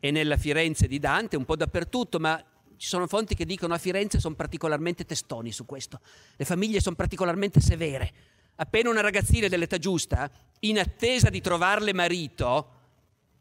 E 0.00 0.10
nella 0.10 0.36
Firenze 0.36 0.88
di 0.88 0.98
Dante, 0.98 1.36
un 1.36 1.44
po' 1.44 1.54
dappertutto, 1.54 2.18
ma 2.18 2.42
ci 2.76 2.88
sono 2.88 3.06
fonti 3.06 3.36
che 3.36 3.44
dicono 3.44 3.74
a 3.74 3.78
Firenze 3.78 4.18
sono 4.18 4.34
particolarmente 4.34 5.04
testoni 5.04 5.52
su 5.52 5.66
questo, 5.66 6.00
le 6.34 6.44
famiglie 6.44 6.80
sono 6.80 6.96
particolarmente 6.96 7.60
severe 7.60 8.12
appena 8.60 8.90
una 8.90 9.00
ragazzina 9.00 9.48
dell'età 9.48 9.78
giusta, 9.78 10.30
in 10.60 10.78
attesa 10.78 11.30
di 11.30 11.40
trovarle 11.40 11.94
marito, 11.94 12.78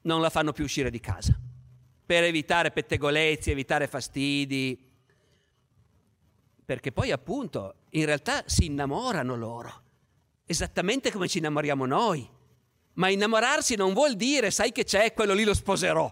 non 0.04 0.22
la 0.22 0.30
fanno 0.30 0.54
più 0.54 0.64
uscire 0.64 0.90
di 0.90 1.00
casa. 1.00 1.38
per 2.10 2.24
evitare 2.24 2.72
pettegolezzi, 2.72 3.52
evitare 3.52 3.86
fastidi, 3.86 4.76
perché 6.66 6.92
poi 6.92 7.12
appunto 7.12 7.76
in 7.92 8.06
realtà 8.06 8.42
si 8.48 8.66
innamorano 8.66 9.36
loro, 9.36 9.84
esattamente 10.48 11.12
come 11.12 11.28
ci 11.28 11.38
innamoriamo 11.38 11.86
noi. 11.86 12.28
Ma 12.94 13.10
innamorarsi 13.10 13.76
non 13.76 13.94
vuol 13.94 14.16
dire, 14.16 14.50
sai 14.50 14.72
che 14.72 14.86
c'è, 14.86 15.14
quello 15.14 15.36
lì 15.36 15.44
lo 15.44 15.54
sposerò. 15.54 16.12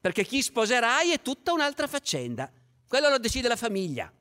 Perché 0.00 0.24
chi 0.24 0.40
sposerai 0.40 1.10
è 1.10 1.20
tutta 1.20 1.52
un'altra 1.52 1.88
faccenda. 1.88 2.48
Quello 2.86 3.08
lo 3.08 3.18
decide 3.18 3.48
la 3.48 3.56
famiglia, 3.56 4.12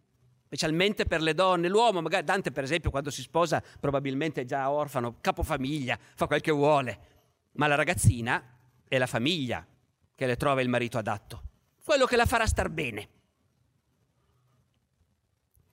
specialmente 0.54 1.06
per 1.06 1.20
le 1.20 1.34
donne. 1.34 1.68
L'uomo, 1.68 1.99
magari 1.99 2.24
Dante 2.24 2.51
per 2.51 2.64
esempio 2.64 2.91
quando 2.91 3.10
si 3.10 3.24
sposa 3.24 3.64
probabilmente 3.80 4.41
è 4.41 4.45
già 4.45 4.70
orfano, 4.70 5.18
capofamiglia, 5.20 5.97
fa 6.14 6.28
quel 6.28 6.41
che 6.41 6.51
vuole. 6.51 7.12
Ma 7.54 7.66
la 7.66 7.74
ragazzina 7.74 8.56
è 8.88 8.99
la 8.99 9.08
famiglia 9.08 9.66
che 10.14 10.26
le 10.28 10.36
trova 10.36 10.62
il 10.62 10.70
marito 10.70 10.99
adatto, 10.99 11.41
quello 11.84 12.06
che 12.06 12.16
la 12.16 12.28
farà 12.28 12.45
star 12.45 12.70
bene. 12.70 13.10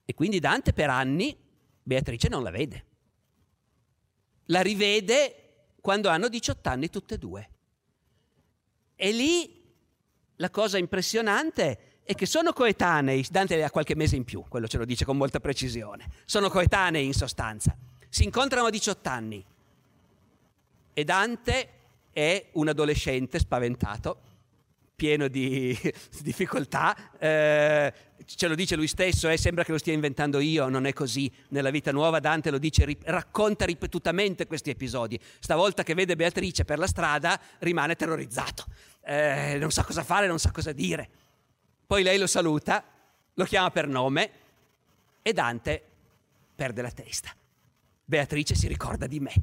E 0.06 0.14
quindi 0.14 0.38
Dante 0.38 0.72
per 0.72 0.88
anni 0.88 1.36
Beatrice 1.82 2.28
non 2.28 2.42
la 2.42 2.50
vede. 2.50 2.86
La 4.46 4.62
rivede 4.62 5.74
quando 5.82 6.08
hanno 6.08 6.28
18 6.28 6.68
anni 6.70 6.88
tutte 6.88 7.14
e 7.14 7.18
due. 7.18 7.50
E 8.96 9.12
lì 9.12 9.62
la 10.36 10.48
cosa 10.48 10.78
impressionante 10.78 11.89
è 12.10 12.14
che 12.16 12.26
sono 12.26 12.52
coetanei, 12.52 13.24
Dante 13.30 13.62
ha 13.62 13.70
qualche 13.70 13.94
mese 13.94 14.16
in 14.16 14.24
più, 14.24 14.42
quello 14.48 14.66
ce 14.66 14.78
lo 14.78 14.84
dice 14.84 15.04
con 15.04 15.16
molta 15.16 15.38
precisione, 15.38 16.10
sono 16.24 16.50
coetanei 16.50 17.06
in 17.06 17.12
sostanza, 17.12 17.76
si 18.08 18.24
incontrano 18.24 18.66
a 18.66 18.70
18 18.70 19.08
anni 19.08 19.44
e 20.92 21.04
Dante 21.04 21.68
è 22.10 22.46
un 22.54 22.66
adolescente 22.66 23.38
spaventato 23.38 24.22
pieno 24.96 25.28
di 25.28 25.78
difficoltà, 26.20 26.96
eh, 27.16 27.92
ce 28.24 28.48
lo 28.48 28.56
dice 28.56 28.74
lui 28.74 28.88
stesso, 28.88 29.28
eh, 29.28 29.38
sembra 29.38 29.62
che 29.62 29.70
lo 29.70 29.78
stia 29.78 29.92
inventando 29.92 30.40
io, 30.40 30.68
non 30.68 30.86
è 30.86 30.92
così. 30.92 31.30
Nella 31.50 31.70
vita 31.70 31.92
nuova 31.92 32.18
Dante 32.18 32.50
lo 32.50 32.58
dice, 32.58 32.86
ri- 32.86 32.98
racconta 33.04 33.64
ripetutamente 33.64 34.48
questi 34.48 34.70
episodi. 34.70 35.16
Stavolta 35.38 35.84
che 35.84 35.94
vede 35.94 36.16
Beatrice 36.16 36.64
per 36.64 36.80
la 36.80 36.88
strada 36.88 37.40
rimane 37.60 37.94
terrorizzato, 37.94 38.66
eh, 39.04 39.58
non 39.60 39.70
sa 39.70 39.84
cosa 39.84 40.02
fare, 40.02 40.26
non 40.26 40.40
sa 40.40 40.50
cosa 40.50 40.72
dire. 40.72 41.19
Poi 41.90 42.04
lei 42.04 42.18
lo 42.18 42.28
saluta, 42.28 42.84
lo 43.34 43.44
chiama 43.44 43.72
per 43.72 43.88
nome 43.88 44.30
e 45.22 45.32
Dante 45.32 45.84
perde 46.54 46.82
la 46.82 46.90
testa. 46.92 47.34
Beatrice 48.04 48.54
si 48.54 48.68
ricorda 48.68 49.08
di 49.08 49.18
me, 49.18 49.34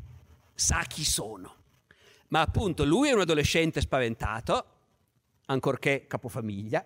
sa 0.53 0.79
chi 0.83 1.03
sono. 1.03 1.55
Ma 2.29 2.39
appunto 2.39 2.85
lui 2.85 3.09
è 3.09 3.11
un 3.11 3.19
adolescente 3.19 3.81
spaventato, 3.81 4.65
ancorché 5.47 6.07
capofamiglia. 6.07 6.85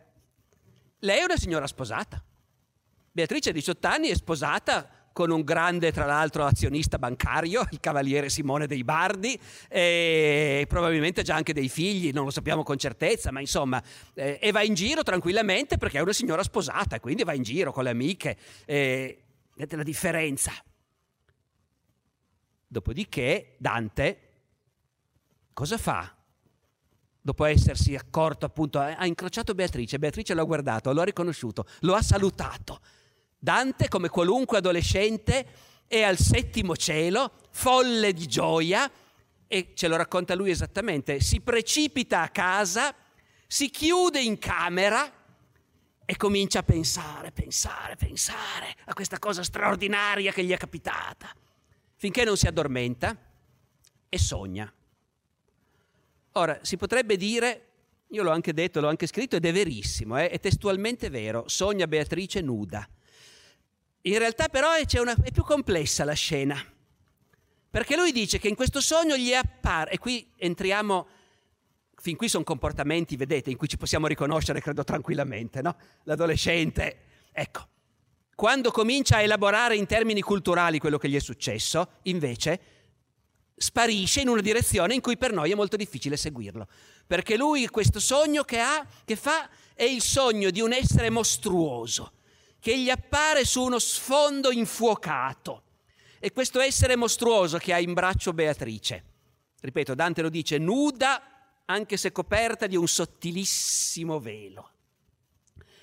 Lei 0.98 1.20
è 1.20 1.24
una 1.26 1.38
signora 1.38 1.68
sposata. 1.68 2.20
Beatrice 3.12 3.52
ha 3.52 3.54
18 3.54 3.88
anni, 3.88 4.08
è 4.08 4.16
sposata 4.16 4.90
con 5.14 5.30
un 5.30 5.42
grande, 5.42 5.92
tra 5.92 6.06
l'altro, 6.06 6.46
azionista 6.46 6.98
bancario, 6.98 7.66
il 7.72 7.80
cavaliere 7.80 8.30
Simone 8.30 8.68
dei 8.68 8.84
Bardi, 8.84 9.40
e 9.68 10.66
probabilmente 10.68 11.22
già 11.24 11.36
anche 11.36 11.54
dei 11.54 11.70
figli, 11.70 12.12
non 12.12 12.26
lo 12.26 12.32
sappiamo 12.32 12.64
con 12.64 12.78
certezza, 12.78 13.32
ma 13.32 13.40
insomma, 13.40 13.82
eh, 14.14 14.40
e 14.42 14.52
va 14.52 14.64
in 14.64 14.74
giro 14.74 15.04
tranquillamente 15.04 15.78
perché 15.78 15.98
è 15.98 16.02
una 16.02 16.14
signora 16.14 16.44
sposata, 16.44 17.00
quindi 17.00 17.24
va 17.24 17.34
in 17.34 17.44
giro 17.44 17.72
con 17.72 17.84
le 17.84 17.90
amiche. 17.90 18.38
Vedete 18.66 19.76
la 19.76 19.84
differenza. 19.84 20.52
Dopodiché 22.68 23.56
Dante 23.58 24.20
cosa 25.54 25.78
fa? 25.78 26.16
dopo 27.22 27.46
essersi 27.46 27.96
accorto 27.96 28.46
appunto, 28.46 28.80
ha 28.80 29.06
incrociato 29.06 29.54
Beatrice, 29.54 30.00
Beatrice 30.00 30.34
l'ha 30.34 30.44
guardato, 30.44 30.92
lo 30.92 31.02
ha 31.02 31.06
riconosciuto, 31.06 31.66
lo 31.82 31.94
ha 31.94 32.02
salutato. 32.02 32.82
Dante, 33.44 33.88
come 33.88 34.08
qualunque 34.08 34.60
adolescente, 34.60 35.48
è 35.88 36.04
al 36.04 36.20
settimo 36.20 36.76
cielo, 36.76 37.32
folle 37.50 38.14
di 38.14 38.28
gioia, 38.28 38.88
e 39.48 39.72
ce 39.74 39.88
lo 39.88 39.96
racconta 39.96 40.36
lui 40.36 40.52
esattamente, 40.52 41.20
si 41.22 41.42
precipita 41.42 42.22
a 42.22 42.30
casa, 42.30 42.94
si 43.48 43.72
chiude 43.72 44.22
in 44.22 44.38
camera 44.38 45.12
e 46.06 46.18
comincia 46.18 46.60
a 46.60 46.64
pensare, 46.64 47.32
pensare, 47.32 47.96
pensare 47.96 48.76
a 48.86 48.94
questa 48.94 49.18
cosa 49.18 49.42
straordinaria 49.42 50.32
che 50.32 50.44
gli 50.44 50.52
è 50.52 50.58
capitata, 50.58 51.34
finché 51.96 52.24
non 52.24 52.38
si 52.38 52.46
addormenta 52.46 53.18
e 54.08 54.20
sogna. 54.20 54.72
Ora, 56.34 56.60
si 56.62 56.78
potrebbe 56.78 57.18
dire, 57.18 57.70
io 58.10 58.22
l'ho 58.22 58.30
anche 58.30 58.54
detto, 58.54 58.82
l'ho 58.82 58.88
anche 58.88 59.08
scritto 59.08 59.36
ed 59.36 59.46
è 59.46 59.52
verissimo, 59.52 60.20
eh? 60.20 60.30
è 60.30 60.40
testualmente 60.40 61.10
vero, 61.10 61.46
sogna 61.48 61.88
Beatrice 61.88 62.40
nuda. 62.42 62.88
In 64.04 64.18
realtà 64.18 64.48
però 64.50 64.72
è, 64.72 65.00
una, 65.00 65.16
è 65.22 65.32
più 65.32 65.44
complessa 65.44 66.04
la 66.04 66.14
scena, 66.14 66.64
perché 67.70 67.96
lui 67.96 68.12
dice 68.12 68.40
che 68.40 68.48
in 68.48 68.56
questo 68.56 68.82
sogno 68.82 69.16
gli 69.16 69.34
appare, 69.34 69.92
e 69.92 69.98
qui 70.00 70.32
entriamo, 70.38 71.08
fin 71.96 72.16
qui 72.16 72.28
sono 72.28 72.44
comportamenti, 72.44 73.16
vedete, 73.16 73.52
in 73.52 73.58
cui 73.58 73.68
ci 73.68 73.78
possiamo 73.78 74.08
riconoscere, 74.08 74.60
credo 74.60 74.84
tranquillamente, 74.84 75.62
no? 75.62 75.78
L'adolescente, 76.04 77.00
ecco, 77.32 77.68
quando 78.36 78.72
comincia 78.72 79.18
a 79.18 79.22
elaborare 79.22 79.76
in 79.76 79.86
termini 79.86 80.22
culturali 80.22 80.80
quello 80.80 80.98
che 80.98 81.08
gli 81.08 81.16
è 81.16 81.20
successo, 81.20 82.00
invece 82.04 82.60
sparisce 83.56 84.22
in 84.22 84.30
una 84.30 84.42
direzione 84.42 84.96
in 84.96 85.02
cui 85.02 85.16
per 85.16 85.32
noi 85.32 85.52
è 85.52 85.56
molto 85.56 85.78
difficile 85.78 86.18
seguirlo. 86.18 86.68
Perché 87.06 87.38
lui 87.38 87.68
questo 87.68 88.00
sogno 88.00 88.44
che 88.44 88.60
ha, 88.60 88.84
che 89.06 89.16
fa, 89.16 89.48
è 89.76 89.84
il 89.84 90.02
sogno 90.02 90.50
di 90.50 90.60
un 90.60 90.74
essere 90.74 91.12
mostruoso, 91.12 92.14
che 92.62 92.80
gli 92.80 92.92
appare 92.92 93.44
su 93.44 93.64
uno 93.64 93.80
sfondo 93.80 94.52
infuocato. 94.52 95.64
E 96.20 96.32
questo 96.32 96.60
essere 96.60 96.96
mostruoso 96.96 97.58
che 97.58 97.74
ha 97.74 97.80
in 97.80 97.94
braccio 97.94 98.34
Beatrice, 98.34 99.04
ripeto, 99.60 99.96
Dante 99.96 100.22
lo 100.22 100.30
dice, 100.30 100.60
nuda 100.60 101.64
anche 101.66 101.98
se 101.98 102.12
coperta 102.12 102.68
di 102.68 102.76
un 102.76 102.88
sottilissimo 102.88 104.20
velo. 104.20 104.70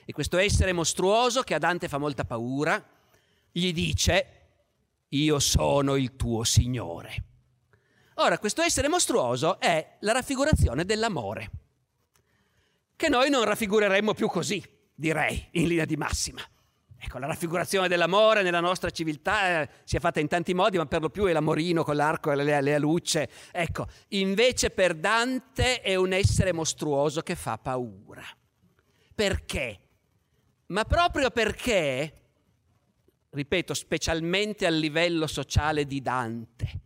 E 0.04 0.12
questo 0.12 0.38
essere 0.38 0.72
mostruoso 0.72 1.42
che 1.42 1.54
a 1.54 1.58
Dante 1.58 1.88
fa 1.88 1.98
molta 1.98 2.24
paura, 2.24 2.82
gli 3.50 3.72
dice, 3.72 4.34
io 5.08 5.40
sono 5.40 5.96
il 5.96 6.14
tuo 6.14 6.44
Signore. 6.44 7.24
Ora, 8.14 8.38
questo 8.38 8.62
essere 8.62 8.86
mostruoso 8.88 9.58
è 9.58 9.96
la 10.00 10.12
raffigurazione 10.12 10.84
dell'amore, 10.84 11.50
che 12.94 13.08
noi 13.08 13.30
non 13.30 13.44
raffigureremmo 13.44 14.14
più 14.14 14.28
così, 14.28 14.62
direi, 14.94 15.48
in 15.52 15.66
linea 15.66 15.84
di 15.84 15.96
massima. 15.96 16.40
Ecco, 17.00 17.18
la 17.18 17.26
raffigurazione 17.26 17.86
dell'amore 17.86 18.42
nella 18.42 18.58
nostra 18.60 18.90
civiltà 18.90 19.62
eh, 19.62 19.68
si 19.84 19.96
è 19.96 20.00
fatta 20.00 20.18
in 20.18 20.26
tanti 20.26 20.52
modi, 20.52 20.78
ma 20.78 20.86
per 20.86 21.00
lo 21.00 21.10
più 21.10 21.26
è 21.26 21.32
l'amorino 21.32 21.84
con 21.84 21.94
l'arco 21.94 22.32
e 22.32 22.34
le, 22.34 22.60
le 22.60 22.74
alucce. 22.74 23.28
Ecco, 23.52 23.86
invece 24.08 24.70
per 24.70 24.94
Dante 24.94 25.80
è 25.80 25.94
un 25.94 26.12
essere 26.12 26.52
mostruoso 26.52 27.20
che 27.22 27.36
fa 27.36 27.56
paura. 27.56 28.24
Perché? 29.14 29.80
Ma 30.66 30.84
proprio 30.84 31.30
perché, 31.30 32.12
ripeto, 33.30 33.74
specialmente 33.74 34.66
a 34.66 34.70
livello 34.70 35.28
sociale 35.28 35.86
di 35.86 36.02
Dante, 36.02 36.80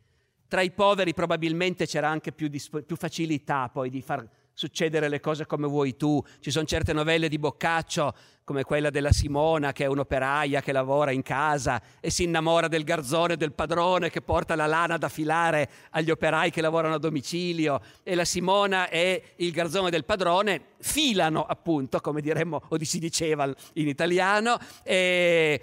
tra 0.46 0.60
i 0.60 0.72
poveri 0.72 1.14
probabilmente 1.14 1.86
c'era 1.86 2.10
anche 2.10 2.32
più, 2.32 2.48
dispo- 2.48 2.82
più 2.82 2.96
facilità 2.96 3.70
poi 3.70 3.88
di 3.88 4.02
far 4.02 4.28
succedere 4.54 5.08
le 5.08 5.20
cose 5.20 5.46
come 5.46 5.66
vuoi 5.66 5.96
tu. 5.96 6.22
Ci 6.40 6.50
sono 6.50 6.64
certe 6.64 6.92
novelle 6.92 7.28
di 7.28 7.38
Boccaccio, 7.38 8.14
come 8.44 8.64
quella 8.64 8.90
della 8.90 9.12
Simona, 9.12 9.72
che 9.72 9.84
è 9.84 9.86
un'operaia 9.86 10.60
che 10.60 10.72
lavora 10.72 11.10
in 11.10 11.22
casa 11.22 11.80
e 12.00 12.10
si 12.10 12.24
innamora 12.24 12.68
del 12.68 12.84
garzone 12.84 13.36
del 13.36 13.52
padrone 13.52 14.10
che 14.10 14.20
porta 14.20 14.56
la 14.56 14.66
lana 14.66 14.98
da 14.98 15.08
filare 15.08 15.68
agli 15.90 16.10
operai 16.10 16.50
che 16.50 16.60
lavorano 16.60 16.94
a 16.94 16.98
domicilio. 16.98 17.80
E 18.02 18.14
la 18.14 18.24
Simona 18.24 18.88
e 18.88 19.34
il 19.36 19.52
garzone 19.52 19.90
del 19.90 20.04
padrone 20.04 20.60
filano, 20.80 21.44
appunto, 21.44 22.00
come 22.00 22.20
diremmo 22.20 22.60
o 22.68 22.78
si 22.82 22.98
diceva 22.98 23.52
in 23.74 23.88
italiano. 23.88 24.58
E 24.82 25.62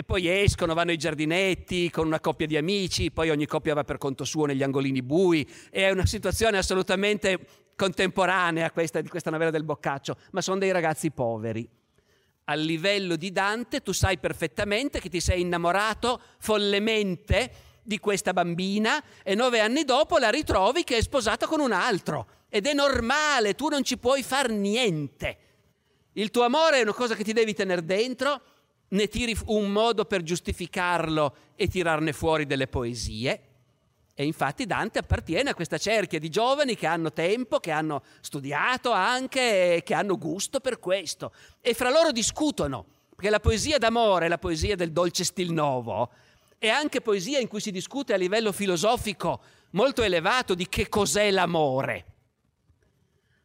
e 0.00 0.04
poi 0.04 0.28
escono, 0.28 0.74
vanno 0.74 0.92
ai 0.92 0.96
giardinetti 0.96 1.90
con 1.90 2.06
una 2.06 2.20
coppia 2.20 2.46
di 2.46 2.56
amici, 2.56 3.10
poi 3.10 3.30
ogni 3.30 3.46
coppia 3.46 3.74
va 3.74 3.82
per 3.82 3.98
conto 3.98 4.22
suo 4.22 4.44
negli 4.44 4.62
angolini 4.62 5.02
bui. 5.02 5.44
È 5.68 5.90
una 5.90 6.06
situazione 6.06 6.56
assolutamente 6.56 7.40
contemporanea 7.78 8.72
questa, 8.72 9.00
di 9.00 9.08
questa 9.08 9.30
novella 9.30 9.52
del 9.52 9.62
Boccaccio, 9.62 10.16
ma 10.32 10.40
sono 10.40 10.58
dei 10.58 10.72
ragazzi 10.72 11.12
poveri. 11.12 11.66
A 12.46 12.54
livello 12.54 13.14
di 13.14 13.30
Dante 13.30 13.82
tu 13.82 13.92
sai 13.92 14.18
perfettamente 14.18 14.98
che 14.98 15.08
ti 15.08 15.20
sei 15.20 15.42
innamorato 15.42 16.20
follemente 16.38 17.52
di 17.84 18.00
questa 18.00 18.32
bambina 18.32 19.00
e 19.22 19.36
nove 19.36 19.60
anni 19.60 19.84
dopo 19.84 20.18
la 20.18 20.28
ritrovi 20.28 20.82
che 20.82 20.96
è 20.96 21.02
sposata 21.02 21.46
con 21.46 21.60
un 21.60 21.70
altro. 21.70 22.26
Ed 22.48 22.66
è 22.66 22.74
normale, 22.74 23.54
tu 23.54 23.68
non 23.68 23.84
ci 23.84 23.96
puoi 23.96 24.24
far 24.24 24.50
niente. 24.50 25.38
Il 26.14 26.30
tuo 26.32 26.42
amore 26.42 26.78
è 26.78 26.82
una 26.82 26.94
cosa 26.94 27.14
che 27.14 27.22
ti 27.22 27.32
devi 27.32 27.54
tenere 27.54 27.84
dentro 27.84 28.42
ne 28.88 29.06
tiri 29.06 29.36
un 29.46 29.70
modo 29.70 30.04
per 30.04 30.22
giustificarlo 30.22 31.36
e 31.54 31.68
tirarne 31.68 32.12
fuori 32.12 32.46
delle 32.46 32.66
poesie. 32.66 33.47
E 34.20 34.24
infatti 34.24 34.66
Dante 34.66 34.98
appartiene 34.98 35.50
a 35.50 35.54
questa 35.54 35.78
cerchia 35.78 36.18
di 36.18 36.28
giovani 36.28 36.74
che 36.74 36.88
hanno 36.88 37.12
tempo, 37.12 37.60
che 37.60 37.70
hanno 37.70 38.02
studiato 38.20 38.90
anche, 38.90 39.82
che 39.84 39.94
hanno 39.94 40.18
gusto 40.18 40.58
per 40.58 40.80
questo. 40.80 41.32
E 41.60 41.72
fra 41.72 41.88
loro 41.88 42.10
discutono, 42.10 42.84
perché 43.14 43.30
la 43.30 43.38
poesia 43.38 43.78
d'amore, 43.78 44.26
la 44.26 44.38
poesia 44.38 44.74
del 44.74 44.90
dolce 44.90 45.22
stil 45.22 45.52
novo, 45.52 46.10
è 46.58 46.66
anche 46.66 47.00
poesia 47.00 47.38
in 47.38 47.46
cui 47.46 47.60
si 47.60 47.70
discute 47.70 48.12
a 48.12 48.16
livello 48.16 48.50
filosofico 48.50 49.40
molto 49.70 50.02
elevato 50.02 50.56
di 50.56 50.68
che 50.68 50.88
cos'è 50.88 51.30
l'amore. 51.30 52.04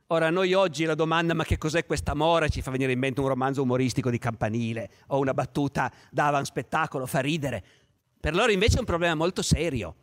Ora, 0.08 0.32
noi 0.32 0.56
oggi 0.56 0.86
la 0.86 0.96
domanda 0.96 1.36
ma 1.36 1.44
che 1.44 1.60
cos'è 1.60 1.86
quest'amore 1.86 2.50
ci 2.50 2.64
fa 2.64 2.72
venire 2.72 2.94
in 2.94 3.00
mente 3.00 3.22
un 3.22 3.28
romanzo 3.28 3.62
umoristico 3.62 4.10
di 4.10 4.18
campanile 4.18 4.90
o 5.10 5.20
una 5.20 5.36
battuta 5.36 5.94
da 6.10 6.26
avan 6.26 6.46
spettacolo, 6.46 7.06
fa 7.06 7.20
ridere. 7.20 7.64
Per 8.20 8.34
loro 8.34 8.52
invece 8.52 8.78
è 8.78 8.80
un 8.80 8.86
problema 8.86 9.14
molto 9.14 9.44
serio. 9.44 9.98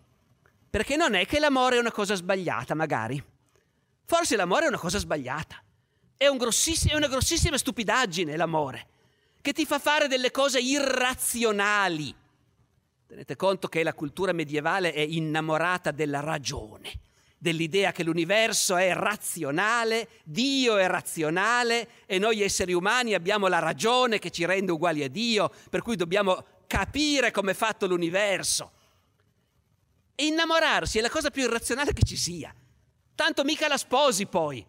Perché 0.71 0.95
non 0.95 1.15
è 1.15 1.27
che 1.27 1.41
l'amore 1.41 1.77
è 1.77 1.81
una 1.81 1.91
cosa 1.91 2.15
sbagliata, 2.15 2.77
magari. 2.77 3.21
Forse 4.05 4.37
l'amore 4.37 4.67
è 4.67 4.69
una 4.69 4.79
cosa 4.79 4.99
sbagliata. 4.99 5.61
È, 6.17 6.29
un 6.29 6.39
è 6.39 6.95
una 6.95 7.09
grossissima 7.09 7.59
stupidaggine 7.59 8.37
l'amore, 8.37 8.87
che 9.41 9.53
ti 9.53 9.67
fa 9.67 9.81
fare 9.81 10.07
delle 10.07 10.31
cose 10.31 10.61
irrazionali. 10.61 12.15
Tenete 13.07 13.35
conto 13.35 13.67
che 13.67 13.83
la 13.83 13.95
cultura 13.95 14.33
medievale 14.33 14.93
è 14.93 15.01
innamorata 15.01 15.91
della 15.91 16.21
ragione, 16.21 16.93
dell'idea 17.37 17.91
che 17.91 18.05
l'universo 18.05 18.77
è 18.77 18.93
razionale, 18.93 20.09
Dio 20.23 20.77
è 20.77 20.87
razionale 20.87 21.89
e 22.07 22.19
noi 22.19 22.43
esseri 22.43 22.75
umani 22.75 23.15
abbiamo 23.15 23.49
la 23.49 23.59
ragione 23.59 24.21
che 24.21 24.31
ci 24.31 24.45
rende 24.45 24.71
uguali 24.71 25.03
a 25.03 25.09
Dio, 25.09 25.51
per 25.69 25.83
cui 25.83 25.97
dobbiamo 25.97 26.45
capire 26.69 27.33
come 27.33 27.53
è 27.53 27.55
fatto 27.55 27.87
l'universo. 27.87 28.73
Innamorarsi 30.21 30.99
è 30.99 31.01
la 31.01 31.09
cosa 31.09 31.31
più 31.31 31.45
irrazionale 31.45 31.93
che 31.95 32.03
ci 32.03 32.17
sia. 32.17 32.55
Tanto 33.15 33.43
mica 33.43 33.69
la 33.69 33.79
sposi 33.79 34.27
poi. 34.27 34.65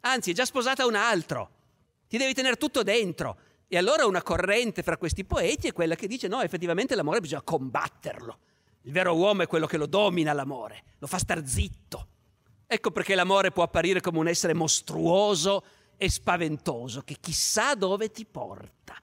Anzi, 0.00 0.30
è 0.30 0.34
già 0.34 0.44
sposata 0.44 0.84
un 0.84 0.94
altro. 0.94 1.50
Ti 2.06 2.18
devi 2.18 2.34
tenere 2.34 2.56
tutto 2.56 2.82
dentro. 2.82 3.38
E 3.66 3.78
allora 3.78 4.04
una 4.04 4.22
corrente 4.22 4.82
fra 4.82 4.98
questi 4.98 5.24
poeti 5.24 5.68
è 5.68 5.72
quella 5.72 5.94
che 5.94 6.06
dice 6.06 6.28
no, 6.28 6.42
effettivamente 6.42 6.94
l'amore 6.94 7.20
bisogna 7.20 7.40
combatterlo. 7.42 8.38
Il 8.82 8.92
vero 8.92 9.16
uomo 9.16 9.42
è 9.42 9.46
quello 9.46 9.66
che 9.66 9.78
lo 9.78 9.86
domina 9.86 10.34
l'amore, 10.34 10.82
lo 10.98 11.06
fa 11.06 11.16
star 11.16 11.46
zitto. 11.46 12.08
Ecco 12.66 12.90
perché 12.90 13.14
l'amore 13.14 13.52
può 13.52 13.62
apparire 13.62 14.02
come 14.02 14.18
un 14.18 14.28
essere 14.28 14.52
mostruoso 14.52 15.64
e 15.96 16.10
spaventoso, 16.10 17.00
che 17.00 17.16
chissà 17.18 17.74
dove 17.74 18.10
ti 18.10 18.26
porta 18.26 18.94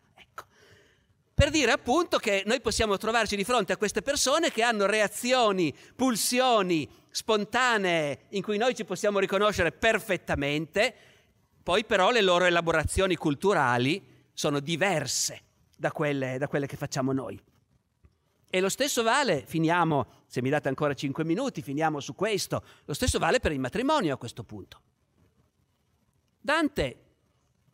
per 1.42 1.50
dire 1.50 1.72
appunto 1.72 2.20
che 2.20 2.44
noi 2.46 2.62
possiamo 2.62 2.98
trovarci 2.98 3.36
di 3.36 3.44
fronte 3.44 3.74
a 3.74 3.78
queste 3.78 4.04
persone 4.04 4.52
che 4.52 4.62
hanno 4.62 4.86
reazioni, 4.86 5.76
pulsioni 5.96 6.88
spontanee 7.10 8.26
in 8.30 8.44
cui 8.44 8.58
noi 8.60 8.76
ci 8.76 8.86
possiamo 8.86 9.18
riconoscere 9.18 9.72
perfettamente, 9.72 10.94
poi 11.64 11.84
però 11.84 12.12
le 12.12 12.22
loro 12.22 12.46
elaborazioni 12.46 13.16
culturali 13.16 14.06
sono 14.34 14.60
diverse 14.60 15.42
da 15.76 15.92
quelle, 15.92 16.38
da 16.38 16.48
quelle 16.48 16.68
che 16.68 16.78
facciamo 16.78 17.12
noi. 17.12 17.42
E 18.48 18.60
lo 18.60 18.70
stesso 18.70 19.02
vale, 19.02 19.44
finiamo, 19.44 20.26
se 20.28 20.44
mi 20.44 20.52
date 20.52 20.68
ancora 20.68 20.94
cinque 20.94 21.26
minuti, 21.26 21.64
finiamo 21.64 22.00
su 22.00 22.14
questo, 22.14 22.64
lo 22.86 22.94
stesso 22.94 23.18
vale 23.18 23.40
per 23.40 23.52
il 23.52 23.60
matrimonio 23.60 24.14
a 24.14 24.18
questo 24.18 24.44
punto. 24.44 24.80
Dante 26.40 26.98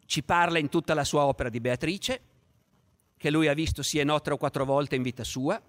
ci 0.06 0.24
parla 0.24 0.58
in 0.58 0.70
tutta 0.70 0.94
la 0.94 1.04
sua 1.04 1.26
opera 1.26 1.50
di 1.50 1.60
Beatrice, 1.60 2.22
che 3.18 3.32
lui 3.32 3.48
ha 3.48 3.54
visto 3.54 3.82
sia 3.82 4.04
no 4.04 4.22
tre 4.22 4.34
o 4.34 4.38
quattro 4.38 4.64
volte 4.64 4.96
in 4.96 5.02
vita 5.02 5.24
sua 5.24 5.60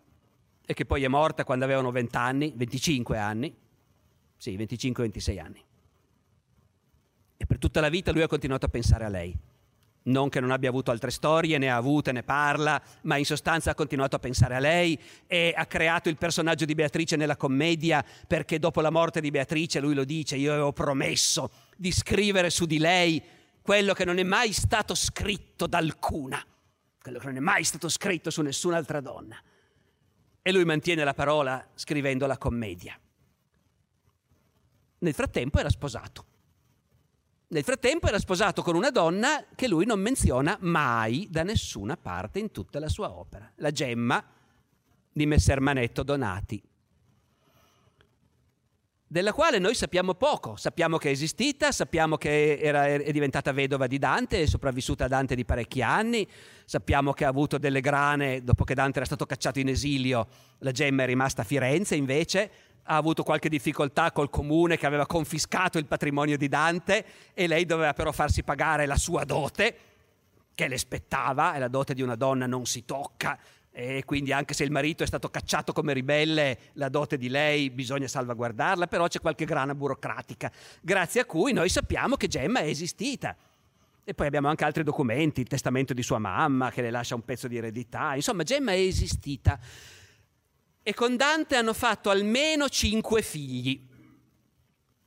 e 0.70 0.74
che 0.74 0.84
poi 0.84 1.02
è 1.02 1.08
morta 1.08 1.44
quando 1.44 1.64
avevano 1.64 1.90
20 1.90 2.16
anni, 2.16 2.52
25 2.54 3.16
anni, 3.16 3.54
sì, 4.36 4.54
25-26 4.56 5.40
anni. 5.40 5.64
E 7.38 7.46
per 7.46 7.58
tutta 7.58 7.80
la 7.80 7.88
vita 7.88 8.12
lui 8.12 8.20
ha 8.20 8.26
continuato 8.26 8.66
a 8.66 8.68
pensare 8.68 9.04
a 9.06 9.08
lei. 9.08 9.34
Non 10.00 10.28
che 10.28 10.40
non 10.40 10.50
abbia 10.50 10.68
avuto 10.68 10.90
altre 10.90 11.10
storie, 11.10 11.56
ne 11.56 11.70
ha 11.70 11.76
avute, 11.76 12.12
ne 12.12 12.22
parla, 12.22 12.80
ma 13.02 13.16
in 13.16 13.24
sostanza 13.24 13.70
ha 13.70 13.74
continuato 13.74 14.16
a 14.16 14.18
pensare 14.18 14.56
a 14.56 14.58
lei 14.58 14.98
e 15.26 15.54
ha 15.56 15.64
creato 15.64 16.10
il 16.10 16.16
personaggio 16.16 16.66
di 16.66 16.74
Beatrice 16.74 17.16
nella 17.16 17.36
commedia 17.36 18.04
perché 18.26 18.58
dopo 18.58 18.82
la 18.82 18.90
morte 18.90 19.20
di 19.20 19.30
Beatrice, 19.30 19.80
lui 19.80 19.94
lo 19.94 20.04
dice, 20.04 20.36
io 20.36 20.52
avevo 20.52 20.72
promesso 20.72 21.50
di 21.76 21.92
scrivere 21.92 22.50
su 22.50 22.66
di 22.66 22.78
lei 22.78 23.22
quello 23.62 23.94
che 23.94 24.04
non 24.04 24.18
è 24.18 24.22
mai 24.22 24.52
stato 24.52 24.94
scritto 24.94 25.66
da 25.66 25.78
alcuna 25.78 26.44
quello 27.08 27.18
che 27.18 27.26
non 27.26 27.36
è 27.36 27.40
mai 27.40 27.64
stato 27.64 27.88
scritto 27.88 28.30
su 28.30 28.42
nessun'altra 28.42 29.00
donna. 29.00 29.36
E 30.42 30.52
lui 30.52 30.64
mantiene 30.64 31.04
la 31.04 31.14
parola 31.14 31.66
scrivendo 31.74 32.26
la 32.26 32.38
commedia. 32.38 32.98
Nel 35.00 35.14
frattempo 35.14 35.58
era 35.58 35.70
sposato. 35.70 36.26
Nel 37.48 37.64
frattempo 37.64 38.08
era 38.08 38.18
sposato 38.18 38.62
con 38.62 38.76
una 38.76 38.90
donna 38.90 39.44
che 39.54 39.68
lui 39.68 39.86
non 39.86 40.00
menziona 40.00 40.56
mai 40.60 41.28
da 41.30 41.42
nessuna 41.42 41.96
parte 41.96 42.38
in 42.38 42.50
tutta 42.50 42.78
la 42.78 42.88
sua 42.88 43.10
opera, 43.10 43.50
la 43.56 43.70
gemma 43.70 44.22
di 45.10 45.26
Messer 45.26 45.60
Manetto 45.60 46.02
Donati 46.02 46.62
della 49.10 49.32
quale 49.32 49.58
noi 49.58 49.74
sappiamo 49.74 50.14
poco. 50.14 50.56
Sappiamo 50.56 50.98
che 50.98 51.08
è 51.08 51.12
esistita, 51.12 51.72
sappiamo 51.72 52.16
che 52.16 52.58
era, 52.60 52.86
è 52.86 53.10
diventata 53.10 53.52
vedova 53.52 53.86
di 53.86 53.98
Dante, 53.98 54.42
è 54.42 54.46
sopravvissuta 54.46 55.06
a 55.06 55.08
Dante 55.08 55.34
di 55.34 55.46
parecchi 55.46 55.80
anni, 55.80 56.28
sappiamo 56.66 57.12
che 57.12 57.24
ha 57.24 57.28
avuto 57.28 57.56
delle 57.56 57.80
grane 57.80 58.44
dopo 58.44 58.64
che 58.64 58.74
Dante 58.74 58.98
era 58.98 59.06
stato 59.06 59.24
cacciato 59.24 59.58
in 59.58 59.68
esilio, 59.68 60.28
la 60.58 60.72
gemma 60.72 61.04
è 61.04 61.06
rimasta 61.06 61.42
a 61.42 61.44
Firenze 61.46 61.96
invece, 61.96 62.50
ha 62.82 62.96
avuto 62.96 63.22
qualche 63.22 63.48
difficoltà 63.48 64.12
col 64.12 64.30
comune 64.30 64.76
che 64.76 64.86
aveva 64.86 65.06
confiscato 65.06 65.78
il 65.78 65.86
patrimonio 65.86 66.36
di 66.36 66.48
Dante 66.48 67.04
e 67.32 67.46
lei 67.46 67.64
doveva 67.64 67.94
però 67.94 68.12
farsi 68.12 68.42
pagare 68.42 68.84
la 68.84 68.96
sua 68.96 69.24
dote, 69.24 69.76
che 70.54 70.68
le 70.68 70.78
spettava, 70.78 71.54
e 71.54 71.60
la 71.60 71.68
dote 71.68 71.94
di 71.94 72.02
una 72.02 72.16
donna 72.16 72.46
non 72.46 72.66
si 72.66 72.84
tocca, 72.84 73.38
e 73.70 74.02
quindi 74.04 74.32
anche 74.32 74.54
se 74.54 74.64
il 74.64 74.70
marito 74.70 75.02
è 75.02 75.06
stato 75.06 75.28
cacciato 75.28 75.72
come 75.72 75.92
ribelle, 75.92 76.58
la 76.72 76.88
dote 76.88 77.16
di 77.16 77.28
lei 77.28 77.70
bisogna 77.70 78.08
salvaguardarla, 78.08 78.86
però 78.86 79.06
c'è 79.06 79.20
qualche 79.20 79.44
grana 79.44 79.74
burocratica, 79.74 80.50
grazie 80.80 81.20
a 81.20 81.24
cui 81.24 81.52
noi 81.52 81.68
sappiamo 81.68 82.16
che 82.16 82.26
Gemma 82.26 82.60
è 82.60 82.66
esistita. 82.66 83.36
E 84.02 84.14
poi 84.14 84.26
abbiamo 84.26 84.48
anche 84.48 84.64
altri 84.64 84.82
documenti, 84.82 85.42
il 85.42 85.48
testamento 85.48 85.92
di 85.92 86.02
sua 86.02 86.18
mamma 86.18 86.70
che 86.70 86.80
le 86.80 86.90
lascia 86.90 87.14
un 87.14 87.24
pezzo 87.24 87.46
di 87.46 87.58
eredità, 87.58 88.14
insomma 88.14 88.42
Gemma 88.42 88.72
è 88.72 88.78
esistita. 88.78 89.60
E 90.82 90.94
con 90.94 91.16
Dante 91.16 91.56
hanno 91.56 91.74
fatto 91.74 92.08
almeno 92.08 92.70
cinque 92.70 93.20
figli, 93.20 93.86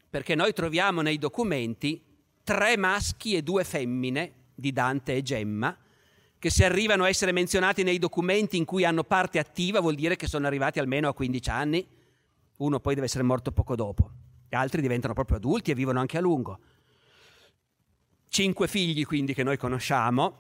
perché 0.08 0.36
noi 0.36 0.54
troviamo 0.54 1.02
nei 1.02 1.18
documenti 1.18 2.00
tre 2.44 2.78
maschi 2.78 3.36
e 3.36 3.42
due 3.42 3.64
femmine 3.64 4.34
di 4.54 4.72
Dante 4.72 5.16
e 5.16 5.24
Gemma, 5.24 5.76
che 6.42 6.50
se 6.50 6.66
arrivano 6.66 7.04
a 7.04 7.08
essere 7.08 7.32
menzionati 7.32 7.84
nei 7.84 8.00
documenti 8.00 8.58
in 8.58 8.66
cui 8.66 8.84
hanno 8.84 9.04
parte 9.04 9.38
attiva 9.38 9.80
vuol 9.80 9.94
dire 9.94 10.16
che 10.16 10.26
sono 10.26 10.48
arrivati 10.48 10.80
almeno 10.80 11.08
a 11.08 11.14
15 11.14 11.50
anni, 11.52 11.88
uno 12.58 12.80
poi 12.80 12.96
deve 12.96 13.06
essere 13.06 13.24
morto 13.24 13.52
poco 13.52 13.76
dopo, 13.76 14.10
e 14.50 14.56
altri 14.56 14.82
diventano 14.82 15.14
proprio 15.14 15.38
adulti 15.38 15.70
e 15.70 15.76
vivono 15.76 16.00
anche 16.00 16.18
a 16.18 16.20
lungo. 16.20 16.60
Cinque 18.28 18.68
figli 18.68 19.06
quindi 19.06 19.36
che 19.36 19.44
noi 19.44 19.56
conosciamo, 19.58 20.36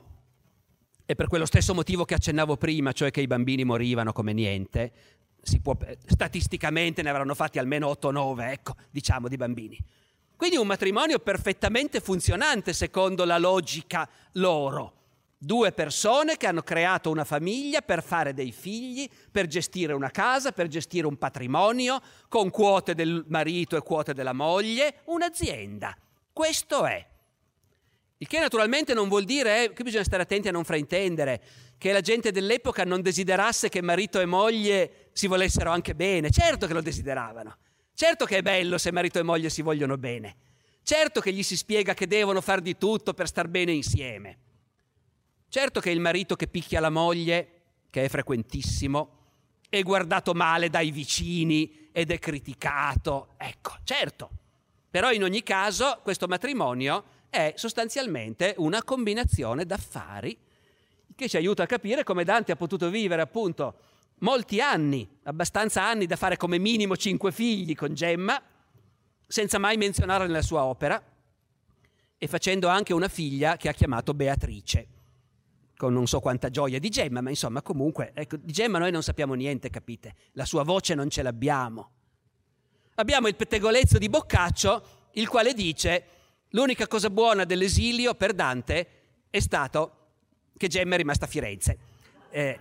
e 1.06 1.14
per 1.14 1.28
quello 1.28 1.46
stesso 1.46 1.76
motivo 1.76 2.04
che 2.04 2.16
accennavo 2.16 2.58
prima, 2.58 2.94
cioè 2.94 3.12
che 3.12 3.22
i 3.22 3.28
bambini 3.28 3.64
morivano 3.64 4.12
come 4.12 4.34
niente, 4.34 4.92
può, 5.62 5.78
statisticamente 6.08 7.04
ne 7.04 7.12
avranno 7.12 7.36
fatti 7.36 7.60
almeno 7.60 7.88
8 7.90 8.08
o 8.08 8.12
9, 8.12 8.52
ecco, 8.52 8.74
diciamo, 8.90 9.28
di 9.28 9.38
bambini. 9.38 9.78
Quindi 10.36 10.58
un 10.58 10.66
matrimonio 10.66 11.20
perfettamente 11.20 12.00
funzionante 12.00 12.74
secondo 12.74 13.24
la 13.24 13.38
logica 13.38 14.10
loro 14.32 14.96
Due 15.44 15.72
persone 15.72 16.38
che 16.38 16.46
hanno 16.46 16.62
creato 16.62 17.10
una 17.10 17.24
famiglia 17.24 17.82
per 17.82 18.04
fare 18.04 18.32
dei 18.32 18.52
figli, 18.52 19.10
per 19.32 19.48
gestire 19.48 19.92
una 19.92 20.12
casa, 20.12 20.52
per 20.52 20.68
gestire 20.68 21.08
un 21.08 21.18
patrimonio, 21.18 22.00
con 22.28 22.52
quote 22.52 22.94
del 22.94 23.26
marito 23.28 23.76
e 23.76 23.82
quote 23.82 24.14
della 24.14 24.34
moglie, 24.34 24.98
un'azienda. 25.06 25.98
Questo 26.32 26.86
è. 26.86 27.04
Il 28.18 28.28
che 28.28 28.38
naturalmente 28.38 28.94
non 28.94 29.08
vuol 29.08 29.24
dire, 29.24 29.64
eh, 29.64 29.74
qui 29.74 29.84
bisogna 29.84 30.04
stare 30.04 30.22
attenti 30.22 30.48
a 30.48 30.52
non 30.52 30.64
fraintendere, 30.64 31.42
che 31.80 31.92
la 31.92 32.02
gente 32.02 32.32
dell'epoca 32.32 32.84
non 32.84 33.02
desiderasse 33.02 33.68
che 33.68 33.82
marito 33.82 34.20
e 34.20 34.28
moglie 34.28 35.10
si 35.12 35.26
volessero 35.26 35.72
anche 35.72 35.96
bene. 35.96 36.30
Certo 36.30 36.68
che 36.68 36.74
lo 36.74 36.84
desideravano. 36.84 37.58
Certo 37.96 38.26
che 38.26 38.38
è 38.38 38.42
bello 38.44 38.78
se 38.78 38.92
marito 38.92 39.18
e 39.18 39.24
moglie 39.24 39.50
si 39.50 39.64
vogliono 39.64 39.98
bene. 39.98 40.36
Certo 40.84 41.20
che 41.20 41.34
gli 41.34 41.42
si 41.42 41.58
spiega 41.58 41.96
che 41.96 42.06
devono 42.06 42.42
far 42.42 42.62
di 42.62 42.78
tutto 42.78 43.16
per 43.16 43.26
star 43.26 43.48
bene 43.48 43.72
insieme. 43.72 44.38
Certo 45.52 45.82
che 45.82 45.90
il 45.90 46.00
marito 46.00 46.38
che 46.38 46.48
picchia 46.48 46.80
la 46.80 46.90
moglie, 46.90 47.64
che 47.90 48.06
è 48.06 48.08
frequentissimo, 48.08 49.18
è 49.68 49.84
guardato 49.84 50.34
male 50.34 50.70
dai 50.70 50.92
vicini 50.92 51.90
ed 51.92 52.10
è 52.10 52.20
criticato. 52.20 53.34
Ecco, 53.36 53.74
certo. 53.84 54.30
Però 54.90 55.12
in 55.12 55.24
ogni 55.24 55.44
caso 55.44 56.00
questo 56.04 56.26
matrimonio 56.28 57.04
è 57.30 57.52
sostanzialmente 57.58 58.54
una 58.60 58.82
combinazione 58.82 59.66
d'affari 59.66 60.38
che 61.14 61.28
ci 61.28 61.36
aiuta 61.36 61.64
a 61.64 61.66
capire 61.66 62.06
come 62.06 62.24
Dante 62.24 62.54
ha 62.54 62.56
potuto 62.56 62.90
vivere 62.90 63.22
appunto 63.22 63.76
molti 64.20 64.62
anni, 64.62 65.06
abbastanza 65.24 65.84
anni 65.84 66.06
da 66.06 66.16
fare 66.16 66.38
come 66.38 66.60
minimo 66.60 66.96
cinque 66.96 67.34
figli 67.34 67.76
con 67.76 67.94
Gemma, 67.94 68.42
senza 69.28 69.60
mai 69.60 69.76
menzionarla 69.76 70.28
nella 70.28 70.42
sua 70.42 70.64
opera, 70.64 71.04
e 72.18 72.28
facendo 72.28 72.70
anche 72.70 72.94
una 72.94 73.10
figlia 73.10 73.58
che 73.58 73.68
ha 73.68 73.74
chiamato 73.74 74.14
Beatrice, 74.14 74.88
con 75.82 75.94
non 75.94 76.06
so 76.06 76.20
quanta 76.20 76.52
gioia 76.52 76.78
di 76.78 76.90
Gemma, 76.90 77.22
ma 77.22 77.32
insomma 77.32 77.64
comunque, 77.64 78.12
ecco, 78.14 78.38
di 78.38 78.52
Gemma 78.52 78.78
noi 78.78 78.92
non 78.92 79.02
sappiamo 79.02 79.34
niente, 79.34 79.72
capite? 79.72 80.14
La 80.34 80.46
sua 80.46 80.62
voce 80.62 80.94
non 80.94 81.10
ce 81.10 81.24
l'abbiamo. 81.24 81.90
Abbiamo 82.96 83.28
il 83.28 83.36
pettegolezzo 83.36 83.98
di 83.98 84.08
Boccaccio, 84.08 85.10
il 85.14 85.28
quale 85.28 85.56
dice 85.56 86.06
l'unica 86.50 86.88
cosa 86.88 87.10
buona 87.10 87.46
dell'esilio 87.46 88.14
per 88.14 88.34
Dante 88.34 88.88
è 89.32 89.40
stato 89.40 89.96
che 90.56 90.68
Gemma 90.68 90.94
è 90.94 90.98
rimasta 90.98 91.26
a 91.26 91.28
Firenze. 91.28 91.80
Eh, 92.30 92.60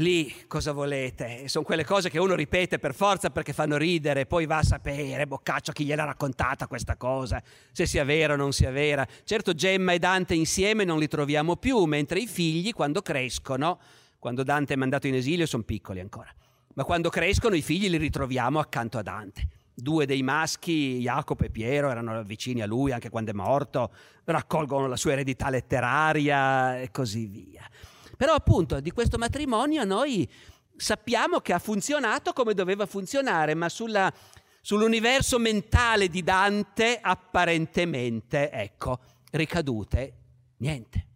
lì 0.00 0.34
cosa 0.46 0.72
volete? 0.72 1.48
Sono 1.48 1.64
quelle 1.64 1.84
cose 1.84 2.10
che 2.10 2.18
uno 2.18 2.34
ripete 2.34 2.78
per 2.78 2.94
forza 2.94 3.30
perché 3.30 3.52
fanno 3.52 3.76
ridere, 3.76 4.26
poi 4.26 4.46
va 4.46 4.58
a 4.58 4.62
sapere, 4.62 5.26
boccaccio, 5.26 5.72
chi 5.72 5.84
gliel'ha 5.84 6.04
raccontata 6.04 6.66
questa 6.66 6.96
cosa, 6.96 7.42
se 7.72 7.86
sia 7.86 8.04
vera 8.04 8.34
o 8.34 8.36
non 8.36 8.52
sia 8.52 8.70
vera. 8.70 9.06
Certo 9.24 9.54
Gemma 9.54 9.92
e 9.92 9.98
Dante 9.98 10.34
insieme 10.34 10.84
non 10.84 10.98
li 10.98 11.08
troviamo 11.08 11.56
più, 11.56 11.84
mentre 11.84 12.20
i 12.20 12.26
figli 12.26 12.72
quando 12.72 13.02
crescono, 13.02 13.78
quando 14.18 14.42
Dante 14.42 14.74
è 14.74 14.76
mandato 14.76 15.06
in 15.06 15.14
esilio 15.14 15.46
sono 15.46 15.62
piccoli 15.62 16.00
ancora, 16.00 16.32
ma 16.74 16.84
quando 16.84 17.08
crescono 17.08 17.54
i 17.54 17.62
figli 17.62 17.88
li 17.88 17.98
ritroviamo 17.98 18.58
accanto 18.58 18.98
a 18.98 19.02
Dante. 19.02 19.48
Due 19.78 20.06
dei 20.06 20.22
maschi, 20.22 21.00
Jacopo 21.00 21.44
e 21.44 21.50
Piero, 21.50 21.90
erano 21.90 22.22
vicini 22.22 22.62
a 22.62 22.66
lui 22.66 22.92
anche 22.92 23.10
quando 23.10 23.30
è 23.30 23.34
morto, 23.34 23.92
raccolgono 24.24 24.86
la 24.86 24.96
sua 24.96 25.12
eredità 25.12 25.50
letteraria 25.50 26.80
e 26.80 26.90
così 26.90 27.26
via. 27.26 27.68
Però 28.16 28.32
appunto 28.32 28.80
di 28.80 28.90
questo 28.90 29.18
matrimonio 29.18 29.84
noi 29.84 30.28
sappiamo 30.76 31.40
che 31.40 31.52
ha 31.52 31.58
funzionato 31.58 32.32
come 32.32 32.54
doveva 32.54 32.86
funzionare, 32.86 33.54
ma 33.54 33.68
sulla, 33.68 34.12
sull'universo 34.60 35.38
mentale 35.38 36.08
di 36.08 36.22
Dante 36.22 36.98
apparentemente, 37.00 38.50
ecco, 38.50 38.98
ricadute, 39.32 40.14
niente. 40.58 41.06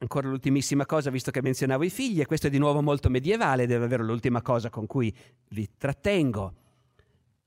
Ancora 0.00 0.28
l'ultimissima 0.28 0.86
cosa, 0.86 1.10
visto 1.10 1.32
che 1.32 1.42
menzionavo 1.42 1.82
i 1.82 1.90
figli, 1.90 2.20
e 2.20 2.26
questo 2.26 2.46
è 2.46 2.50
di 2.50 2.58
nuovo 2.58 2.80
molto 2.82 3.08
medievale, 3.10 3.66
deve 3.66 3.84
avere 3.84 4.04
l'ultima 4.04 4.42
cosa 4.42 4.70
con 4.70 4.86
cui 4.86 5.14
vi 5.48 5.68
trattengo. 5.76 6.54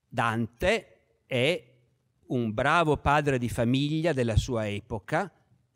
Dante 0.07 0.99
è 1.25 1.65
un 2.27 2.53
bravo 2.53 2.97
padre 2.97 3.37
di 3.37 3.47
famiglia 3.47 4.11
della 4.11 4.35
sua 4.35 4.67
epoca, 4.67 5.31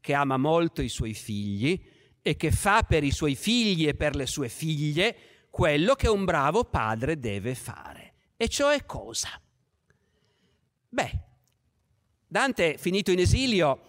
che 0.05 0.13
ama 0.13 0.37
molto 0.37 0.83
i 0.83 0.87
suoi 0.87 1.15
figli 1.15 1.83
e 2.21 2.35
che 2.35 2.51
fa 2.51 2.83
per 2.83 3.03
i 3.03 3.09
suoi 3.09 3.33
figli 3.33 3.87
e 3.87 3.95
per 3.95 4.15
le 4.15 4.27
sue 4.27 4.49
figlie 4.49 5.15
quello 5.49 5.95
che 5.95 6.07
un 6.07 6.25
bravo 6.25 6.63
padre 6.63 7.17
deve 7.17 7.55
fare. 7.55 8.13
E 8.37 8.47
cioè 8.47 8.85
cosa? 8.85 9.29
Beh, 10.89 11.19
Dante, 12.27 12.77
finito 12.77 13.09
in 13.09 13.17
esilio, 13.17 13.79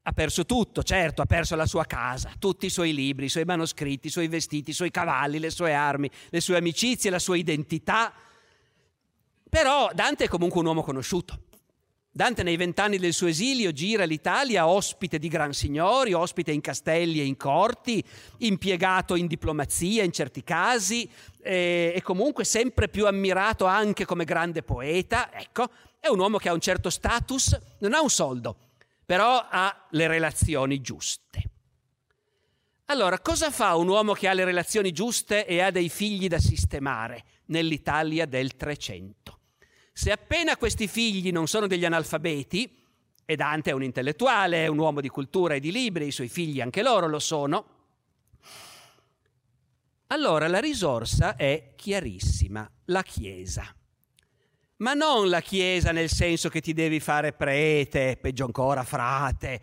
ha 0.00 0.12
perso 0.12 0.46
tutto, 0.46 0.82
certo, 0.82 1.20
ha 1.20 1.26
perso 1.26 1.54
la 1.54 1.66
sua 1.66 1.84
casa, 1.84 2.32
tutti 2.38 2.64
i 2.64 2.70
suoi 2.70 2.94
libri, 2.94 3.26
i 3.26 3.28
suoi 3.28 3.44
manoscritti, 3.44 4.06
i 4.06 4.10
suoi 4.10 4.28
vestiti, 4.28 4.70
i 4.70 4.74
suoi 4.74 4.90
cavalli, 4.90 5.38
le 5.38 5.50
sue 5.50 5.74
armi, 5.74 6.10
le 6.30 6.40
sue 6.40 6.56
amicizie, 6.56 7.10
la 7.10 7.18
sua 7.18 7.36
identità. 7.36 8.10
Però 9.50 9.90
Dante 9.92 10.24
è 10.24 10.28
comunque 10.28 10.60
un 10.60 10.66
uomo 10.66 10.82
conosciuto. 10.82 11.47
Dante 12.18 12.42
nei 12.42 12.56
vent'anni 12.56 12.98
del 12.98 13.12
suo 13.12 13.28
esilio 13.28 13.70
gira 13.70 14.02
l'Italia 14.02 14.66
ospite 14.66 15.20
di 15.20 15.28
gran 15.28 15.52
signori, 15.52 16.14
ospite 16.14 16.50
in 16.50 16.60
castelli 16.60 17.20
e 17.20 17.24
in 17.24 17.36
corti, 17.36 18.02
impiegato 18.38 19.14
in 19.14 19.28
diplomazia 19.28 20.02
in 20.02 20.10
certi 20.10 20.42
casi 20.42 21.08
e, 21.40 21.92
e 21.94 22.02
comunque 22.02 22.42
sempre 22.42 22.88
più 22.88 23.06
ammirato 23.06 23.66
anche 23.66 24.04
come 24.04 24.24
grande 24.24 24.64
poeta. 24.64 25.32
Ecco, 25.32 25.70
è 26.00 26.08
un 26.08 26.18
uomo 26.18 26.38
che 26.38 26.48
ha 26.48 26.52
un 26.52 26.60
certo 26.60 26.90
status, 26.90 27.56
non 27.78 27.94
ha 27.94 28.02
un 28.02 28.10
soldo, 28.10 28.56
però 29.06 29.46
ha 29.48 29.86
le 29.90 30.08
relazioni 30.08 30.80
giuste. 30.80 31.42
Allora, 32.86 33.20
cosa 33.20 33.52
fa 33.52 33.76
un 33.76 33.86
uomo 33.86 34.12
che 34.14 34.26
ha 34.26 34.32
le 34.32 34.44
relazioni 34.44 34.90
giuste 34.90 35.46
e 35.46 35.60
ha 35.60 35.70
dei 35.70 35.88
figli 35.88 36.26
da 36.26 36.40
sistemare 36.40 37.22
nell'Italia 37.44 38.26
del 38.26 38.56
Trecento? 38.56 39.37
Se 39.98 40.12
appena 40.12 40.56
questi 40.56 40.86
figli 40.86 41.32
non 41.32 41.48
sono 41.48 41.66
degli 41.66 41.84
analfabeti, 41.84 42.72
e 43.24 43.34
Dante 43.34 43.70
è 43.70 43.72
un 43.72 43.82
intellettuale, 43.82 44.62
è 44.62 44.68
un 44.68 44.78
uomo 44.78 45.00
di 45.00 45.08
cultura 45.08 45.54
e 45.54 45.60
di 45.60 45.72
libri, 45.72 46.06
i 46.06 46.12
suoi 46.12 46.28
figli 46.28 46.60
anche 46.60 46.84
loro 46.84 47.08
lo 47.08 47.18
sono, 47.18 47.66
allora 50.06 50.46
la 50.46 50.60
risorsa 50.60 51.34
è 51.34 51.72
chiarissima, 51.74 52.70
la 52.84 53.02
Chiesa. 53.02 53.74
Ma 54.76 54.94
non 54.94 55.28
la 55.28 55.40
Chiesa 55.40 55.90
nel 55.90 56.10
senso 56.10 56.48
che 56.48 56.60
ti 56.60 56.74
devi 56.74 57.00
fare 57.00 57.32
prete, 57.32 58.18
peggio 58.20 58.44
ancora 58.44 58.84
frate, 58.84 59.60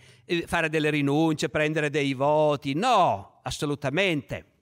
fare 0.48 0.68
delle 0.68 0.90
rinunce, 0.90 1.48
prendere 1.48 1.90
dei 1.90 2.14
voti, 2.14 2.74
no, 2.74 3.40
assolutamente 3.42 4.55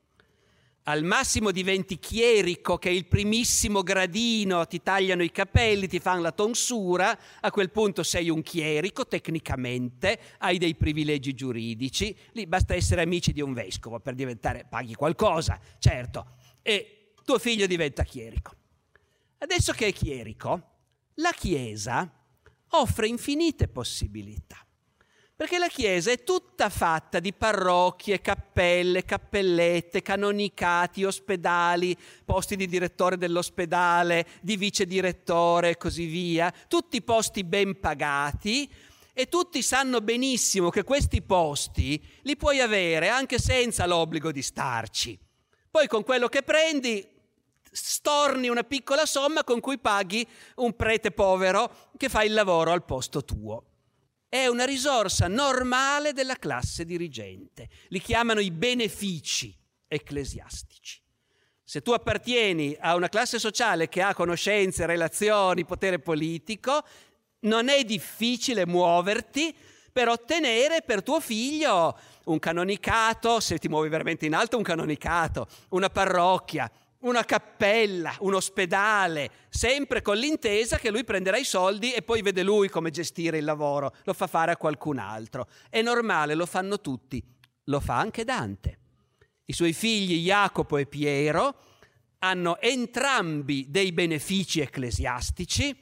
al 0.83 1.03
massimo 1.03 1.51
diventi 1.51 1.97
chierico, 1.97 2.77
che 2.77 2.89
è 2.89 2.91
il 2.91 3.05
primissimo 3.05 3.83
gradino, 3.83 4.65
ti 4.67 4.81
tagliano 4.81 5.23
i 5.23 5.31
capelli, 5.31 5.87
ti 5.87 5.99
fanno 5.99 6.21
la 6.21 6.31
tonsura, 6.31 7.17
a 7.39 7.51
quel 7.51 7.69
punto 7.69 8.03
sei 8.03 8.29
un 8.29 8.41
chierico 8.41 9.07
tecnicamente, 9.07 10.19
hai 10.39 10.57
dei 10.57 10.75
privilegi 10.75 11.33
giuridici, 11.33 12.15
lì 12.33 12.45
basta 12.47 12.73
essere 12.73 13.01
amici 13.01 13.31
di 13.31 13.41
un 13.41 13.53
vescovo 13.53 13.99
per 13.99 14.13
diventare, 14.15 14.65
paghi 14.69 14.95
qualcosa, 14.95 15.59
certo, 15.79 16.35
e 16.61 17.13
tuo 17.23 17.39
figlio 17.39 17.65
diventa 17.65 18.03
chierico. 18.03 18.55
Adesso 19.37 19.73
che 19.73 19.87
è 19.87 19.93
chierico, 19.93 20.71
la 21.15 21.31
Chiesa 21.31 22.09
offre 22.69 23.07
infinite 23.07 23.67
possibilità. 23.67 24.65
Perché 25.43 25.57
la 25.57 25.67
Chiesa 25.67 26.09
è 26.09 26.23
tutta 26.23 26.69
fatta 26.69 27.19
di 27.19 27.33
parrocchie, 27.33 28.21
cappelle, 28.21 29.03
cappellette, 29.03 30.01
canonicati, 30.01 31.03
ospedali, 31.03 31.97
posti 32.23 32.55
di 32.55 32.65
direttore 32.65 33.17
dell'ospedale, 33.17 34.25
di 34.39 34.55
vice 34.55 34.85
direttore 34.85 35.71
e 35.71 35.77
così 35.77 36.05
via, 36.05 36.49
tutti 36.69 37.01
posti 37.01 37.43
ben 37.43 37.77
pagati 37.81 38.71
e 39.11 39.27
tutti 39.27 39.61
sanno 39.61 39.99
benissimo 39.99 40.69
che 40.69 40.85
questi 40.85 41.21
posti 41.21 42.01
li 42.21 42.37
puoi 42.37 42.61
avere 42.61 43.09
anche 43.09 43.37
senza 43.37 43.85
l'obbligo 43.85 44.31
di 44.31 44.41
starci. 44.41 45.19
Poi 45.69 45.87
con 45.87 46.05
quello 46.05 46.29
che 46.29 46.43
prendi 46.43 47.05
storni 47.69 48.47
una 48.47 48.63
piccola 48.63 49.05
somma 49.05 49.43
con 49.43 49.59
cui 49.59 49.77
paghi 49.77 50.25
un 50.55 50.73
prete 50.73 51.11
povero 51.11 51.89
che 51.97 52.07
fa 52.07 52.23
il 52.23 52.31
lavoro 52.31 52.71
al 52.71 52.85
posto 52.85 53.25
tuo 53.25 53.65
è 54.33 54.47
una 54.47 54.65
risorsa 54.65 55.27
normale 55.27 56.11
della 56.11 56.37
classe 56.37 56.85
dirigente. 56.85 57.69
Li 57.89 58.01
chiamano 58.01 58.39
i 58.39 58.49
benefici 58.49 59.55
ecclesiastici. 59.87 60.99
Se 61.63 61.83
tu 61.83 61.91
appartieni 61.91 62.75
a 62.79 62.95
una 62.95 63.09
classe 63.09 63.37
sociale 63.37 63.89
che 63.89 64.01
ha 64.01 64.15
conoscenze, 64.15 64.87
relazioni, 64.87 65.65
potere 65.65 65.99
politico, 65.99 66.83
non 67.41 67.69
è 67.69 67.83
difficile 67.83 68.65
muoverti 68.65 69.55
per 69.91 70.07
ottenere 70.07 70.81
per 70.81 71.03
tuo 71.03 71.19
figlio 71.19 71.95
un 72.25 72.39
canonicato, 72.39 73.39
se 73.39 73.59
ti 73.59 73.69
muovi 73.69 73.89
veramente 73.89 74.25
in 74.25 74.33
alto, 74.33 74.57
un 74.57 74.63
canonicato, 74.63 75.47
una 75.69 75.91
parrocchia, 75.91 76.71
una 77.03 77.23
cappella, 77.23 78.15
un 78.19 78.33
ospedale, 78.33 79.29
sempre 79.49 80.01
con 80.01 80.17
l'intesa 80.17 80.77
che 80.77 80.91
lui 80.91 81.03
prenderà 81.03 81.37
i 81.37 81.43
soldi 81.43 81.93
e 81.93 82.01
poi 82.01 82.21
vede 82.21 82.43
lui 82.43 82.69
come 82.69 82.91
gestire 82.91 83.37
il 83.37 83.43
lavoro, 83.43 83.93
lo 84.03 84.13
fa 84.13 84.27
fare 84.27 84.51
a 84.51 84.57
qualcun 84.57 84.99
altro. 84.99 85.47
È 85.69 85.81
normale, 85.81 86.35
lo 86.35 86.45
fanno 86.45 86.79
tutti, 86.79 87.23
lo 87.65 87.79
fa 87.79 87.97
anche 87.97 88.23
Dante. 88.23 88.79
I 89.45 89.53
suoi 89.53 89.73
figli 89.73 90.23
Jacopo 90.23 90.77
e 90.77 90.85
Piero 90.85 91.55
hanno 92.19 92.59
entrambi 92.59 93.65
dei 93.69 93.91
benefici 93.91 94.61
ecclesiastici 94.61 95.77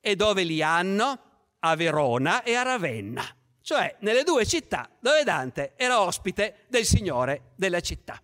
e 0.00 0.16
dove 0.16 0.42
li 0.42 0.62
hanno? 0.62 1.30
A 1.60 1.76
Verona 1.76 2.42
e 2.42 2.54
a 2.54 2.62
Ravenna, 2.62 3.24
cioè 3.62 3.96
nelle 4.00 4.24
due 4.24 4.44
città 4.44 4.90
dove 4.98 5.22
Dante 5.22 5.74
era 5.76 6.00
ospite 6.00 6.64
del 6.68 6.84
Signore 6.84 7.52
della 7.54 7.80
città. 7.80 8.20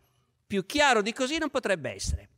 Più 0.49 0.64
chiaro 0.64 1.03
di 1.03 1.12
così 1.12 1.36
non 1.36 1.51
potrebbe 1.51 1.90
essere. 1.90 2.28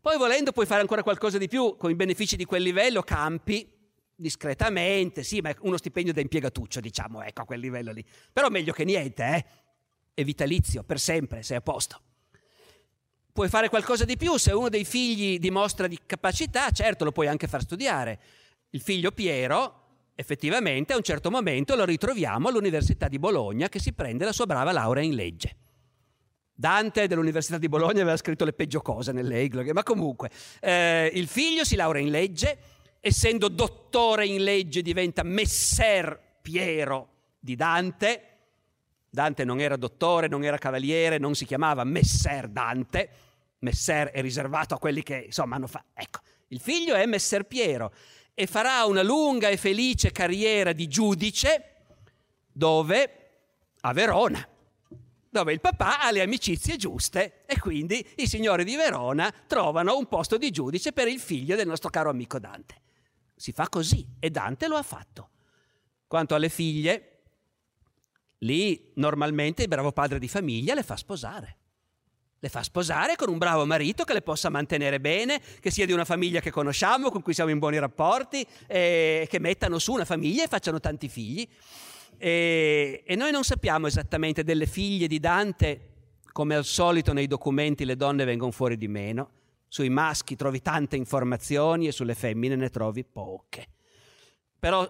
Poi 0.00 0.18
volendo 0.18 0.50
puoi 0.50 0.66
fare 0.66 0.80
ancora 0.80 1.04
qualcosa 1.04 1.38
di 1.38 1.46
più 1.46 1.76
con 1.76 1.90
i 1.90 1.94
benefici 1.94 2.34
di 2.34 2.44
quel 2.44 2.62
livello, 2.62 3.02
campi 3.02 3.72
discretamente, 4.16 5.22
sì, 5.22 5.40
ma 5.40 5.54
uno 5.60 5.76
stipendio 5.76 6.12
da 6.12 6.20
impiegatuccio, 6.20 6.80
diciamo, 6.80 7.22
ecco, 7.22 7.42
a 7.42 7.44
quel 7.44 7.60
livello 7.60 7.92
lì. 7.92 8.04
Però 8.32 8.48
meglio 8.48 8.72
che 8.72 8.84
niente, 8.84 9.24
eh? 9.24 9.44
È 10.12 10.24
vitalizio, 10.24 10.82
per 10.82 10.98
sempre, 10.98 11.44
sei 11.44 11.58
a 11.58 11.60
posto. 11.60 12.00
Puoi 13.32 13.48
fare 13.48 13.68
qualcosa 13.68 14.04
di 14.04 14.16
più, 14.16 14.36
se 14.36 14.50
uno 14.52 14.68
dei 14.68 14.84
figli 14.84 15.38
dimostra 15.38 15.86
di 15.86 16.00
capacità, 16.04 16.70
certo 16.70 17.04
lo 17.04 17.12
puoi 17.12 17.28
anche 17.28 17.46
far 17.46 17.62
studiare. 17.62 18.20
Il 18.70 18.80
figlio 18.80 19.12
Piero 19.12 19.84
Effettivamente 20.18 20.94
a 20.94 20.96
un 20.96 21.02
certo 21.02 21.30
momento 21.30 21.76
lo 21.76 21.84
ritroviamo 21.84 22.48
all'Università 22.48 23.06
di 23.06 23.18
Bologna 23.18 23.68
che 23.68 23.78
si 23.78 23.92
prende 23.92 24.24
la 24.24 24.32
sua 24.32 24.46
brava 24.46 24.72
laurea 24.72 25.04
in 25.04 25.14
legge. 25.14 25.65
Dante 26.58 27.06
dell'Università 27.06 27.58
di 27.58 27.68
Bologna 27.68 28.00
aveva 28.00 28.16
scritto 28.16 28.46
le 28.46 28.54
peggio 28.54 28.80
cose 28.80 29.12
nelle 29.12 29.40
egloghe, 29.40 29.74
ma 29.74 29.82
comunque 29.82 30.30
eh, 30.60 31.10
il 31.12 31.28
figlio 31.28 31.64
si 31.64 31.76
laurea 31.76 32.00
in 32.00 32.10
legge, 32.10 32.58
essendo 32.98 33.48
dottore 33.48 34.26
in 34.26 34.42
legge 34.42 34.80
diventa 34.80 35.22
messer 35.22 36.18
Piero 36.40 37.08
di 37.38 37.56
Dante. 37.56 38.22
Dante 39.10 39.44
non 39.44 39.60
era 39.60 39.76
dottore, 39.76 40.28
non 40.28 40.44
era 40.44 40.56
cavaliere, 40.56 41.18
non 41.18 41.34
si 41.34 41.44
chiamava 41.44 41.84
messer 41.84 42.48
Dante. 42.48 43.10
Messer 43.58 44.08
è 44.08 44.22
riservato 44.22 44.74
a 44.74 44.78
quelli 44.78 45.02
che 45.02 45.24
insomma 45.26 45.56
hanno 45.56 45.66
fatto. 45.66 45.88
Ecco, 45.92 46.20
il 46.48 46.60
figlio 46.60 46.94
è 46.94 47.04
messer 47.04 47.44
Piero 47.44 47.92
e 48.32 48.46
farà 48.46 48.84
una 48.86 49.02
lunga 49.02 49.48
e 49.48 49.58
felice 49.58 50.10
carriera 50.10 50.72
di 50.72 50.88
giudice 50.88 51.74
dove? 52.50 53.10
A 53.80 53.92
Verona 53.92 54.46
dove 55.36 55.52
il 55.52 55.60
papà 55.60 56.00
ha 56.00 56.10
le 56.10 56.22
amicizie 56.22 56.76
giuste 56.76 57.42
e 57.44 57.58
quindi 57.58 58.02
i 58.16 58.26
signori 58.26 58.64
di 58.64 58.74
Verona 58.74 59.30
trovano 59.46 59.98
un 59.98 60.06
posto 60.06 60.38
di 60.38 60.50
giudice 60.50 60.92
per 60.92 61.08
il 61.08 61.20
figlio 61.20 61.56
del 61.56 61.66
nostro 61.66 61.90
caro 61.90 62.08
amico 62.08 62.38
Dante. 62.38 62.80
Si 63.36 63.52
fa 63.52 63.68
così 63.68 64.06
e 64.18 64.30
Dante 64.30 64.66
lo 64.66 64.76
ha 64.76 64.82
fatto. 64.82 65.28
Quanto 66.06 66.34
alle 66.34 66.48
figlie, 66.48 67.18
lì 68.38 68.92
normalmente 68.94 69.60
il 69.60 69.68
bravo 69.68 69.92
padre 69.92 70.18
di 70.18 70.26
famiglia 70.26 70.72
le 70.72 70.82
fa 70.82 70.96
sposare. 70.96 71.56
Le 72.38 72.48
fa 72.48 72.62
sposare 72.62 73.14
con 73.16 73.28
un 73.28 73.36
bravo 73.36 73.66
marito 73.66 74.04
che 74.04 74.14
le 74.14 74.22
possa 74.22 74.48
mantenere 74.48 75.00
bene, 75.00 75.38
che 75.60 75.70
sia 75.70 75.84
di 75.84 75.92
una 75.92 76.06
famiglia 76.06 76.40
che 76.40 76.50
conosciamo, 76.50 77.10
con 77.10 77.20
cui 77.20 77.34
siamo 77.34 77.50
in 77.50 77.58
buoni 77.58 77.78
rapporti, 77.78 78.46
e 78.66 79.26
che 79.28 79.38
mettano 79.38 79.78
su 79.78 79.92
una 79.92 80.06
famiglia 80.06 80.44
e 80.44 80.48
facciano 80.48 80.80
tanti 80.80 81.10
figli. 81.10 81.46
E, 82.18 83.02
e 83.06 83.16
noi 83.16 83.30
non 83.30 83.44
sappiamo 83.44 83.86
esattamente 83.86 84.44
delle 84.44 84.66
figlie 84.66 85.06
di 85.06 85.18
Dante, 85.18 85.80
come 86.32 86.54
al 86.54 86.64
solito 86.64 87.12
nei 87.12 87.26
documenti 87.26 87.84
le 87.84 87.96
donne 87.96 88.24
vengono 88.24 88.50
fuori 88.50 88.76
di 88.76 88.88
meno, 88.88 89.30
sui 89.68 89.88
maschi 89.88 90.36
trovi 90.36 90.60
tante 90.60 90.96
informazioni 90.96 91.86
e 91.86 91.92
sulle 91.92 92.14
femmine 92.14 92.56
ne 92.56 92.68
trovi 92.68 93.04
poche. 93.04 93.66
Però 94.58 94.86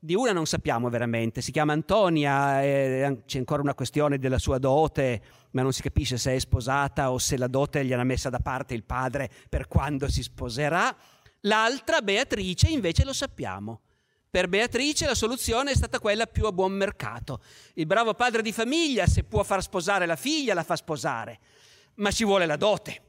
di 0.00 0.14
una 0.14 0.32
non 0.32 0.46
sappiamo 0.46 0.88
veramente, 0.90 1.40
si 1.40 1.50
chiama 1.50 1.72
Antonia, 1.72 2.60
c'è 2.60 3.38
ancora 3.38 3.62
una 3.62 3.74
questione 3.74 4.18
della 4.18 4.38
sua 4.38 4.58
dote, 4.58 5.22
ma 5.50 5.62
non 5.62 5.72
si 5.72 5.82
capisce 5.82 6.18
se 6.18 6.34
è 6.34 6.38
sposata 6.38 7.10
o 7.10 7.18
se 7.18 7.36
la 7.36 7.48
dote 7.48 7.84
gliel'ha 7.84 8.04
messa 8.04 8.30
da 8.30 8.38
parte 8.38 8.74
il 8.74 8.84
padre 8.84 9.28
per 9.48 9.66
quando 9.66 10.08
si 10.08 10.22
sposerà. 10.22 10.94
L'altra, 11.42 12.00
Beatrice, 12.00 12.68
invece 12.68 13.04
lo 13.04 13.12
sappiamo. 13.12 13.80
Per 14.30 14.46
Beatrice 14.46 15.06
la 15.06 15.14
soluzione 15.14 15.70
è 15.70 15.74
stata 15.74 16.00
quella 16.00 16.26
più 16.26 16.44
a 16.44 16.52
buon 16.52 16.72
mercato. 16.72 17.40
Il 17.74 17.86
bravo 17.86 18.12
padre 18.12 18.42
di 18.42 18.52
famiglia, 18.52 19.06
se 19.06 19.24
può 19.24 19.42
far 19.42 19.62
sposare 19.62 20.04
la 20.04 20.16
figlia, 20.16 20.52
la 20.52 20.64
fa 20.64 20.76
sposare, 20.76 21.38
ma 21.94 22.10
ci 22.10 22.24
vuole 22.24 22.44
la 22.44 22.56
dote. 22.56 23.02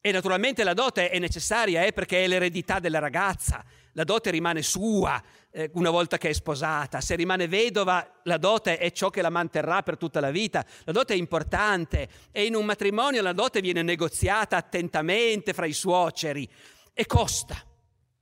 E 0.00 0.10
naturalmente 0.10 0.64
la 0.64 0.74
dote 0.74 1.10
è 1.10 1.18
necessaria 1.20 1.84
eh, 1.84 1.92
perché 1.92 2.24
è 2.24 2.26
l'eredità 2.26 2.80
della 2.80 2.98
ragazza. 2.98 3.64
La 3.92 4.04
dote 4.04 4.30
rimane 4.30 4.62
sua 4.62 5.22
eh, 5.50 5.70
una 5.74 5.90
volta 5.90 6.18
che 6.18 6.30
è 6.30 6.32
sposata. 6.32 7.00
Se 7.00 7.14
rimane 7.14 7.46
vedova, 7.46 8.20
la 8.24 8.38
dote 8.38 8.78
è 8.78 8.90
ciò 8.90 9.10
che 9.10 9.22
la 9.22 9.30
manterrà 9.30 9.82
per 9.82 9.96
tutta 9.96 10.18
la 10.18 10.30
vita. 10.30 10.64
La 10.84 10.92
dote 10.92 11.14
è 11.14 11.16
importante 11.16 12.08
e 12.32 12.44
in 12.44 12.56
un 12.56 12.64
matrimonio 12.64 13.22
la 13.22 13.32
dote 13.32 13.60
viene 13.60 13.82
negoziata 13.82 14.56
attentamente 14.56 15.52
fra 15.52 15.66
i 15.66 15.72
suoceri 15.72 16.48
e 16.92 17.06
costa, 17.06 17.56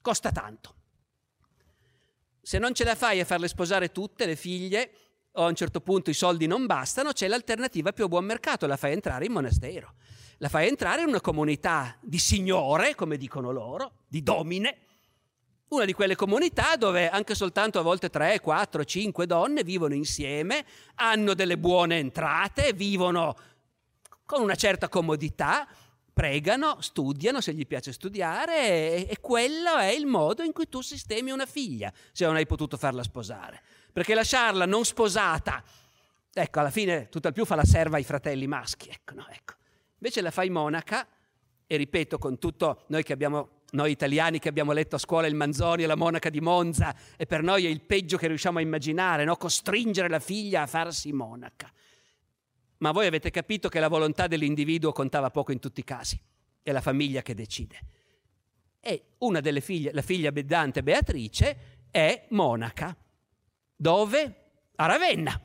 costa 0.03 0.31
tanto. 0.31 0.75
Se 2.47 2.61
non 2.61 2.75
ce 2.75 2.85
la 2.85 2.95
fai 2.95 3.19
a 3.19 3.25
farle 3.25 3.49
sposare 3.49 3.91
tutte 3.91 4.25
le 4.25 4.37
figlie, 4.37 4.93
o 5.33 5.47
a 5.47 5.49
un 5.49 5.57
certo 5.57 5.81
punto 5.81 6.11
i 6.11 6.15
soldi 6.15 6.47
non 6.47 6.65
bastano, 6.65 7.11
c'è 7.11 7.27
l'alternativa 7.27 7.93
più 7.93 8.05
a 8.05 8.09
buon 8.09 8.25
mercato, 8.25 8.69
la 8.69 8.77
fai 8.77 8.93
entrare 8.93 9.25
in 9.25 9.33
monastero. 9.33 9.95
La 10.37 10.49
fai 10.49 10.69
entrare 10.69 11.03
in 11.03 11.09
una 11.09 11.21
comunità 11.21 11.97
di 12.01 12.21
signore, 12.21 12.95
come 12.95 13.17
dicono 13.17 13.51
loro, 13.51 14.03
di 14.07 14.23
domine, 14.23 14.79
una 15.71 15.85
di 15.85 15.93
quelle 15.93 16.15
comunità 16.15 16.77
dove 16.77 17.11
anche 17.11 17.35
soltanto 17.35 17.81
a 17.81 17.83
volte 17.83 18.11
3, 18.11 18.39
4, 18.39 18.85
5 18.85 19.27
donne 19.27 19.65
vivono 19.65 19.95
insieme, 19.95 20.65
hanno 20.95 21.35
delle 21.35 21.59
buone 21.59 21.99
entrate, 21.99 22.75
vivono 22.75 23.37
con 24.25 24.41
una 24.41 24.55
certa 24.55 24.89
comodità, 24.89 25.67
pregano, 26.17 26.81
studiano 26.81 27.43
se 27.43 27.53
gli 27.53 27.67
piace 27.67 27.93
studiare 27.93 28.57
e, 28.57 29.07
e, 29.11 29.21
quello 29.21 29.77
è 29.77 29.89
il 29.89 30.07
modo 30.07 30.43
in 30.43 30.53
cui 30.53 30.67
tu 30.67 30.81
sistemi 30.81 31.31
una 31.31 31.45
figlia, 31.45 31.93
se 32.11 32.25
non 32.25 32.37
hai 32.37 32.47
potuto 32.47 32.79
farla 32.79 33.03
sposare. 33.03 33.61
Perché 33.93 34.15
lasciarla 34.15 34.65
non 34.65 34.87
sposata, 34.87 35.63
ecco, 36.33 36.59
alla 36.59 36.71
fine 36.71 37.11
tutt'al 37.11 37.35
più 37.35 37.45
fa 37.45 37.55
la 37.55 37.67
serva 37.67 37.99
ai 37.99 38.03
fratelli 38.03 38.47
maschi, 38.47 38.89
ecco, 38.89 39.13
no, 39.13 39.27
ecco. 39.31 39.57
Invece 39.99 40.23
la 40.23 40.31
fai 40.31 40.49
monaca, 40.49 41.07
e 41.67 41.77
ripeto, 41.77 42.17
con 42.17 42.39
tutto 42.39 42.85
noi 42.87 43.03
che 43.03 43.13
abbiamo 43.13 43.51
noi 43.73 43.91
italiani 43.91 44.39
che 44.39 44.49
abbiamo 44.49 44.73
letto 44.73 44.97
a 44.97 44.99
scuola 44.99 45.27
il 45.27 45.35
Manzoni 45.35 45.83
e 45.83 45.87
la 45.87 45.97
monaca 45.97 46.31
di 46.31 46.41
Monza, 46.41 46.97
e 47.19 47.27
per 47.27 47.43
noi 47.43 47.67
è 47.67 47.69
il 47.69 47.83
peggio 47.83 48.17
che 48.17 48.27
riusciamo 48.27 48.57
a 48.57 48.63
immaginare, 48.63 49.25
no? 49.25 49.37
costringere 49.37 50.09
la 50.09 50.21
figlia 50.21 50.63
a 50.63 50.67
farsi 50.67 51.13
monaca. 51.13 51.71
Ma 52.79 52.91
voi 52.91 53.07
avete 53.07 53.31
capito 53.31 53.69
che 53.69 53.81
la 53.81 53.89
volontà 53.89 54.27
dell'individuo 54.27 54.93
contava 54.93 55.31
poco 55.31 55.53
in 55.53 55.59
tutti 55.59 55.81
i 55.81 55.85
casi, 55.85 56.21
è 56.63 56.73
la 56.73 56.81
famiglia 56.81 57.23
che 57.23 57.35
decide. 57.35 57.81
E 58.81 59.15
una 59.19 59.41
delle 59.41 59.61
figlie, 59.61 59.93
la 59.93 60.03
figlia 60.03 60.31
Bedante 60.31 60.83
Beatrice, 60.83 61.79
è 61.91 62.27
monaca. 62.31 62.97
Dove? 63.75 64.35
A 64.77 64.87
Ravenna. 64.87 65.41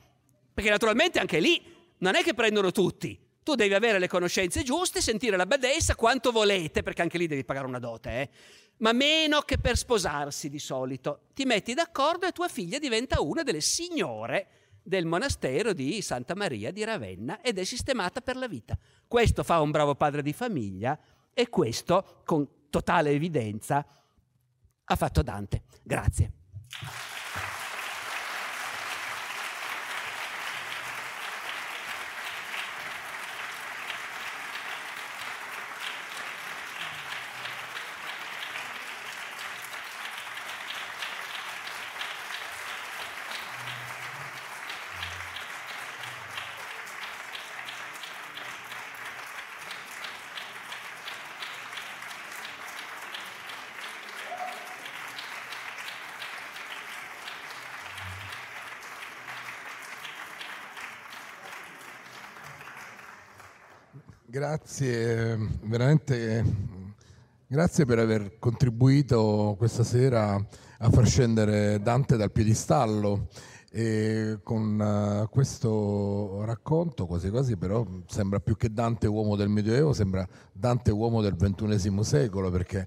Perché 0.54 0.70
naturalmente 0.70 1.18
anche 1.18 1.40
lì 1.40 1.60
non 1.98 2.14
è 2.14 2.22
che 2.22 2.34
prendono 2.34 2.70
tutti. 2.70 3.18
Tu 3.42 3.54
devi 3.54 3.74
avere 3.74 3.98
le 3.98 4.06
conoscenze 4.06 4.62
giuste, 4.62 5.00
sentire 5.00 5.36
la 5.36 5.46
badessa 5.46 5.96
quanto 5.96 6.30
volete, 6.30 6.82
perché 6.82 7.02
anche 7.02 7.18
lì 7.18 7.26
devi 7.26 7.44
pagare 7.44 7.66
una 7.66 7.80
dote, 7.80 8.10
eh? 8.10 8.30
ma 8.78 8.92
meno 8.92 9.40
che 9.40 9.58
per 9.58 9.76
sposarsi 9.76 10.48
di 10.48 10.58
solito. 10.58 11.22
Ti 11.34 11.44
metti 11.44 11.74
d'accordo 11.74 12.26
e 12.26 12.32
tua 12.32 12.48
figlia 12.48 12.78
diventa 12.78 13.20
una 13.20 13.42
delle 13.42 13.60
signore 13.60 14.46
del 14.82 15.06
monastero 15.06 15.72
di 15.72 16.02
Santa 16.02 16.34
Maria 16.34 16.72
di 16.72 16.84
Ravenna 16.84 17.40
ed 17.40 17.58
è 17.58 17.64
sistemata 17.64 18.20
per 18.20 18.36
la 18.36 18.48
vita. 18.48 18.76
Questo 19.06 19.42
fa 19.42 19.60
un 19.60 19.70
bravo 19.70 19.94
padre 19.94 20.22
di 20.22 20.32
famiglia 20.32 20.98
e 21.32 21.48
questo, 21.48 22.22
con 22.24 22.46
totale 22.68 23.10
evidenza, 23.10 23.86
ha 24.84 24.96
fatto 24.96 25.22
Dante. 25.22 25.62
Grazie. 25.82 26.32
Grazie, 64.42 65.38
veramente 65.62 66.44
grazie 67.46 67.84
per 67.84 68.00
aver 68.00 68.40
contribuito 68.40 69.54
questa 69.56 69.84
sera 69.84 70.34
a 70.34 70.90
far 70.90 71.06
scendere 71.06 71.80
Dante 71.80 72.16
dal 72.16 72.32
piedistallo. 72.32 73.28
E 73.70 74.40
con 74.42 74.80
uh, 74.80 75.28
questo 75.30 76.42
racconto, 76.44 77.06
quasi 77.06 77.30
quasi 77.30 77.56
però 77.56 77.86
sembra 78.08 78.40
più 78.40 78.56
che 78.56 78.72
Dante 78.72 79.06
uomo 79.06 79.36
del 79.36 79.48
Medioevo, 79.48 79.92
sembra 79.92 80.26
Dante 80.52 80.90
uomo 80.90 81.22
del 81.22 81.36
XXI 81.36 82.02
secolo, 82.02 82.50
perché 82.50 82.84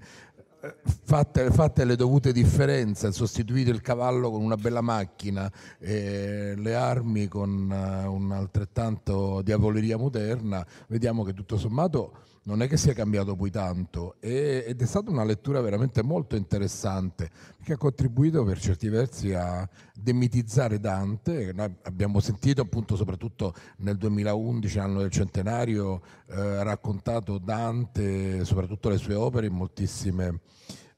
fatte, 1.04 1.50
fatte, 1.50 1.84
le 1.84 1.96
dovute 1.96 2.32
differenze, 2.32 3.12
sostituito 3.12 3.70
il 3.70 3.80
cavallo 3.80 4.30
con 4.30 4.42
una 4.42 4.56
bella 4.56 4.80
macchina, 4.80 5.50
e 5.78 6.54
le 6.56 6.74
armi 6.74 7.28
con 7.28 7.70
uh, 7.70 8.12
un 8.12 8.32
altrettanto 8.32 9.42
diavoleria 9.42 9.96
moderna, 9.96 10.66
vediamo 10.88 11.22
che 11.24 11.34
tutto 11.34 11.56
sommato 11.56 12.34
non 12.46 12.62
è 12.62 12.68
che 12.68 12.76
sia 12.76 12.92
cambiato 12.92 13.34
poi 13.34 13.50
tanto 13.50 14.16
ed 14.20 14.80
è 14.80 14.86
stata 14.86 15.10
una 15.10 15.24
lettura 15.24 15.60
veramente 15.60 16.02
molto 16.02 16.36
interessante 16.36 17.30
che 17.62 17.72
ha 17.72 17.76
contribuito 17.76 18.44
per 18.44 18.60
certi 18.60 18.88
versi 18.88 19.32
a 19.34 19.68
demitizzare 19.94 20.78
Dante, 20.78 21.52
noi 21.52 21.74
abbiamo 21.82 22.20
sentito 22.20 22.62
appunto 22.62 22.94
soprattutto 22.94 23.54
nel 23.78 23.96
2011, 23.96 24.78
anno 24.78 25.00
del 25.00 25.10
centenario, 25.10 26.00
eh, 26.28 26.62
raccontato 26.62 27.38
Dante, 27.38 28.44
soprattutto 28.44 28.88
le 28.88 28.98
sue 28.98 29.14
opere 29.14 29.46
in 29.46 29.54
moltissime 29.54 30.40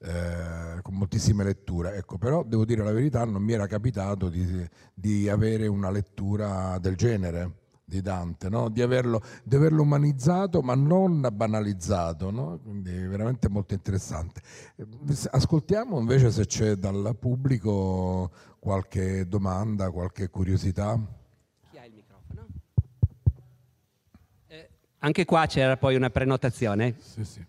eh, 0.01 0.81
con 0.81 0.93
moltissime 0.93 1.43
letture. 1.43 1.95
Ecco, 1.95 2.17
però 2.17 2.43
devo 2.43 2.65
dire 2.65 2.83
la 2.83 2.91
verità, 2.91 3.25
non 3.25 3.41
mi 3.41 3.53
era 3.53 3.67
capitato 3.67 4.29
di, 4.29 4.67
di 4.93 5.27
avere 5.27 5.67
una 5.67 5.89
lettura 5.89 6.77
del 6.79 6.95
genere 6.95 7.53
di 7.89 8.01
Dante, 8.01 8.47
no? 8.49 8.69
di, 8.69 8.81
averlo, 8.81 9.21
di, 9.43 9.55
averlo, 9.55 9.81
umanizzato 9.81 10.61
ma 10.61 10.75
non 10.75 11.27
banalizzato, 11.33 12.29
no? 12.29 12.59
quindi 12.63 12.91
veramente 12.91 13.49
molto 13.49 13.73
interessante. 13.73 14.41
Ascoltiamo 15.31 15.99
invece 15.99 16.31
se 16.31 16.45
c'è 16.45 16.75
dal 16.75 17.17
pubblico 17.19 18.31
qualche 18.59 19.27
domanda, 19.27 19.89
qualche 19.89 20.29
curiosità. 20.29 20.97
Chi 21.71 21.77
ha 21.79 21.85
il 21.85 21.93
microfono? 21.93 22.45
Eh, 24.47 24.69
anche 24.99 25.25
qua 25.25 25.47
c'era 25.47 25.75
poi 25.75 25.95
una 25.95 26.11
prenotazione. 26.11 26.95
Sì, 26.99 27.25
sì. 27.25 27.45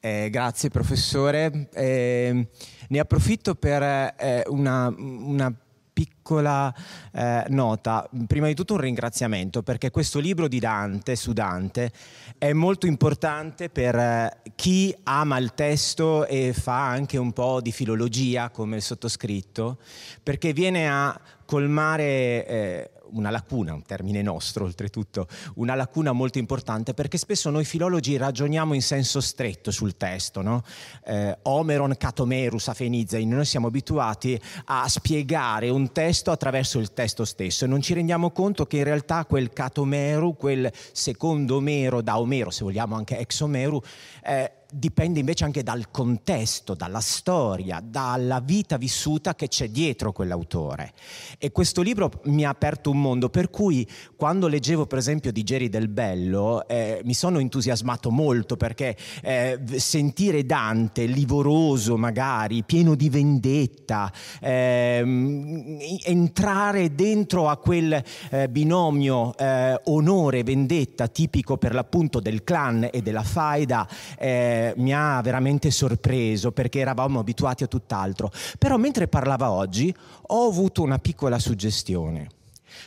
Eh, 0.00 0.28
grazie 0.30 0.70
professore. 0.70 1.68
Eh, 1.72 2.48
ne 2.88 2.98
approfitto 2.98 3.54
per 3.54 3.82
eh, 3.82 4.44
una, 4.48 4.88
una 4.96 5.54
piccola 5.94 6.74
eh, 7.12 7.44
nota. 7.48 8.06
Prima 8.26 8.48
di 8.48 8.54
tutto 8.54 8.74
un 8.74 8.80
ringraziamento 8.80 9.62
perché 9.62 9.90
questo 9.90 10.18
libro 10.18 10.48
di 10.48 10.58
Dante 10.58 11.16
su 11.16 11.32
Dante 11.32 11.92
è 12.36 12.52
molto 12.52 12.86
importante 12.86 13.70
per 13.70 13.94
eh, 13.94 14.38
chi 14.56 14.94
ama 15.04 15.38
il 15.38 15.54
testo 15.54 16.26
e 16.26 16.52
fa 16.52 16.88
anche 16.88 17.16
un 17.16 17.32
po' 17.32 17.60
di 17.62 17.72
filologia 17.72 18.50
come 18.50 18.76
il 18.76 18.82
sottoscritto 18.82 19.78
perché 20.22 20.52
viene 20.52 20.90
a 20.90 21.18
colmare 21.46 22.46
eh, 22.46 22.90
una 23.14 23.30
lacuna, 23.30 23.72
un 23.72 23.82
termine 23.82 24.22
nostro 24.22 24.64
oltretutto, 24.64 25.26
una 25.54 25.74
lacuna 25.74 26.12
molto 26.12 26.38
importante 26.38 26.94
perché 26.94 27.18
spesso 27.18 27.50
noi 27.50 27.64
filologi 27.64 28.16
ragioniamo 28.16 28.74
in 28.74 28.82
senso 28.82 29.20
stretto 29.20 29.70
sul 29.70 29.96
testo, 29.96 30.42
no? 30.42 30.62
eh, 31.04 31.36
Omeron 31.42 31.94
catomerus 31.96 32.68
afenizein, 32.68 33.28
noi 33.28 33.44
siamo 33.44 33.68
abituati 33.68 34.40
a 34.66 34.88
spiegare 34.88 35.68
un 35.70 35.92
testo 35.92 36.30
attraverso 36.30 36.78
il 36.78 36.92
testo 36.92 37.24
stesso 37.24 37.64
e 37.64 37.68
non 37.68 37.80
ci 37.80 37.94
rendiamo 37.94 38.30
conto 38.30 38.66
che 38.66 38.78
in 38.78 38.84
realtà 38.84 39.24
quel 39.24 39.52
catomeru, 39.52 40.36
quel 40.36 40.70
secondo 40.92 41.56
Omero 41.56 42.02
da 42.02 42.18
Omero, 42.18 42.50
se 42.50 42.64
vogliamo 42.64 42.94
anche 42.94 43.18
ex 43.18 43.40
Omeru, 43.40 43.80
eh, 44.22 44.52
dipende 44.74 45.20
invece 45.20 45.44
anche 45.44 45.62
dal 45.62 45.90
contesto, 45.90 46.74
dalla 46.74 47.00
storia, 47.00 47.80
dalla 47.82 48.40
vita 48.40 48.76
vissuta 48.76 49.34
che 49.34 49.48
c'è 49.48 49.68
dietro 49.68 50.12
quell'autore. 50.12 50.92
E 51.38 51.52
questo 51.52 51.80
libro 51.80 52.10
mi 52.24 52.44
ha 52.44 52.48
aperto 52.48 52.90
un 52.90 53.00
mondo, 53.00 53.28
per 53.28 53.50
cui 53.50 53.88
quando 54.16 54.48
leggevo 54.48 54.86
per 54.86 54.98
esempio 54.98 55.30
di 55.32 55.42
Geri 55.42 55.68
del 55.68 55.88
Bello 55.88 56.66
eh, 56.66 57.00
mi 57.04 57.14
sono 57.14 57.38
entusiasmato 57.38 58.10
molto 58.10 58.56
perché 58.56 58.96
eh, 59.22 59.60
sentire 59.76 60.44
Dante 60.44 61.06
livoroso 61.06 61.96
magari, 61.96 62.64
pieno 62.64 62.94
di 62.94 63.08
vendetta, 63.08 64.12
eh, 64.40 65.98
entrare 66.04 66.94
dentro 66.94 67.48
a 67.48 67.56
quel 67.56 68.02
eh, 68.30 68.48
binomio 68.48 69.36
eh, 69.36 69.80
onore-vendetta 69.84 71.08
tipico 71.08 71.56
per 71.56 71.74
l'appunto 71.74 72.20
del 72.20 72.42
clan 72.42 72.88
e 72.90 73.02
della 73.02 73.22
faida, 73.22 73.88
eh, 74.18 74.63
mi 74.76 74.94
ha 74.94 75.20
veramente 75.20 75.70
sorpreso 75.70 76.52
perché 76.52 76.78
eravamo 76.78 77.18
abituati 77.18 77.64
a 77.64 77.66
tutt'altro. 77.66 78.30
Però 78.58 78.76
mentre 78.78 79.08
parlava 79.08 79.50
oggi 79.50 79.94
ho 80.28 80.48
avuto 80.48 80.82
una 80.82 80.98
piccola 80.98 81.38
suggestione. 81.38 82.28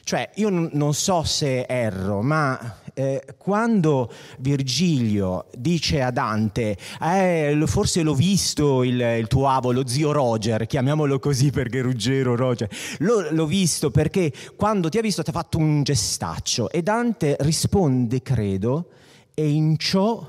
Cioè, 0.03 0.29
io 0.35 0.49
n- 0.49 0.69
non 0.73 0.93
so 0.93 1.23
se 1.23 1.65
erro, 1.67 2.21
ma 2.21 2.77
eh, 2.93 3.23
quando 3.37 4.11
Virgilio 4.39 5.45
dice 5.55 6.01
a 6.01 6.11
Dante, 6.11 6.77
eh, 7.01 7.61
forse 7.65 8.01
l'ho 8.01 8.13
visto 8.13 8.83
il, 8.83 8.99
il, 8.99 9.27
tuo 9.27 9.47
avo, 9.47 9.71
lo 9.71 9.87
zio 9.87 10.11
Roger, 10.11 10.65
chiamiamolo 10.65 11.19
così 11.19 11.51
perché 11.51 11.81
Ruggero 11.81 12.35
Roger, 12.35 12.69
L- 12.99 13.29
l'ho 13.31 13.45
visto 13.45 13.91
perché 13.91 14.31
quando 14.55 14.89
ti 14.89 14.97
ha 14.97 15.01
visto 15.01 15.23
ti 15.23 15.29
ha 15.29 15.33
fatto 15.33 15.57
un 15.57 15.83
gestaccio 15.83 16.69
e 16.69 16.81
Dante 16.81 17.35
risponde, 17.39 18.21
credo, 18.21 18.89
e 19.33 19.47
in 19.47 19.77
ciò 19.77 20.25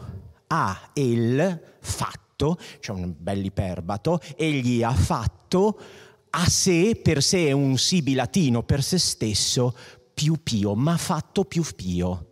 ha 0.48 0.90
il 0.94 1.60
fatto, 1.80 2.58
cioè 2.80 2.96
un 2.96 3.14
bell'iperbato, 3.16 4.20
egli 4.36 4.82
ha 4.82 4.92
fatto 4.92 5.78
a 6.30 6.48
sé, 6.48 6.98
per 7.02 7.22
sé 7.22 7.46
è 7.46 7.52
un 7.52 7.78
sibilatino 7.78 8.62
per 8.62 8.82
se 8.82 8.98
stesso, 8.98 9.74
più 10.12 10.42
pio, 10.42 10.74
ma 10.74 10.96
fatto 10.96 11.44
più 11.44 11.64
pio. 11.74 12.24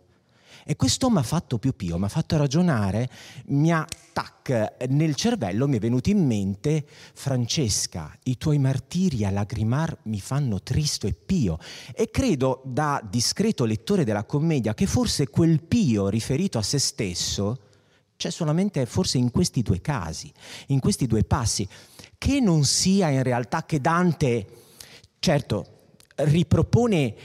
E 0.69 0.75
questo 0.75 1.09
mi 1.09 1.19
ha 1.19 1.23
fatto 1.23 1.59
più 1.59 1.73
pio, 1.73 1.97
mi 1.97 2.05
ha 2.05 2.09
fatto 2.09 2.35
ragionare, 2.35 3.09
mi 3.47 3.71
ha, 3.71 3.87
tac, 4.11 4.85
nel 4.89 5.15
cervello 5.15 5.65
mi 5.65 5.77
è 5.77 5.79
venuto 5.79 6.09
in 6.09 6.25
mente, 6.25 6.85
Francesca, 7.13 8.13
i 8.23 8.37
tuoi 8.37 8.57
martiri 8.57 9.23
a 9.23 9.31
lagrimar 9.31 9.97
mi 10.03 10.19
fanno 10.19 10.61
tristo 10.61 11.07
e 11.07 11.13
pio. 11.13 11.57
E 11.95 12.09
credo, 12.11 12.61
da 12.65 13.01
discreto 13.09 13.63
lettore 13.63 14.03
della 14.03 14.25
commedia, 14.25 14.73
che 14.73 14.87
forse 14.87 15.29
quel 15.29 15.63
pio 15.63 16.09
riferito 16.09 16.57
a 16.57 16.63
se 16.63 16.79
stesso 16.79 17.66
c'è 18.17 18.31
solamente 18.31 18.85
forse 18.85 19.17
in 19.17 19.31
questi 19.31 19.61
due 19.61 19.79
casi, 19.79 20.31
in 20.67 20.79
questi 20.79 21.05
due 21.05 21.23
passi, 21.23 21.67
che 22.17 22.39
non 22.39 22.65
sia 22.65 23.09
in 23.09 23.23
realtà 23.23 23.63
che 23.63 23.79
Dante, 23.79 24.47
certo, 25.19 25.65
ripropone 26.15 27.15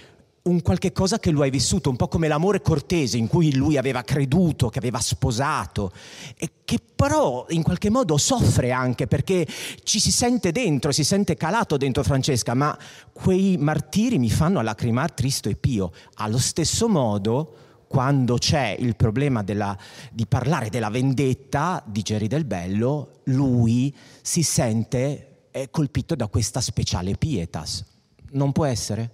un 0.42 0.60
qualche 0.60 0.90
cosa 0.92 1.18
che 1.18 1.30
lui 1.30 1.46
ha 1.46 1.50
vissuto, 1.50 1.88
un 1.88 1.96
po' 1.96 2.08
come 2.08 2.26
l'amore 2.26 2.60
cortese 2.60 3.16
in 3.16 3.28
cui 3.28 3.54
lui 3.54 3.76
aveva 3.76 4.02
creduto, 4.02 4.68
che 4.68 4.78
aveva 4.78 4.98
sposato, 4.98 5.92
e 6.36 6.50
che 6.64 6.78
però 6.94 7.46
in 7.50 7.62
qualche 7.62 7.90
modo 7.90 8.16
soffre 8.16 8.72
anche 8.72 9.06
perché 9.06 9.46
ci 9.84 10.00
si 10.00 10.10
sente 10.10 10.50
dentro, 10.50 10.90
si 10.90 11.04
sente 11.04 11.36
calato 11.36 11.76
dentro 11.76 12.02
Francesca, 12.02 12.54
ma 12.54 12.76
quei 13.12 13.56
martiri 13.56 14.18
mi 14.18 14.30
fanno 14.30 14.60
lacrimare 14.60 15.14
tristo 15.14 15.48
e 15.48 15.54
pio. 15.54 15.92
Allo 16.14 16.38
stesso 16.38 16.88
modo 16.88 17.56
quando 17.92 18.38
c'è 18.38 18.74
il 18.78 18.96
problema 18.96 19.42
della, 19.42 19.76
di 20.10 20.24
parlare 20.24 20.70
della 20.70 20.88
vendetta 20.88 21.84
di 21.86 22.00
Geri 22.00 22.26
del 22.26 22.46
Bello, 22.46 23.20
lui 23.24 23.94
si 24.22 24.42
sente 24.42 25.50
colpito 25.70 26.14
da 26.14 26.26
questa 26.28 26.62
speciale 26.62 27.16
pietas. 27.18 27.84
Non 28.30 28.52
può 28.52 28.64
essere? 28.64 29.10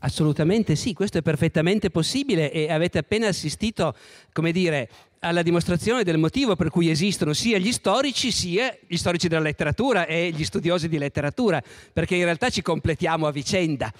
Assolutamente 0.00 0.76
sì, 0.76 0.92
questo 0.92 1.16
è 1.16 1.22
perfettamente 1.22 1.88
possibile 1.88 2.52
e 2.52 2.70
avete 2.70 2.98
appena 2.98 3.28
assistito, 3.28 3.96
come 4.34 4.52
dire, 4.52 4.90
alla 5.20 5.40
dimostrazione 5.40 6.04
del 6.04 6.18
motivo 6.18 6.56
per 6.56 6.68
cui 6.68 6.90
esistono 6.90 7.32
sia 7.32 7.56
gli 7.56 7.72
storici 7.72 8.30
sia 8.30 8.76
gli 8.86 8.98
storici 8.98 9.28
della 9.28 9.40
letteratura 9.40 10.04
e 10.04 10.30
gli 10.30 10.44
studiosi 10.44 10.90
di 10.90 10.98
letteratura, 10.98 11.62
perché 11.90 12.16
in 12.16 12.24
realtà 12.24 12.50
ci 12.50 12.60
completiamo 12.60 13.26
a 13.26 13.30
vicenda 13.32 13.90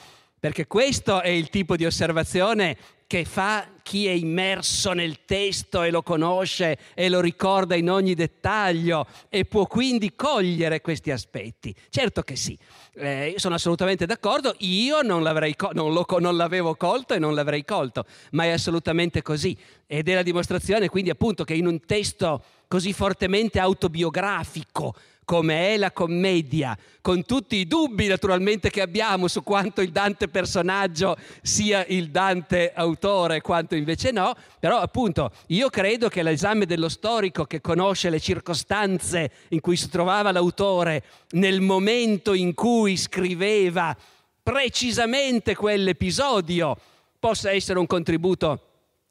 perché 0.42 0.66
questo 0.66 1.22
è 1.22 1.28
il 1.28 1.50
tipo 1.50 1.76
di 1.76 1.86
osservazione 1.86 2.76
che 3.12 3.26
fa 3.26 3.68
chi 3.82 4.06
è 4.06 4.10
immerso 4.10 4.94
nel 4.94 5.26
testo 5.26 5.82
e 5.82 5.90
lo 5.90 6.00
conosce 6.00 6.78
e 6.94 7.10
lo 7.10 7.20
ricorda 7.20 7.74
in 7.74 7.90
ogni 7.90 8.14
dettaglio 8.14 9.06
e 9.28 9.44
può 9.44 9.66
quindi 9.66 10.14
cogliere 10.14 10.80
questi 10.80 11.10
aspetti. 11.10 11.74
Certo 11.90 12.22
che 12.22 12.36
sì, 12.36 12.56
eh, 12.94 13.34
sono 13.36 13.56
assolutamente 13.56 14.06
d'accordo, 14.06 14.54
io 14.60 15.02
non, 15.02 15.22
co- 15.56 15.72
non, 15.74 15.92
lo, 15.92 16.06
non 16.20 16.38
l'avevo 16.38 16.74
colto 16.74 17.12
e 17.12 17.18
non 17.18 17.34
l'avrei 17.34 17.66
colto, 17.66 18.06
ma 18.30 18.44
è 18.44 18.48
assolutamente 18.52 19.20
così. 19.20 19.54
Ed 19.86 20.08
è 20.08 20.14
la 20.14 20.22
dimostrazione 20.22 20.88
quindi 20.88 21.10
appunto 21.10 21.44
che 21.44 21.52
in 21.52 21.66
un 21.66 21.84
testo 21.84 22.42
così 22.66 22.94
fortemente 22.94 23.58
autobiografico, 23.58 24.94
come 25.24 25.74
è 25.74 25.76
la 25.76 25.92
commedia, 25.92 26.76
con 27.00 27.24
tutti 27.24 27.56
i 27.56 27.66
dubbi 27.66 28.06
naturalmente 28.06 28.70
che 28.70 28.80
abbiamo 28.80 29.28
su 29.28 29.42
quanto 29.42 29.80
il 29.80 29.90
Dante 29.90 30.28
personaggio 30.28 31.16
sia 31.42 31.84
il 31.86 32.10
Dante 32.10 32.72
autore, 32.74 33.40
quanto 33.40 33.74
invece 33.74 34.10
no, 34.10 34.34
però 34.58 34.78
appunto 34.78 35.30
io 35.48 35.68
credo 35.68 36.08
che 36.08 36.22
l'esame 36.22 36.66
dello 36.66 36.88
storico 36.88 37.44
che 37.44 37.60
conosce 37.60 38.10
le 38.10 38.20
circostanze 38.20 39.30
in 39.48 39.60
cui 39.60 39.76
si 39.76 39.88
trovava 39.88 40.32
l'autore 40.32 41.04
nel 41.30 41.60
momento 41.60 42.32
in 42.32 42.54
cui 42.54 42.96
scriveva 42.96 43.96
precisamente 44.42 45.54
quell'episodio 45.54 46.76
possa 47.18 47.52
essere 47.52 47.78
un 47.78 47.86
contributo 47.86 48.60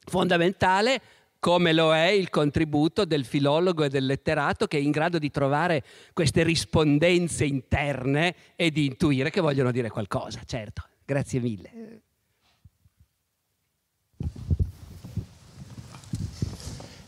fondamentale 0.04 1.00
come 1.42 1.72
lo 1.72 1.92
è 1.92 2.06
il 2.06 2.30
contributo 2.30 3.04
del 3.04 3.24
filologo 3.24 3.82
e 3.82 3.88
del 3.88 4.06
letterato 4.06 4.68
che 4.68 4.78
è 4.78 4.80
in 4.80 4.92
grado 4.92 5.18
di 5.18 5.28
trovare 5.28 5.82
queste 6.12 6.44
rispondenze 6.44 7.44
interne 7.44 8.36
e 8.54 8.70
di 8.70 8.86
intuire 8.86 9.28
che 9.30 9.40
vogliono 9.40 9.72
dire 9.72 9.90
qualcosa. 9.90 10.40
Certo, 10.46 10.84
grazie 11.04 11.40
mille. 11.40 12.02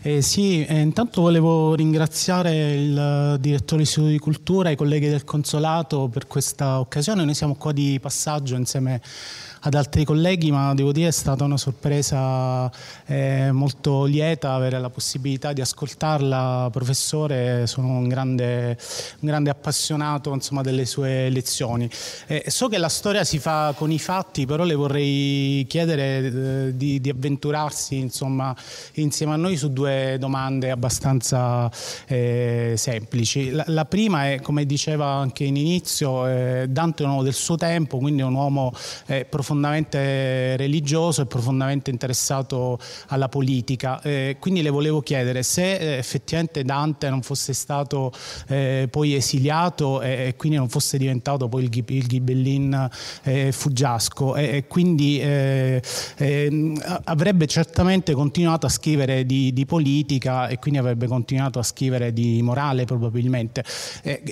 Eh, 0.07 0.21
sì, 0.21 0.65
eh, 0.65 0.81
intanto 0.81 1.21
volevo 1.23 1.77
ringraziare 1.77 2.75
il 2.75 3.39
direttore 3.39 3.77
dell'Istituto 3.77 4.09
di 4.09 4.19
Cultura 4.19 4.69
e 4.69 4.73
i 4.73 4.77
colleghi 4.77 5.09
del 5.09 5.23
Consolato 5.23 6.09
per 6.09 6.27
questa 6.27 6.81
occasione. 6.81 7.25
Noi 7.25 7.35
siamo 7.35 7.55
qua 7.55 7.71
di 7.71 7.99
passaggio 8.03 8.57
insieme 8.57 9.01
ad 9.67 9.75
altri 9.75 10.05
colleghi, 10.05 10.51
ma 10.51 10.75
devo 10.75 10.93
dire 10.93 11.09
è 11.09 11.13
stata 11.13 11.45
una 11.45 11.57
sorpresa 11.57 12.71
eh, 13.07 13.51
molto 13.51 14.05
lieta 14.05 14.53
avere 14.53 14.79
la 14.79 14.91
possibilità 14.91 15.55
di 15.55 15.63
ascoltarla. 15.63 16.69
Professore, 16.71 17.67
sono 17.67 17.89
un 17.89 18.07
grande, 18.07 18.77
un 19.21 19.29
grande 19.29 19.49
appassionato 19.49 20.35
insomma, 20.35 20.61
delle 20.61 20.85
sue 20.85 21.31
lezioni. 21.31 21.89
Eh, 22.27 22.45
so 22.49 22.69
che 22.69 22.77
la 22.77 22.91
storia 22.91 23.25
si 23.25 23.39
fa 23.39 23.73
con 23.75 23.91
i 23.91 23.99
fatti, 23.99 24.45
però 24.45 24.65
le 24.65 24.75
vorrei 24.75 25.65
chiedere 25.67 26.19
eh, 26.19 26.77
di, 26.77 27.01
di, 27.01 27.09
avventurarsi 27.09 27.97
insomma, 27.97 28.55
insieme 28.95 29.33
a 29.33 29.37
noi 29.37 29.57
su 29.57 29.73
due 29.73 30.17
domande 30.21 30.71
abbastanza 30.71 31.71
eh, 32.07 32.75
semplici. 32.77 33.51
La, 33.51 33.65
la, 33.69 33.85
prima 33.87 34.31
è, 34.31 34.41
come 34.43 34.67
diceva 34.67 35.07
anche 35.07 35.45
in 35.45 35.57
inizio, 35.57 36.27
eh, 36.27 36.67
Dante 36.69 37.03
è 37.03 37.07
un 37.07 37.13
uomo 37.13 37.23
del 37.23 37.33
suo 37.33 37.57
tempo, 37.57 37.97
quindi 37.97 38.21
è 38.21 38.25
un 38.25 38.35
uomo 38.35 38.73
profondamente 39.31 39.53
profondamente 39.55 40.57
religioso 40.57 41.23
e 41.23 41.27
profondamente 41.27 41.91
interessato 41.91 42.79
alla 43.09 43.29
politica. 43.29 44.01
Eh, 44.03 44.37
quindi 44.41 44.63
le 44.63 44.71
volevo 44.71 45.01
chiedere 45.01 45.43
se 45.43 45.77
eh, 45.77 45.99
effettivamente 45.99 46.65
Dante 46.65 47.09
non 47.09 47.23
fosse 47.23 47.53
stato 47.53 48.13
eh, 48.49 48.89
poi 48.91 49.15
esiliato 49.15 50.03
e, 50.03 50.29
e, 50.29 50.37
quindi 50.37 50.59
non 50.59 50.69
fosse 50.69 50.99
diventato 50.99 51.49
poi 51.49 51.65
il, 51.65 51.85
il 51.87 52.07
Ghibellin 52.07 52.89
eh, 53.23 53.53
fuggiasco 53.53 54.35
e, 54.35 54.65
quindi 54.67 55.21
eh, 55.21 55.81
ehm, 56.17 56.83
avrebbe 57.05 57.47
certamente 57.47 58.13
continuato 58.13 58.67
a 58.67 58.69
scrivere 58.69 59.25
di, 59.25 59.53
di, 59.53 59.65
politica 59.65 60.49
e 60.49 60.59
quindi 60.59 60.79
avrebbe 60.79 61.07
continuato 61.07 61.59
a 61.59 61.63
scrivere 61.63 62.13
di 62.13 62.43
morale 62.43 62.85
probabilmente 62.85 63.65
eh, 64.03 64.23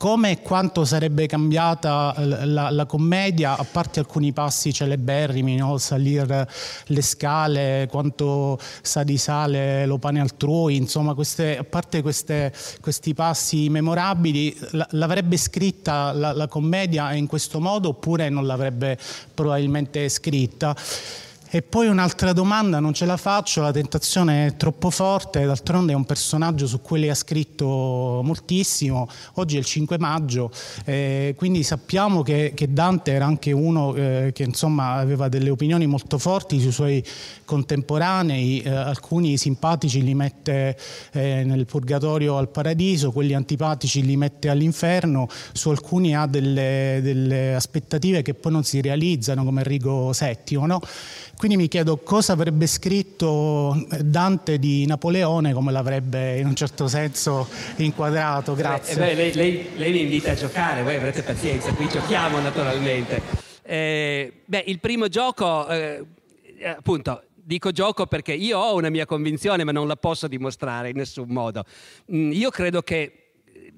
come 0.00 0.30
e 0.30 0.40
quanto 0.40 0.86
sarebbe 0.86 1.26
cambiata 1.26 2.14
la, 2.16 2.70
la, 2.70 2.86
commedia, 2.86 3.58
a 3.58 3.66
parte 3.70 4.00
alcuni 4.00 4.32
passi 4.32 4.72
celeberrimi, 4.72 5.56
no? 5.56 5.76
salire 5.76 6.48
le 6.86 7.02
scale, 7.02 7.86
quanto 7.90 8.58
sa 8.80 9.02
di 9.02 9.18
sale 9.18 9.84
lo 9.84 9.98
pane 9.98 10.18
altrui, 10.18 10.76
insomma, 10.76 11.12
queste, 11.12 11.58
a 11.58 11.64
parte 11.64 12.00
queste, 12.00 12.50
questi 12.80 13.12
passi 13.12 13.68
memorabili, 13.68 14.56
l'avrebbe 14.92 15.36
scritta 15.36 16.12
la, 16.12 16.32
la 16.32 16.48
commedia 16.48 17.12
in 17.12 17.26
questo 17.26 17.60
modo 17.60 17.90
oppure 17.90 18.30
non 18.30 18.46
l'avrebbe 18.46 18.96
probabilmente 19.34 20.08
scritta? 20.08 20.74
E 21.52 21.62
poi 21.62 21.88
un'altra 21.88 22.32
domanda, 22.32 22.78
non 22.78 22.94
ce 22.94 23.04
la 23.06 23.16
faccio, 23.16 23.60
la 23.60 23.72
tentazione 23.72 24.46
è 24.46 24.56
troppo 24.56 24.88
forte, 24.88 25.44
d'altronde 25.44 25.90
è 25.90 25.96
un 25.96 26.04
personaggio 26.04 26.68
su 26.68 26.80
cui 26.80 27.00
lei 27.00 27.08
ha 27.08 27.14
scritto 27.16 28.20
moltissimo, 28.22 29.08
oggi 29.34 29.56
è 29.56 29.58
il 29.58 29.64
5 29.64 29.98
maggio, 29.98 30.52
eh, 30.84 31.34
quindi 31.36 31.64
sappiamo 31.64 32.22
che, 32.22 32.52
che, 32.54 32.72
Dante 32.72 33.10
era 33.10 33.24
anche 33.24 33.50
uno 33.50 33.96
eh, 33.96 34.30
che 34.32 34.44
insomma, 34.44 34.92
aveva 34.92 35.28
delle 35.28 35.50
opinioni 35.50 35.88
molto 35.88 36.18
forti 36.18 36.60
sui 36.60 36.70
suoi 36.70 37.04
contemporanei, 37.44 38.60
eh, 38.60 38.70
alcuni 38.70 39.36
simpatici 39.36 40.04
li 40.04 40.14
mette 40.14 40.78
eh, 41.10 41.42
nel 41.42 41.66
purgatorio 41.66 42.36
al 42.36 42.48
paradiso, 42.48 43.10
quelli 43.10 43.34
antipatici 43.34 44.04
li 44.04 44.16
mette 44.16 44.50
all'inferno, 44.50 45.26
su 45.52 45.70
alcuni 45.70 46.14
ha 46.14 46.26
delle, 46.26 47.00
delle 47.02 47.56
aspettative 47.56 48.22
che 48.22 48.34
poi 48.34 48.52
non 48.52 48.62
si 48.62 48.80
realizzano 48.80 49.42
come 49.42 49.62
Enrico 49.62 50.12
VII. 50.16 50.58
No? 50.60 50.80
Quindi 51.40 51.56
mi 51.56 51.68
chiedo 51.68 51.96
cosa 51.96 52.34
avrebbe 52.34 52.66
scritto 52.66 53.86
Dante 54.02 54.58
di 54.58 54.84
Napoleone, 54.84 55.54
come 55.54 55.72
l'avrebbe 55.72 56.36
in 56.36 56.44
un 56.44 56.54
certo 56.54 56.86
senso 56.86 57.48
inquadrato. 57.76 58.54
Grazie. 58.54 58.96
Beh, 58.96 59.14
lei, 59.14 59.32
lei, 59.32 59.70
lei, 59.76 59.90
mi 59.90 60.02
invita 60.02 60.32
a 60.32 60.34
giocare, 60.34 60.82
voi 60.82 60.96
avrete 60.96 61.22
pazienza, 61.22 61.72
qui 61.72 61.88
giochiamo 61.88 62.40
naturalmente. 62.40 63.22
Eh, 63.62 64.42
beh, 64.44 64.64
il 64.66 64.80
primo 64.80 65.08
gioco, 65.08 65.66
eh, 65.68 66.04
appunto, 66.62 67.22
dico 67.34 67.72
gioco 67.72 68.06
perché 68.06 68.34
io 68.34 68.58
ho 68.58 68.74
una 68.74 68.90
mia 68.90 69.06
convinzione, 69.06 69.64
ma 69.64 69.72
non 69.72 69.88
la 69.88 69.96
posso 69.96 70.28
dimostrare 70.28 70.90
in 70.90 70.96
nessun 70.98 71.30
modo. 71.30 71.64
Mm, 72.12 72.32
io 72.32 72.50
credo 72.50 72.82
che 72.82 73.29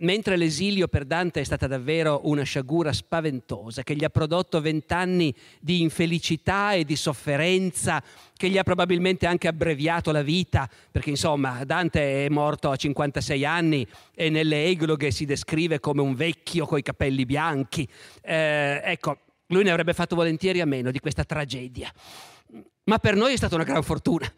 mentre 0.03 0.37
l'esilio 0.37 0.89
per 0.89 1.05
Dante 1.05 1.41
è 1.41 1.45
stata 1.45 1.67
davvero 1.67 2.21
una 2.25 2.43
sciagura 2.43 2.93
spaventosa, 2.93 3.83
che 3.83 3.95
gli 3.95 4.05
ha 4.05 4.11
prodotto 4.11 4.61
vent'anni 4.61 5.35
di 5.61 5.81
infelicità 5.81 6.73
e 6.73 6.85
di 6.85 6.97
sofferenza, 6.97 8.03
che 8.37 8.49
gli 8.49 8.59
ha 8.59 8.63
probabilmente 8.63 9.27
anche 9.27 9.49
abbreviato 9.49 10.13
la 10.13 10.23
vita, 10.23 10.69
perché 10.91 11.11
insomma 11.11 11.65
Dante 11.65 12.27
è 12.27 12.29
morto 12.29 12.71
a 12.71 12.77
56 12.77 13.45
anni 13.45 13.87
e 14.15 14.31
nelle 14.31 14.65
egloghe 14.65 15.11
si 15.11 15.25
descrive 15.25 15.81
come 15.81 16.03
un 16.03 16.15
vecchio 16.15 16.67
coi 16.67 16.83
capelli 16.83 17.25
bianchi. 17.25 17.89
Eh, 18.21 18.81
ecco, 18.85 19.19
lui 19.47 19.65
ne 19.65 19.71
avrebbe 19.71 19.95
fatto 19.95 20.17
volentieri 20.17 20.61
a 20.61 20.67
meno 20.67 20.91
di 20.91 20.99
questa 20.99 21.25
tragedia. 21.25 21.93
Ma 22.85 22.99
per 22.99 23.15
noi 23.15 23.35
è 23.35 23.37
stata 23.37 23.55
una 23.55 23.65
gran 23.65 23.83
fortuna 23.83 24.31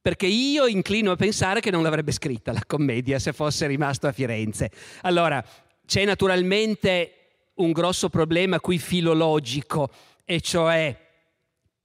perché 0.00 0.26
io 0.26 0.66
inclino 0.66 1.10
a 1.10 1.16
pensare 1.16 1.60
che 1.60 1.70
non 1.70 1.82
l'avrebbe 1.82 2.12
scritta 2.12 2.52
la 2.52 2.62
commedia 2.66 3.18
se 3.18 3.32
fosse 3.32 3.66
rimasto 3.66 4.06
a 4.06 4.12
Firenze. 4.12 4.70
Allora, 5.02 5.44
c'è 5.86 6.04
naturalmente 6.04 7.14
un 7.54 7.72
grosso 7.72 8.08
problema 8.08 8.60
qui 8.60 8.78
filologico, 8.78 9.90
e 10.24 10.40
cioè 10.40 10.96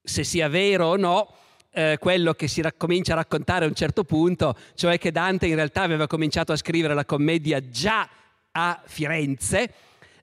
se 0.02 0.24
sia 0.24 0.48
vero 0.48 0.88
o 0.88 0.96
no 0.96 1.34
eh, 1.72 1.98
quello 2.00 2.34
che 2.34 2.48
si 2.48 2.64
comincia 2.78 3.14
a 3.14 3.18
raccontare 3.18 3.66
a 3.66 3.68
un 3.68 3.74
certo 3.74 4.04
punto, 4.04 4.56
cioè 4.76 4.98
che 4.98 5.12
Dante 5.12 5.48
in 5.48 5.56
realtà 5.56 5.82
aveva 5.82 6.08
cominciato 6.08 6.54
a 6.54 6.56
scrivere 6.56 6.94
la 6.94 7.06
commedia 7.06 7.68
già 7.70 8.08
a 8.52 8.82
Firenze 8.86 9.74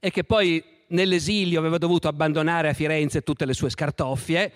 e 0.00 0.10
che 0.10 0.24
poi 0.24 0.62
nell'esilio 0.88 1.58
aveva 1.58 1.78
dovuto 1.78 2.08
abbandonare 2.08 2.70
a 2.70 2.72
Firenze 2.72 3.22
tutte 3.22 3.44
le 3.44 3.52
sue 3.52 3.68
scartoffie 3.68 4.52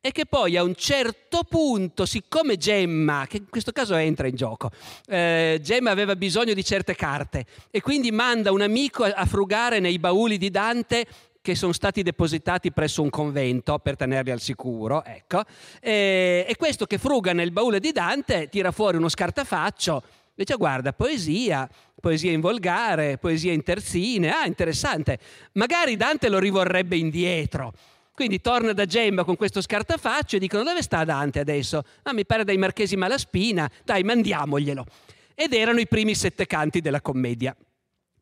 e 0.00 0.12
che 0.12 0.26
poi 0.26 0.56
a 0.56 0.62
un 0.62 0.74
certo 0.74 1.42
punto, 1.42 2.06
siccome 2.06 2.56
Gemma, 2.56 3.26
che 3.28 3.38
in 3.38 3.48
questo 3.48 3.72
caso 3.72 3.94
entra 3.96 4.28
in 4.28 4.36
gioco, 4.36 4.70
eh, 5.06 5.58
Gemma 5.62 5.90
aveva 5.90 6.14
bisogno 6.14 6.54
di 6.54 6.64
certe 6.64 6.94
carte 6.94 7.44
e 7.70 7.80
quindi 7.80 8.12
manda 8.12 8.52
un 8.52 8.60
amico 8.60 9.04
a 9.04 9.26
frugare 9.26 9.80
nei 9.80 9.98
bauli 9.98 10.38
di 10.38 10.50
Dante 10.50 11.06
che 11.46 11.54
sono 11.54 11.72
stati 11.72 12.02
depositati 12.02 12.72
presso 12.72 13.02
un 13.02 13.10
convento 13.10 13.78
per 13.78 13.94
tenerli 13.94 14.32
al 14.32 14.40
sicuro, 14.40 15.04
ecco. 15.04 15.42
E, 15.80 16.44
e 16.48 16.56
questo 16.56 16.86
che 16.86 16.98
fruga 16.98 17.32
nel 17.32 17.52
baule 17.52 17.78
di 17.78 17.92
Dante 17.92 18.48
tira 18.48 18.72
fuori 18.72 18.96
uno 18.96 19.08
scartafaccio, 19.08 20.02
dice 20.34 20.56
guarda, 20.56 20.92
poesia, 20.92 21.68
poesia 22.00 22.32
in 22.32 22.40
volgare, 22.40 23.18
poesia 23.18 23.52
in 23.52 23.62
terzine, 23.62 24.30
ah 24.30 24.44
interessante, 24.44 25.20
magari 25.52 25.96
Dante 25.96 26.28
lo 26.28 26.40
rivorrebbe 26.40 26.96
indietro. 26.96 27.72
Quindi 28.16 28.40
torna 28.40 28.72
da 28.72 28.86
Gemma 28.86 29.24
con 29.24 29.36
questo 29.36 29.60
scartafaccio 29.60 30.36
e 30.36 30.38
dicono 30.38 30.62
dove 30.62 30.80
sta 30.80 31.04
Dante 31.04 31.38
adesso? 31.38 31.84
Ah, 32.04 32.14
mi 32.14 32.24
pare 32.24 32.44
dai 32.44 32.56
Marchesi 32.56 32.96
Malaspina, 32.96 33.70
dai, 33.84 34.04
mandiamoglielo. 34.04 34.86
Ed 35.34 35.52
erano 35.52 35.80
i 35.80 35.86
primi 35.86 36.14
sette 36.14 36.46
canti 36.46 36.80
della 36.80 37.02
commedia. 37.02 37.54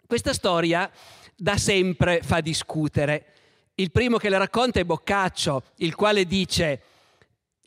Questa 0.04 0.32
storia 0.32 0.90
da 1.36 1.56
sempre 1.58 2.22
fa 2.24 2.40
discutere. 2.40 3.26
Il 3.76 3.92
primo 3.92 4.16
che 4.16 4.28
la 4.28 4.38
racconta 4.38 4.80
è 4.80 4.84
Boccaccio, 4.84 5.62
il 5.76 5.94
quale 5.94 6.24
dice 6.24 6.82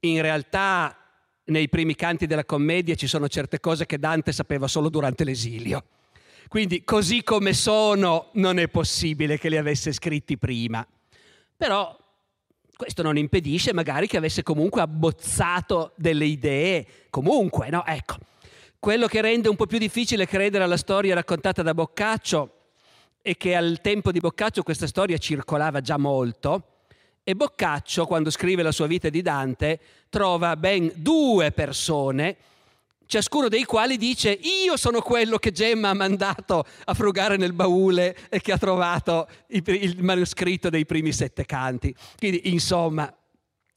in 0.01 0.21
realtà 0.21 0.97
nei 1.45 1.69
primi 1.69 1.95
canti 1.95 2.27
della 2.27 2.43
commedia 2.43 2.95
ci 2.95 3.07
sono 3.07 3.29
certe 3.29 3.61
cose 3.61 3.85
che 3.85 3.99
Dante 3.99 4.33
sapeva 4.33 4.67
solo 4.67 4.89
durante 4.89 5.23
l'esilio. 5.23 5.81
Quindi 6.49 6.83
così 6.83 7.23
come 7.23 7.53
sono 7.53 8.31
non 8.33 8.59
è 8.59 8.67
possibile 8.67 9.39
che 9.39 9.47
li 9.47 9.55
avesse 9.55 9.93
scritti 9.93 10.37
prima. 10.37 10.85
Però 11.55 11.97
questo 12.77 13.01
non 13.01 13.17
impedisce 13.17 13.73
magari 13.73 14.07
che 14.07 14.17
avesse 14.17 14.43
comunque 14.43 14.81
abbozzato 14.81 15.91
delle 15.95 16.25
idee, 16.25 16.85
comunque, 17.09 17.69
no? 17.69 17.83
Ecco, 17.85 18.17
quello 18.79 19.07
che 19.07 19.19
rende 19.19 19.49
un 19.49 19.55
po' 19.55 19.65
più 19.65 19.79
difficile 19.79 20.27
credere 20.27 20.63
alla 20.63 20.77
storia 20.77 21.15
raccontata 21.15 21.63
da 21.63 21.73
Boccaccio 21.73 22.51
è 23.21 23.35
che 23.35 23.55
al 23.55 23.81
tempo 23.81 24.11
di 24.11 24.19
Boccaccio 24.19 24.63
questa 24.63 24.87
storia 24.87 25.17
circolava 25.17 25.81
già 25.81 25.97
molto 25.97 26.75
e 27.23 27.35
Boccaccio, 27.35 28.05
quando 28.05 28.29
scrive 28.29 28.61
la 28.61 28.71
sua 28.71 28.87
vita 28.87 29.09
di 29.09 29.21
Dante, 29.21 29.79
trova 30.09 30.55
ben 30.55 30.89
due 30.95 31.51
persone 31.51 32.37
ciascuno 33.07 33.47
dei 33.47 33.63
quali 33.63 33.97
dice 33.97 34.31
io 34.31 34.77
sono 34.77 35.01
quello 35.01 35.37
che 35.37 35.51
Gemma 35.51 35.89
ha 35.89 35.93
mandato 35.95 36.65
a 36.85 36.93
frugare 36.93 37.37
nel 37.37 37.53
baule 37.53 38.15
e 38.29 38.39
che 38.39 38.51
ha 38.51 38.57
trovato 38.57 39.27
il, 39.47 39.95
manoscritto 39.99 40.69
dei 40.69 40.85
primi 40.85 41.11
sette 41.11 41.45
canti. 41.45 41.93
Quindi, 42.17 42.51
insomma, 42.51 43.11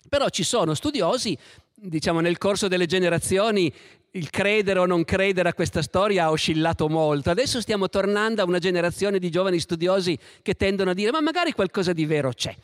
però 0.08 0.28
ci 0.28 0.42
sono 0.42 0.74
studiosi, 0.74 1.36
diciamo 1.74 2.20
nel 2.20 2.36
corso 2.36 2.68
delle 2.68 2.86
generazioni 2.86 3.72
il 4.14 4.28
credere 4.28 4.80
o 4.80 4.86
non 4.86 5.04
credere 5.04 5.48
a 5.48 5.54
questa 5.54 5.82
storia 5.82 6.24
ha 6.24 6.30
oscillato 6.30 6.88
molto. 6.88 7.30
Adesso 7.30 7.60
stiamo 7.60 7.88
tornando 7.88 8.42
a 8.42 8.44
una 8.44 8.58
generazione 8.58 9.18
di 9.18 9.30
giovani 9.30 9.60
studiosi 9.60 10.18
che 10.42 10.54
tendono 10.54 10.90
a 10.90 10.94
dire 10.94 11.12
ma 11.12 11.20
magari 11.20 11.52
qualcosa 11.52 11.92
di 11.92 12.04
vero 12.06 12.32
c'è. 12.32 12.54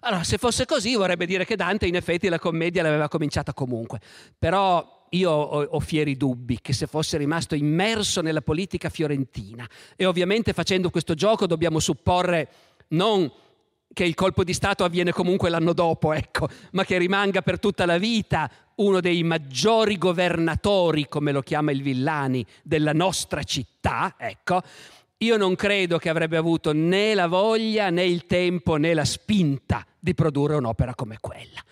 Allora, 0.00 0.24
se 0.24 0.38
fosse 0.38 0.64
così 0.64 0.94
vorrebbe 0.94 1.26
dire 1.26 1.44
che 1.44 1.56
Dante 1.56 1.86
in 1.86 1.94
effetti 1.94 2.28
la 2.28 2.38
commedia 2.38 2.82
l'aveva 2.82 3.08
cominciata 3.08 3.52
comunque. 3.52 4.00
Però 4.38 4.99
io 5.10 5.30
ho, 5.30 5.62
ho, 5.62 5.80
fieri 5.80 6.16
dubbi 6.16 6.58
che 6.60 6.72
se 6.72 6.86
fosse 6.86 7.16
rimasto 7.16 7.54
immerso 7.54 8.20
nella 8.20 8.42
politica 8.42 8.88
fiorentina 8.88 9.68
e 9.96 10.04
ovviamente 10.04 10.52
facendo 10.52 10.90
questo 10.90 11.14
gioco 11.14 11.46
dobbiamo 11.46 11.80
supporre 11.80 12.48
non 12.88 13.30
che 13.92 14.04
il 14.04 14.14
colpo 14.14 14.44
di 14.44 14.52
Stato 14.52 14.84
avviene 14.84 15.10
comunque 15.10 15.50
l'anno 15.50 15.72
dopo, 15.72 16.12
ecco, 16.12 16.48
ma 16.72 16.84
che 16.84 16.96
rimanga 16.96 17.42
per 17.42 17.58
tutta 17.58 17.86
la 17.86 17.98
vita 17.98 18.48
uno 18.76 19.00
dei 19.00 19.22
maggiori 19.24 19.98
governatori, 19.98 21.08
come 21.08 21.32
lo 21.32 21.42
chiama 21.42 21.72
il 21.72 21.82
Villani, 21.82 22.46
della 22.62 22.92
nostra 22.92 23.42
città, 23.42 24.14
ecco, 24.16 24.62
io 25.18 25.36
non 25.36 25.54
credo 25.54 25.98
che 25.98 26.08
avrebbe 26.08 26.36
avuto 26.36 26.72
né 26.72 27.14
la 27.14 27.26
voglia, 27.26 27.90
né 27.90 28.04
il 28.04 28.26
tempo, 28.26 28.76
né 28.76 28.94
la 28.94 29.04
spinta 29.04 29.84
di 29.98 30.14
produrre 30.14 30.56
un'opera 30.56 30.94
come 30.94 31.18
quella. 31.20 31.62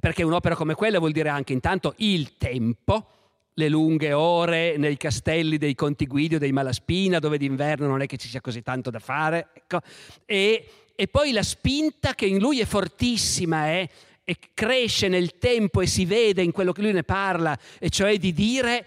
Perché 0.00 0.22
un'opera 0.22 0.54
come 0.54 0.74
quella 0.74 0.98
vuol 0.98 1.12
dire 1.12 1.28
anche 1.28 1.52
intanto 1.52 1.94
il 1.98 2.36
tempo, 2.36 3.06
le 3.54 3.68
lunghe 3.68 4.12
ore 4.12 4.76
nei 4.76 4.96
castelli 4.96 5.58
dei 5.58 5.74
Conti 5.74 6.06
Guidio, 6.06 6.38
dei 6.38 6.52
Malaspina, 6.52 7.18
dove 7.18 7.38
d'inverno 7.38 7.86
non 7.86 8.02
è 8.02 8.06
che 8.06 8.16
ci 8.16 8.28
sia 8.28 8.40
così 8.40 8.62
tanto 8.62 8.90
da 8.90 8.98
fare, 8.98 9.48
ecco, 9.54 9.80
e 10.26 10.66
e 11.00 11.06
poi 11.06 11.30
la 11.30 11.44
spinta 11.44 12.16
che 12.16 12.26
in 12.26 12.38
lui 12.38 12.58
è 12.58 12.64
fortissima 12.64 13.70
eh, 13.70 13.88
e 14.24 14.36
cresce 14.52 15.06
nel 15.06 15.38
tempo 15.38 15.80
e 15.80 15.86
si 15.86 16.04
vede 16.04 16.42
in 16.42 16.50
quello 16.50 16.72
che 16.72 16.82
lui 16.82 16.92
ne 16.92 17.04
parla, 17.04 17.56
e 17.78 17.88
cioè 17.88 18.18
di 18.18 18.32
dire 18.32 18.84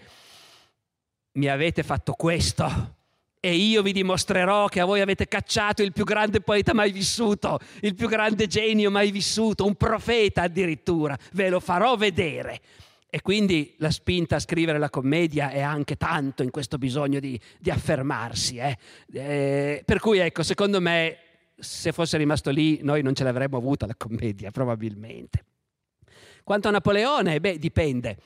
mi 1.32 1.48
avete 1.48 1.82
fatto 1.82 2.12
questo 2.12 2.96
e 3.44 3.56
io 3.56 3.82
vi 3.82 3.92
dimostrerò 3.92 4.68
che 4.68 4.78
a 4.78 4.84
voi 4.84 5.00
avete 5.00 5.26
cacciato 5.26 5.82
il 5.82 5.90
più 5.90 6.04
grande 6.04 6.42
poeta 6.42 6.72
mai 6.74 6.92
vissuto, 6.92 7.58
il 7.80 7.96
più 7.96 8.06
grande 8.06 8.46
genio 8.46 8.88
mai 8.88 9.10
vissuto, 9.10 9.66
un 9.66 9.74
profeta 9.74 10.42
addirittura, 10.42 11.18
ve 11.32 11.48
lo 11.48 11.58
farò 11.58 11.96
vedere. 11.96 12.60
E 13.10 13.20
quindi 13.20 13.74
la 13.78 13.90
spinta 13.90 14.36
a 14.36 14.38
scrivere 14.38 14.78
la 14.78 14.90
commedia 14.90 15.50
è 15.50 15.60
anche 15.60 15.96
tanto 15.96 16.44
in 16.44 16.52
questo 16.52 16.78
bisogno 16.78 17.18
di, 17.18 17.38
di 17.58 17.70
affermarsi. 17.70 18.58
Eh. 18.58 18.78
Eh, 19.12 19.82
per 19.84 19.98
cui 19.98 20.18
ecco, 20.18 20.44
secondo 20.44 20.80
me 20.80 21.18
se 21.56 21.90
fosse 21.90 22.18
rimasto 22.18 22.50
lì 22.50 22.78
noi 22.82 23.02
non 23.02 23.12
ce 23.12 23.24
l'avremmo 23.24 23.56
avuta 23.56 23.86
la 23.86 23.96
commedia, 23.96 24.52
probabilmente. 24.52 25.44
Quanto 26.44 26.68
a 26.68 26.70
Napoleone, 26.70 27.40
beh, 27.40 27.58
dipende. 27.58 28.18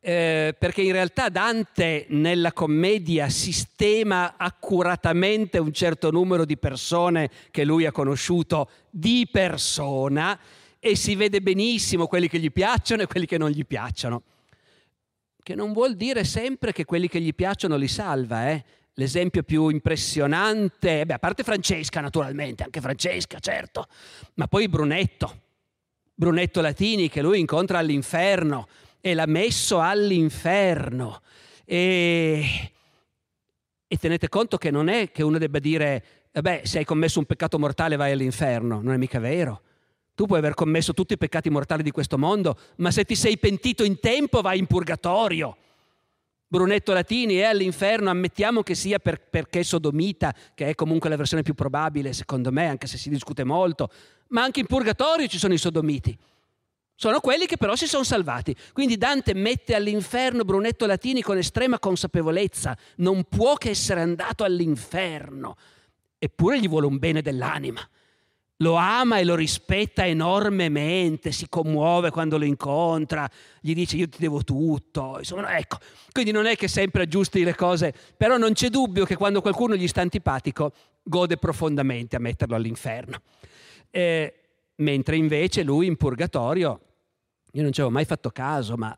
Eh, 0.00 0.54
perché 0.56 0.82
in 0.82 0.92
realtà 0.92 1.28
Dante 1.28 2.06
nella 2.10 2.52
commedia 2.52 3.28
sistema 3.28 4.36
accuratamente 4.36 5.58
un 5.58 5.72
certo 5.72 6.12
numero 6.12 6.44
di 6.44 6.56
persone 6.56 7.28
che 7.50 7.64
lui 7.64 7.84
ha 7.84 7.90
conosciuto 7.90 8.70
di 8.90 9.28
persona 9.30 10.38
e 10.78 10.94
si 10.94 11.16
vede 11.16 11.40
benissimo 11.40 12.06
quelli 12.06 12.28
che 12.28 12.38
gli 12.38 12.52
piacciono 12.52 13.02
e 13.02 13.06
quelli 13.06 13.26
che 13.26 13.38
non 13.38 13.50
gli 13.50 13.66
piacciono. 13.66 14.22
Che 15.42 15.54
non 15.54 15.72
vuol 15.72 15.96
dire 15.96 16.22
sempre 16.24 16.72
che 16.72 16.84
quelli 16.84 17.08
che 17.08 17.20
gli 17.20 17.34
piacciono 17.34 17.76
li 17.76 17.88
salva, 17.88 18.50
eh? 18.50 18.64
l'esempio 18.94 19.42
più 19.42 19.68
impressionante, 19.68 21.06
beh, 21.06 21.14
a 21.14 21.18
parte 21.18 21.42
Francesca 21.42 22.00
naturalmente, 22.00 22.64
anche 22.64 22.80
Francesca, 22.80 23.38
certo, 23.38 23.86
ma 24.34 24.46
poi 24.46 24.68
Brunetto, 24.68 25.40
Brunetto 26.14 26.60
Latini 26.60 27.08
che 27.08 27.22
lui 27.22 27.38
incontra 27.40 27.78
all'inferno 27.78 28.68
e 29.00 29.14
l'ha 29.14 29.26
messo 29.26 29.80
all'inferno. 29.80 31.22
E, 31.64 32.72
e 33.86 33.96
tenete 33.96 34.28
conto 34.28 34.56
che 34.56 34.70
non 34.70 34.88
è 34.88 35.10
che 35.10 35.22
uno 35.22 35.38
debba 35.38 35.58
dire, 35.58 36.04
vabbè, 36.32 36.62
se 36.64 36.78
hai 36.78 36.84
commesso 36.84 37.18
un 37.18 37.24
peccato 37.24 37.58
mortale 37.58 37.96
vai 37.96 38.12
all'inferno, 38.12 38.80
non 38.80 38.94
è 38.94 38.96
mica 38.96 39.18
vero. 39.18 39.62
Tu 40.14 40.26
puoi 40.26 40.38
aver 40.38 40.54
commesso 40.54 40.94
tutti 40.94 41.12
i 41.12 41.18
peccati 41.18 41.48
mortali 41.48 41.82
di 41.82 41.90
questo 41.90 42.18
mondo, 42.18 42.58
ma 42.76 42.90
se 42.90 43.04
ti 43.04 43.14
sei 43.14 43.38
pentito 43.38 43.84
in 43.84 44.00
tempo 44.00 44.40
vai 44.40 44.58
in 44.58 44.66
purgatorio. 44.66 45.56
Brunetto 46.50 46.92
Latini 46.92 47.36
è 47.36 47.44
all'inferno, 47.44 48.08
ammettiamo 48.08 48.62
che 48.62 48.74
sia 48.74 48.98
per, 48.98 49.20
perché 49.20 49.62
sodomita, 49.62 50.34
che 50.54 50.70
è 50.70 50.74
comunque 50.74 51.10
la 51.10 51.16
versione 51.16 51.42
più 51.42 51.54
probabile 51.54 52.14
secondo 52.14 52.50
me, 52.50 52.66
anche 52.66 52.86
se 52.86 52.96
si 52.96 53.10
discute 53.10 53.44
molto, 53.44 53.90
ma 54.28 54.42
anche 54.42 54.60
in 54.60 54.66
purgatorio 54.66 55.28
ci 55.28 55.38
sono 55.38 55.52
i 55.52 55.58
sodomiti. 55.58 56.18
Sono 57.00 57.20
quelli 57.20 57.46
che 57.46 57.56
però 57.56 57.76
si 57.76 57.86
sono 57.86 58.02
salvati. 58.02 58.56
Quindi 58.72 58.96
Dante 58.96 59.32
mette 59.32 59.76
all'inferno 59.76 60.42
Brunetto 60.42 60.84
Latini 60.84 61.22
con 61.22 61.38
estrema 61.38 61.78
consapevolezza, 61.78 62.76
non 62.96 63.22
può 63.22 63.54
che 63.54 63.70
essere 63.70 64.00
andato 64.00 64.42
all'inferno, 64.42 65.56
eppure 66.18 66.58
gli 66.58 66.68
vuole 66.68 66.86
un 66.86 66.98
bene 66.98 67.22
dell'anima 67.22 67.88
lo 68.60 68.74
ama 68.74 69.18
e 69.18 69.24
lo 69.24 69.36
rispetta 69.36 70.04
enormemente, 70.04 71.30
si 71.30 71.48
commuove 71.48 72.10
quando 72.10 72.36
lo 72.36 72.44
incontra, 72.44 73.30
gli 73.60 73.72
dice 73.72 73.94
io 73.94 74.08
ti 74.08 74.18
devo 74.18 74.42
tutto, 74.42 75.14
insomma, 75.18 75.56
ecco. 75.56 75.78
Quindi 76.10 76.32
non 76.32 76.46
è 76.46 76.56
che 76.56 76.66
sempre 76.66 77.02
aggiusti 77.02 77.44
le 77.44 77.54
cose, 77.54 77.94
però 78.16 78.36
non 78.36 78.54
c'è 78.54 78.68
dubbio 78.68 79.04
che 79.04 79.14
quando 79.14 79.40
qualcuno 79.40 79.76
gli 79.76 79.86
sta 79.86 80.00
antipatico 80.00 80.72
gode 81.04 81.36
profondamente 81.36 82.16
a 82.16 82.18
metterlo 82.18 82.56
all'inferno. 82.56 83.20
Eh, 83.92 84.34
mentre 84.78 85.14
invece 85.14 85.62
lui 85.62 85.86
in 85.86 85.96
purgatorio, 85.96 86.80
io 87.58 87.64
non 87.64 87.72
ci 87.72 87.80
avevo 87.80 87.94
mai 87.94 88.04
fatto 88.04 88.30
caso, 88.30 88.76
ma 88.76 88.96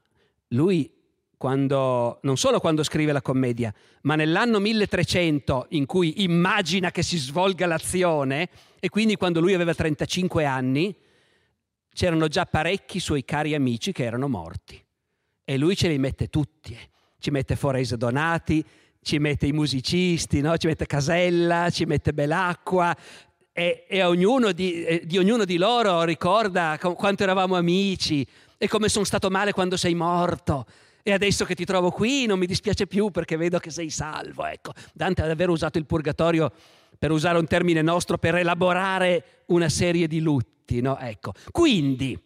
lui 0.48 0.92
quando, 1.38 2.18
non 2.22 2.36
solo 2.36 2.60
quando 2.60 2.82
scrive 2.82 3.10
la 3.12 3.22
commedia, 3.22 3.72
ma 4.02 4.14
nell'anno 4.14 4.58
1300 4.58 5.68
in 5.70 5.86
cui 5.86 6.22
immagina 6.22 6.90
che 6.90 7.02
si 7.02 7.16
svolga 7.16 7.64
l'azione, 7.66 8.50
e 8.78 8.90
quindi 8.90 9.16
quando 9.16 9.40
lui 9.40 9.54
aveva 9.54 9.72
35 9.72 10.44
anni, 10.44 10.94
c'erano 11.94 12.28
già 12.28 12.44
parecchi 12.44 13.00
suoi 13.00 13.24
cari 13.24 13.54
amici 13.54 13.92
che 13.92 14.04
erano 14.04 14.28
morti. 14.28 14.78
E 15.42 15.56
lui 15.56 15.74
ce 15.74 15.88
li 15.88 15.98
mette 15.98 16.28
tutti. 16.28 16.74
Eh. 16.74 16.90
Ci 17.18 17.30
mette 17.30 17.56
Forese 17.56 17.96
Donati, 17.96 18.62
ci 19.00 19.18
mette 19.18 19.46
i 19.46 19.52
musicisti, 19.52 20.42
no? 20.42 20.58
ci 20.58 20.66
mette 20.66 20.84
Casella, 20.84 21.70
ci 21.70 21.86
mette 21.86 22.12
Belacqua, 22.12 22.94
e, 23.52 23.84
e 23.88 24.02
ognuno 24.02 24.52
di, 24.52 24.84
eh, 24.84 25.02
di, 25.06 25.16
ognuno 25.16 25.46
di 25.46 25.56
loro 25.56 26.02
ricorda 26.04 26.78
quanto 26.78 27.22
eravamo 27.22 27.56
amici 27.56 28.26
e 28.62 28.68
come 28.68 28.90
sono 28.90 29.06
stato 29.06 29.30
male 29.30 29.52
quando 29.52 29.78
sei 29.78 29.94
morto 29.94 30.66
e 31.02 31.12
adesso 31.12 31.46
che 31.46 31.54
ti 31.54 31.64
trovo 31.64 31.90
qui 31.90 32.26
non 32.26 32.38
mi 32.38 32.44
dispiace 32.44 32.86
più 32.86 33.10
perché 33.10 33.38
vedo 33.38 33.58
che 33.58 33.70
sei 33.70 33.88
salvo. 33.88 34.44
Ecco, 34.44 34.74
Dante 34.92 35.22
ha 35.22 35.26
davvero 35.26 35.52
usato 35.52 35.78
il 35.78 35.86
purgatorio 35.86 36.52
per 36.98 37.10
usare 37.10 37.38
un 37.38 37.46
termine 37.46 37.80
nostro, 37.80 38.18
per 38.18 38.34
elaborare 38.34 39.44
una 39.46 39.70
serie 39.70 40.06
di 40.06 40.20
lutti. 40.20 40.82
No? 40.82 40.98
Ecco. 40.98 41.32
Quindi, 41.50 42.22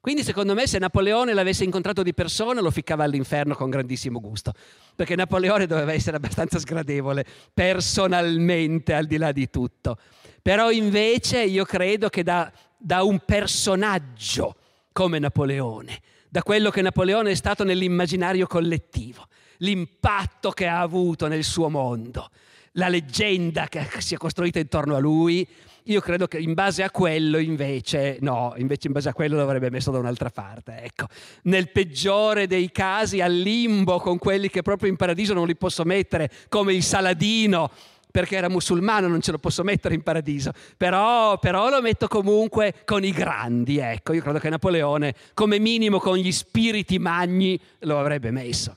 quindi, 0.00 0.24
secondo 0.24 0.54
me, 0.54 0.66
se 0.66 0.78
Napoleone 0.78 1.32
l'avesse 1.34 1.62
incontrato 1.62 2.02
di 2.02 2.14
persona, 2.14 2.60
lo 2.60 2.72
ficcava 2.72 3.04
all'inferno 3.04 3.54
con 3.54 3.70
grandissimo 3.70 4.18
gusto, 4.18 4.52
perché 4.96 5.14
Napoleone 5.14 5.66
doveva 5.66 5.92
essere 5.92 6.16
abbastanza 6.16 6.58
sgradevole 6.58 7.24
personalmente, 7.54 8.92
al 8.92 9.06
di 9.06 9.18
là 9.18 9.30
di 9.30 9.48
tutto. 9.48 9.98
Però 10.42 10.72
invece 10.72 11.44
io 11.44 11.64
credo 11.64 12.08
che 12.08 12.24
da, 12.24 12.50
da 12.76 13.04
un 13.04 13.20
personaggio 13.24 14.56
come 15.00 15.18
Napoleone, 15.18 15.98
da 16.28 16.42
quello 16.42 16.68
che 16.68 16.82
Napoleone 16.82 17.30
è 17.30 17.34
stato 17.34 17.64
nell'immaginario 17.64 18.46
collettivo, 18.46 19.28
l'impatto 19.60 20.50
che 20.50 20.66
ha 20.66 20.82
avuto 20.82 21.26
nel 21.26 21.42
suo 21.42 21.70
mondo, 21.70 22.28
la 22.72 22.90
leggenda 22.90 23.66
che 23.66 23.88
si 24.00 24.12
è 24.12 24.18
costruita 24.18 24.58
intorno 24.58 24.96
a 24.96 24.98
lui. 24.98 25.48
Io 25.84 26.02
credo 26.02 26.26
che 26.26 26.36
in 26.36 26.52
base 26.52 26.82
a 26.82 26.90
quello 26.90 27.38
invece, 27.38 28.18
no, 28.20 28.52
invece 28.58 28.88
in 28.88 28.92
base 28.92 29.08
a 29.08 29.14
quello 29.14 29.38
l'avrebbe 29.38 29.70
messo 29.70 29.90
da 29.90 29.96
un'altra 29.96 30.28
parte. 30.28 30.82
Ecco. 30.82 31.06
Nel 31.44 31.70
peggiore 31.70 32.46
dei 32.46 32.70
casi 32.70 33.22
al 33.22 33.32
limbo 33.32 34.00
con 34.00 34.18
quelli 34.18 34.50
che 34.50 34.60
proprio 34.60 34.90
in 34.90 34.96
paradiso 34.96 35.32
non 35.32 35.46
li 35.46 35.56
posso 35.56 35.82
mettere, 35.84 36.30
come 36.50 36.74
il 36.74 36.82
Saladino 36.82 37.70
perché 38.10 38.36
era 38.36 38.48
musulmano, 38.48 39.08
non 39.08 39.20
ce 39.20 39.32
lo 39.32 39.38
posso 39.38 39.62
mettere 39.62 39.94
in 39.94 40.02
paradiso, 40.02 40.52
però, 40.76 41.38
però 41.38 41.68
lo 41.68 41.80
metto 41.80 42.08
comunque 42.08 42.74
con 42.84 43.04
i 43.04 43.10
grandi, 43.10 43.78
ecco, 43.78 44.12
io 44.12 44.22
credo 44.22 44.38
che 44.38 44.48
Napoleone 44.48 45.14
come 45.34 45.58
minimo 45.58 45.98
con 45.98 46.16
gli 46.16 46.32
spiriti 46.32 46.98
magni 46.98 47.60
lo 47.80 47.98
avrebbe 47.98 48.30
messo. 48.30 48.76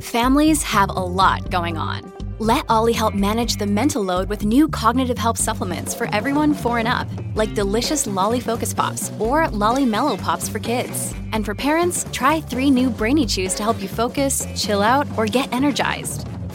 Families 0.00 0.62
have 0.64 0.90
a 0.90 1.04
lot 1.04 1.48
going 1.48 1.76
on. 1.76 2.12
Let 2.38 2.64
Ollie 2.68 2.92
help 2.92 3.14
manage 3.14 3.56
the 3.56 3.66
mental 3.66 4.02
load 4.02 4.28
with 4.28 4.44
new 4.44 4.66
cognitive 4.66 5.16
help 5.16 5.36
supplements 5.36 5.94
for 5.94 6.12
everyone 6.12 6.54
four 6.54 6.78
and 6.78 6.88
up, 6.88 7.06
like 7.36 7.54
delicious 7.54 8.04
Lolly 8.04 8.40
Focus 8.40 8.74
Pops 8.74 9.12
or 9.20 9.46
Lolly 9.50 9.84
Mellow 9.84 10.16
Pops 10.16 10.48
for 10.48 10.58
kids. 10.58 11.14
And 11.32 11.44
for 11.44 11.54
parents, 11.54 12.04
try 12.10 12.40
three 12.40 12.68
new 12.68 12.90
Brainy 12.90 13.26
Chews 13.26 13.54
to 13.54 13.62
help 13.62 13.80
you 13.80 13.86
focus, 13.86 14.44
chill 14.56 14.82
out, 14.82 15.06
or 15.16 15.26
get 15.26 15.52
energized. 15.52 16.26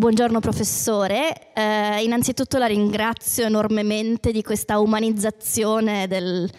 Buongiorno 0.00 0.40
professore, 0.40 1.52
eh, 1.52 2.02
innanzitutto 2.02 2.56
la 2.56 2.64
ringrazio 2.64 3.44
enormemente 3.44 4.32
di 4.32 4.42
questa 4.42 4.78
umanizzazione 4.78 6.08
del 6.08 6.50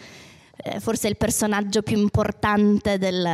eh, 0.58 0.78
forse 0.78 1.08
il 1.08 1.16
personaggio 1.16 1.82
più 1.82 1.98
importante 1.98 2.98
del, 2.98 3.26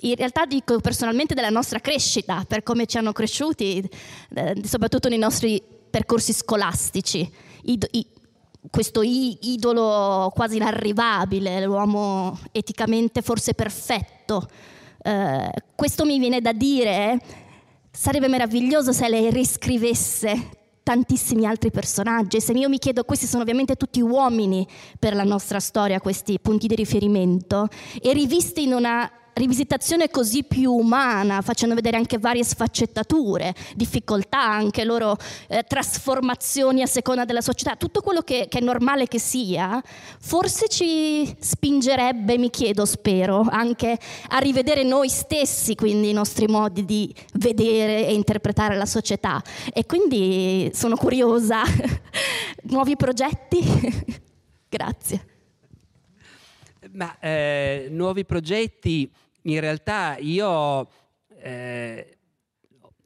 in 0.00 0.14
realtà 0.16 0.44
dico 0.44 0.80
personalmente 0.80 1.34
della 1.34 1.50
nostra 1.50 1.78
crescita, 1.78 2.44
per 2.44 2.64
come 2.64 2.86
ci 2.86 2.98
hanno 2.98 3.12
cresciuti, 3.12 3.88
eh, 4.34 4.60
soprattutto 4.64 5.08
nei 5.08 5.18
nostri 5.18 5.62
percorsi 5.88 6.32
scolastici. 6.32 7.18
I, 7.66 7.78
i, 7.92 8.06
questo 8.68 9.02
idolo 9.04 10.32
quasi 10.34 10.56
inarrivabile, 10.56 11.64
l'uomo 11.64 12.36
eticamente 12.50 13.22
forse 13.22 13.54
perfetto. 13.54 14.48
Eh, 15.00 15.50
questo 15.76 16.04
mi 16.04 16.18
viene 16.18 16.40
da 16.40 16.52
dire, 16.52 17.20
sarebbe 17.92 18.28
meraviglioso 18.28 18.92
se 18.92 19.08
lei 19.08 19.30
riscrivesse 19.30 20.60
tantissimi 20.82 21.46
altri 21.46 21.70
personaggi. 21.70 22.40
Se 22.40 22.52
io 22.52 22.68
mi 22.68 22.78
chiedo, 22.78 23.04
questi 23.04 23.26
sono 23.26 23.42
ovviamente 23.42 23.76
tutti 23.76 24.00
uomini 24.00 24.66
per 24.98 25.14
la 25.14 25.24
nostra 25.24 25.60
storia, 25.60 26.00
questi 26.00 26.40
punti 26.40 26.66
di 26.66 26.74
riferimento, 26.74 27.68
e 28.00 28.12
rivisti 28.12 28.64
in 28.64 28.72
una 28.72 29.08
rivisitazione 29.34 30.10
così 30.10 30.44
più 30.44 30.72
umana, 30.72 31.40
facendo 31.40 31.74
vedere 31.74 31.96
anche 31.96 32.18
varie 32.18 32.44
sfaccettature, 32.44 33.54
difficoltà, 33.74 34.42
anche 34.42 34.84
loro 34.84 35.16
eh, 35.48 35.64
trasformazioni 35.64 36.82
a 36.82 36.86
seconda 36.86 37.24
della 37.24 37.40
società, 37.40 37.76
tutto 37.76 38.00
quello 38.00 38.20
che, 38.20 38.46
che, 38.48 38.58
è 38.58 38.62
normale 38.62 39.06
che 39.06 39.18
sia, 39.18 39.82
forse 40.20 40.68
ci 40.68 41.34
spingerebbe, 41.38 42.38
mi 42.38 42.50
chiedo, 42.50 42.84
spero, 42.84 43.46
anche 43.48 43.98
a 44.28 44.38
rivedere 44.38 44.82
noi 44.82 45.08
stessi, 45.08 45.74
quindi 45.74 46.10
i 46.10 46.14
nostri 46.14 46.46
modi 46.46 46.84
di 46.84 47.14
vedere 47.34 48.06
e 48.06 48.14
interpretare 48.14 48.76
la 48.76 48.86
società. 48.86 49.42
E 49.72 49.86
quindi 49.86 50.70
sono 50.74 50.96
curiosa. 50.96 51.62
Nuovi 52.64 52.96
progetti? 52.96 53.60
Grazie. 54.68 55.26
Ma 56.92 57.18
eh, 57.20 57.88
nuovi 57.90 58.24
progetti 58.24 59.10
in 59.42 59.60
realtà 59.60 60.16
io 60.18 60.88
eh, 61.40 62.18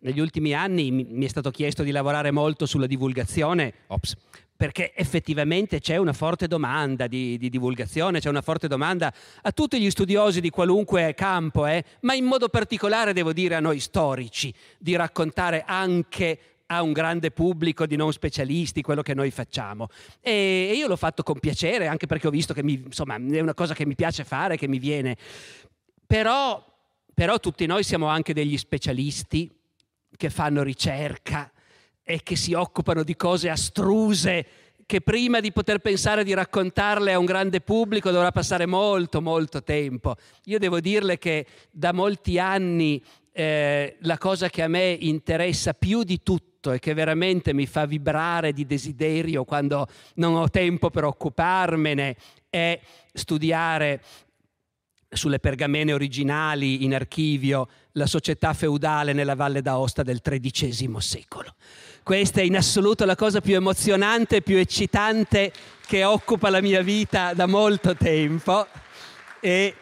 negli 0.00 0.20
ultimi 0.20 0.54
anni 0.54 0.90
mi, 0.90 1.24
è 1.24 1.28
stato 1.28 1.50
chiesto 1.50 1.82
di 1.82 1.90
lavorare 1.90 2.30
molto 2.30 2.66
sulla 2.66 2.86
divulgazione, 2.86 3.72
ops, 3.88 4.14
perché 4.56 4.92
effettivamente 4.94 5.80
c'è 5.80 5.96
una 5.96 6.12
forte 6.12 6.46
domanda 6.46 7.06
di, 7.06 7.36
di, 7.38 7.50
divulgazione, 7.50 8.20
c'è 8.20 8.28
una 8.28 8.42
forte 8.42 8.68
domanda 8.68 9.12
a 9.42 9.52
tutti 9.52 9.80
gli 9.80 9.90
studiosi 9.90 10.40
di 10.40 10.50
qualunque 10.50 11.14
campo, 11.14 11.66
eh, 11.66 11.84
ma 12.00 12.14
in 12.14 12.24
modo 12.24 12.48
particolare 12.48 13.12
devo 13.12 13.32
dire 13.32 13.54
a 13.54 13.60
noi 13.60 13.80
storici, 13.80 14.52
di 14.78 14.96
raccontare 14.96 15.64
anche 15.66 16.38
a 16.66 16.82
un 16.82 16.92
grande 16.92 17.30
pubblico 17.30 17.86
di 17.86 17.96
non 17.96 18.12
specialisti 18.12 18.82
quello 18.82 19.02
che 19.02 19.14
noi 19.14 19.30
facciamo. 19.30 19.88
E 20.20 20.72
io 20.74 20.88
l'ho 20.88 20.96
fatto 20.96 21.22
con 21.22 21.38
piacere, 21.38 21.86
anche 21.86 22.06
perché 22.06 22.26
ho 22.26 22.30
visto 22.30 22.54
che 22.54 22.62
mi, 22.62 22.82
insomma, 22.86 23.16
è 23.16 23.40
una 23.40 23.54
cosa 23.54 23.74
che 23.74 23.86
mi 23.86 23.94
piace 23.94 24.24
fare, 24.24 24.56
che 24.56 24.66
mi 24.66 24.78
viene. 24.78 25.16
Però, 26.06 26.64
però 27.12 27.38
tutti 27.38 27.66
noi 27.66 27.82
siamo 27.82 28.06
anche 28.06 28.32
degli 28.32 28.56
specialisti 28.56 29.50
che 30.16 30.30
fanno 30.30 30.62
ricerca 30.62 31.50
e 32.02 32.20
che 32.22 32.36
si 32.36 32.54
occupano 32.54 33.02
di 33.02 33.16
cose 33.16 33.50
astruse 33.50 34.46
che 34.86 35.00
prima 35.00 35.40
di 35.40 35.50
poter 35.50 35.80
pensare 35.80 36.22
di 36.22 36.32
raccontarle 36.32 37.12
a 37.12 37.18
un 37.18 37.24
grande 37.24 37.60
pubblico 37.60 38.12
dovrà 38.12 38.30
passare 38.30 38.66
molto, 38.66 39.20
molto 39.20 39.64
tempo. 39.64 40.14
Io 40.44 40.60
devo 40.60 40.78
dirle 40.78 41.18
che 41.18 41.44
da 41.72 41.92
molti 41.92 42.38
anni 42.38 43.02
eh, 43.32 43.96
la 44.02 44.16
cosa 44.16 44.48
che 44.48 44.62
a 44.62 44.68
me 44.68 44.96
interessa 45.00 45.74
più 45.74 46.04
di 46.04 46.22
tutto 46.22 46.70
e 46.70 46.78
che 46.78 46.94
veramente 46.94 47.52
mi 47.52 47.66
fa 47.66 47.84
vibrare 47.84 48.52
di 48.52 48.64
desiderio 48.64 49.44
quando 49.44 49.88
non 50.14 50.36
ho 50.36 50.48
tempo 50.48 50.88
per 50.90 51.04
occuparmene 51.04 52.16
è 52.48 52.80
studiare 53.12 54.00
sulle 55.16 55.38
pergamene 55.38 55.92
originali 55.92 56.84
in 56.84 56.94
archivio 56.94 57.68
la 57.92 58.06
società 58.06 58.52
feudale 58.52 59.12
nella 59.12 59.34
Valle 59.34 59.62
d'Aosta 59.62 60.02
del 60.02 60.20
XIII 60.22 60.94
secolo. 60.98 61.54
Questa 62.02 62.40
è 62.40 62.44
in 62.44 62.56
assoluto 62.56 63.04
la 63.04 63.16
cosa 63.16 63.40
più 63.40 63.54
emozionante 63.56 64.36
e 64.36 64.42
più 64.42 64.56
eccitante 64.58 65.52
che 65.86 66.04
occupa 66.04 66.50
la 66.50 66.60
mia 66.60 66.82
vita 66.82 67.34
da 67.34 67.46
molto 67.46 67.96
tempo 67.96 68.66
e 69.40 69.74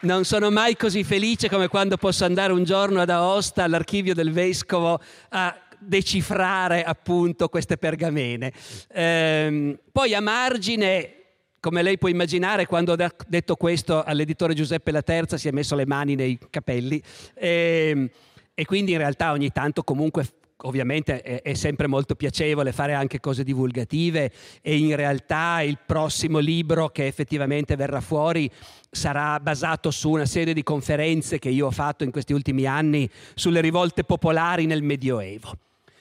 non 0.00 0.24
sono 0.24 0.50
mai 0.50 0.76
così 0.76 1.04
felice 1.04 1.48
come 1.48 1.68
quando 1.68 1.96
posso 1.96 2.24
andare 2.24 2.52
un 2.52 2.64
giorno 2.64 3.00
ad 3.00 3.10
Aosta 3.10 3.64
all'archivio 3.64 4.14
del 4.14 4.32
vescovo 4.32 5.00
a 5.28 5.56
decifrare 5.78 6.82
appunto 6.84 7.48
queste 7.48 7.76
pergamene. 7.76 8.52
Ehm, 8.92 9.78
poi 9.92 10.14
a 10.14 10.20
margine 10.20 11.19
come 11.60 11.82
lei 11.82 11.98
può 11.98 12.08
immaginare, 12.08 12.66
quando 12.66 12.92
ho 12.92 13.08
detto 13.28 13.54
questo 13.56 14.02
all'editore 14.02 14.54
Giuseppe 14.54 14.90
La 14.90 15.02
Terza 15.02 15.36
si 15.36 15.46
è 15.46 15.52
messo 15.52 15.76
le 15.76 15.86
mani 15.86 16.14
nei 16.14 16.38
capelli 16.48 17.00
e, 17.34 17.88
ehm, 17.90 18.08
e 18.54 18.64
quindi 18.64 18.92
in 18.92 18.98
realtà 18.98 19.32
ogni 19.32 19.50
tanto 19.50 19.82
comunque 19.84 20.26
ovviamente 20.62 21.22
è, 21.22 21.42
è, 21.42 21.54
sempre 21.54 21.86
molto 21.86 22.14
piacevole 22.14 22.72
fare 22.72 22.92
anche 22.92 23.20
cose 23.20 23.44
divulgative 23.44 24.30
e 24.60 24.76
in 24.76 24.94
realtà 24.96 25.62
il 25.62 25.78
prossimo 25.84 26.38
libro 26.38 26.88
che 26.88 27.06
effettivamente 27.06 27.76
verrà 27.76 28.00
fuori 28.00 28.50
sarà 28.90 29.38
basato 29.40 29.90
su 29.90 30.10
una 30.10 30.26
serie 30.26 30.52
di 30.52 30.62
conferenze 30.62 31.38
che 31.38 31.48
io 31.48 31.66
ho 31.66 31.70
fatto 31.70 32.04
in 32.04 32.10
questi 32.10 32.32
ultimi 32.32 32.66
anni 32.66 33.08
sulle 33.34 33.60
rivolte 33.60 34.04
popolari 34.04 34.66
nel 34.66 34.82
Medioevo 34.82 35.56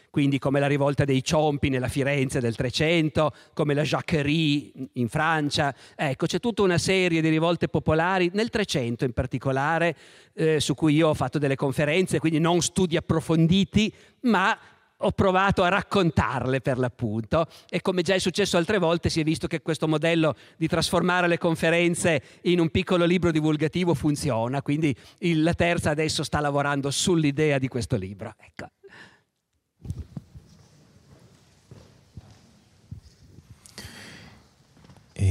quindi 0.09 0.39
come 0.39 0.59
la 0.59 0.67
rivolta 0.67 1.05
dei 1.05 1.23
Ciompi 1.23 1.69
nella 1.69 1.87
Firenze 1.87 2.39
del 2.39 2.55
Trecento, 2.55 3.31
come 3.53 3.73
la 3.73 3.83
Jacquerie 3.83 4.71
in 4.93 5.09
Francia. 5.09 5.73
Ecco, 5.95 6.25
c'è 6.25 6.39
tutta 6.39 6.61
una 6.61 6.77
serie 6.77 7.21
di 7.21 7.29
rivolte 7.29 7.67
popolari, 7.67 8.29
nel 8.33 8.49
Trecento 8.49 9.05
in 9.05 9.13
particolare, 9.13 9.95
eh, 10.33 10.59
su 10.59 10.75
cui 10.75 10.95
io 10.95 11.09
ho 11.09 11.13
fatto 11.13 11.39
delle 11.39 11.55
conferenze, 11.55 12.19
quindi 12.19 12.39
non 12.39 12.61
studi 12.61 12.97
approfonditi, 12.97 13.93
ma 14.21 14.57
ho 15.01 15.11
provato 15.11 15.63
a 15.63 15.69
raccontarle 15.69 16.61
per 16.61 16.77
l'appunto 16.77 17.47
e 17.69 17.81
come 17.81 18.01
già 18.01 18.15
è 18.15 18.19
successo 18.19 18.57
altre 18.57 18.79
volte 18.79 19.09
si 19.09 19.21
è 19.21 19.23
visto 19.23 19.47
che 19.47 19.61
questo 19.61 19.87
modello 19.87 20.35
di 20.57 20.67
trasformare 20.67 21.27
le 21.27 21.37
conferenze 21.37 22.21
in 22.43 22.59
un 22.59 22.69
piccolo 22.69 23.05
libro 23.05 23.31
divulgativo 23.31 23.93
funziona, 23.93 24.61
quindi 24.61 24.93
il, 25.19 25.41
la 25.41 25.53
terza 25.53 25.91
adesso 25.91 26.23
sta 26.23 26.41
lavorando 26.41 26.91
sull'idea 26.91 27.57
di 27.59 27.67
questo 27.67 27.95
libro. 27.95 28.33
Ecco. 28.37 28.69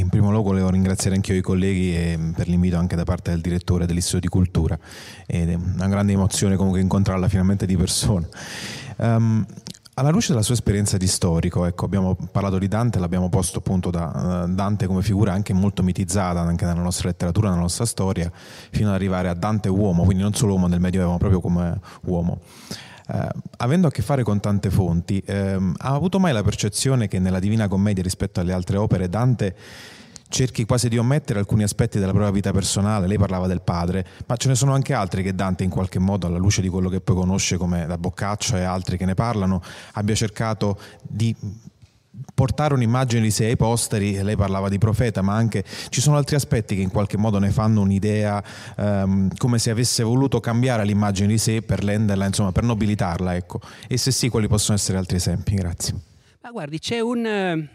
In 0.09 0.15
primo 0.15 0.31
luogo 0.31 0.49
volevo 0.49 0.71
ringraziare 0.71 1.17
anche 1.17 1.33
io 1.33 1.39
i 1.39 1.43
colleghi 1.43 1.95
eh, 1.95 2.19
per 2.35 2.49
l'invito 2.49 2.79
anche 2.79 2.97
da 2.97 3.05
parte 3.05 3.31
del 3.31 3.43
direttore 3.43 3.85
dell'Istituto 3.85 4.23
di 4.23 4.29
Cultura. 4.29 4.79
Ed 5.27 5.51
è 5.51 5.55
una 5.55 5.87
grande 5.87 6.15
emozione 6.15 6.57
comunque 6.57 6.81
incontrarla 6.81 7.29
finalmente 7.29 7.67
di 7.67 7.77
persona. 7.77 8.27
Um, 8.97 9.45
alla 9.95 10.09
luce 10.09 10.29
della 10.29 10.43
sua 10.43 10.55
esperienza 10.55 10.97
di 10.97 11.07
storico, 11.07 11.67
ecco, 11.67 11.85
abbiamo 11.85 12.17
parlato 12.33 12.59
di 12.59 12.69
Dante, 12.69 12.99
l'abbiamo 12.99 13.29
posto 13.29 13.59
appunto 13.59 13.91
da 13.91 14.47
uh, 14.47 14.55
Dante 14.55 14.87
come 14.87 15.03
figura 15.03 15.33
anche 15.33 15.53
molto 15.53 15.83
mitizzata 15.83 16.41
anche 16.41 16.65
nella 16.65 16.81
nostra 16.81 17.09
letteratura, 17.09 17.49
nella 17.49 17.61
nostra 17.61 17.85
storia, 17.85 18.33
fino 18.33 18.89
ad 18.89 18.95
arrivare 18.95 19.29
a 19.29 19.35
Dante 19.35 19.69
uomo, 19.69 20.05
quindi 20.05 20.23
non 20.23 20.33
solo 20.33 20.53
uomo 20.53 20.69
nel 20.69 20.81
Medioevo, 20.81 21.11
ma 21.11 21.19
proprio 21.19 21.41
come 21.41 21.79
uomo. 22.05 22.41
Eh, 23.11 23.29
avendo 23.59 23.87
a 23.87 23.91
che 23.91 24.03
fare 24.03 24.23
con 24.23 24.39
tante 24.39 24.71
fonti, 24.71 25.23
ehm, 25.25 25.75
ha 25.79 25.95
avuto 25.95 26.19
mai 26.19 26.33
la 26.33 26.43
percezione 26.43 27.09
che 27.09 27.19
nella 27.19 27.39
Divina 27.39 27.67
Commedia 27.67 28.03
rispetto 28.03 28.41
alle 28.41 28.53
altre 28.53 28.77
opere 28.77 29.09
Dante 29.09 29.57
cerchi 30.29 30.67
quasi 30.67 30.89
di 30.89 30.99
omettere 30.99 31.39
alcuni 31.39 31.63
aspetti 31.63 31.99
della 31.99 32.13
propria 32.13 32.33
vita 32.33 32.53
personale, 32.53 33.07
lei 33.07 33.17
parlava 33.17 33.47
del 33.47 33.63
padre, 33.63 34.07
ma 34.27 34.37
ce 34.37 34.49
ne 34.49 34.55
sono 34.55 34.75
anche 34.75 34.93
altri 34.93 35.23
che 35.23 35.35
Dante 35.35 35.65
in 35.65 35.71
qualche 35.71 35.99
modo, 35.99 36.27
alla 36.27 36.37
luce 36.37 36.61
di 36.61 36.69
quello 36.69 36.91
che 36.91 37.01
poi 37.01 37.17
conosce 37.17 37.57
come 37.57 37.87
da 37.87 37.97
Boccaccio 37.97 38.57
e 38.57 38.63
altri 38.63 38.99
che 38.99 39.07
ne 39.07 39.15
parlano, 39.15 39.63
abbia 39.93 40.15
cercato 40.15 40.79
di 41.03 41.35
portare 42.35 42.75
un'immagine 42.75 43.23
di 43.23 43.31
sé 43.31 43.47
ai 43.47 43.57
posteri, 43.57 44.23
lei 44.23 44.37
parlava 44.37 44.69
di 44.69 44.79
profeta, 44.79 45.23
ma 45.23 45.35
anche 45.35 45.65
ci 45.89 46.01
sono 46.01 46.17
altri 46.17 46.37
aspetti 46.37 46.75
che 46.77 46.83
in 46.83 46.91
qualche 46.91 47.17
modo 47.17 47.39
ne 47.39 47.51
fanno 47.51 47.81
un'idea 47.81 48.43
um, 48.77 49.29
come 49.37 49.59
se 49.59 49.71
avesse 49.71 50.03
voluto 50.03 50.41
cambiare 50.41 50.85
l'immagine 50.85 51.29
di 51.29 51.39
sé 51.39 51.63
per 51.63 51.83
renderla, 51.83 52.27
insomma, 52.27 52.53
per 52.53 52.65
nobilitarla, 52.65 53.35
ecco. 53.37 53.61
E 53.87 53.97
se 53.97 54.11
sì, 54.11 54.29
quali 54.29 54.49
possono 54.49 54.77
essere 54.77 54.99
altri 54.99 55.17
esempi? 55.17 55.55
Grazie. 55.55 55.95
Ma 56.41 56.51
guardi, 56.51 56.79
c'è 56.79 57.01
un 57.01 57.69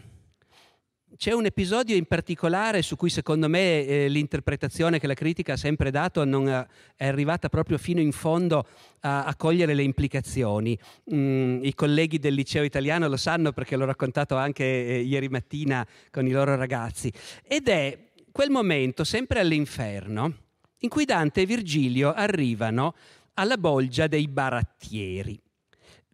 c'è 1.16 1.32
un 1.32 1.44
episodio 1.44 1.94
in 1.96 2.06
particolare 2.06 2.82
su 2.82 2.96
cui 2.96 3.10
secondo 3.10 3.48
me 3.48 3.84
eh, 3.84 4.08
l'interpretazione 4.08 4.98
che 4.98 5.06
la 5.06 5.14
critica 5.14 5.52
ha 5.52 5.56
sempre 5.56 5.90
dato 5.90 6.24
non 6.24 6.48
è, 6.48 6.66
è 6.96 7.06
arrivata 7.06 7.48
proprio 7.48 7.78
fino 7.78 8.00
in 8.00 8.12
fondo 8.12 8.66
a, 9.00 9.24
a 9.24 9.36
cogliere 9.36 9.74
le 9.74 9.82
implicazioni. 9.82 10.78
Mm, 11.12 11.62
I 11.62 11.74
colleghi 11.74 12.18
del 12.18 12.34
liceo 12.34 12.64
italiano 12.64 13.08
lo 13.08 13.16
sanno 13.16 13.52
perché 13.52 13.76
l'ho 13.76 13.84
raccontato 13.84 14.36
anche 14.36 14.64
eh, 14.64 15.00
ieri 15.00 15.28
mattina 15.28 15.86
con 16.10 16.26
i 16.26 16.30
loro 16.30 16.56
ragazzi. 16.56 17.12
Ed 17.46 17.68
è 17.68 17.98
quel 18.32 18.50
momento, 18.50 19.04
sempre 19.04 19.40
all'inferno, 19.40 20.32
in 20.78 20.88
cui 20.88 21.04
Dante 21.04 21.42
e 21.42 21.46
Virgilio 21.46 22.12
arrivano 22.12 22.94
alla 23.34 23.56
bolgia 23.56 24.06
dei 24.06 24.26
barattieri. 24.28 25.40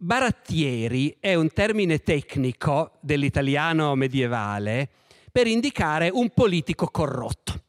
Barattieri 0.03 1.15
è 1.19 1.35
un 1.35 1.51
termine 1.53 1.99
tecnico 1.99 2.93
dell'italiano 3.01 3.93
medievale 3.93 4.89
per 5.31 5.45
indicare 5.45 6.09
un 6.11 6.31
politico 6.31 6.87
corrotto, 6.87 7.61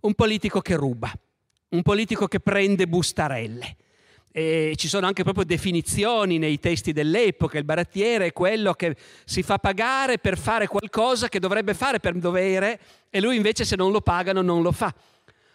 un 0.00 0.14
politico 0.14 0.62
che 0.62 0.74
ruba, 0.74 1.12
un 1.68 1.82
politico 1.82 2.26
che 2.26 2.40
prende 2.40 2.88
bustarelle. 2.88 3.76
E 4.32 4.72
ci 4.74 4.88
sono 4.88 5.06
anche 5.06 5.22
proprio 5.22 5.44
definizioni 5.44 6.38
nei 6.38 6.58
testi 6.58 6.90
dell'epoca. 6.90 7.58
Il 7.58 7.64
barattiere 7.64 8.26
è 8.26 8.32
quello 8.32 8.72
che 8.74 8.96
si 9.24 9.44
fa 9.44 9.58
pagare 9.58 10.18
per 10.18 10.38
fare 10.38 10.66
qualcosa 10.66 11.28
che 11.28 11.38
dovrebbe 11.38 11.74
fare 11.74 12.00
per 12.00 12.14
dovere 12.14 12.80
e 13.10 13.20
lui 13.20 13.36
invece 13.36 13.64
se 13.64 13.76
non 13.76 13.92
lo 13.92 14.00
pagano 14.00 14.42
non 14.42 14.62
lo 14.62 14.72
fa. 14.72 14.92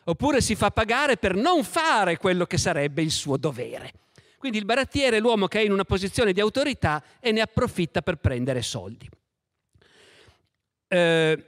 Oppure 0.06 0.40
si 0.40 0.56
fa 0.56 0.72
pagare 0.72 1.18
per 1.18 1.36
non 1.36 1.66
fare 1.66 2.16
quello 2.16 2.46
che 2.46 2.58
sarebbe 2.58 3.02
il 3.02 3.12
suo 3.12 3.36
dovere. 3.36 3.92
Quindi 4.38 4.58
il 4.58 4.66
barattiere 4.66 5.18
è 5.18 5.20
l'uomo 5.20 5.48
che 5.48 5.60
è 5.60 5.64
in 5.64 5.72
una 5.72 5.84
posizione 5.84 6.34
di 6.34 6.40
autorità 6.40 7.04
e 7.20 7.32
ne 7.32 7.42
approfitta 7.42 8.02
per 8.02 8.18
prendere 8.18 8.62
soldi. 8.62 9.10
Eh, 10.88 11.46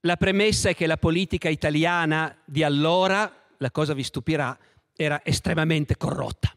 la 0.00 0.16
premessa 0.16 0.68
è 0.68 0.74
che 0.74 0.86
la 0.86 0.96
politica 0.96 1.48
italiana 1.48 2.36
di 2.44 2.62
allora, 2.62 3.30
la 3.56 3.70
cosa 3.70 3.94
vi 3.94 4.04
stupirà, 4.04 4.56
era 4.94 5.20
estremamente 5.24 5.96
corrotta. 5.96 6.52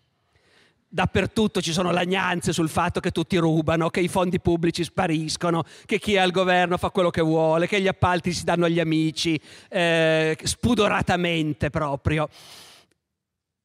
Dappertutto 0.87 1.61
ci 1.61 1.71
sono 1.71 1.91
lagnanze 1.91 2.51
sul 2.51 2.67
fatto 2.67 2.99
che 2.99 3.11
tutti 3.11 3.37
rubano, 3.37 3.89
che 3.89 4.01
i 4.01 4.09
fondi 4.09 4.39
pubblici 4.39 4.83
spariscono, 4.83 5.63
che 5.85 5.99
chi 5.99 6.15
è 6.15 6.17
al 6.19 6.31
governo 6.31 6.77
fa 6.77 6.89
quello 6.89 7.09
che 7.09 7.21
vuole, 7.21 7.65
che 7.65 7.79
gli 7.79 7.87
appalti 7.87 8.33
si 8.33 8.43
danno 8.43 8.65
agli 8.65 8.79
amici, 8.79 9.39
eh, 9.69 10.37
spudoratamente 10.43 11.69
proprio. 11.69 12.27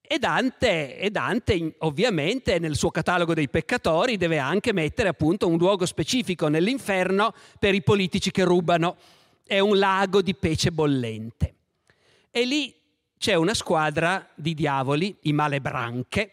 E 0.08 0.18
Dante, 0.18 0.98
e 0.98 1.10
Dante, 1.10 1.74
ovviamente 1.78 2.60
nel 2.60 2.76
suo 2.76 2.90
catalogo 2.90 3.34
dei 3.34 3.48
peccatori 3.48 4.16
deve 4.16 4.38
anche 4.38 4.72
mettere 4.72 5.08
appunto 5.08 5.48
un 5.48 5.58
luogo 5.58 5.84
specifico 5.84 6.46
nell'inferno 6.46 7.34
per 7.58 7.74
i 7.74 7.82
politici 7.82 8.30
che 8.30 8.44
rubano. 8.44 8.96
È 9.44 9.58
un 9.58 9.78
lago 9.78 10.22
di 10.22 10.34
pece 10.34 10.70
bollente. 10.70 11.54
E 12.30 12.44
lì 12.44 12.72
c'è 13.18 13.34
una 13.34 13.54
squadra 13.54 14.28
di 14.34 14.54
diavoli, 14.54 15.16
i 15.22 15.32
malebranche, 15.32 16.30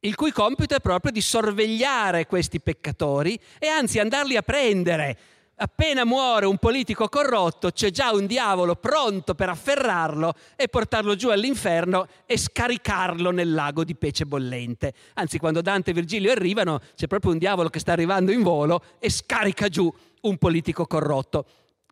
il 0.00 0.14
cui 0.14 0.32
compito 0.32 0.74
è 0.74 0.80
proprio 0.80 1.12
di 1.12 1.20
sorvegliare 1.20 2.26
questi 2.26 2.60
peccatori 2.60 3.38
e 3.58 3.66
anzi 3.66 3.98
andarli 3.98 4.36
a 4.36 4.42
prendere 4.42 5.18
appena 5.62 6.04
muore 6.04 6.46
un 6.46 6.58
politico 6.58 7.08
corrotto 7.08 7.70
c'è 7.70 7.90
già 7.90 8.12
un 8.12 8.26
diavolo 8.26 8.74
pronto 8.74 9.34
per 9.34 9.48
afferrarlo 9.48 10.34
e 10.56 10.68
portarlo 10.68 11.14
giù 11.14 11.28
all'inferno 11.28 12.06
e 12.26 12.36
scaricarlo 12.36 13.30
nel 13.30 13.52
lago 13.52 13.84
di 13.84 13.94
pece 13.94 14.26
bollente. 14.26 14.92
Anzi, 15.14 15.38
quando 15.38 15.62
Dante 15.62 15.90
e 15.90 15.94
Virgilio 15.94 16.32
arrivano, 16.32 16.80
c'è 16.96 17.06
proprio 17.06 17.32
un 17.32 17.38
diavolo 17.38 17.68
che 17.68 17.78
sta 17.78 17.92
arrivando 17.92 18.32
in 18.32 18.42
volo 18.42 18.82
e 18.98 19.08
scarica 19.08 19.68
giù 19.68 19.92
un 20.22 20.36
politico 20.36 20.86
corrotto. 20.86 21.46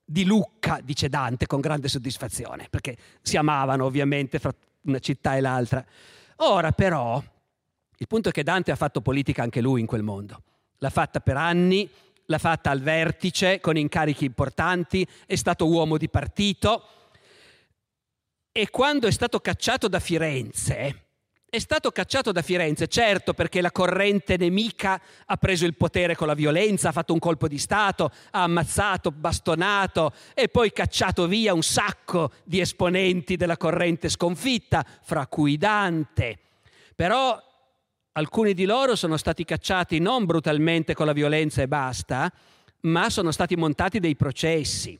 Di 0.04 0.24
Lucca, 0.24 0.80
dice 0.82 1.08
Dante 1.08 1.46
con 1.46 1.60
grande 1.60 1.86
soddisfazione, 1.86 2.66
perché 2.68 2.96
si 3.22 3.36
amavano 3.36 3.84
ovviamente 3.84 4.40
fra 4.40 4.52
una 4.82 4.98
città 4.98 5.36
e 5.36 5.40
l'altra. 5.40 5.84
Ora 6.38 6.72
però, 6.72 7.22
il 7.96 8.06
punto 8.08 8.30
è 8.30 8.32
che 8.32 8.42
Dante 8.42 8.72
ha 8.72 8.76
fatto 8.76 9.00
politica 9.00 9.42
anche 9.42 9.60
lui 9.60 9.80
in 9.80 9.86
quel 9.86 10.02
mondo. 10.02 10.42
L'ha 10.78 10.90
fatta 10.90 11.20
per 11.20 11.36
anni, 11.36 11.88
l'ha 12.30 12.38
fatta 12.38 12.70
al 12.70 12.80
vertice 12.80 13.60
con 13.60 13.76
incarichi 13.76 14.24
importanti, 14.24 15.06
è 15.26 15.34
stato 15.34 15.66
uomo 15.66 15.98
di 15.98 16.08
partito 16.08 16.84
e 18.52 18.70
quando 18.70 19.08
è 19.08 19.10
stato 19.10 19.40
cacciato 19.40 19.88
da 19.88 19.98
Firenze, 19.98 21.06
è 21.50 21.58
stato 21.58 21.90
cacciato 21.90 22.30
da 22.30 22.42
Firenze, 22.42 22.86
certo 22.86 23.34
perché 23.34 23.60
la 23.60 23.72
corrente 23.72 24.36
nemica 24.36 25.00
ha 25.26 25.36
preso 25.36 25.66
il 25.66 25.74
potere 25.74 26.14
con 26.14 26.28
la 26.28 26.34
violenza, 26.34 26.90
ha 26.90 26.92
fatto 26.92 27.12
un 27.12 27.18
colpo 27.18 27.48
di 27.48 27.58
Stato, 27.58 28.12
ha 28.30 28.44
ammazzato, 28.44 29.10
bastonato 29.10 30.12
e 30.32 30.48
poi 30.48 30.72
cacciato 30.72 31.26
via 31.26 31.52
un 31.52 31.64
sacco 31.64 32.30
di 32.44 32.60
esponenti 32.60 33.36
della 33.36 33.56
corrente 33.56 34.08
sconfitta, 34.08 34.86
fra 35.02 35.26
cui 35.26 35.56
Dante. 35.56 36.38
Però 36.94 37.49
Alcuni 38.12 38.54
di 38.54 38.64
loro 38.64 38.96
sono 38.96 39.16
stati 39.16 39.44
cacciati 39.44 40.00
non 40.00 40.24
brutalmente 40.24 40.94
con 40.94 41.06
la 41.06 41.12
violenza 41.12 41.62
e 41.62 41.68
basta, 41.68 42.32
ma 42.82 43.08
sono 43.08 43.30
stati 43.30 43.54
montati 43.54 44.00
dei 44.00 44.16
processi. 44.16 44.98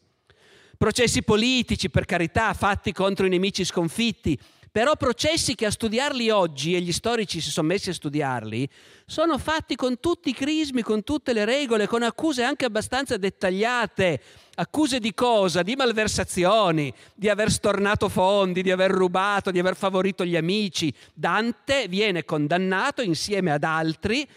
Processi 0.79 1.25
politici, 1.25 1.91
per 1.91 2.05
carità, 2.05 2.55
fatti 2.55 2.93
contro 2.93 3.27
i 3.27 3.29
nemici 3.29 3.65
sconfitti, 3.65 4.39
però 4.73 4.95
processi 4.97 5.55
che 5.55 5.67
a 5.67 5.71
studiarli 5.71 6.31
oggi, 6.31 6.75
e 6.75 6.81
gli 6.81 6.93
storici 6.93 7.41
si 7.41 7.51
sono 7.51 7.69
messi 7.69 7.91
a 7.91 7.95
studiarli, 7.95 8.69
sono 9.05 9.37
fatti 9.39 9.75
con 9.75 9.99
tutti 9.99 10.31
i 10.31 10.35
crismi, 10.35 10.83
con 10.83 11.03
tutte 11.03 11.33
le 11.33 11.45
regole, 11.45 11.89
con 11.89 12.03
accuse 12.03 12.45
anche 12.45 12.65
abbastanza 12.65 13.17
dettagliate. 13.17 14.21
Accuse 14.55 14.99
di 14.99 15.15
cosa? 15.15 15.63
Di 15.63 15.75
malversazioni, 15.75 16.93
di 17.15 17.29
aver 17.29 17.51
stornato 17.51 18.09
fondi, 18.09 18.63
di 18.63 18.71
aver 18.71 18.91
rubato, 18.91 19.51
di 19.51 19.59
aver 19.59 19.75
favorito 19.75 20.25
gli 20.25 20.37
amici. 20.37 20.93
Dante 21.15 21.89
viene 21.89 22.25
condannato 22.25 23.03
insieme 23.03 23.51
ad 23.53 23.65
altri 23.65 24.29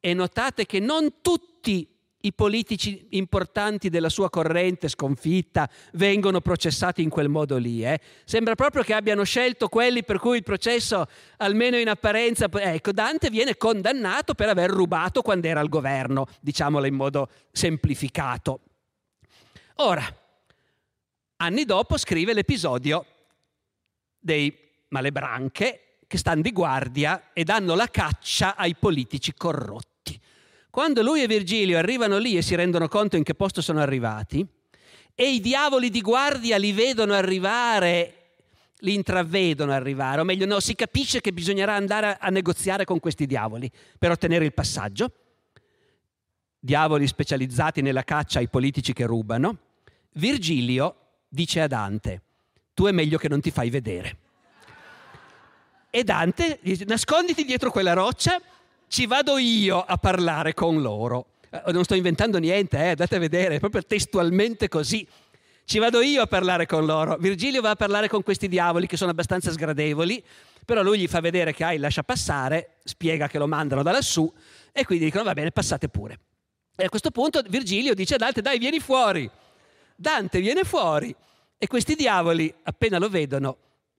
e 0.00 0.14
notate 0.14 0.66
che 0.66 0.78
non 0.78 1.16
tutti 1.20 1.86
i 2.26 2.32
politici 2.32 3.06
importanti 3.10 3.88
della 3.88 4.08
sua 4.08 4.28
corrente 4.28 4.88
sconfitta 4.88 5.68
vengono 5.92 6.40
processati 6.40 7.02
in 7.02 7.08
quel 7.08 7.28
modo 7.28 7.56
lì. 7.56 7.84
Eh? 7.84 8.00
Sembra 8.24 8.54
proprio 8.54 8.82
che 8.82 8.94
abbiano 8.94 9.22
scelto 9.24 9.68
quelli 9.68 10.04
per 10.04 10.18
cui 10.18 10.38
il 10.38 10.42
processo, 10.42 11.06
almeno 11.38 11.76
in 11.76 11.88
apparenza, 11.88 12.48
ecco, 12.50 12.92
Dante 12.92 13.30
viene 13.30 13.56
condannato 13.56 14.34
per 14.34 14.48
aver 14.48 14.70
rubato 14.70 15.22
quando 15.22 15.46
era 15.46 15.60
al 15.60 15.68
governo, 15.68 16.26
diciamolo 16.40 16.86
in 16.86 16.94
modo 16.94 17.28
semplificato. 17.52 18.60
Ora, 19.76 20.04
anni 21.36 21.64
dopo 21.64 21.96
scrive 21.96 22.32
l'episodio 22.32 23.04
dei 24.18 24.56
malebranche 24.88 25.98
che 26.06 26.18
stanno 26.18 26.42
di 26.42 26.52
guardia 26.52 27.30
e 27.32 27.44
danno 27.44 27.74
la 27.74 27.88
caccia 27.88 28.56
ai 28.56 28.74
politici 28.74 29.34
corrotti. 29.34 29.95
Quando 30.76 31.00
lui 31.00 31.22
e 31.22 31.26
Virgilio 31.26 31.78
arrivano 31.78 32.18
lì 32.18 32.36
e 32.36 32.42
si 32.42 32.54
rendono 32.54 32.86
conto 32.86 33.16
in 33.16 33.22
che 33.22 33.32
posto 33.32 33.62
sono 33.62 33.80
arrivati, 33.80 34.46
e 35.14 35.32
i 35.32 35.40
diavoli 35.40 35.88
di 35.88 36.02
guardia 36.02 36.58
li 36.58 36.72
vedono 36.72 37.14
arrivare, 37.14 38.34
li 38.80 38.92
intravedono 38.92 39.72
arrivare, 39.72 40.20
o 40.20 40.24
meglio, 40.24 40.44
no, 40.44 40.60
si 40.60 40.74
capisce 40.74 41.22
che 41.22 41.32
bisognerà 41.32 41.74
andare 41.74 42.18
a, 42.20 42.28
negoziare 42.28 42.84
con 42.84 43.00
questi 43.00 43.24
diavoli 43.24 43.72
per 43.98 44.10
ottenere 44.10 44.44
il 44.44 44.52
passaggio. 44.52 45.12
Diavoli 46.58 47.06
specializzati 47.06 47.80
nella 47.80 48.04
caccia 48.04 48.40
ai 48.40 48.48
politici 48.50 48.92
che 48.92 49.06
rubano. 49.06 49.56
Virgilio 50.12 50.96
dice 51.26 51.62
a 51.62 51.68
Dante, 51.68 52.20
tu 52.74 52.84
è 52.84 52.92
meglio 52.92 53.16
che 53.16 53.30
non 53.30 53.40
ti 53.40 53.50
fai 53.50 53.70
vedere. 53.70 54.18
E 55.88 56.04
Dante 56.04 56.58
dice, 56.60 56.84
nasconditi 56.84 57.46
dietro 57.46 57.70
quella 57.70 57.94
roccia 57.94 58.38
ci 58.88 59.06
vado 59.06 59.38
io 59.38 59.80
a 59.80 59.96
parlare 59.96 60.54
con 60.54 60.80
loro. 60.80 61.26
Eh, 61.50 61.72
non 61.72 61.84
sto 61.84 61.94
inventando 61.94 62.38
niente, 62.38 62.76
eh, 62.78 62.88
andate 62.90 63.16
a 63.16 63.18
vedere, 63.18 63.56
è 63.56 63.58
proprio 63.58 63.82
testualmente 63.82 64.68
così. 64.68 65.06
Ci 65.64 65.78
vado 65.78 66.00
io 66.00 66.22
a 66.22 66.26
parlare 66.26 66.66
con 66.66 66.86
loro. 66.86 67.16
Virgilio 67.18 67.60
va 67.60 67.70
a 67.70 67.76
parlare 67.76 68.08
con 68.08 68.22
questi 68.22 68.46
diavoli 68.46 68.86
che 68.86 68.96
sono 68.96 69.10
abbastanza 69.10 69.50
sgradevoli, 69.50 70.22
però 70.64 70.82
lui 70.82 71.00
gli 71.00 71.08
fa 71.08 71.20
vedere 71.20 71.52
che 71.52 71.64
hai 71.64 71.78
lascia 71.78 72.04
passare, 72.04 72.76
spiega 72.84 73.26
che 73.26 73.38
lo 73.38 73.48
mandano 73.48 73.82
da 73.82 73.90
lassù 73.90 74.32
e 74.72 74.84
quindi 74.84 75.06
dicono 75.06 75.24
va 75.24 75.32
bene, 75.32 75.50
passate 75.50 75.88
pure. 75.88 76.18
E 76.76 76.84
a 76.84 76.88
questo 76.88 77.10
punto 77.10 77.42
Virgilio 77.48 77.94
dice 77.94 78.14
a 78.14 78.18
Dante 78.18 78.42
dai 78.42 78.58
vieni 78.58 78.78
fuori. 78.78 79.28
Dante 79.96 80.40
viene 80.40 80.62
fuori 80.62 81.14
e 81.58 81.66
questi 81.66 81.94
diavoli 81.94 82.52
appena 82.64 82.98
lo 82.98 83.08
vedono 83.08 83.56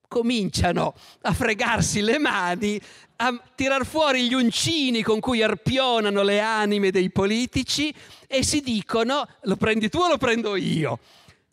cominciano 0.08 0.94
a 1.22 1.34
fregarsi 1.34 2.02
le 2.02 2.18
mani, 2.18 2.80
a 3.18 3.42
tirar 3.56 3.86
fuori 3.86 4.28
gli 4.28 4.34
uncini 4.34 5.02
con 5.02 5.20
cui 5.20 5.42
arpionano 5.42 6.22
le 6.24 6.40
anime 6.40 6.92
dei 6.92 7.10
politici 7.10 7.94
e 8.28 8.44
si 8.44 8.62
dicono 8.62 9.28
lo 9.42 9.56
prendi 9.56 9.90
tu 9.90 10.00
o 10.00 10.08
lo 10.08 10.18
prendo 10.18 10.56
io? 10.56 11.00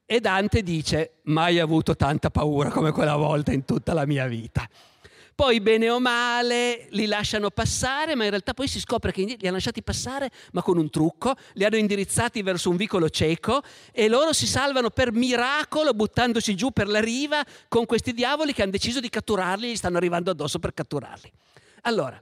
E 0.07 0.21
Dante 0.21 0.63
dice 0.63 1.15
mai 1.25 1.59
avuto 1.59 1.97
tanta 1.97 2.31
paura 2.31 2.71
come 2.71 2.93
quella 2.93 3.17
volta 3.17 3.53
in 3.53 3.65
tutta 3.65 3.95
la 3.95 4.05
mia 4.05 4.27
vita. 4.27 4.69
Poi 5.35 5.61
bene 5.61 5.91
o 5.91 5.99
male 5.99 6.87
li 6.91 7.07
lasciano 7.07 7.51
passare, 7.51 8.15
ma 8.15 8.23
in 8.23 8.31
realtà 8.31 8.55
poi 8.55 8.69
si 8.69 8.79
scopre 8.79 9.11
che 9.11 9.23
li 9.25 9.37
hanno 9.43 9.55
lasciati 9.55 9.83
passare, 9.83 10.31
ma 10.53 10.63
con 10.63 10.79
un 10.79 10.89
trucco, 10.91 11.35
li 11.55 11.65
hanno 11.65 11.77
indirizzati 11.77 12.41
verso 12.43 12.71
un 12.71 12.77
vicolo 12.77 13.11
cieco 13.11 13.61
e 13.91 14.07
loro 14.07 14.33
si 14.33 14.47
salvano 14.47 14.91
per 14.91 15.13
miracolo 15.13 15.93
buttandosi 15.93 16.55
giù 16.55 16.71
per 16.71 16.87
la 16.87 17.01
riva 17.01 17.45
con 17.67 17.85
questi 17.85 18.13
diavoli 18.13 18.53
che 18.53 18.63
hanno 18.63 18.71
deciso 18.71 19.01
di 19.01 19.09
catturarli 19.09 19.67
e 19.67 19.73
gli 19.73 19.77
stanno 19.77 19.97
arrivando 19.97 20.31
addosso 20.31 20.61
per 20.61 20.73
catturarli. 20.73 21.33
Allora, 21.83 22.21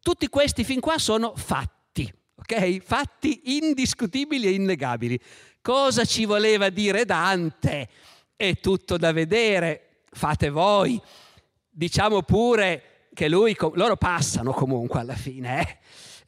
tutti 0.00 0.28
questi 0.28 0.64
fin 0.64 0.80
qua 0.80 0.96
sono 0.96 1.34
fatti, 1.36 2.10
ok? 2.36 2.78
Fatti 2.78 3.56
indiscutibili 3.56 4.46
e 4.46 4.52
innegabili. 4.52 5.20
Cosa 5.60 6.06
ci 6.06 6.24
voleva 6.24 6.70
dire 6.70 7.04
Dante? 7.04 7.88
È 8.34 8.58
tutto 8.58 8.96
da 8.96 9.12
vedere, 9.12 10.00
fate 10.10 10.48
voi 10.48 10.98
diciamo 11.74 12.22
pure 12.22 13.08
che 13.12 13.28
lui, 13.28 13.56
loro 13.74 13.96
passano 13.96 14.52
comunque 14.52 15.00
alla 15.00 15.14
fine, 15.14 15.60
eh? 15.60 15.78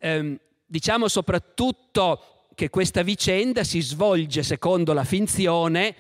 ehm, 0.09 0.39
diciamo 0.67 1.09
soprattutto 1.09 2.49
che 2.55 2.69
questa 2.69 3.03
vicenda 3.03 3.63
si 3.65 3.81
svolge 3.81 4.43
secondo 4.43 4.93
la 4.93 5.05
finzione 5.05 5.95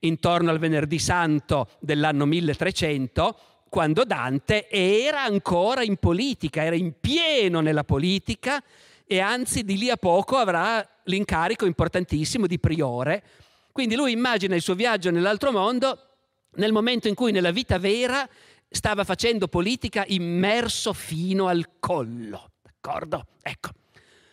intorno 0.00 0.50
al 0.50 0.58
venerdì 0.58 0.98
santo 0.98 1.68
dell'anno 1.78 2.26
1300, 2.26 3.38
quando 3.68 4.04
Dante 4.04 4.68
era 4.68 5.22
ancora 5.22 5.82
in 5.82 5.96
politica, 5.96 6.64
era 6.64 6.74
in 6.74 6.94
pieno 6.98 7.60
nella 7.60 7.84
politica 7.84 8.62
e 9.06 9.20
anzi 9.20 9.62
di 9.62 9.78
lì 9.78 9.90
a 9.90 9.96
poco 9.96 10.36
avrà 10.36 10.86
l'incarico 11.04 11.64
importantissimo 11.64 12.46
di 12.46 12.58
priore. 12.58 13.22
Quindi 13.72 13.94
lui 13.94 14.12
immagina 14.12 14.54
il 14.54 14.62
suo 14.62 14.74
viaggio 14.74 15.10
nell'altro 15.10 15.52
mondo 15.52 15.98
nel 16.54 16.72
momento 16.72 17.06
in 17.06 17.14
cui 17.14 17.30
nella 17.30 17.52
vita 17.52 17.78
vera 17.78 18.28
stava 18.70 19.04
facendo 19.04 19.48
politica 19.48 20.04
immerso 20.06 20.92
fino 20.92 21.48
al 21.48 21.68
collo. 21.80 22.52
D'accordo? 22.62 23.26
Ecco. 23.42 23.70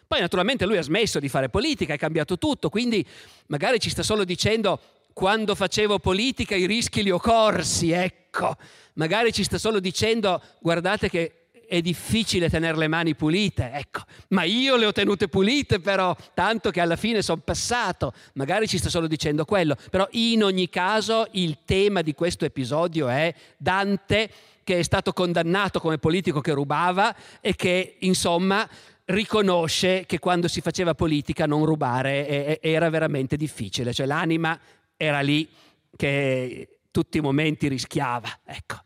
Poi 0.08 0.22
naturalmente 0.22 0.66
lui 0.66 0.78
ha 0.78 0.84
smesso 0.84 1.20
di 1.20 1.28
fare 1.28 1.50
politica, 1.50 1.94
è 1.94 1.98
cambiato 1.98 2.38
tutto, 2.38 2.70
quindi 2.70 3.06
magari 3.48 3.80
ci 3.80 3.90
sta 3.90 4.04
solo 4.04 4.24
dicendo 4.24 4.80
quando 5.12 5.56
facevo 5.56 6.00
politica 6.00 6.56
i 6.56 6.66
rischi 6.66 7.04
li 7.04 7.10
ho 7.10 7.20
corsi, 7.20 7.92
ecco. 7.92 8.56
Magari 8.94 9.34
ci 9.34 9.44
sta 9.44 9.58
solo 9.58 9.80
dicendo 9.80 10.42
guardate 10.60 11.10
che 11.10 11.47
è 11.68 11.82
difficile 11.82 12.50
tenere 12.50 12.78
le 12.78 12.88
mani 12.88 13.14
pulite, 13.14 13.72
ecco, 13.74 14.02
ma 14.30 14.44
io 14.44 14.76
le 14.78 14.86
ho 14.86 14.92
tenute 14.92 15.28
pulite 15.28 15.80
però, 15.80 16.16
tanto 16.34 16.72
che 16.72 16.80
alla 16.80 16.96
fine 16.96 17.22
sono 17.22 17.42
passato, 17.44 18.14
magari 18.34 18.68
ci 18.68 18.78
sta 18.78 18.90
solo 18.90 19.08
dicendo 19.08 19.46
quello, 19.46 19.76
però 19.92 20.08
in 20.12 20.44
ogni 20.44 20.70
caso 20.70 21.28
il 21.32 21.60
tema 21.66 22.02
di 22.02 22.14
questo 22.14 22.46
episodio 22.46 23.08
è 23.10 23.34
Dante 23.58 24.30
che 24.64 24.80
è 24.80 24.84
stato 24.84 25.14
condannato 25.14 25.80
come 25.80 25.98
politico 25.98 26.42
che 26.42 26.52
rubava 26.52 27.16
e 27.40 27.56
che 27.56 27.98
insomma 28.00 28.68
riconosce 29.06 30.06
che 30.06 30.20
quando 30.20 30.48
si 30.50 30.60
faceva 30.60 30.94
politica 30.94 31.46
non 31.46 31.66
rubare 31.66 32.60
era 32.60 32.90
veramente 32.90 33.38
difficile, 33.38 33.94
cioè 33.94 34.06
l'anima 34.06 34.60
era 34.98 35.22
lì 35.22 35.48
che 35.96 36.80
tutti 36.92 37.18
i 37.18 37.22
momenti 37.22 37.68
rischiava, 37.68 38.40
ecco. 38.46 38.86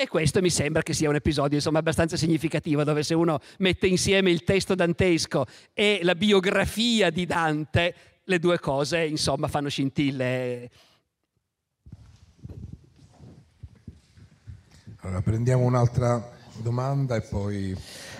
E 0.00 0.06
questo 0.06 0.40
mi 0.40 0.48
sembra 0.48 0.80
che 0.80 0.92
sia 0.92 1.08
un 1.08 1.16
episodio 1.16 1.56
insomma, 1.56 1.80
abbastanza 1.80 2.16
significativo, 2.16 2.84
dove 2.84 3.02
se 3.02 3.14
uno 3.14 3.40
mette 3.58 3.88
insieme 3.88 4.30
il 4.30 4.44
testo 4.44 4.76
dantesco 4.76 5.44
e 5.74 5.98
la 6.04 6.14
biografia 6.14 7.10
di 7.10 7.26
Dante, 7.26 7.94
le 8.22 8.38
due 8.38 8.60
cose 8.60 9.04
insomma 9.04 9.48
fanno 9.48 9.68
scintille. 9.68 10.70
Allora, 15.00 15.20
prendiamo 15.20 15.64
un'altra 15.64 16.30
domanda 16.58 17.16
e 17.16 17.22
poi 17.22 17.76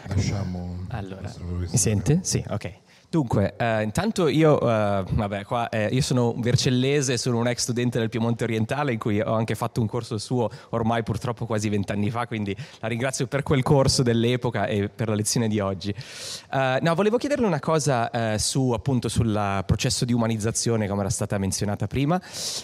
lasciamo... 0.08 0.84
Allora, 0.88 1.32
mi 1.38 1.76
sente? 1.76 2.18
Sì, 2.24 2.42
ok. 2.48 2.78
Dunque, 3.10 3.54
eh, 3.56 3.82
intanto 3.84 4.28
io, 4.28 4.60
eh, 4.60 5.02
vabbè, 5.08 5.44
qua, 5.44 5.70
eh, 5.70 5.86
io 5.86 6.02
sono 6.02 6.34
vercellese, 6.36 7.16
sono 7.16 7.38
un 7.38 7.48
ex 7.48 7.60
studente 7.60 7.98
del 7.98 8.10
Piemonte 8.10 8.44
orientale 8.44 8.92
in 8.92 8.98
cui 8.98 9.18
ho 9.18 9.32
anche 9.32 9.54
fatto 9.54 9.80
un 9.80 9.86
corso 9.86 10.18
suo 10.18 10.50
ormai 10.70 11.02
purtroppo 11.02 11.46
quasi 11.46 11.70
vent'anni 11.70 12.10
fa, 12.10 12.26
quindi 12.26 12.54
la 12.80 12.88
ringrazio 12.88 13.26
per 13.26 13.42
quel 13.42 13.62
corso 13.62 14.02
dell'epoca 14.02 14.66
e 14.66 14.90
per 14.90 15.08
la 15.08 15.14
lezione 15.14 15.48
di 15.48 15.58
oggi. 15.58 15.94
Uh, 16.52 16.76
no, 16.82 16.94
volevo 16.94 17.16
chiederle 17.16 17.46
una 17.46 17.60
cosa 17.60 18.10
uh, 18.12 18.36
su, 18.36 18.72
appunto, 18.72 19.08
sul 19.08 19.62
processo 19.64 20.04
di 20.04 20.12
umanizzazione, 20.12 20.86
come 20.86 21.00
era 21.00 21.10
stata 21.10 21.38
menzionata 21.38 21.86
prima, 21.86 22.20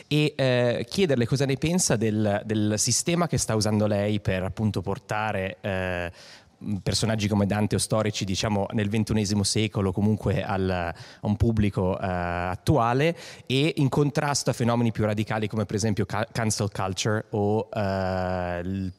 e 0.06 0.34
uh, 0.36 0.84
chiederle 0.84 1.24
cosa 1.26 1.46
ne 1.46 1.56
pensa 1.56 1.96
del, 1.96 2.42
del, 2.44 2.74
sistema 2.76 3.26
che 3.26 3.38
sta 3.38 3.54
usando 3.54 3.86
lei 3.86 4.20
per 4.20 4.42
appunto 4.42 4.82
portare 4.82 5.56
personaggi 6.82 7.28
come 7.28 7.46
Dante 7.46 7.76
o 7.76 7.78
storici 7.78 8.24
diciamo 8.24 8.66
nel 8.72 8.88
XXI 8.88 9.44
secolo 9.44 9.92
comunque 9.92 10.42
al, 10.42 10.68
a 10.68 10.94
un 11.20 11.36
pubblico 11.36 11.90
uh, 11.90 11.96
attuale 12.00 13.16
e 13.46 13.74
in 13.76 13.88
contrasto 13.88 14.50
a 14.50 14.52
fenomeni 14.52 14.92
più 14.92 15.04
radicali 15.04 15.48
come 15.48 15.64
per 15.64 15.76
esempio 15.76 16.06
cancel 16.06 16.70
culture 16.70 17.26
o 17.30 17.68
uh, 17.70 18.90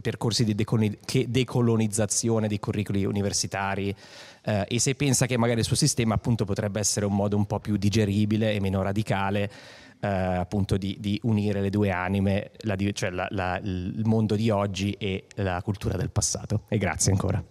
percorsi 0.00 0.44
di 0.44 0.54
decolonizzazione 1.26 2.46
dei 2.46 2.60
curricoli 2.60 3.04
universitari 3.04 3.94
eh, 4.42 4.64
e 4.68 4.78
se 4.78 4.94
pensa 4.94 5.26
che 5.26 5.36
magari 5.36 5.60
il 5.60 5.64
suo 5.64 5.74
sistema 5.76 6.14
appunto 6.14 6.44
potrebbe 6.44 6.78
essere 6.78 7.06
un 7.06 7.14
modo 7.14 7.36
un 7.36 7.46
po' 7.46 7.58
più 7.58 7.76
digeribile 7.76 8.52
e 8.52 8.60
meno 8.60 8.82
radicale 8.82 9.50
eh, 10.04 10.06
appunto 10.06 10.76
di, 10.76 10.96
di, 11.00 11.18
unire 11.22 11.62
le 11.62 11.70
due 11.70 11.90
anime, 11.90 12.50
la, 12.58 12.76
cioè 12.92 13.08
la, 13.08 13.26
la, 13.30 13.58
il 13.62 14.02
mondo 14.04 14.34
di 14.36 14.50
oggi 14.50 14.94
e 14.98 15.24
la 15.36 15.62
cultura 15.62 15.96
del 15.96 16.10
passato. 16.10 16.64
E 16.68 16.76
grazie 16.76 17.12
ancora. 17.12 17.42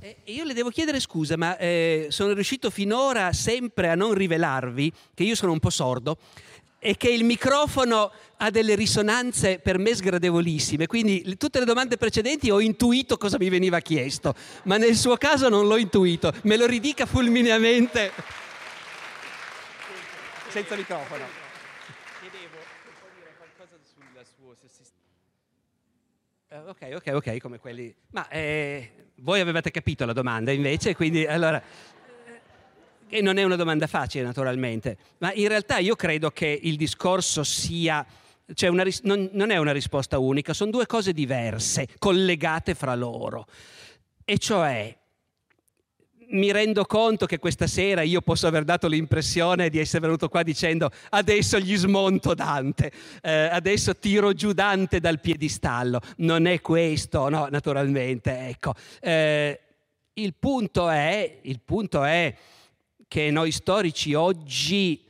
Eh, 0.00 0.16
io 0.26 0.44
le 0.44 0.54
devo 0.54 0.70
chiedere 0.70 1.00
scusa, 1.00 1.36
ma 1.36 1.56
eh, 1.56 2.06
sono 2.10 2.32
riuscito 2.32 2.70
finora 2.70 3.32
sempre 3.32 3.90
a 3.90 3.96
non 3.96 4.14
rivelarvi 4.14 4.92
che 5.14 5.24
io 5.24 5.34
sono 5.34 5.50
un 5.50 5.58
po' 5.58 5.70
sordo 5.70 6.18
e 6.78 6.96
che 6.96 7.08
il 7.08 7.24
microfono 7.24 8.12
ha 8.36 8.50
delle 8.50 8.76
risonanze 8.76 9.58
per 9.58 9.78
me 9.78 9.94
sgradevolissime, 9.94 10.86
quindi 10.86 11.36
tutte 11.38 11.58
le 11.58 11.64
domande 11.64 11.96
precedenti 11.96 12.50
ho 12.50 12.60
intuito 12.60 13.16
cosa 13.16 13.38
mi 13.38 13.48
veniva 13.48 13.80
chiesto, 13.80 14.34
ma 14.64 14.76
nel 14.76 14.94
suo 14.94 15.16
caso 15.16 15.48
non 15.48 15.66
l'ho 15.66 15.78
intuito. 15.78 16.30
Me 16.42 16.56
lo 16.56 16.66
ridica 16.66 17.06
fulmineamente 17.06 18.12
senza 20.50 20.76
microfono. 20.76 21.42
Eh, 26.48 26.52
ok, 26.66 26.90
ok, 26.94 27.10
ok, 27.14 27.38
come 27.38 27.58
quelli... 27.58 27.94
Ma 28.10 28.28
eh, 28.28 29.10
voi 29.16 29.40
avevate 29.40 29.70
capito 29.70 30.04
la 30.04 30.12
domanda 30.12 30.52
invece, 30.52 30.94
quindi 30.94 31.26
allora... 31.26 31.62
E 33.06 33.20
non 33.20 33.36
è 33.36 33.42
una 33.42 33.56
domanda 33.56 33.86
facile 33.86 34.24
naturalmente, 34.24 34.96
ma 35.18 35.32
in 35.34 35.46
realtà 35.46 35.78
io 35.78 35.94
credo 35.94 36.30
che 36.30 36.58
il 36.62 36.76
discorso 36.76 37.44
sia... 37.44 38.04
Cioè 38.52 38.68
una, 38.68 38.84
non, 39.02 39.30
non 39.32 39.50
è 39.50 39.56
una 39.56 39.72
risposta 39.72 40.18
unica, 40.18 40.52
sono 40.52 40.70
due 40.70 40.86
cose 40.86 41.12
diverse, 41.12 41.88
collegate 41.98 42.74
fra 42.74 42.94
loro. 42.94 43.46
E 44.24 44.38
cioè 44.38 44.94
mi 46.34 46.52
rendo 46.52 46.84
conto 46.84 47.26
che 47.26 47.38
questa 47.38 47.66
sera 47.66 48.02
io 48.02 48.20
posso 48.20 48.46
aver 48.46 48.64
dato 48.64 48.86
l'impressione 48.86 49.70
di 49.70 49.78
essere 49.78 50.00
venuto 50.00 50.28
qua 50.28 50.42
dicendo 50.42 50.90
adesso 51.10 51.58
gli 51.58 51.76
smonto 51.76 52.34
Dante, 52.34 52.92
eh, 53.22 53.48
adesso 53.50 53.96
tiro 53.96 54.32
giù 54.32 54.52
Dante 54.52 55.00
dal 55.00 55.20
piedistallo. 55.20 56.00
Non 56.18 56.46
è 56.46 56.60
questo, 56.60 57.28
no, 57.28 57.48
naturalmente. 57.50 58.48
Ecco. 58.48 58.74
Eh, 59.00 59.60
il, 60.14 60.34
punto 60.38 60.88
è, 60.88 61.38
il 61.42 61.60
punto 61.64 62.04
è 62.04 62.34
che 63.06 63.30
noi 63.30 63.52
storici 63.52 64.14
oggi 64.14 65.02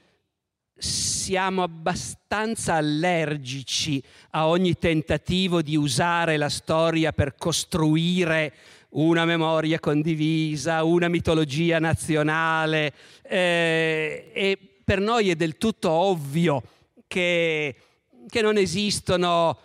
siamo 0.76 1.62
abbastanza 1.62 2.74
allergici 2.74 4.02
a 4.30 4.48
ogni 4.48 4.76
tentativo 4.76 5.62
di 5.62 5.76
usare 5.76 6.36
la 6.36 6.50
storia 6.50 7.12
per 7.12 7.36
costruire 7.36 8.52
una 8.94 9.24
memoria 9.24 9.80
condivisa, 9.80 10.84
una 10.84 11.08
mitologia 11.08 11.78
nazionale 11.78 12.92
eh, 13.22 14.30
e 14.32 14.58
per 14.84 15.00
noi 15.00 15.30
è 15.30 15.34
del 15.34 15.56
tutto 15.56 15.90
ovvio 15.90 16.62
che, 17.06 17.74
che 18.28 18.42
non 18.42 18.56
esistono 18.56 19.58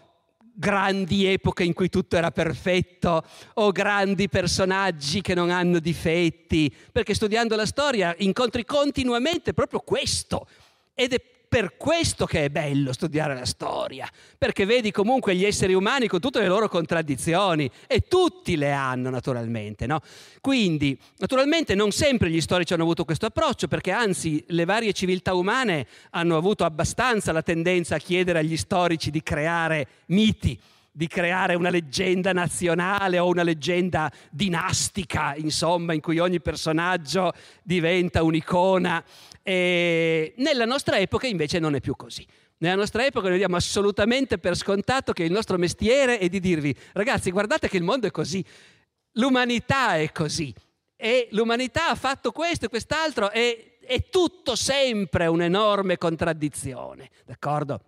grandi 0.60 1.26
epoche 1.26 1.64
in 1.64 1.73
cui 1.73 1.89
tutto 1.89 2.18
era 2.18 2.31
perfetto 2.31 3.23
o 3.56 3.72
grandi 3.72 4.27
personaggi 4.27 5.22
che 5.22 5.34
non 5.34 5.49
hanno 5.51 5.80
difetti, 5.80 6.73
perché 6.91 7.14
studiando 7.14 7.56
la 7.56 7.65
storia 7.65 8.14
incontri 8.19 8.65
continuamente 8.65 9.53
proprio 9.53 9.80
questo. 9.80 10.47
Ed 10.93 11.14
è 11.14 11.22
per 11.49 11.77
questo 11.77 12.27
che 12.27 12.45
è 12.45 12.49
bello 12.49 12.93
studiare 12.93 13.34
la 13.34 13.45
storia, 13.45 14.07
perché 14.38 14.65
vedi 14.65 14.91
comunque 14.91 15.35
gli 15.35 15.43
esseri 15.43 15.73
umani 15.73 16.07
con 16.07 16.19
tutte 16.19 16.39
le 16.39 16.47
loro 16.47 16.69
contraddizioni 16.69 17.69
e 17.88 18.01
tutti 18.01 18.55
le 18.55 18.71
hanno 18.71 19.09
naturalmente. 19.09 19.88
No? 19.88 19.99
Quindi 20.41 20.97
naturalmente 21.17 21.73
non 21.73 21.91
sempre 21.91 22.30
gli 22.30 22.39
storici 22.39 22.73
hanno 22.73 22.84
avuto 22.84 23.03
questo 23.03 23.26
approccio, 23.26 23.67
perché 23.67 23.89
anzi 23.89 24.43
le 24.49 24.65
varie 24.65 24.93
civiltà 24.93 25.34
umane 25.34 25.88
hanno 26.11 26.38
avuto 26.38 26.65
abbastanza 26.65 27.31
la 27.31 27.41
tendenza 27.41 27.95
a 27.95 27.99
chiedere 27.99 28.39
agli 28.39 28.55
storici 28.55 29.09
di 29.09 29.23
creare 29.23 29.88
miti 30.07 30.59
di 30.91 31.07
creare 31.07 31.55
una 31.55 31.69
leggenda 31.69 32.34
nazionale 32.34 33.19
o 33.19 33.27
una 33.27 33.43
leggenda 33.43 34.11
dinastica, 34.30 35.34
insomma, 35.35 35.93
in 35.93 36.01
cui 36.01 36.19
ogni 36.19 36.41
personaggio 36.41 37.31
diventa 37.63 38.21
un'icona 38.21 39.01
e 39.49 40.34
nella 40.38 40.65
nostra 40.65 40.99
epoca 40.99 41.26
invece 41.26 41.57
non 41.57 41.73
è 41.73 41.80
più 41.80 41.95
così. 41.95 42.23
Nella 42.59 42.76
nostra 42.76 43.03
epoca 43.03 43.30
noi 43.30 43.39
diamo 43.39 43.55
assolutamente 43.55 44.38
per 44.38 44.55
scontato 44.55 45.11
che 45.11 45.23
il 45.23 45.31
nostro 45.31 45.57
mestiere 45.57 46.19
è 46.19 46.30
di 46.30 46.39
dirvi, 46.39 46.76
ragazzi, 46.91 47.31
guardate 47.31 47.67
che 47.67 47.77
il 47.77 47.81
mondo 47.81 48.05
è 48.05 48.11
così, 48.11 48.45
l'umanità 49.13 49.95
è 49.95 50.11
così 50.11 50.53
e 50.95 51.30
l'umanità 51.31 51.89
ha 51.89 51.95
fatto 51.95 52.31
questo 52.31 52.65
e 52.65 52.69
quest'altro 52.69 53.31
e 53.31 53.80
è 53.81 54.09
tutto 54.11 54.55
sempre 54.55 55.26
un'enorme 55.26 55.97
contraddizione, 55.97 57.09
d'accordo? 57.26 57.81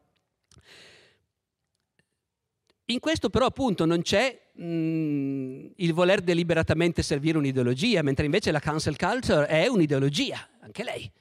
In 2.85 2.99
questo 2.99 3.29
però 3.29 3.45
appunto 3.45 3.85
non 3.85 4.01
c'è 4.01 4.49
mh, 4.53 4.65
mm, 4.65 5.65
il 5.75 5.93
voler 5.93 6.21
deliberatamente 6.21 7.03
servire 7.03 7.38
un'ideologia, 7.38 8.01
mentre 8.01 8.25
invece 8.25 8.49
la 8.49 8.59
cancel 8.59 8.97
culture 8.97 9.45
è 9.45 9.67
un'ideologia, 9.67 10.49
anche 10.61 10.83
lei. 10.83 11.11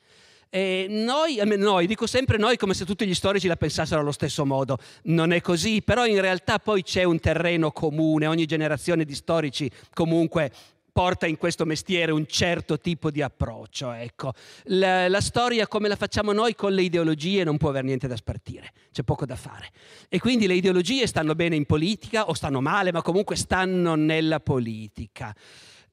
E 0.53 0.87
noi, 0.89 1.41
noi, 1.45 1.87
dico 1.87 2.09
sempre 2.09 2.37
noi 2.37 2.57
come 2.57 2.75
se 2.75 2.85
tutti 2.85 3.07
gli 3.07 3.15
storici 3.15 3.47
la 3.47 3.55
pensassero 3.55 4.01
allo 4.01 4.11
stesso 4.11 4.45
modo, 4.45 4.79
non 5.05 5.33
è 5.33 5.41
così, 5.41 5.81
però 5.81 6.05
in 6.05 6.21
realtà 6.21 6.59
poi 6.59 6.83
c'è 6.83 7.05
un 7.05 7.21
terreno 7.21 7.71
comune, 7.71 8.27
ogni 8.27 8.47
generazione 8.47 9.05
di 9.05 9.15
storici 9.15 9.71
comunque 9.95 10.51
porta 10.91 11.29
in 11.29 11.37
questo 11.37 11.65
mestiere 11.65 12.11
un 12.11 12.27
certo 12.27 12.81
tipo 12.81 13.13
di 13.13 13.23
approccio. 13.23 13.93
Ecco. 13.93 14.33
La, 14.65 15.09
la, 15.09 15.21
storia 15.21 15.69
come 15.69 15.87
la 15.87 15.95
facciamo 15.95 16.33
noi 16.33 16.57
con 16.57 16.73
le 16.73 16.83
ideologie 16.83 17.45
non 17.45 17.57
può 17.57 17.69
aver 17.69 17.85
niente 17.85 18.09
da 18.09 18.17
spartire, 18.17 18.73
c'è 18.91 19.05
poco 19.05 19.25
da 19.25 19.37
fare. 19.37 19.71
E 20.09 20.19
quindi 20.19 20.49
le 20.49 20.55
ideologie 20.55 21.07
stanno 21.07 21.37
bene 21.37 21.55
in 21.55 21.65
politica 21.65 22.29
o 22.29 22.35
stanno 22.35 22.61
male, 22.61 22.91
ma 22.91 23.03
comunque 23.03 23.37
stanno 23.37 23.95
nella 23.95 24.41
politica. 24.41 25.33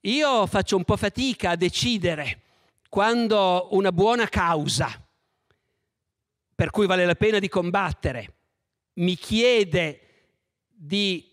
Io 0.02 0.48
faccio 0.48 0.76
un 0.76 0.84
po' 0.84 0.98
fatica 0.98 1.52
a 1.52 1.56
decidere 1.56 2.42
quando 2.90 3.68
una 3.72 3.92
buona 3.92 4.28
causa 4.28 4.90
per 6.56 6.70
cui 6.72 6.86
vale 6.88 7.06
la 7.06 7.16
pena 7.16 7.40
di 7.40 7.48
combattere 7.48 8.34
mi 8.94 9.16
chiede 9.16 10.02
di 10.68 11.28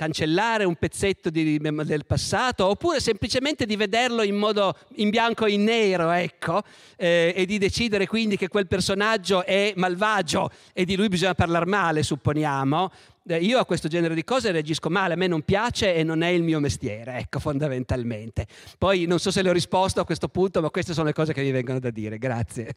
cancellare 0.00 0.64
un 0.64 0.76
pezzetto 0.76 1.28
di, 1.28 1.58
del 1.58 2.06
passato 2.06 2.64
oppure 2.64 3.00
semplicemente 3.00 3.66
di 3.66 3.76
vederlo 3.76 4.22
in 4.22 4.34
modo 4.34 4.74
in 4.94 5.10
bianco 5.10 5.44
e 5.44 5.52
in 5.52 5.64
nero, 5.64 6.10
ecco, 6.10 6.62
eh, 6.96 7.34
e 7.36 7.44
di 7.44 7.58
decidere 7.58 8.06
quindi 8.06 8.38
che 8.38 8.48
quel 8.48 8.66
personaggio 8.66 9.44
è 9.44 9.74
malvagio 9.76 10.50
e 10.72 10.86
di 10.86 10.96
lui 10.96 11.08
bisogna 11.08 11.34
parlare 11.34 11.66
male, 11.66 12.02
supponiamo. 12.02 12.90
Eh, 13.30 13.38
io 13.38 13.58
a 13.58 13.64
questo 13.64 13.86
genere 13.86 14.14
di 14.14 14.24
cose 14.24 14.50
reagisco 14.50 14.90
male, 14.90 15.14
a 15.14 15.16
me 15.16 15.28
non 15.28 15.42
piace 15.42 15.94
e 15.94 16.02
non 16.02 16.22
è 16.22 16.28
il 16.28 16.42
mio 16.42 16.58
mestiere, 16.58 17.18
ecco, 17.18 17.38
fondamentalmente. 17.38 18.46
Poi 18.76 19.06
non 19.06 19.20
so 19.20 19.30
se 19.30 19.42
le 19.42 19.50
ho 19.50 19.52
risposto 19.52 20.00
a 20.00 20.04
questo 20.04 20.28
punto, 20.28 20.60
ma 20.60 20.70
queste 20.70 20.92
sono 20.92 21.06
le 21.06 21.12
cose 21.12 21.32
che 21.32 21.42
mi 21.42 21.52
vengono 21.52 21.78
da 21.78 21.90
dire. 21.90 22.18
Grazie. 22.18 22.74